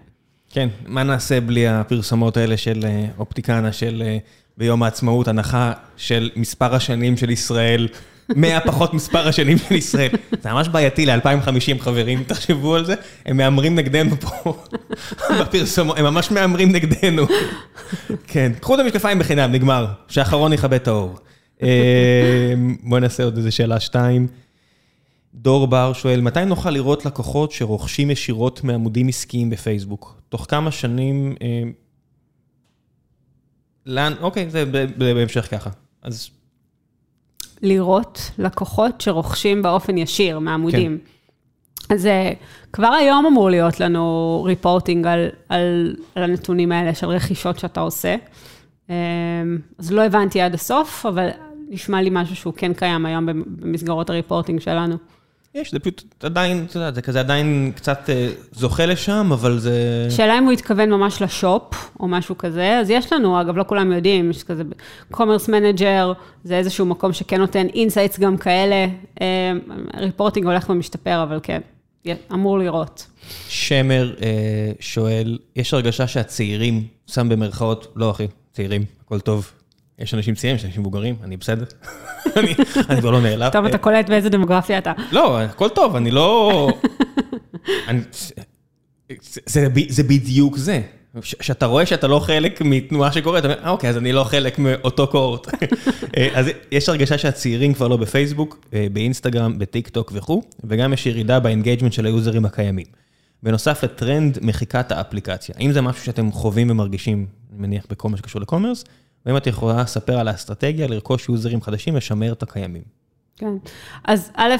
כן, 0.50 0.68
מה 0.86 1.02
נעשה 1.02 1.40
בלי 1.40 1.68
הפרסומות 1.68 2.36
האלה 2.36 2.56
של 2.56 2.84
אה, 2.84 3.06
אופטיקנה, 3.18 3.72
של 3.72 4.02
אה, 4.06 4.18
ביום 4.58 4.82
העצמאות, 4.82 5.28
הנחה 5.28 5.72
של 5.96 6.30
מספר 6.36 6.74
השנים 6.74 7.16
של 7.16 7.30
ישראל, 7.30 7.88
100 8.36 8.60
פחות 8.60 8.94
מספר 8.94 9.28
השנים 9.28 9.58
של 9.58 9.74
ישראל. 9.74 10.10
זה 10.42 10.52
ממש 10.52 10.68
בעייתי 10.68 11.06
ל-2050 11.06 11.80
חברים, 11.80 12.24
תחשבו 12.26 12.74
על 12.74 12.84
זה, 12.84 12.94
הם 13.26 13.36
מהמרים 13.36 13.74
נגדנו 13.74 14.16
פה 14.20 14.56
בפרסומות, 15.40 15.98
הם 15.98 16.04
ממש 16.04 16.30
מהמרים 16.30 16.72
נגדנו. 16.72 17.26
כן, 18.26 18.52
קחו 18.60 18.74
את 18.74 18.80
המשקפיים 18.80 19.18
בחינם, 19.18 19.52
נגמר, 19.52 19.86
שהאחרון 20.08 20.52
יכבה 20.52 20.76
את 20.76 20.88
האור. 20.88 21.18
אה, 21.62 22.54
בואו 22.82 23.00
נעשה 23.00 23.24
עוד 23.24 23.36
איזה 23.36 23.50
שאלה 23.50 23.80
שתיים. 23.80 24.26
דור 25.34 25.66
בר 25.66 25.92
שואל, 25.92 26.20
מתי 26.20 26.44
נוכל 26.44 26.70
לראות 26.70 27.06
לקוחות 27.06 27.52
שרוכשים 27.52 28.10
ישירות 28.10 28.64
מעמודים 28.64 29.08
עסקיים 29.08 29.50
בפייסבוק? 29.50 30.20
תוך 30.28 30.46
כמה 30.48 30.70
שנים... 30.70 31.34
אה, 31.42 31.62
לאן? 33.86 34.12
אוקיי, 34.20 34.50
זה 34.50 34.64
בהמשך 34.98 35.48
ככה. 35.50 35.70
אז 36.02 36.30
לראות 37.62 38.30
לקוחות 38.38 39.00
שרוכשים 39.00 39.62
באופן 39.62 39.98
ישיר 39.98 40.38
מעמודים. 40.38 40.98
כן. 40.98 41.94
אז 41.94 42.06
אה, 42.06 42.32
כבר 42.72 42.92
היום 42.92 43.26
אמור 43.26 43.50
להיות 43.50 43.80
לנו 43.80 44.42
ריפורטינג 44.46 45.06
על, 45.06 45.28
על, 45.48 45.96
על 46.14 46.22
הנתונים 46.22 46.72
האלה 46.72 46.94
של 46.94 47.06
רכישות 47.06 47.58
שאתה 47.58 47.80
עושה. 47.80 48.16
אה, 48.90 48.94
אז 49.78 49.92
לא 49.92 50.02
הבנתי 50.02 50.40
עד 50.40 50.54
הסוף, 50.54 51.06
אבל 51.06 51.28
נשמע 51.68 52.02
לי 52.02 52.10
משהו 52.12 52.36
שהוא 52.36 52.54
כן 52.56 52.74
קיים 52.74 53.06
היום 53.06 53.26
במסגרות 53.26 54.10
הריפורטינג 54.10 54.60
שלנו. 54.60 54.96
יש, 55.54 55.72
זה 55.72 55.78
פשוט 55.78 56.24
עדיין, 56.24 56.64
את 56.68 56.74
יודעת, 56.74 56.94
זה 56.94 57.02
כזה 57.02 57.20
עדיין 57.20 57.72
קצת 57.76 58.10
אה, 58.10 58.28
זוכה 58.52 58.86
לשם, 58.86 59.28
אבל 59.32 59.58
זה... 59.58 60.06
שאלה 60.10 60.38
אם 60.38 60.44
הוא 60.44 60.52
התכוון 60.52 60.90
ממש 60.90 61.22
ל 61.22 61.33
shop 61.33 61.74
או 62.00 62.08
משהו 62.08 62.38
כזה, 62.38 62.78
אז 62.78 62.90
יש 62.90 63.12
לנו, 63.12 63.40
אגב, 63.40 63.56
לא 63.56 63.64
כולם 63.68 63.92
יודעים, 63.92 64.30
יש 64.30 64.42
כזה 64.42 64.62
commerce 65.10 65.48
manager, 65.48 66.12
זה 66.44 66.58
איזשהו 66.58 66.86
מקום 66.86 67.12
שכן 67.12 67.40
נותן 67.40 67.66
insights 67.66 68.18
גם 68.18 68.36
כאלה, 68.36 68.86
reporting 69.96 70.46
הולך 70.46 70.70
ומשתפר, 70.70 71.22
אבל 71.22 71.40
כן, 71.42 71.60
אמור 72.32 72.58
לראות. 72.58 73.06
שמר 73.48 74.14
אה, 74.22 74.72
שואל, 74.80 75.38
יש 75.56 75.74
הרגשה 75.74 76.06
שהצעירים, 76.06 76.86
שם 77.06 77.28
במרכאות, 77.28 77.92
לא 77.96 78.10
אחי, 78.10 78.26
צעירים, 78.52 78.84
הכל 79.04 79.20
טוב. 79.20 79.50
יש 79.98 80.14
אנשים 80.14 80.34
צעירים, 80.34 80.56
יש 80.56 80.64
אנשים 80.64 80.80
מבוגרים, 80.80 81.14
אני 81.24 81.36
בסדר. 81.36 81.64
אני 82.90 83.00
כבר 83.00 83.10
לא 83.10 83.20
נעלב. 83.20 83.52
טוב, 83.52 83.64
אתה 83.64 83.78
קולט 83.78 84.08
באיזה 84.08 84.28
דמוגרפיה 84.28 84.78
אתה. 84.78 84.92
לא, 85.12 85.40
הכל 85.40 85.68
טוב, 85.68 85.96
אני 85.96 86.10
לא... 86.10 86.68
זה- 89.88 90.02
בדיוק 90.02 90.56
זה. 90.56 90.80
ש- 91.22 91.34
שאתה 91.40 91.66
רואה 91.66 91.86
שאתה 91.86 92.06
לא 92.08 92.18
חלק 92.18 92.60
מתנועה 92.60 93.12
שקורית, 93.12 93.44
אתה 93.44 93.52
אומר, 93.54 93.64
"אה, 93.64 93.70
אוקיי, 93.70 93.90
אז 93.90 93.96
אני 93.96 94.12
לא 94.12 94.24
חלק 94.24 94.58
מאותו 94.58 95.06
cohort. 95.06 95.48
אה, 96.16 96.28
אז 96.34 96.46
יש 96.72 96.88
הרגשה 96.88 97.18
שהצעירים 97.18 97.74
כבר 97.74 97.88
לא 97.88 97.96
בפייסבוק, 97.96 98.66
אה, 98.74 98.86
באינסטגרם, 98.92 99.58
בטיק 99.58 99.88
טוק 99.88 100.12
וכו', 100.14 100.42
וגם 100.64 100.92
יש 100.92 101.06
ירידה 101.06 101.40
ב 101.40 101.45
engagement 101.45 101.92
של 101.92 102.06
היוזרים 102.06 102.44
הקיימים. 102.44 102.86
בנוסף 103.42 103.84
לטרנד 103.84 104.38
מחיקת 104.42 104.92
האפליקציה. 104.92 105.54
האם 105.58 105.72
זה 105.72 105.80
משהו 105.80 106.04
שאתם 106.04 106.32
חווים 106.32 106.70
ומרגישים, 106.70 107.26
אני 107.52 107.60
מניח, 107.62 107.84
בכל 107.90 108.08
מה 108.08 108.16
שקשור 108.16 108.40
ל 108.40 108.45
commerce? 108.45 108.84
ואם 109.26 109.36
את 109.36 109.46
יכולה 109.46 109.82
לספר 109.82 110.18
על 110.18 110.28
האסטרטגיה 110.28 110.86
לרכוש 110.86 111.28
יוזרים 111.28 111.62
חדשים, 111.62 111.96
לשמר 111.96 112.32
את 112.32 112.42
הקיימים. 112.42 112.82
כן. 113.36 113.52
אז 114.04 114.30
א', 114.34 114.54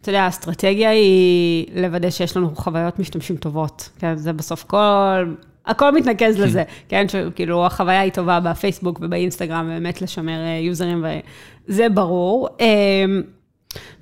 אתה 0.00 0.10
יודע, 0.10 0.22
האסטרטגיה 0.22 0.90
היא 0.90 1.66
לוודא 1.74 2.10
שיש 2.10 2.36
לנו 2.36 2.56
חוויות 2.56 2.98
משתמשים 2.98 3.36
טובות. 3.36 3.88
כן, 3.98 4.16
זה 4.16 4.32
בסוף 4.32 4.64
כל... 4.64 5.34
הכל 5.66 5.94
מתנקז 5.94 6.40
לזה, 6.40 6.62
כן, 6.88 7.08
שכאילו 7.08 7.66
החוויה 7.66 8.00
היא 8.00 8.12
טובה 8.12 8.40
בפייסבוק 8.40 8.98
ובאינסטגרם, 9.02 9.66
באמת 9.66 10.02
לשמר 10.02 10.40
אה, 10.44 10.58
יוזרים, 10.62 11.04
וזה 11.68 11.88
ברור. 11.88 12.48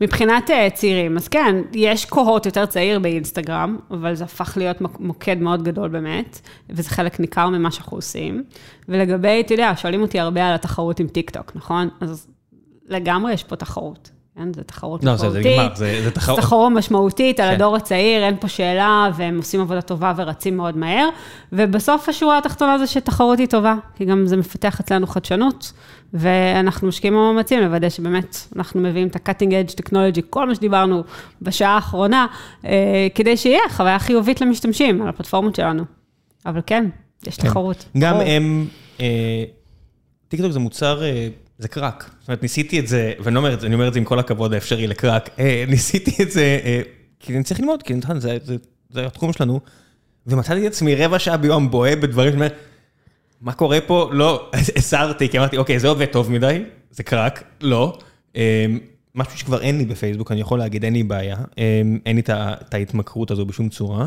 מבחינת 0.00 0.50
אה, 0.50 0.68
צעירים, 0.74 1.16
אז 1.16 1.28
כן, 1.28 1.56
יש 1.72 2.04
קוהוט 2.04 2.46
יותר 2.46 2.66
צעיר 2.66 2.98
באינסטגרם, 2.98 3.78
אבל 3.90 4.14
זה 4.14 4.24
הפך 4.24 4.56
להיות 4.56 4.80
מוק- 4.80 5.00
מוקד 5.00 5.40
מאוד 5.40 5.62
גדול 5.62 5.88
באמת, 5.88 6.40
וזה 6.70 6.90
חלק 6.90 7.20
ניכר 7.20 7.48
ממה 7.48 7.70
שאנחנו 7.70 7.96
עושים. 7.96 8.44
ולגבי, 8.88 9.40
אתה 9.40 9.54
יודע, 9.54 9.72
שואלים 9.76 10.02
אותי 10.02 10.20
הרבה 10.20 10.46
על 10.48 10.54
התחרות 10.54 11.00
עם 11.00 11.08
טיק 11.08 11.30
טוק, 11.30 11.52
נכון? 11.54 11.88
אז 12.00 12.28
לגמרי 12.88 13.32
יש 13.32 13.44
פה 13.44 13.56
תחרות. 13.56 14.10
כן, 14.36 14.52
זו 14.54 14.62
תחרות 14.62 15.04
לא, 15.04 15.16
זה- 15.16 15.26
משמעותית. 15.28 15.42
זה 15.44 15.50
נגמר, 15.62 15.74
זה- 15.74 16.00
זה 16.04 16.10
תחרות. 16.10 16.38
תחרות 16.40 16.72
משמעותית 16.72 17.40
על 17.40 17.48
כן. 17.48 17.54
הדור 17.54 17.76
הצעיר, 17.76 18.24
אין 18.24 18.36
פה 18.40 18.48
שאלה, 18.48 19.08
והם 19.16 19.36
עושים 19.36 19.60
עבודה 19.60 19.80
טובה 19.80 20.12
ורצים 20.16 20.56
מאוד 20.56 20.76
מהר. 20.76 21.08
ובסוף 21.52 22.08
השורה 22.08 22.38
התחתונה 22.38 22.78
זה 22.78 22.86
שתחרות 22.86 23.38
היא 23.38 23.46
טובה, 23.48 23.74
כי 23.96 24.04
גם 24.04 24.26
זה 24.26 24.36
מפתח 24.36 24.80
אצלנו 24.80 25.06
חדשנות, 25.06 25.72
ואנחנו 26.14 26.88
משקיעים 26.88 27.14
מאמצים 27.14 27.60
לוודא 27.60 27.88
שבאמת 27.88 28.36
אנחנו 28.56 28.80
מביאים 28.80 29.08
את 29.08 29.16
ה-cutting 29.16 29.50
edge 29.50 29.74
technology, 29.84 30.22
כל 30.30 30.48
מה 30.48 30.54
שדיברנו 30.54 31.02
בשעה 31.42 31.74
האחרונה, 31.74 32.26
אה, 32.64 32.70
כדי 33.14 33.36
שיהיה 33.36 33.60
חוויה 33.70 33.98
חיובית 33.98 34.40
למשתמשים 34.40 35.02
על 35.02 35.08
הפלטפורמות 35.08 35.54
שלנו. 35.56 35.82
אבל 36.46 36.60
כן, 36.66 36.86
יש 37.26 37.36
כן. 37.36 37.42
תחרות. 37.48 37.84
גם. 37.98 38.16
הם, 38.20 38.66
אה, 39.00 39.44
טיקטוק 40.28 40.50
זה 40.52 40.58
מוצר, 40.58 41.02
אה, 41.04 41.28
זה 41.58 41.68
קראק. 41.68 42.10
זאת 42.20 42.28
אומרת, 42.28 42.42
ניסיתי 42.42 42.80
את 42.80 42.86
זה, 42.86 43.12
ואני 43.20 43.34
לא 43.34 43.40
אומר 43.40 43.54
את 43.54 43.60
זה, 43.60 43.66
אני 43.66 43.74
אומר 43.74 43.88
את 43.88 43.92
זה 43.92 43.98
עם 43.98 44.04
כל 44.04 44.18
הכבוד 44.18 44.52
האפשרי 44.54 44.86
לקראק, 44.86 45.30
אה, 45.38 45.64
ניסיתי 45.68 46.22
את 46.22 46.30
זה, 46.30 46.60
אה, 46.64 46.80
כי 47.20 47.34
אני 47.34 47.44
צריך 47.44 47.60
ללמוד, 47.60 47.82
כי 47.82 47.94
נתן, 47.94 48.20
זה, 48.20 48.38
זה, 48.44 48.56
זה 48.90 49.06
התחום 49.06 49.32
שלנו, 49.32 49.60
ומצאתי 50.26 50.66
את 50.66 50.72
עצמי 50.72 50.94
רבע 50.94 51.18
שעה 51.18 51.36
ביום 51.36 51.70
בוהה 51.70 51.96
בדברים, 51.96 52.32
שאני 52.32 52.42
אומר, 52.42 52.54
מה 53.40 53.52
קורה 53.52 53.80
פה? 53.80 54.10
לא, 54.12 54.50
הסרתי, 54.76 55.28
כי 55.28 55.38
אמרתי, 55.38 55.56
אוקיי, 55.56 55.78
זה 55.78 55.88
עובד 55.88 56.06
טוב 56.06 56.30
מדי, 56.32 56.64
זה 56.90 57.02
קראק, 57.02 57.44
לא. 57.60 57.98
אה, 58.36 58.66
משהו 59.14 59.38
שכבר 59.38 59.60
אין 59.60 59.78
לי 59.78 59.84
בפייסבוק, 59.84 60.32
אני 60.32 60.40
יכול 60.40 60.58
להגיד, 60.58 60.84
אין 60.84 60.92
לי 60.92 61.02
בעיה, 61.02 61.36
אה, 61.58 61.82
אין 62.06 62.16
לי 62.16 62.22
את 62.28 62.74
ההתמכרות 62.74 63.30
הזו 63.30 63.46
בשום 63.46 63.68
צורה, 63.68 64.06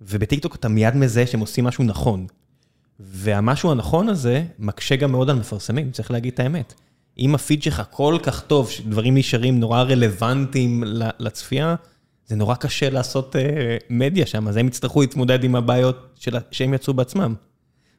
ובטיקטוק 0.00 0.54
אתה 0.54 0.68
מיד 0.68 0.96
מזהה 0.96 1.26
שהם 1.26 1.40
עושים 1.40 1.64
משהו 1.64 1.84
נכון. 1.84 2.26
והמשהו 3.00 3.70
הנכון 3.70 4.08
הזה 4.08 4.44
מקשה 4.58 4.96
גם 4.96 5.12
מאוד 5.12 5.30
על 5.30 5.36
מפרסמים, 5.36 5.90
צריך 5.90 6.10
להגיד 6.10 6.32
את 6.32 6.40
האמת. 6.40 6.74
אם 7.18 7.34
הפיד 7.34 7.62
שלך 7.62 7.82
כל 7.90 8.18
כך 8.22 8.40
טוב, 8.40 8.70
שדברים 8.70 9.16
נשארים 9.16 9.60
נורא 9.60 9.82
רלוונטיים 9.82 10.82
לצפייה, 11.18 11.74
זה 12.26 12.36
נורא 12.36 12.54
קשה 12.54 12.90
לעשות 12.90 13.36
אה, 13.36 13.76
מדיה 13.90 14.26
שם, 14.26 14.48
אז 14.48 14.56
הם 14.56 14.66
יצטרכו 14.66 15.00
להתמודד 15.00 15.44
עם 15.44 15.56
הבעיות 15.56 16.08
של, 16.14 16.36
שהם 16.50 16.74
יצרו 16.74 16.94
בעצמם. 16.94 17.34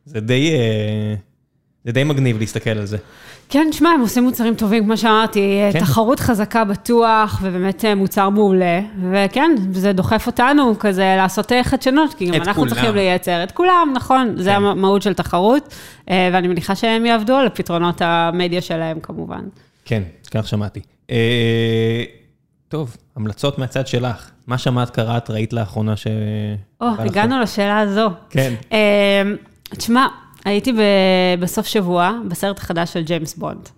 זה 0.05 0.19
די, 0.19 0.51
אה, 0.53 1.15
זה 1.85 1.91
די 1.91 2.03
מגניב 2.03 2.39
להסתכל 2.39 2.69
על 2.69 2.85
זה. 2.85 2.97
כן, 3.49 3.67
שמע, 3.71 3.89
הם 3.89 4.01
עושים 4.01 4.23
מוצרים 4.23 4.55
טובים, 4.55 4.83
כמו 4.83 4.97
שאמרתי, 4.97 5.59
כן. 5.73 5.79
תחרות 5.79 6.19
חזקה 6.19 6.63
בטוח, 6.63 7.39
ובאמת 7.41 7.85
אה, 7.85 7.95
מוצר 7.95 8.29
מעולה, 8.29 8.81
וכן, 9.11 9.51
זה 9.71 9.93
דוחף 9.93 10.27
אותנו 10.27 10.79
כזה 10.79 11.13
לעשות 11.17 11.51
אה, 11.51 11.63
חדשנות, 11.63 12.13
כי 12.13 12.25
גם 12.25 12.33
אנחנו 12.33 12.53
כולם. 12.53 12.69
צריכים 12.69 12.95
לייצר 12.95 13.43
את 13.43 13.51
כולם, 13.51 13.93
נכון, 13.95 14.33
זה 14.37 14.49
כן. 14.49 14.55
המהות 14.55 15.01
של 15.01 15.13
תחרות, 15.13 15.73
אה, 16.09 16.29
ואני 16.33 16.47
מניחה 16.47 16.75
שהם 16.75 17.05
יעבדו 17.05 17.35
על 17.35 17.49
פתרונות 17.49 18.01
המדיה 18.01 18.61
שלהם 18.61 18.99
כמובן. 18.99 19.43
כן, 19.85 20.03
כך 20.31 20.47
שמעתי. 20.47 20.79
אה, 21.11 22.03
טוב, 22.69 22.97
המלצות 23.15 23.59
מהצד 23.59 23.87
שלך. 23.87 24.29
מה 24.47 24.57
שמעת, 24.57 24.89
קראת, 24.89 25.29
ראית 25.29 25.53
לאחרונה 25.53 25.95
ש... 25.95 26.07
או, 26.81 26.87
הגענו 26.99 27.39
לשאלה 27.39 27.79
הזו. 27.79 28.09
כן. 28.29 28.53
אה, 28.71 29.21
תשמע, 29.69 30.07
הייתי 30.45 30.73
ב- 30.73 31.39
בסוף 31.39 31.67
שבוע 31.67 32.11
בסרט 32.27 32.57
החדש 32.59 32.93
של 32.93 33.01
ג'יימס 33.03 33.33
בונד. 33.35 33.69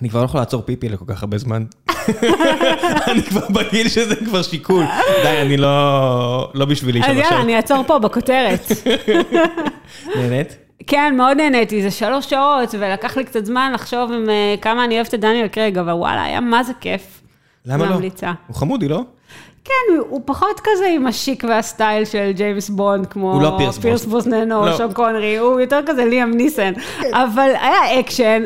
אני 0.00 0.10
כבר 0.10 0.20
לא 0.20 0.24
יכול 0.24 0.40
לעצור 0.40 0.62
פיפי 0.62 0.88
לכל 0.88 1.04
כך 1.08 1.22
הרבה 1.22 1.38
זמן. 1.38 1.64
אני 3.10 3.22
כבר 3.22 3.48
בגיל 3.48 3.88
שזה 3.88 4.16
כבר 4.16 4.42
שיקול. 4.42 4.84
די, 5.22 5.42
אני 5.42 5.56
לא, 5.56 6.50
לא 6.54 6.64
בשבילי 6.64 7.00
אז 7.00 7.04
שלוש 7.04 7.16
יאללה, 7.16 7.30
שעות. 7.30 7.44
אני 7.44 7.56
אעצור 7.56 7.84
פה 7.86 7.98
בכותרת. 7.98 8.60
נהנית? 10.16 10.56
כן, 10.86 11.14
מאוד 11.16 11.36
נהניתי, 11.36 11.82
זה 11.82 11.90
שלוש 11.90 12.30
שעות, 12.30 12.74
ולקח 12.78 13.16
לי 13.16 13.24
קצת 13.24 13.44
זמן 13.44 13.70
לחשוב 13.74 14.12
עם, 14.12 14.30
אה, 14.30 14.54
כמה 14.62 14.84
אני 14.84 14.94
אוהבת 14.96 15.14
את 15.14 15.20
דניאל 15.20 15.48
קרייג, 15.48 15.78
אבל 15.78 15.92
וואלה, 15.92 16.22
היה 16.22 16.40
מה 16.40 16.62
זה 16.62 16.72
כיף. 16.80 17.22
למה 17.66 17.86
לא? 17.86 17.94
ממליצה. 17.94 18.32
הוא 18.46 18.56
חמודי, 18.56 18.88
לא? 18.88 19.04
כן, 19.64 19.72
הוא- 20.08 20.20
פחות 20.24 20.60
כזה 20.64 20.86
עם 20.94 21.06
השיק 21.06 21.44
והסטייל 21.48 22.04
של 22.04 22.30
ג'יימס 22.34 22.68
בונד, 22.70 23.06
כמו 23.06 23.40
לא 23.42 23.54
פירס 23.58 23.78
פירס 23.78 24.04
ברוסנן. 24.04 24.30
ברוסנן 24.30 24.52
או 24.52 24.66
לא. 24.66 24.76
שון 24.76 24.92
קונרי, 24.92 25.36
הוא 25.36 25.60
יותר 25.60 25.80
כזה 25.86 26.04
ליאם 26.04 26.30
ניסן. 26.36 26.72
אבל 27.12 27.50
היה 27.60 28.00
אקשן, 28.00 28.42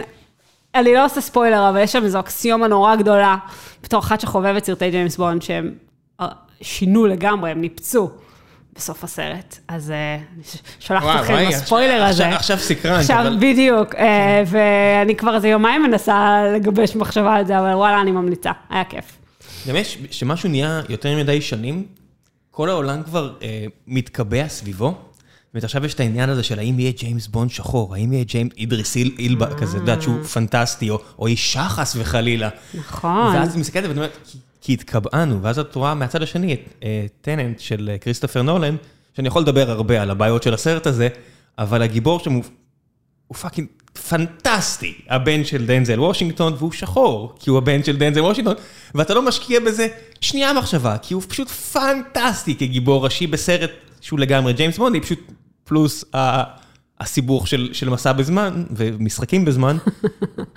אני 0.74 0.95
לא 0.95 1.05
עושה 1.05 1.20
ספוילר, 1.20 1.69
אבל 1.69 1.78
יש 1.81 1.93
שם 1.93 2.05
איזו 2.05 2.20
אקסיומה 2.20 2.66
נורא 2.66 2.97
גדולה, 2.97 3.36
בתור 3.82 4.01
אחת 4.01 4.20
שחובבת 4.20 4.65
סרטי 4.65 4.91
ג'יימס 4.91 5.16
בונד, 5.16 5.43
שהם 5.43 5.70
אה, 6.20 6.27
שינו 6.61 7.07
לגמרי, 7.07 7.51
הם 7.51 7.61
ניפצו. 7.61 8.11
בסוף 8.77 9.05
הסרט, 9.05 9.59
אז 9.69 9.91
אה, 9.91 10.15
אני 10.35 10.45
ש- 10.45 10.57
שולחת 10.86 11.20
אתכם 11.20 11.32
וואי, 11.32 11.43
עם 11.45 11.49
הספוילר 11.49 12.03
עכשיו- 12.03 12.27
הזה. 12.27 12.36
עכשיו 12.36 12.59
סקרנת, 12.59 13.01
עכשיו, 13.01 13.20
אבל- 13.20 13.36
בדיוק, 13.36 13.95
אה, 13.95 14.43
ואני 14.47 15.16
כבר 15.16 15.35
איזה 15.35 15.49
יומיים 15.49 15.82
מנסה 15.82 16.43
לגבש 16.55 16.97
מחשבה 16.97 17.35
על 17.35 17.47
זה, 17.47 17.59
אבל 17.59 17.74
וואלה, 17.74 18.01
אני 18.01 18.11
ממליצה, 18.12 18.51
היה 18.70 18.85
כיף. 18.85 19.05
גם 19.69 19.77
יש, 19.77 19.99
שמשהו 20.11 20.49
נהיה 20.49 20.82
יותר 20.89 21.16
מדי 21.16 21.41
שנים, 21.41 21.86
כל 22.51 22.70
העולם 22.70 23.03
כבר 23.03 23.35
אה, 23.43 23.65
מתקבע 23.86 24.49
סביבו. 24.49 24.89
זאת 24.89 24.97
אומרת, 25.55 25.65
עכשיו 25.65 25.85
יש 25.85 25.95
את 25.95 26.01
העניין 26.01 26.31
הזה 26.31 26.43
של 26.43 26.59
האם 26.59 26.81
יהיה 26.81 26.93
ג'יימס 26.93 27.27
בונד 27.27 27.51
שחור, 27.51 27.95
האם 27.95 28.12
יהיה 28.12 28.24
ג'יימס 28.24 28.53
אידריס 28.57 28.97
איל- 28.97 29.15
אילבה 29.19 29.55
כזה, 29.55 29.77
את 29.77 29.81
יודעת 29.81 30.03
שהוא 30.03 30.23
פנטסטי, 30.24 30.91
או, 30.91 30.99
או 31.19 31.27
אישה 31.27 31.69
חס 31.69 31.97
וחלילה. 31.99 32.49
נכון. 32.74 33.36
ואז 33.36 33.51
את 33.51 33.57
מסתכלת 33.57 33.85
ואת 33.89 33.97
אומרת, 33.97 34.11
"כי- 34.61 34.73
התקבענו, 34.74 35.43
ואז 35.43 35.59
את 35.59 35.74
רואה 35.74 35.95
מהצד 35.95 36.23
השני 36.23 36.53
את 36.55 36.61
אה, 36.85 37.07
טננט 37.20 37.61
של 37.61 37.91
אה, 37.93 37.99
כריסטופר 37.99 38.43
נולן, 38.43 38.77
שאני 39.16 39.28
יכול 39.28 39.43
לדבר 39.43 39.70
הרבה 39.70 40.03
על 40.03 40.11
הבעיות 40.11 40.43
של 40.43 40.55
הסרט 40.55 40.86
הזה, 40.86 41.09
אבל 41.59 41.82
הגיבור 41.82 42.19
שם 42.19 42.32
הוא, 42.32 42.45
הוא 43.27 43.36
fucking 43.37 43.69
פנטסטי, 44.09 44.95
הבן 45.09 45.45
של 45.45 45.66
דנזל 45.66 46.01
וושינגטון, 46.01 46.55
והוא 46.59 46.73
שחור, 46.73 47.35
כי 47.39 47.51
הוא 47.51 47.59
הבן 47.59 47.85
של 47.85 47.97
דנזל 47.97 48.21
וושינגטון, 48.21 48.57
ואתה 48.95 49.15
לא 49.15 49.23
משקיע 49.23 49.61
בזה 49.61 49.89
שנייה 50.21 50.53
מחשבה, 50.53 50.99
כי 50.99 51.15
הוא 51.15 51.23
פשוט 51.29 51.49
פנטסטי 51.49 52.55
כגיבור 52.55 53.05
ראשי 53.05 53.27
בסרט 53.27 53.71
שהוא 54.01 54.19
לגמרי 54.19 54.53
ג'יימס 54.53 54.79
בונדי, 54.79 55.01
פשוט 55.01 55.33
פלוס 55.65 56.05
ה... 56.15 56.43
הסיבוך 57.01 57.49
של, 57.49 57.71
של 57.73 57.89
מסע 57.89 58.12
בזמן 58.12 58.65
ומשחקים 58.71 59.45
בזמן, 59.45 59.77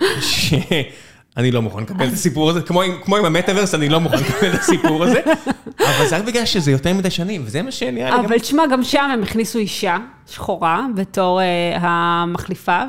שאני 1.38 1.50
לא 1.50 1.62
מוכן 1.62 1.82
לקבל 1.82 2.08
את 2.08 2.12
הסיפור 2.12 2.50
הזה, 2.50 2.60
כמו 2.62 2.82
עם, 3.16 3.24
המטאוורס, 3.24 3.74
אני 3.74 3.88
לא 3.88 4.00
מוכן 4.00 4.16
לקבל 4.16 4.54
את 4.54 4.60
הסיפור 4.60 5.04
הזה, 5.04 5.20
אבל 5.80 6.06
זה 6.08 6.16
רק 6.16 6.24
בגלל 6.24 6.44
שזה 6.44 6.70
יותר 6.70 6.94
מדי 6.94 7.10
שנים, 7.10 7.42
וזה 7.44 7.62
מה 7.62 7.70
שנראה 7.70 8.20
לי. 8.20 8.26
אבל 8.26 8.38
תשמע, 8.38 8.66
גם 8.66 8.84
שם 8.84 9.10
הם 9.12 9.22
הכניסו 9.22 9.58
אישה 9.58 9.96
שחורה 10.26 10.86
בתור 10.94 11.40
אה, 11.40 11.76
המחליפה 11.80 12.82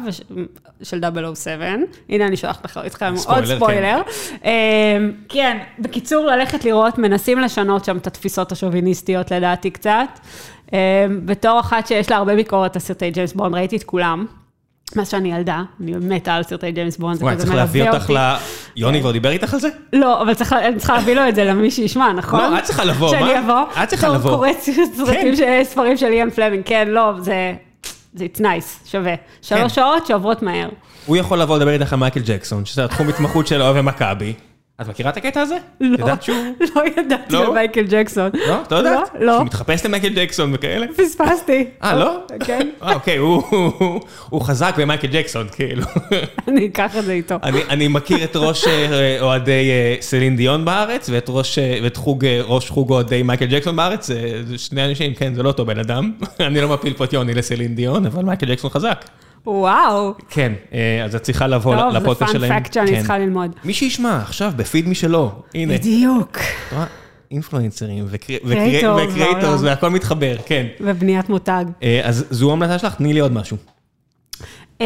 של 0.83 1.01
007. 1.35 1.65
הנה, 2.09 2.25
אני 2.27 2.37
שולחת 2.37 2.65
לך 2.65 2.79
עוד 3.03 3.15
ספוילר, 3.15 3.55
ספוילר. 3.55 4.01
אה, 4.45 4.97
כן, 5.29 5.57
בקיצור, 5.79 6.25
ללכת 6.25 6.65
לראות, 6.65 6.97
מנסים 6.97 7.39
לשנות 7.39 7.85
שם 7.85 7.97
את 7.97 8.07
התפיסות 8.07 8.51
השוביניסטיות 8.51 9.31
לדעתי 9.31 9.69
קצת. 9.69 10.19
אה, 10.73 11.05
בתור 11.25 11.59
אחת 11.59 11.87
שיש 11.87 12.11
לה 12.11 12.17
הרבה 12.17 12.35
ביקורת 12.35 12.75
על 12.75 12.81
סרטי 12.81 13.11
ג'יימס 13.11 13.33
בונד, 13.33 13.55
ראיתי 13.55 13.75
את 13.75 13.83
כולם. 13.83 14.25
מאז 14.95 15.09
שאני 15.09 15.33
ילדה, 15.33 15.61
אני 15.81 15.93
מתה 15.95 16.33
על 16.33 16.43
סרטי 16.43 16.71
ג'יימס 16.71 16.97
בונד, 16.97 17.17
זה 17.17 17.25
וואי, 17.25 17.35
צריך 17.35 17.53
להביא 17.53 17.89
אותך. 17.89 18.09
ל... 18.09 18.35
יוני 18.75 19.01
כבר 19.01 19.11
דיבר 19.11 19.31
איתך 19.31 19.53
על 19.53 19.59
זה? 19.59 19.69
לא, 19.93 20.21
אבל 20.21 20.33
אני 20.51 20.75
צריכה 20.77 20.93
להביא 20.93 21.13
לו 21.15 21.29
את 21.29 21.35
זה 21.35 21.43
למי 21.43 21.71
שישמע, 21.71 22.13
נכון? 22.13 22.39
לא, 22.39 22.57
את 22.57 22.63
צריכה 22.63 22.83
לבוא, 22.83 23.11
מה? 23.11 23.19
שאני 23.19 23.39
אבוא? 23.39 23.83
את 23.83 23.89
צריכה 23.89 24.09
לבוא. 24.09 24.45
סרטים, 24.95 25.35
כן. 25.37 25.61
ספרים 25.63 25.97
של 25.97 26.05
איאן 26.05 26.29
פלמינג, 26.29 26.63
כן, 26.65 26.87
לא, 26.87 27.11
זה... 27.19 27.53
זה 28.13 28.25
it's 28.25 28.39
nice, 28.39 28.89
שווה. 28.91 29.13
שלוש 29.41 29.61
כן. 29.61 29.69
שעות 29.69 30.07
שעוברות 30.07 30.41
מהר. 30.41 30.69
הוא 31.05 31.17
יכול 31.17 31.41
לבוא 31.41 31.57
לדבר 31.57 31.71
איתך 31.71 31.93
על 31.93 31.99
מייקל 31.99 32.19
ג'קסון, 32.25 32.65
שזה 32.65 32.85
התחום 32.85 33.09
התמחות 33.09 33.47
שלו 33.47 33.65
ומכבי. 33.75 34.33
את 34.81 34.87
מכירה 34.87 35.09
את 35.09 35.17
הקטע 35.17 35.41
הזה? 35.41 35.57
לא, 35.81 35.95
את 35.95 35.99
יודעת 35.99 36.23
שהוא... 36.23 36.35
לא 36.75 36.81
ידעתי 36.97 37.33
לא? 37.33 37.47
על 37.47 37.53
מייקל 37.53 37.85
ג'קסון. 37.89 38.29
לא? 38.47 38.61
את 38.61 38.71
לא 38.71 38.77
יודעת? 38.77 39.09
לא, 39.19 39.25
לא. 39.25 39.33
שהוא 39.33 39.45
מתחפש 39.45 39.85
למייקל 39.85 40.09
ג'קסון 40.09 40.51
וכאלה? 40.53 40.85
פספסתי. 40.97 41.65
אה, 41.83 41.95
לא? 41.95 42.17
כן, 42.45 42.69
אה, 42.83 42.93
אוקיי, 42.93 43.17
הוא- 43.17 44.41
חזק 44.41 44.73
במייקל 44.77 45.07
ג'קסון, 45.07 45.47
כאילו. 45.51 45.83
אני 46.47 46.67
אקח 46.67 46.97
את 46.97 47.05
זה 47.05 47.11
איתו. 47.11 47.35
אני, 47.43 47.87
מכיר 47.87 48.23
את 48.23 48.35
ראש 48.35 48.67
אה, 48.67 49.17
אוהדי 49.21 49.69
אה, 49.69 49.95
סלין 50.01 50.35
דיון 50.35 50.65
בארץ, 50.65 51.09
ואת 51.13 51.25
ראש, 51.29 51.59
אה, 51.59 51.87
חוג, 51.95 52.25
ראש 52.25 52.69
חוג 52.69 52.91
אוהדי 52.91 53.23
מייקל 53.23 53.45
ג'קסון 53.45 53.75
בארץ, 53.75 54.07
זה 54.47 54.57
שני 54.57 54.85
אנשים, 54.85 55.13
כן, 55.13 55.33
זה 55.33 55.43
לא 55.43 55.47
אותו 55.47 55.65
בן 55.65 55.79
אדם. 55.79 56.11
אני 56.39 56.61
לא 56.61 56.69
מפיל 56.69 56.93
פה 56.93 57.03
את 57.03 57.13
יוני 57.13 57.33
לסלין 57.33 57.75
דיון, 57.75 58.05
אבל 58.05 58.23
מייקל 58.23 58.45
ג'קסון 58.51 58.69
חזק. 58.69 59.05
וואו. 59.45 60.13
כן, 60.29 60.53
אה, 60.73 61.05
אז 61.05 61.15
את 61.15 61.21
צריכה 61.21 61.47
לבוא 61.47 61.75
טוב, 61.75 61.91
זה 61.91 61.99
לפודקאסט 61.99 62.33
שלהם. 62.33 62.51
פאנ 62.51 62.59
פקט 62.63 62.73
שאני 62.73 62.91
כן. 62.91 62.97
צריכה 62.97 63.17
ללמוד. 63.17 63.55
מי 63.63 63.73
שישמע, 63.73 64.21
עכשיו, 64.21 64.51
בפיד 64.55 64.87
משלו, 64.87 65.31
הנה. 65.55 65.73
בדיוק. 65.73 66.37
אינפלואנסרים 67.31 68.07
בעולם. 68.51 69.65
והכל 69.65 69.89
מתחבר, 69.89 70.35
כן. 70.45 70.65
ובניית 70.81 71.29
מותג. 71.29 71.65
אה, 71.83 72.01
אז 72.03 72.25
זו 72.29 72.49
ההמלצה 72.49 72.79
שלך, 72.79 72.95
תני 72.95 73.13
לי 73.13 73.19
עוד 73.19 73.31
משהו. 73.31 73.57
אמ, 74.81 74.85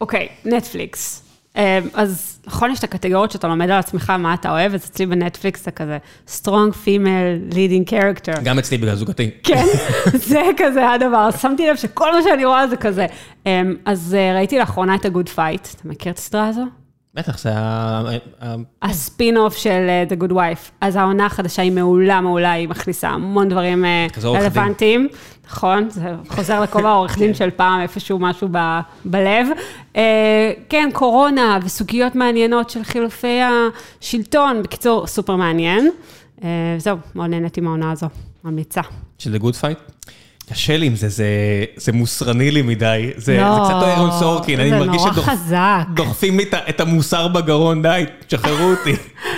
אוקיי, 0.00 0.28
נטפליקס. 0.44 1.29
אמ, 1.56 1.62
אז 1.94 2.38
נכון, 2.46 2.70
יש 2.70 2.78
את 2.78 2.84
הקטגוריות 2.84 3.30
שאתה 3.30 3.48
לומד 3.48 3.70
על 3.70 3.78
עצמך, 3.78 4.10
מה 4.10 4.34
אתה 4.34 4.50
אוהב, 4.50 4.74
אז 4.74 4.84
אצלי 4.84 5.06
בנטפליקס 5.06 5.64
זה 5.64 5.70
כזה 5.70 5.98
strong 6.28 6.72
female 6.84 7.52
leading 7.54 7.90
character. 7.90 8.40
גם 8.44 8.58
אצלי 8.58 8.78
בגלל 8.78 8.94
זוגתי. 8.94 9.30
כן, 9.42 9.64
זה 10.30 10.42
כזה 10.56 10.90
הדבר. 10.90 11.30
שמתי 11.30 11.70
לב 11.70 11.76
שכל 11.76 12.12
מה 12.12 12.22
שאני 12.22 12.44
רואה 12.44 12.68
זה 12.68 12.76
כזה. 12.76 13.06
אמ, 13.46 13.76
אז 13.84 14.16
אה, 14.18 14.34
ראיתי 14.34 14.58
לאחרונה 14.58 14.94
את 14.94 15.04
ה-good 15.04 15.28
fight. 15.36 15.74
אתה 15.76 15.88
מכיר 15.88 16.12
את 16.12 16.18
הסדרה 16.18 16.46
הזו? 16.48 16.62
בטח, 17.20 17.38
זה 17.38 17.50
ה... 17.54 18.02
ה- 18.42 18.54
הספין-אוף 18.82 19.56
של 19.56 19.86
אה, 19.88 20.04
The 20.10 20.22
Good 20.22 20.32
Wife. 20.32 20.70
אז 20.80 20.96
העונה 20.96 21.26
החדשה 21.26 21.62
היא 21.62 21.72
מעולה, 21.72 22.20
מעולה, 22.20 22.52
היא 22.52 22.68
מכניסה 22.68 23.08
המון 23.08 23.48
דברים 23.48 23.84
אה. 23.84 24.06
רלוונטיים. 24.24 25.08
נכון, 25.46 25.90
זה 25.90 26.02
חוזר 26.28 26.60
לכובע 26.60 26.88
העורך 26.88 27.18
דין 27.18 27.34
של 27.38 27.50
פעם, 27.50 27.80
איפשהו 27.80 28.18
משהו 28.18 28.48
ב- 28.52 28.80
בלב. 29.04 29.46
אה, 29.96 30.02
כן, 30.68 30.88
קורונה 30.92 31.58
וסוגיות 31.64 32.14
מעניינות 32.14 32.70
של 32.70 32.84
חילופי 32.84 33.38
השלטון. 34.00 34.62
בקיצור, 34.62 35.06
סופר 35.06 35.36
מעניין. 35.36 35.90
זהו, 36.78 36.96
מאוד 37.14 37.30
נהניתי 37.30 37.60
מהעונה 37.60 37.90
הזו, 37.92 38.06
ממליצה. 38.44 38.80
שזה 39.18 39.38
good 39.38 39.56
fight. 39.56 39.78
קשה 40.50 40.76
לי 40.76 40.86
עם 40.86 40.96
זה, 40.96 41.08
זה, 41.08 41.26
זה 41.76 41.92
מוסרני 41.92 42.50
לי 42.50 42.62
מדי. 42.62 43.10
זה, 43.16 43.36
לא, 43.36 43.54
זה 43.54 43.60
קצת 43.64 43.82
אהרון 43.82 44.10
סורקין, 44.18 44.60
אני 44.60 44.70
מרגיש. 44.70 45.02
שדוחפים 45.92 46.38
לי 46.38 46.44
את 46.68 46.80
המוסר 46.80 47.28
בגרון, 47.28 47.82
די, 47.82 48.04
תשחררו 48.26 48.70
אותי. 48.70 48.92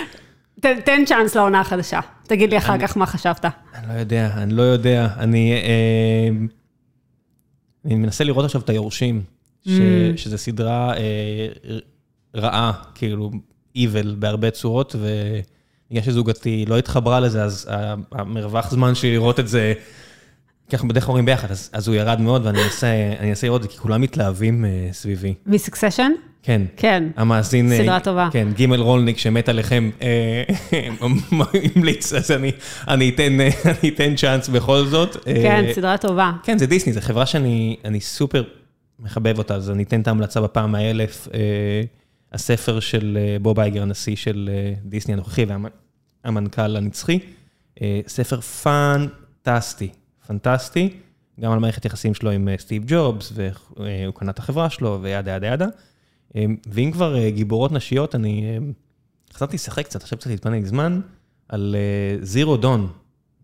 תן, 0.61 0.79
תן 0.85 1.03
צ'אנס 1.05 1.35
לעונה 1.35 1.61
החדשה. 1.61 1.99
תגיד 2.27 2.49
לי 2.49 2.57
אחר 2.57 2.77
כך 2.77 2.97
מה 2.97 3.05
חשבת. 3.05 3.45
אני 3.75 3.87
לא 3.87 3.99
יודע, 3.99 4.29
אני 4.37 4.53
לא 4.53 4.61
יודע. 4.61 5.07
אני, 5.17 5.53
אה, 5.53 6.29
אני 7.85 7.95
מנסה 7.95 8.23
לראות 8.23 8.45
עכשיו 8.45 8.61
את 8.61 8.69
היורשים, 8.69 9.21
ש, 9.67 9.69
Mm. 9.69 10.17
שזו 10.17 10.37
סדרה 10.37 10.93
אה, 10.97 11.47
רעה, 12.35 12.71
כאילו, 12.95 13.31
evil 13.77 14.07
בהרבה 14.19 14.51
צורות, 14.51 14.95
ובגלל 14.95 16.03
שזוגתי 16.03 16.65
לא 16.67 16.77
התחברה 16.77 17.19
לזה, 17.19 17.43
אז 17.43 17.69
המרווח 18.11 18.71
זמן 18.71 18.95
שלי 18.95 19.11
לראות 19.11 19.39
את 19.39 19.47
זה, 19.47 19.73
כי 20.69 20.75
אנחנו 20.75 20.87
בדרך 20.87 21.03
כלל 21.03 21.11
רואים 21.11 21.25
ביחד, 21.25 21.51
אז, 21.51 21.69
אז 21.73 21.87
הוא 21.87 21.95
ירד 21.95 22.21
מאוד, 22.21 22.45
ואני 22.45 22.59
אנסה, 23.21 23.47
לראות 23.47 23.65
את 23.65 23.69
זה, 23.69 23.69
כי 23.69 23.77
כולם 23.77 24.01
מתלהבים 24.01 24.65
אה, 24.65 24.89
סביבי. 24.91 25.33
מסקסשן? 25.45 26.11
כן. 26.43 26.61
כן. 26.77 27.03
המאזין... 27.15 27.71
אה, 27.71 27.77
סדרה 27.77 27.99
טובה. 27.99 28.29
כן, 28.31 28.47
גימל 28.53 28.81
רולניק 28.81 29.17
שמת 29.17 29.49
עליכם, 29.49 29.89
אה, 30.01 30.43
המליץ, 31.75 32.13
אז 32.13 32.31
אני, 32.31 32.51
אני, 32.87 33.09
אתן, 33.09 33.41
אה, 33.41 33.49
אני 33.81 33.89
אתן 33.89 34.15
צ'אנס 34.15 34.49
בכל 34.49 34.85
זאת. 34.85 35.27
אה, 35.27 35.33
כן, 35.33 35.65
סדרה 35.73 35.97
טובה. 35.97 36.31
כן, 36.43 36.57
זה 36.57 36.67
דיסני, 36.67 36.93
זו 36.93 37.01
חברה 37.01 37.25
שאני 37.25 37.75
אני 37.85 37.99
סופר 37.99 38.43
מחבב 38.99 39.37
אותה, 39.37 39.55
אז 39.55 39.69
אני 39.69 39.83
אתן 39.83 40.01
את 40.01 40.07
ההמלצה 40.07 40.41
בפעם 40.41 40.75
האלף. 40.75 41.27
אה, 41.33 41.39
הספר 42.33 42.79
של 42.79 43.17
אה, 43.21 43.37
בוב 43.41 43.59
אייגר, 43.59 43.81
הנשיא 43.81 44.15
של 44.15 44.49
אה, 44.53 44.73
דיסני 44.85 45.13
הנוכחי 45.13 45.45
והמנכ"ל 46.25 46.77
הנצחי. 46.77 47.19
אה, 47.81 47.99
ספר 48.07 48.39
פנטסטי, 48.41 49.89
פנטסטי, 50.27 50.89
גם 51.39 51.51
על 51.51 51.59
מערכת 51.59 51.85
יחסים 51.85 52.13
שלו 52.13 52.31
עם 52.31 52.49
אה, 52.49 52.55
סטיב 52.57 52.83
ג'ובס, 52.87 53.33
והוא 53.35 54.13
קנה 54.13 54.31
את 54.31 54.39
החברה 54.39 54.69
שלו, 54.69 54.99
וידה 55.01 55.31
ידה 55.31 55.47
ידה. 55.47 55.67
אה, 56.35 56.45
ואם 56.67 56.91
כבר 56.91 57.17
אה, 57.17 57.29
גיבורות 57.29 57.71
נשיות, 57.71 58.15
אני 58.15 58.43
אה, 58.43 58.57
חשבתי 59.33 59.55
לשחק 59.55 59.85
קצת, 59.85 60.01
עכשיו 60.01 60.17
קצת 60.17 60.29
להתפנק 60.29 60.65
זמן, 60.65 61.01
על 61.49 61.75
זירו 62.21 62.57
דון, 62.57 62.87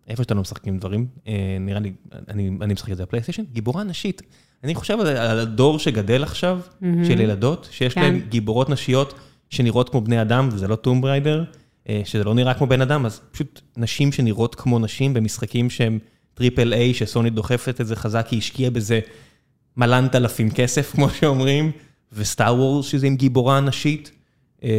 איפה 0.08 0.24
שאתה 0.24 0.34
לא 0.34 0.42
משחקים 0.42 0.78
דברים, 0.78 1.08
אה, 1.28 1.58
נראה 1.60 1.80
לי, 1.80 1.94
אני, 2.28 2.52
אני 2.62 2.74
משחק 2.74 2.92
את 2.92 2.98
זה 2.98 3.04
בפלייסטיישן, 3.04 3.44
גיבורה 3.54 3.84
נשית. 3.84 4.22
אני 4.64 4.76
חושב 4.76 5.00
על, 5.00 5.08
על 5.08 5.40
הדור 5.40 5.80
שגדל 5.80 6.24
עכשיו, 6.24 6.60
של 6.82 7.20
ילדות, 7.20 7.68
שיש 7.72 7.94
כן. 7.94 8.02
להם 8.02 8.22
גיבורות 8.30 8.70
נשיות 8.70 9.14
שנראות 9.50 9.90
כמו 9.90 10.02
בני 10.02 10.22
אדם, 10.22 10.50
וזה 10.52 10.68
לא 10.68 10.76
טום 10.76 11.02
בריידר, 11.02 11.44
אה, 11.90 12.02
שזה 12.06 12.24
לא 12.24 12.34
נראה 12.34 12.54
כמו 12.54 12.68
בן 12.68 12.82
אדם, 12.82 13.06
אז 13.06 13.22
פשוט 13.32 13.62
נשים 13.78 14.12
שנראות 14.12 14.56
כמו 14.56 14.80
נשים 14.80 15.14
במשחקים 15.14 15.70
שהם 15.70 16.00
triple 16.40 16.74
A, 16.74 16.94
שסוני 16.94 17.30
דוחפת 17.30 17.82
את 17.82 17.88
זה 17.88 17.96
חזק, 17.96 18.26
כי 18.28 18.36
היא 18.36 18.40
השקיעה 18.40 18.72
בזה 18.72 19.00
מלאנתלפים 19.78 20.52
כסף, 20.52 20.92
כמו 20.96 21.10
שאומרים, 21.10 21.72
וסטאר 22.14 22.56
וורס, 22.56 22.86
שזה 22.86 23.08
עם 23.08 23.16
גיבורה 23.16 23.60
נשית, 23.60 24.12
אה, 24.64 24.70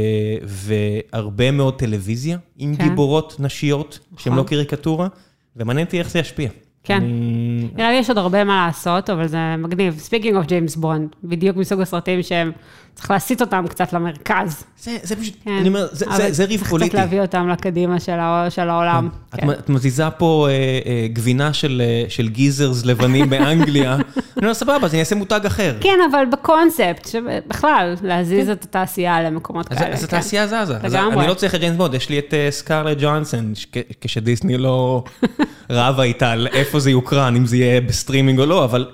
והרבה 1.12 1.50
מאוד 1.50 1.78
טלוויזיה 1.78 2.38
עם 2.58 2.76
כן. 2.76 2.88
גיבורות 2.88 3.36
נשיות, 3.38 3.98
שהן 4.18 4.32
לא 4.32 4.38
נכון. 4.38 4.48
קריקטורה, 4.48 5.08
ומעניין 5.56 5.86
אותי 5.86 5.98
איך 5.98 6.10
זה 6.10 6.18
ישפיע. 6.18 6.50
כן. 6.84 6.96
אני- 7.02 7.68
נראה 7.76 7.90
לי 7.90 7.96
יש 7.96 8.08
עוד 8.08 8.18
הרבה 8.18 8.44
מה 8.44 8.66
לעשות, 8.66 9.10
אבל 9.10 9.26
זה 9.26 9.38
מגניב. 9.58 9.98
speaking 9.98 10.36
of 10.36 10.47
ג'יימס 10.46 10.76
בונד, 10.76 11.08
בדיוק 11.24 11.56
מסוג 11.56 11.80
הסרטים 11.80 12.22
שהם, 12.22 12.52
צריך 13.01 13.10
להסיט 13.10 13.40
אותם 13.40 13.64
קצת 13.68 13.93
למרכז. 13.93 14.64
זה, 14.82 14.97
זה 15.02 15.16
פשוט, 15.16 15.35
כן. 15.44 15.51
אני 15.60 15.68
אומר, 15.68 15.86
זה, 15.93 16.06
זה, 16.16 16.32
זה 16.32 16.44
ריב 16.44 16.60
צריך 16.60 16.70
פוליטי. 16.70 16.89
קצת 16.90 16.98
להביא 16.98 17.20
אותם 17.20 17.48
לקדימה 17.48 18.01
של 18.01 18.12
ה- 18.18 18.47
של 18.51 18.68
העולם. 18.68 19.09
את, 19.35 19.40
כן. 19.40 19.51
את 19.51 19.68
מזיזה 19.68 20.10
פה 20.10 20.47
אה, 20.51 20.52
אה, 20.55 21.06
גבינה 21.12 21.52
של, 21.52 21.82
אה, 21.85 22.05
של 22.10 22.28
geezers 22.28 22.84
לבנים 22.85 23.31
באנגליה, 23.31 23.94
אני 23.94 24.02
אומר, 24.43 24.55
סבבה, 24.55 24.86
אז 24.86 24.93
אני 24.93 25.01
אעשה 25.01 25.14
מותג 25.16 25.40
אחר. 25.47 25.77
כן, 25.81 25.98
אבל 26.10 26.24
בקונספט, 26.32 27.09
שבכלל, 27.09 27.94
להזיז 28.02 28.48
את 28.48 28.64
התעשייה 28.64 29.22
למקומות 29.22 29.68
כן. 29.68 29.74
אז, 29.74 29.81
כאלה. 29.81 29.93
אז 29.94 29.98
כן. 30.01 30.16
התעשייה 30.16 30.47
זזה. 30.47 30.56
אז 30.82 30.94
לגמרי. 30.94 31.20
אני 31.20 31.28
לא 31.28 31.35
צריך 31.35 31.55
את 31.55 31.60
ג'יימס 31.60 31.77
בונד, 31.77 31.94
יש 31.94 32.09
לי 32.09 32.18
את 32.18 32.35
אה, 32.35 32.48
סקרלט 32.51 32.97
ג'והנסון, 33.01 33.52
כשדיסני 34.01 34.56
לא 34.59 35.05
רבה 35.70 36.02
איתה 36.02 36.31
על 36.31 36.47
איפה 36.52 36.81
זה 36.81 36.90
יוקרן, 36.90 37.36
אם 37.36 37.47
זה 37.47 37.56
יהיה 37.56 37.81
בסטרימינג 37.81 38.39
או 38.40 38.47
לא, 38.47 38.64
אבל 38.64 38.86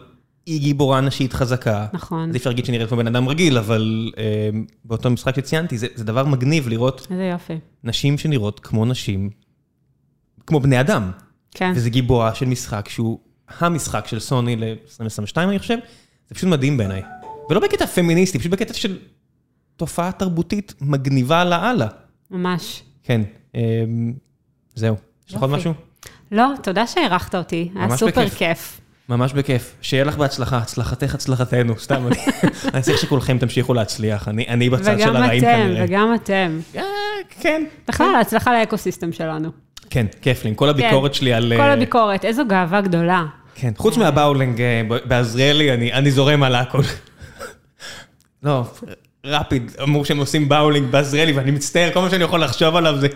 היא 0.47 0.61
גיבורה 0.61 1.01
נשית 1.01 1.33
חזקה. 1.33 1.87
נכון. 1.93 2.29
אז 2.29 2.35
אי 2.35 2.39
אפשר 2.39 2.51
להגיד 2.51 2.65
שנראית 2.65 2.89
כמו 2.89 2.97
בן 2.99 3.07
אדם 3.07 3.29
רגיל, 3.29 3.59
אבל 3.59 4.13
אה, 4.19 4.51
באותו 4.85 5.11
משחק 5.11 5.37
שציינתי, 5.37 5.79
זה, 5.79 5.87
זה 5.95 6.05
דבר 6.05 6.25
מגניב 6.25 6.69
לראות 6.69 7.07
איזה 7.11 7.25
יופי. 7.25 7.59
נשים 7.85 8.19
שנראות 8.19 8.61
כמו 8.61 8.85
נשים, 8.85 9.31
כמו 10.47 10.61
בני 10.61 10.81
אדם. 10.81 11.11
כן. 11.51 11.73
וזה 11.77 11.91
גיבורה 11.91 12.35
של 12.35 12.47
משחק 12.47 12.89
שהוא 12.89 13.19
המשחק 13.59 14.07
של 14.07 14.19
סוני 14.19 14.57
ל-2022, 14.57 15.37
אני 15.37 15.59
חושב. 15.59 15.79
זה 16.29 16.35
פשוט 16.35 16.49
מדהים 16.49 16.77
בעיניי. 16.77 17.03
ולא 17.51 17.61
בקטע 17.61 17.87
פמיניסטי, 17.87 18.39
פשוט 18.39 18.53
בקטע 18.53 18.75
של 18.75 18.99
תופעה 19.77 20.13
תרבותית 20.13 20.75
מגניבה 20.81 21.45
לאללה. 21.45 21.89
ממש. 22.31 22.83
כן, 23.03 23.21
אמ, 23.55 24.13
זהו. 24.75 24.97
יש 25.29 25.35
לך 25.35 25.43
עוד. 25.43 25.51
משהו? 25.51 25.73
לא, 26.33 26.49
תודה 26.63 26.87
שהערכת 26.87 27.35
אותי, 27.35 27.71
היה 27.75 27.97
סופר 27.97 28.21
בכיף. 28.21 28.35
כיף. 28.35 28.81
ממש 29.09 29.33
בכיף. 29.33 29.75
שיהיה 29.83 30.05
לך 30.05 30.17
בהצלחה, 30.17 30.57
הצלחתך 30.59 31.15
הצלחתנו, 31.15 31.79
סתם. 31.79 32.07
אני- 32.75 32.83
צריך 32.83 32.99
שכולכם 32.99 33.39
תמשיכו 33.39 33.75
להצליח, 33.75 34.29
אני 34.29 34.45
אני 34.49 34.71
בצד 34.71 34.99
של 35.01 35.11
וגם 35.11 35.17
הרעים 35.17 35.43
אתם, 35.45 35.53
כנראה. 35.67 35.85
וגם 35.89 36.15
אתם. 36.15 36.59
אה, 36.77 36.83
כן. 37.41 37.65
בכלל, 37.89 38.15
הצלחה 38.21 38.59
ל 38.61 38.66
ecosystem 38.66 39.13
שלנו. 39.13 39.49
כן, 39.91 40.07
כיף 40.23 40.45
לי, 40.45 40.51
עם 40.51 40.55
כל 40.57 40.69
הביקורת 40.69 41.15
שלי 41.15 41.33
על... 41.33 41.53
כל 41.57 41.63
אה, 41.63 41.73
הביקורת, 41.73 42.25
איזו 42.25 42.43
גאווה 42.49 42.81
גדולה. 42.81 43.25
כן, 43.55 43.73
חוץ 43.77 43.97
מהבאולינג 43.97 44.61
אה, 44.61 44.83
ב- 44.89 45.09
בעזריאלי, 45.09 45.73
אני, 45.75 45.93
אני 45.93 46.11
זורם 46.11 46.43
על 46.43 46.55
הכל. 46.55 46.81
לא, 48.43 48.65
רפיד, 49.25 49.71
אמרו 49.83 50.05
שהם 50.05 50.19
עושים 50.19 50.49
באולינג 50.49 50.91
בעזריאלי, 50.91 51.33
ואני 51.33 51.51
מצטער, 51.51 51.91
כל 51.95 52.01
מה 52.01 52.11
שאני 52.11 52.25
יכול 52.25 52.43
לחשוב 52.43 52.77
עליו 52.77 52.97
זה, 52.99 53.09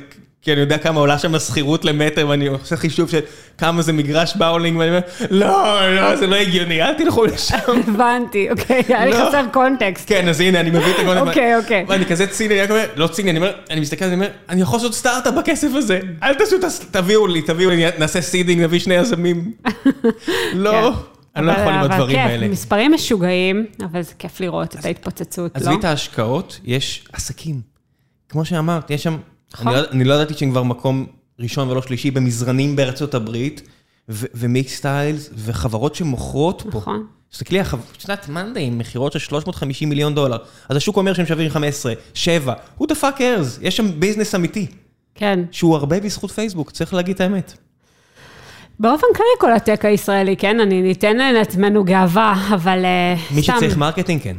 כי 0.42 0.52
אני 0.52 0.60
יודע 0.60 0.78
כמה 0.78 1.00
עולה 1.00 1.18
שם 1.18 1.34
השכירות 1.34 1.84
למטר, 1.84 2.28
ואני 2.28 2.46
עושה 2.46 2.76
חישוב 2.76 3.10
של 3.10 3.20
כמה 3.58 3.82
זה 3.82 3.92
מגרש 3.92 4.36
באולינג, 4.36 4.76
ואני 4.78 4.90
אומר, 4.90 5.00
לא, 5.30 5.90
לא, 5.96 6.16
זה 6.16 6.26
לא 6.26 6.36
הגיוני, 6.36 6.82
אל 6.82 6.94
תלכו 6.94 7.24
לשם. 7.24 7.56
הבנתי, 7.88 8.50
אוקיי, 8.50 8.82
היה 8.88 9.04
לי 9.04 9.10
לא. 9.10 9.28
חסר 9.28 9.44
context. 9.52 10.08
כן, 10.08 10.28
אז 10.28 10.40
הנה, 10.40 10.60
אני 10.60 10.70
מביא 10.70 10.94
את 10.94 10.98
הגונן. 10.98 11.28
אוקיי, 11.28 11.56
אוקיי. 11.56 11.84
ואני 11.88 12.06
כזה 12.06 12.26
ציני, 12.26 12.62
אני 12.62 12.70
אומר, 12.70 12.84
לא 12.96 13.06
ציני, 13.06 13.30
אני 13.30 13.38
אומר, 13.38 13.52
אני 13.70 13.80
מסתכל, 13.80 14.04
אני 14.04 14.14
אומר, 14.14 14.28
אני 14.48 14.60
יכול 14.62 14.76
לעשות 14.76 14.94
סטארט-אפ 14.94 15.34
בכסף 15.34 15.68
הזה, 15.74 16.00
אל 16.22 16.34
תעשו 16.34 16.56
את. 16.56 16.64
תביאו 16.90 17.26
לי, 17.26 17.42
תביאו 17.42 17.70
לי, 17.70 17.84
נעשה 17.98 18.20
seeding, 18.20 18.62
נביא 18.62 18.78
שני 18.78 18.94
יזמים. 18.94 19.52
לא, 20.54 20.70
כן. 20.70 20.96
אני 21.36 21.46
לא 21.46 21.52
אבל- 21.52 21.60
יכול 21.60 21.72
עם 21.72 21.80
אבל 21.80 21.92
הדברים 21.92 22.16
כיף, 22.16 22.26
האלה. 22.26 22.48
מספרים 22.48 22.92
משוגעים, 22.92 23.66
אבל 23.84 24.02
זה 24.02 24.12
כיף 24.18 24.40
לראות 24.40 24.74
את 24.76 24.84
ההתפוצצות, 24.84 25.52
לא? 25.56 25.60
עזבי 25.60 25.74
את 25.74 25.84
ההשקעות, 25.84 26.60
יש 26.64 27.04
עסקים. 27.12 27.60
כמו 28.28 28.44
שאמרת, 28.44 28.90
יש 28.90 29.02
שם. 29.02 29.16
אני 29.58 29.74
לא- 29.74 29.90
אני 29.92 30.04
לא 30.04 30.14
ידעתי 30.14 30.34
שהם 30.34 30.50
כבר 30.50 30.62
מקום 30.62 31.06
ראשון 31.40 31.68
ולא 31.68 31.82
שלישי 31.82 32.10
במזרנים 32.10 32.76
בארצות 32.76 33.14
הברית, 33.14 33.62
ומיקסטיילס, 34.08 35.30
וחברות 35.34 35.94
שמוכרות 35.94 36.62
פה. 36.70 36.78
נכון. 36.78 37.06
תסתכלי, 37.30 37.60
יודעת, 38.02 38.28
מאנדי 38.28 38.60
עם 38.60 38.78
מכירות 38.78 39.12
של 39.12 39.18
350 39.18 39.88
מיליון 39.88 40.14
דולר, 40.14 40.36
אז 40.68 40.76
השוק 40.76 40.96
אומר 40.96 41.14
שהם 41.14 41.26
שווים 41.26 41.50
15, 41.50 41.92
7, 42.14 42.54
who 42.80 42.84
the 42.84 42.94
fuck 43.02 43.18
cares, 43.18 43.58
יש 43.62 43.76
שם 43.76 44.00
business 44.00 44.34
אמיתי, 44.34 44.66
כן. 45.14 45.40
שהוא 45.50 45.76
הרבה 45.76 46.00
בזכות 46.00 46.30
פייסבוק, 46.30 46.70
צריך 46.70 46.94
להגיד 46.94 47.14
את 47.14 47.20
האמת. 47.20 47.52
באופן 48.80 49.06
כללי 49.16 49.28
כל 49.40 49.52
הטק 49.52 49.84
הישראלי, 49.84 50.36
כן? 50.36 50.60
אני 50.60 50.82
ניתן 50.82 51.16
לעצמנו 51.34 51.84
גאווה, 51.84 52.48
אבל 52.54 52.84
אה, 52.84 53.14
מי 53.30 53.42
סתם. 53.42 53.52
שצריך 53.56 53.76
marketing, 53.76 54.22
כן. 54.22 54.36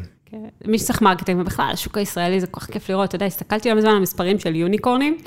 מי 0.65 0.79
שצריך 0.79 1.01
marketing, 1.01 1.41
ובכלל, 1.41 1.69
השוק 1.73 1.97
הישראלי 1.97 2.39
זה 2.39 2.47
כל 2.47 2.59
כך 2.59 2.71
כיף 2.71 2.89
לראות. 2.89 3.09
אתה 3.09 3.15
יודע, 3.15 3.25
הסתכלתי 3.25 3.69
לא 3.69 3.75
מזמן 3.75 3.89
על 3.89 3.97
המספרים 3.97 4.39
של 4.39 4.55
יוניקורנים. 4.55 5.17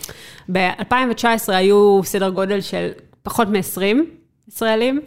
ב-2019 0.53 1.25
היו 1.49 2.01
סדר 2.05 2.29
גודל 2.29 2.61
של 2.61 2.89
פחות 3.23 3.49
מ-20 3.49 3.97
ישראלים, 4.49 5.01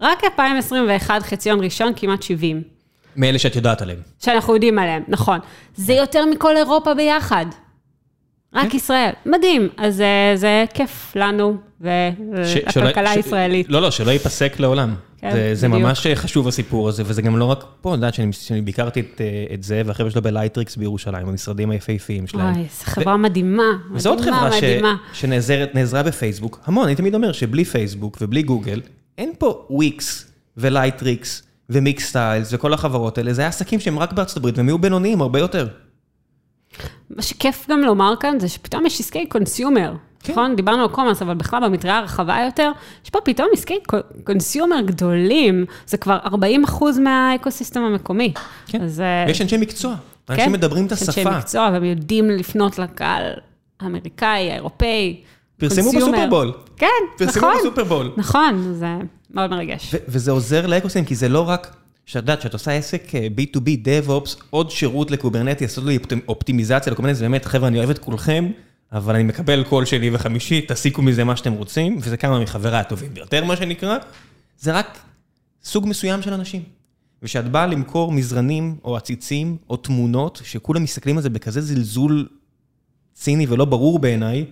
רק 0.00 0.24
2021, 0.24 1.22
חציון 1.22 1.64
ראשון, 1.64 1.92
כמעט 1.96 2.22
70. 2.22 2.62
מאלה 3.16 3.38
שאת 3.38 3.56
יודעת 3.56 3.82
עליהם. 3.82 3.98
שאנחנו 4.18 4.54
יודעים 4.54 4.78
עליהם, 4.78 5.02
נכון. 5.08 5.38
זה 5.74 5.92
יותר 5.92 6.24
מכל 6.26 6.56
אירופה 6.56 6.94
ביחד. 6.94 7.46
רק 8.54 8.70
כן. 8.70 8.76
ישראל. 8.76 9.10
מדהים. 9.26 9.68
אז 9.76 10.00
אה, 10.00 10.32
זה 10.34 10.64
כיף 10.74 11.12
לנו 11.16 11.56
ש- 12.44 12.76
הישראלית. 12.96 13.66
לא, 13.68 13.82
לא, 13.82 13.90
שלא 13.90 14.10
ייפסק 14.10 14.60
לעולם. 14.60 14.94
כן, 15.18 15.30
זה- 15.32 15.54
זה 15.54 15.68
בדיוק. 15.68 15.82
ממש 15.82 16.06
חשוב 16.14 16.48
הסיפור 16.48 16.88
הזה, 16.88 17.02
וזה 17.06 17.22
גם 17.22 17.36
לא 17.38 17.44
רק 17.44 17.64
פה, 17.80 17.90
את 17.94 17.98
יודעת 17.98 18.14
שאני 18.14 18.60
ביקרתי 18.60 19.00
את, 19.00 19.20
אה, 19.20 19.54
את 19.54 19.62
זה, 19.62 19.82
והחבר'ה 19.86 20.10
שלו 20.10 20.22
בלייטריקס 20.22 20.76
בירושלים, 20.76 21.28
המשרדים 21.28 21.70
היפהפיים 21.70 22.26
שלהם. 22.26 22.54
אוי, 22.54 22.62
זו 22.62 22.84
חברה 22.84 23.16
מדהימה. 23.16 23.62
וזו 23.94 24.10
עוד 24.10 24.18
מדהימה, 24.20 24.36
חברה 24.38 24.52
ש- 24.52 24.56
מדהימה. 24.64 24.96
שנעזרת, 25.12 25.74
נעזרה 25.74 26.02
בפייסבוק, 26.02 26.60
המון, 26.64 26.86
אני 26.86 26.94
תמיד 26.94 27.14
אומר 27.14 27.32
שבלי 27.32 27.64
פייסבוק 27.64 28.18
ובלי 28.20 28.42
גוגל, 28.42 28.80
אין 29.18 29.32
פה 29.38 29.66
וויקס 29.70 30.30
ולייטריקס 30.56 31.42
ומיקסטיילס 31.70 32.52
וכל 32.52 32.72
החברות 32.74 33.18
האלה, 33.18 33.32
זה 33.32 33.46
עסקים 33.46 33.80
שהם 33.80 33.98
רק 33.98 34.12
בארצות 34.12 34.36
הברית 34.36 34.56
והם 34.58 34.68
יהיו 34.68 34.78
בינוניים 34.78 35.20
הרבה 35.22 35.38
יותר. 35.38 35.68
מה 37.10 37.22
שכיף 37.22 37.66
גם 37.70 37.80
לומר 37.80 38.14
כאן 38.20 38.40
זה 38.40 38.48
שפתאום 38.48 38.86
יש 38.86 39.00
עסקי 39.00 39.26
consumer. 39.26 39.92
נכון? 40.32 40.56
דיברנו 40.56 40.82
על 40.82 40.88
commerce, 40.88 41.22
אבל 41.22 41.34
בכלל 41.34 41.64
במטריה 41.68 41.98
הרחבה 41.98 42.36
יותר, 42.46 42.70
יש 43.04 43.10
פה 43.10 43.18
פתאום 43.24 43.48
עסקי 43.52 43.74
consumer 44.24 44.80
גדולים, 44.80 45.64
זה 45.86 45.96
כבר 45.96 46.18
40 46.24 46.64
אחוז 46.64 46.98
מה 46.98 47.13
ecosystem 47.13 47.80
המקומי. 47.80 48.32
כן, 48.66 48.82
אז, 48.82 49.00
אה, 49.00 49.24
ויש 49.28 49.40
אנשי 49.40 49.56
מקצוע, 49.56 49.94
אנשים 50.30 50.44
כן, 50.44 50.52
מדברים 50.52 50.86
את 50.86 50.92
יש 50.92 51.02
אנשי 51.08 51.20
השפה. 51.20 51.38
מקצוע, 51.38 51.68
והם 51.72 51.84
יודעים 51.84 52.30
לפנות 52.30 52.78
לקהל 52.78 53.22
האמריקאי, 53.80 54.50
האירופאי. 54.50 55.20
פרסמו 55.56 55.90
consumer. 55.90 55.96
בסופרבול. 55.96 56.52
כן, 56.76 56.86
פרסמו 57.18 57.40
נכון. 57.46 57.54
בסופרבול. 57.60 58.12
נכון, 58.16 58.72
זה 58.72 58.86
מאוד 59.34 59.50
מרגש. 59.50 59.94
ו- 59.94 59.98
וזה 60.08 60.30
עוזר 60.30 60.66
לאקוסיסטם, 60.66 61.04
כי 61.04 61.14
זה 61.14 61.28
לא 61.28 61.48
רק, 61.48 61.76
שאת 62.06 62.16
יודעת, 62.22 62.38
כשאת 62.38 62.52
עושה 62.52 62.72
עסק 62.72 63.14
אה, 63.14 63.26
B2B, 63.38 63.68
DevOps, 63.86 64.42
עוד 64.50 64.70
שירות 64.70 65.10
לקוברנטי, 65.10 65.64
לעשות 65.64 65.84
לי 65.84 65.96
אופט- 65.96 66.28
אופטימיזציה 66.28 66.92
לקוברנטי, 66.92 67.14
זה 67.14 67.24
באמת, 67.24 67.44
חבר'ה, 67.44 67.68
אני 67.68 67.78
אוהב 67.78 67.90
את 67.90 67.98
כולכם, 67.98 68.46
אבל 68.92 69.14
אני 69.14 69.24
מקבל 69.24 69.64
כל 69.64 69.84
שני 69.84 70.10
וחמישי, 70.12 70.64
תסיקו 70.68 71.02
מזה 71.02 71.24
מה 71.24 71.36
שאתם 71.36 71.52
רוצים, 71.52 71.98
וזה 72.02 72.16
כמה 72.16 72.40
מחבריי 72.40 72.80
הטובים 72.80 73.14
ביותר, 73.14 73.44
מה 73.44 73.56
שנקרא, 73.56 73.98
זה 74.58 74.72
רק 74.72 74.98
סוג 75.64 75.88
מסוים 75.88 76.22
של 76.22 76.32
אנשים. 76.32 76.62
וכשאת 77.22 77.48
באה 77.48 77.66
למכור 77.66 78.12
מזרנים, 78.12 78.76
או 78.84 78.96
עציצים, 78.96 79.56
או 79.70 79.76
תמונות, 79.76 80.40
שכולם 80.44 80.82
מסתכלים 80.82 81.16
על 81.16 81.22
זה 81.22 81.30
בכזה 81.30 81.60
זלזול 81.60 82.28
ציני 83.14 83.46
ולא 83.46 83.64
ברור 83.64 83.98
בעיניי, 83.98 84.44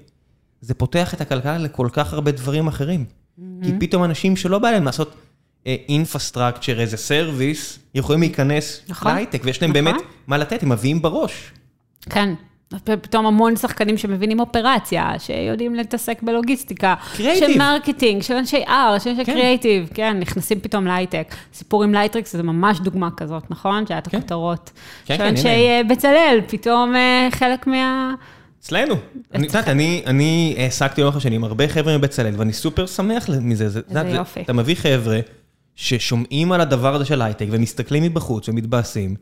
זה 0.60 0.74
פותח 0.74 1.14
את 1.14 1.20
הכלכלה 1.20 1.58
לכל 1.58 1.88
כך 1.92 2.12
הרבה 2.12 2.30
דברים 2.30 2.68
אחרים. 2.68 3.04
כי 3.62 3.72
פתאום 3.80 4.04
אנשים 4.04 4.36
שלא 4.36 4.58
בא 4.58 4.70
להם 4.70 4.84
לעשות 4.84 5.14
infrastructure, 5.66 6.80
as 6.80 6.96
a 6.96 7.05
service, 7.05 7.78
יכולים 7.94 8.20
להיכנס 8.20 8.80
נכון. 8.88 9.12
להייטק, 9.12 9.40
ויש 9.44 9.62
להם 9.62 9.70
נכון. 9.70 9.84
באמת 9.84 10.02
מה 10.26 10.38
לתת, 10.38 10.62
הם 10.62 10.68
מביאים 10.68 11.02
בראש. 11.02 11.52
כן. 12.10 12.34
פתאום 12.84 13.26
המון 13.26 13.56
שחקנים 13.56 13.98
שמבינים 13.98 14.40
אופרציה, 14.40 15.10
שיודעים 15.18 15.74
להתעסק 15.74 16.22
בלוגיסטיקה. 16.22 16.94
קריאייטיב. 17.16 17.48
של 17.52 17.58
marketing, 17.58 18.22
של 18.22 18.34
אנשי 18.34 18.64
art, 18.66 18.70
של 18.98 19.10
אנשי 19.10 19.24
כן. 19.24 19.32
קריאייטיב, 19.32 19.88
כן, 19.94 20.18
נכנסים 20.20 20.60
פתאום 20.60 20.86
להייטק. 20.86 21.34
סיפור 21.54 21.84
עם 21.84 21.92
לייטריקס 21.94 22.32
זה 22.32 22.42
ממש 22.42 22.80
דוגמה 22.80 23.08
כזאת, 23.16 23.50
נכון? 23.50 23.86
שהיה 23.86 23.98
את 23.98 24.08
כן. 24.08 24.18
הכותרות. 24.18 24.70
כן, 25.04 25.14
של 25.16 25.22
כן, 25.22 25.28
אנשי 25.28 25.48
הנה. 25.48 25.58
אה, 25.58 25.96
בצלאל, 25.96 26.40
פתאום 26.46 26.96
אה, 26.96 27.28
חלק 27.32 27.66
מה... 27.66 28.14
אצלנו. 28.60 28.94
אני, 29.34 29.46
את 29.46 29.54
יודעת, 29.54 29.68
אני, 29.68 30.02
אני 30.06 30.54
העסקתי 30.58 31.00
לאורך 31.00 31.16
השנים 31.16 31.44
הרבה 31.44 31.68
חבר'ה 31.68 31.98
מבצלאל, 31.98 32.34
ואני 32.36 32.52
סופר 32.52 32.86
שמח 32.86 33.28
מזה. 33.40 33.68
זה, 33.68 33.80
זה- 33.88 34.00
יופי. 34.08 34.40
אתה 34.40 34.52
מביא 34.52 34.74
חבר'ה 34.74 35.20
ששומעים 35.76 36.52
על 36.52 36.60
הדבר 36.60 36.94
הזה 36.94 37.04
של 37.04 37.22
הייטק, 37.22 37.46
ומסתכלים 37.50 38.02
מבחוץ 38.02 38.48
ומתבאסים, 38.48 39.14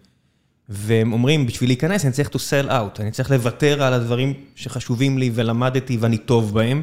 והם 0.71 1.13
אומרים, 1.13 1.47
בשביל 1.47 1.71
להיכנס 1.71 2.05
אני 2.05 2.13
צריך 2.13 2.29
to 2.29 2.33
sell 2.33 2.69
out, 2.71 3.01
אני 3.01 3.11
צריך 3.11 3.31
לוותר 3.31 3.83
על 3.83 3.93
הדברים 3.93 4.35
שחשובים 4.55 5.19
לי 5.19 5.31
ולמדתי 5.35 5.97
ואני 5.97 6.19
טוב 6.19 6.55
בהם, 6.55 6.83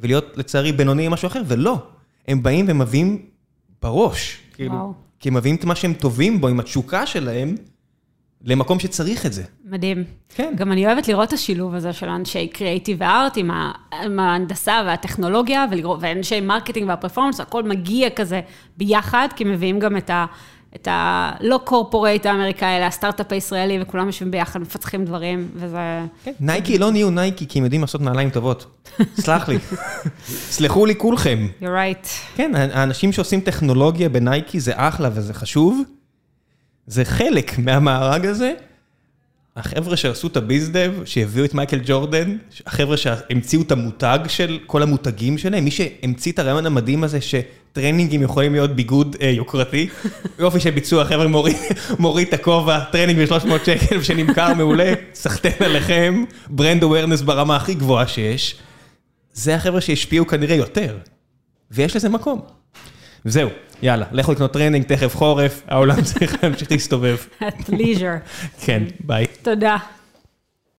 ולהיות 0.00 0.36
לצערי 0.36 0.72
בינוני 0.72 1.06
עם 1.06 1.12
משהו 1.12 1.26
אחר, 1.26 1.42
ולא. 1.46 1.78
הם 2.28 2.42
באים 2.42 2.66
ומביאים 2.68 3.22
בראש. 3.82 4.38
כאילו, 4.54 4.74
וואו. 4.74 4.92
כי 5.20 5.28
הם 5.28 5.34
מביאים 5.34 5.56
את 5.56 5.64
מה 5.64 5.74
שהם 5.74 5.92
טובים 5.92 6.40
בו, 6.40 6.48
עם 6.48 6.60
התשוקה 6.60 7.06
שלהם, 7.06 7.54
למקום 8.44 8.80
שצריך 8.80 9.26
את 9.26 9.32
זה. 9.32 9.42
מדהים. 9.64 10.04
כן. 10.28 10.52
גם 10.56 10.72
אני 10.72 10.86
אוהבת 10.86 11.08
לראות 11.08 11.28
את 11.28 11.32
השילוב 11.32 11.74
הזה 11.74 11.92
של 11.92 12.08
אנשי 12.08 12.48
creative 12.48 12.96
ו 13.00 13.09
art 13.09 13.36
עם, 13.36 13.50
ה- 13.50 13.72
עם 14.04 14.18
ההנדסה 14.18 14.82
והטכנולוגיה, 14.86 15.66
ולראות, 15.70 15.98
ואנשי 16.02 16.40
marketing 16.40 16.88
וה 16.88 16.95
performance, 16.95 17.40
הכל 17.40 17.62
מגיע 17.62 18.10
כזה 18.10 18.40
ביחד, 18.76 19.28
כי 19.36 19.44
מביאים 19.44 19.78
גם 19.78 19.96
את 19.96 20.10
ה... 20.10 20.26
את 20.74 20.88
הלא 20.90 21.60
corporate 21.64 22.26
האמריקאי, 22.26 22.76
אלא 22.76 22.84
הסטארט-אפ 22.84 23.32
הישראלי, 23.32 23.78
וכולם 23.82 24.06
יושבים 24.06 24.30
ביחד, 24.30 24.60
מפצחים 24.60 25.04
דברים, 25.04 25.48
וזה... 25.54 26.00
כן, 26.24 26.32
נייקי 26.40 26.78
לא 26.78 26.90
נהיו 26.90 27.10
נייקי 27.10 27.46
כי 27.48 27.58
הם 27.58 27.64
יודעים 27.64 27.80
לעשות 27.80 28.00
נעליים 28.00 28.30
טובות. 28.30 28.66
סלח 29.20 29.48
לי. 29.48 29.58
סלחו 30.54 30.86
לי 30.86 30.94
כולכם. 30.96 31.48
You're 31.62 31.64
right. 31.64 32.08
כן, 32.34 32.52
האנשים 32.54 33.12
שעושים 33.12 33.40
טכנולוגיה 33.40 34.08
בנייקי 34.08 34.60
זה 34.60 34.72
אחלה 34.76 35.08
וזה 35.12 35.34
חשוב. 35.34 35.82
זה 36.86 37.04
חלק 37.04 37.58
מהמארג 37.58 38.26
הזה. 38.26 38.52
החבר'ה 39.56 39.96
שעשו 39.96 40.26
את 40.26 40.36
ה 40.36 40.43
bizdev, 40.43 40.92
שהביאו 41.04 41.44
את 41.44 41.54
מייקל 41.54 41.80
ג'ורדן, 41.84 42.36
החבר'ה 42.66 42.96
שהמציאו 42.96 43.62
את 43.62 43.72
המותג 43.72 44.18
של 44.28 44.58
כל 44.66 44.82
המותגים 44.82 45.38
שלהם, 45.38 45.64
מי 45.64 45.70
שהמציא 45.70 46.32
את 46.32 46.38
הרעיון 46.38 46.66
המדהים 46.66 47.04
הזה 47.04 47.18
שטרנינגים 47.20 48.22
יכולים 48.22 48.52
להיות 48.52 48.70
ביגוד 48.70 49.16
אה, 49.20 49.30
יוקרתי, 49.30 49.88
יופי 50.38 50.60
של 50.60 50.70
ביצוע, 50.70 51.04
חבר'ה 51.04 51.26
מוריד, 51.98 52.26
את 52.28 52.34
הכובע, 52.34 52.80
טרנינג 52.80 53.18
ב-300 53.20 53.50
שקל 53.66 54.02
שנמכר 54.02 54.54
מעולה, 54.54 54.92
סחתיין 55.14 55.54
עליכם, 55.60 56.24
brand 56.50 56.82
awareness 56.82 57.20
ברמה 57.20 57.56
הכי 57.56 57.74
גבוהה 57.74 58.06
שיש. 58.06 58.56
זה 59.32 59.54
החבר'ה 59.54 59.80
שהשפיעו 59.80 60.26
כנראה 60.26 60.56
יותר, 60.56 60.96
ויש 61.70 61.96
לזה 61.96 62.08
מקום. 62.08 62.40
זהו, 63.24 63.50
יאללה, 63.82 64.06
לכו 64.12 64.32
לקנות 64.32 64.52
טרנינג, 64.52 64.84
תכף 64.84 65.16
חורף, 65.16 65.62
העולם 65.68 66.02
צריך 66.02 66.36
להמשיך 66.42 66.72
להסתובב. 66.72 67.16
athleisure. 67.42 68.30
כן, 68.60 68.82
ביי. 69.00 69.26
תודה. 69.42 69.76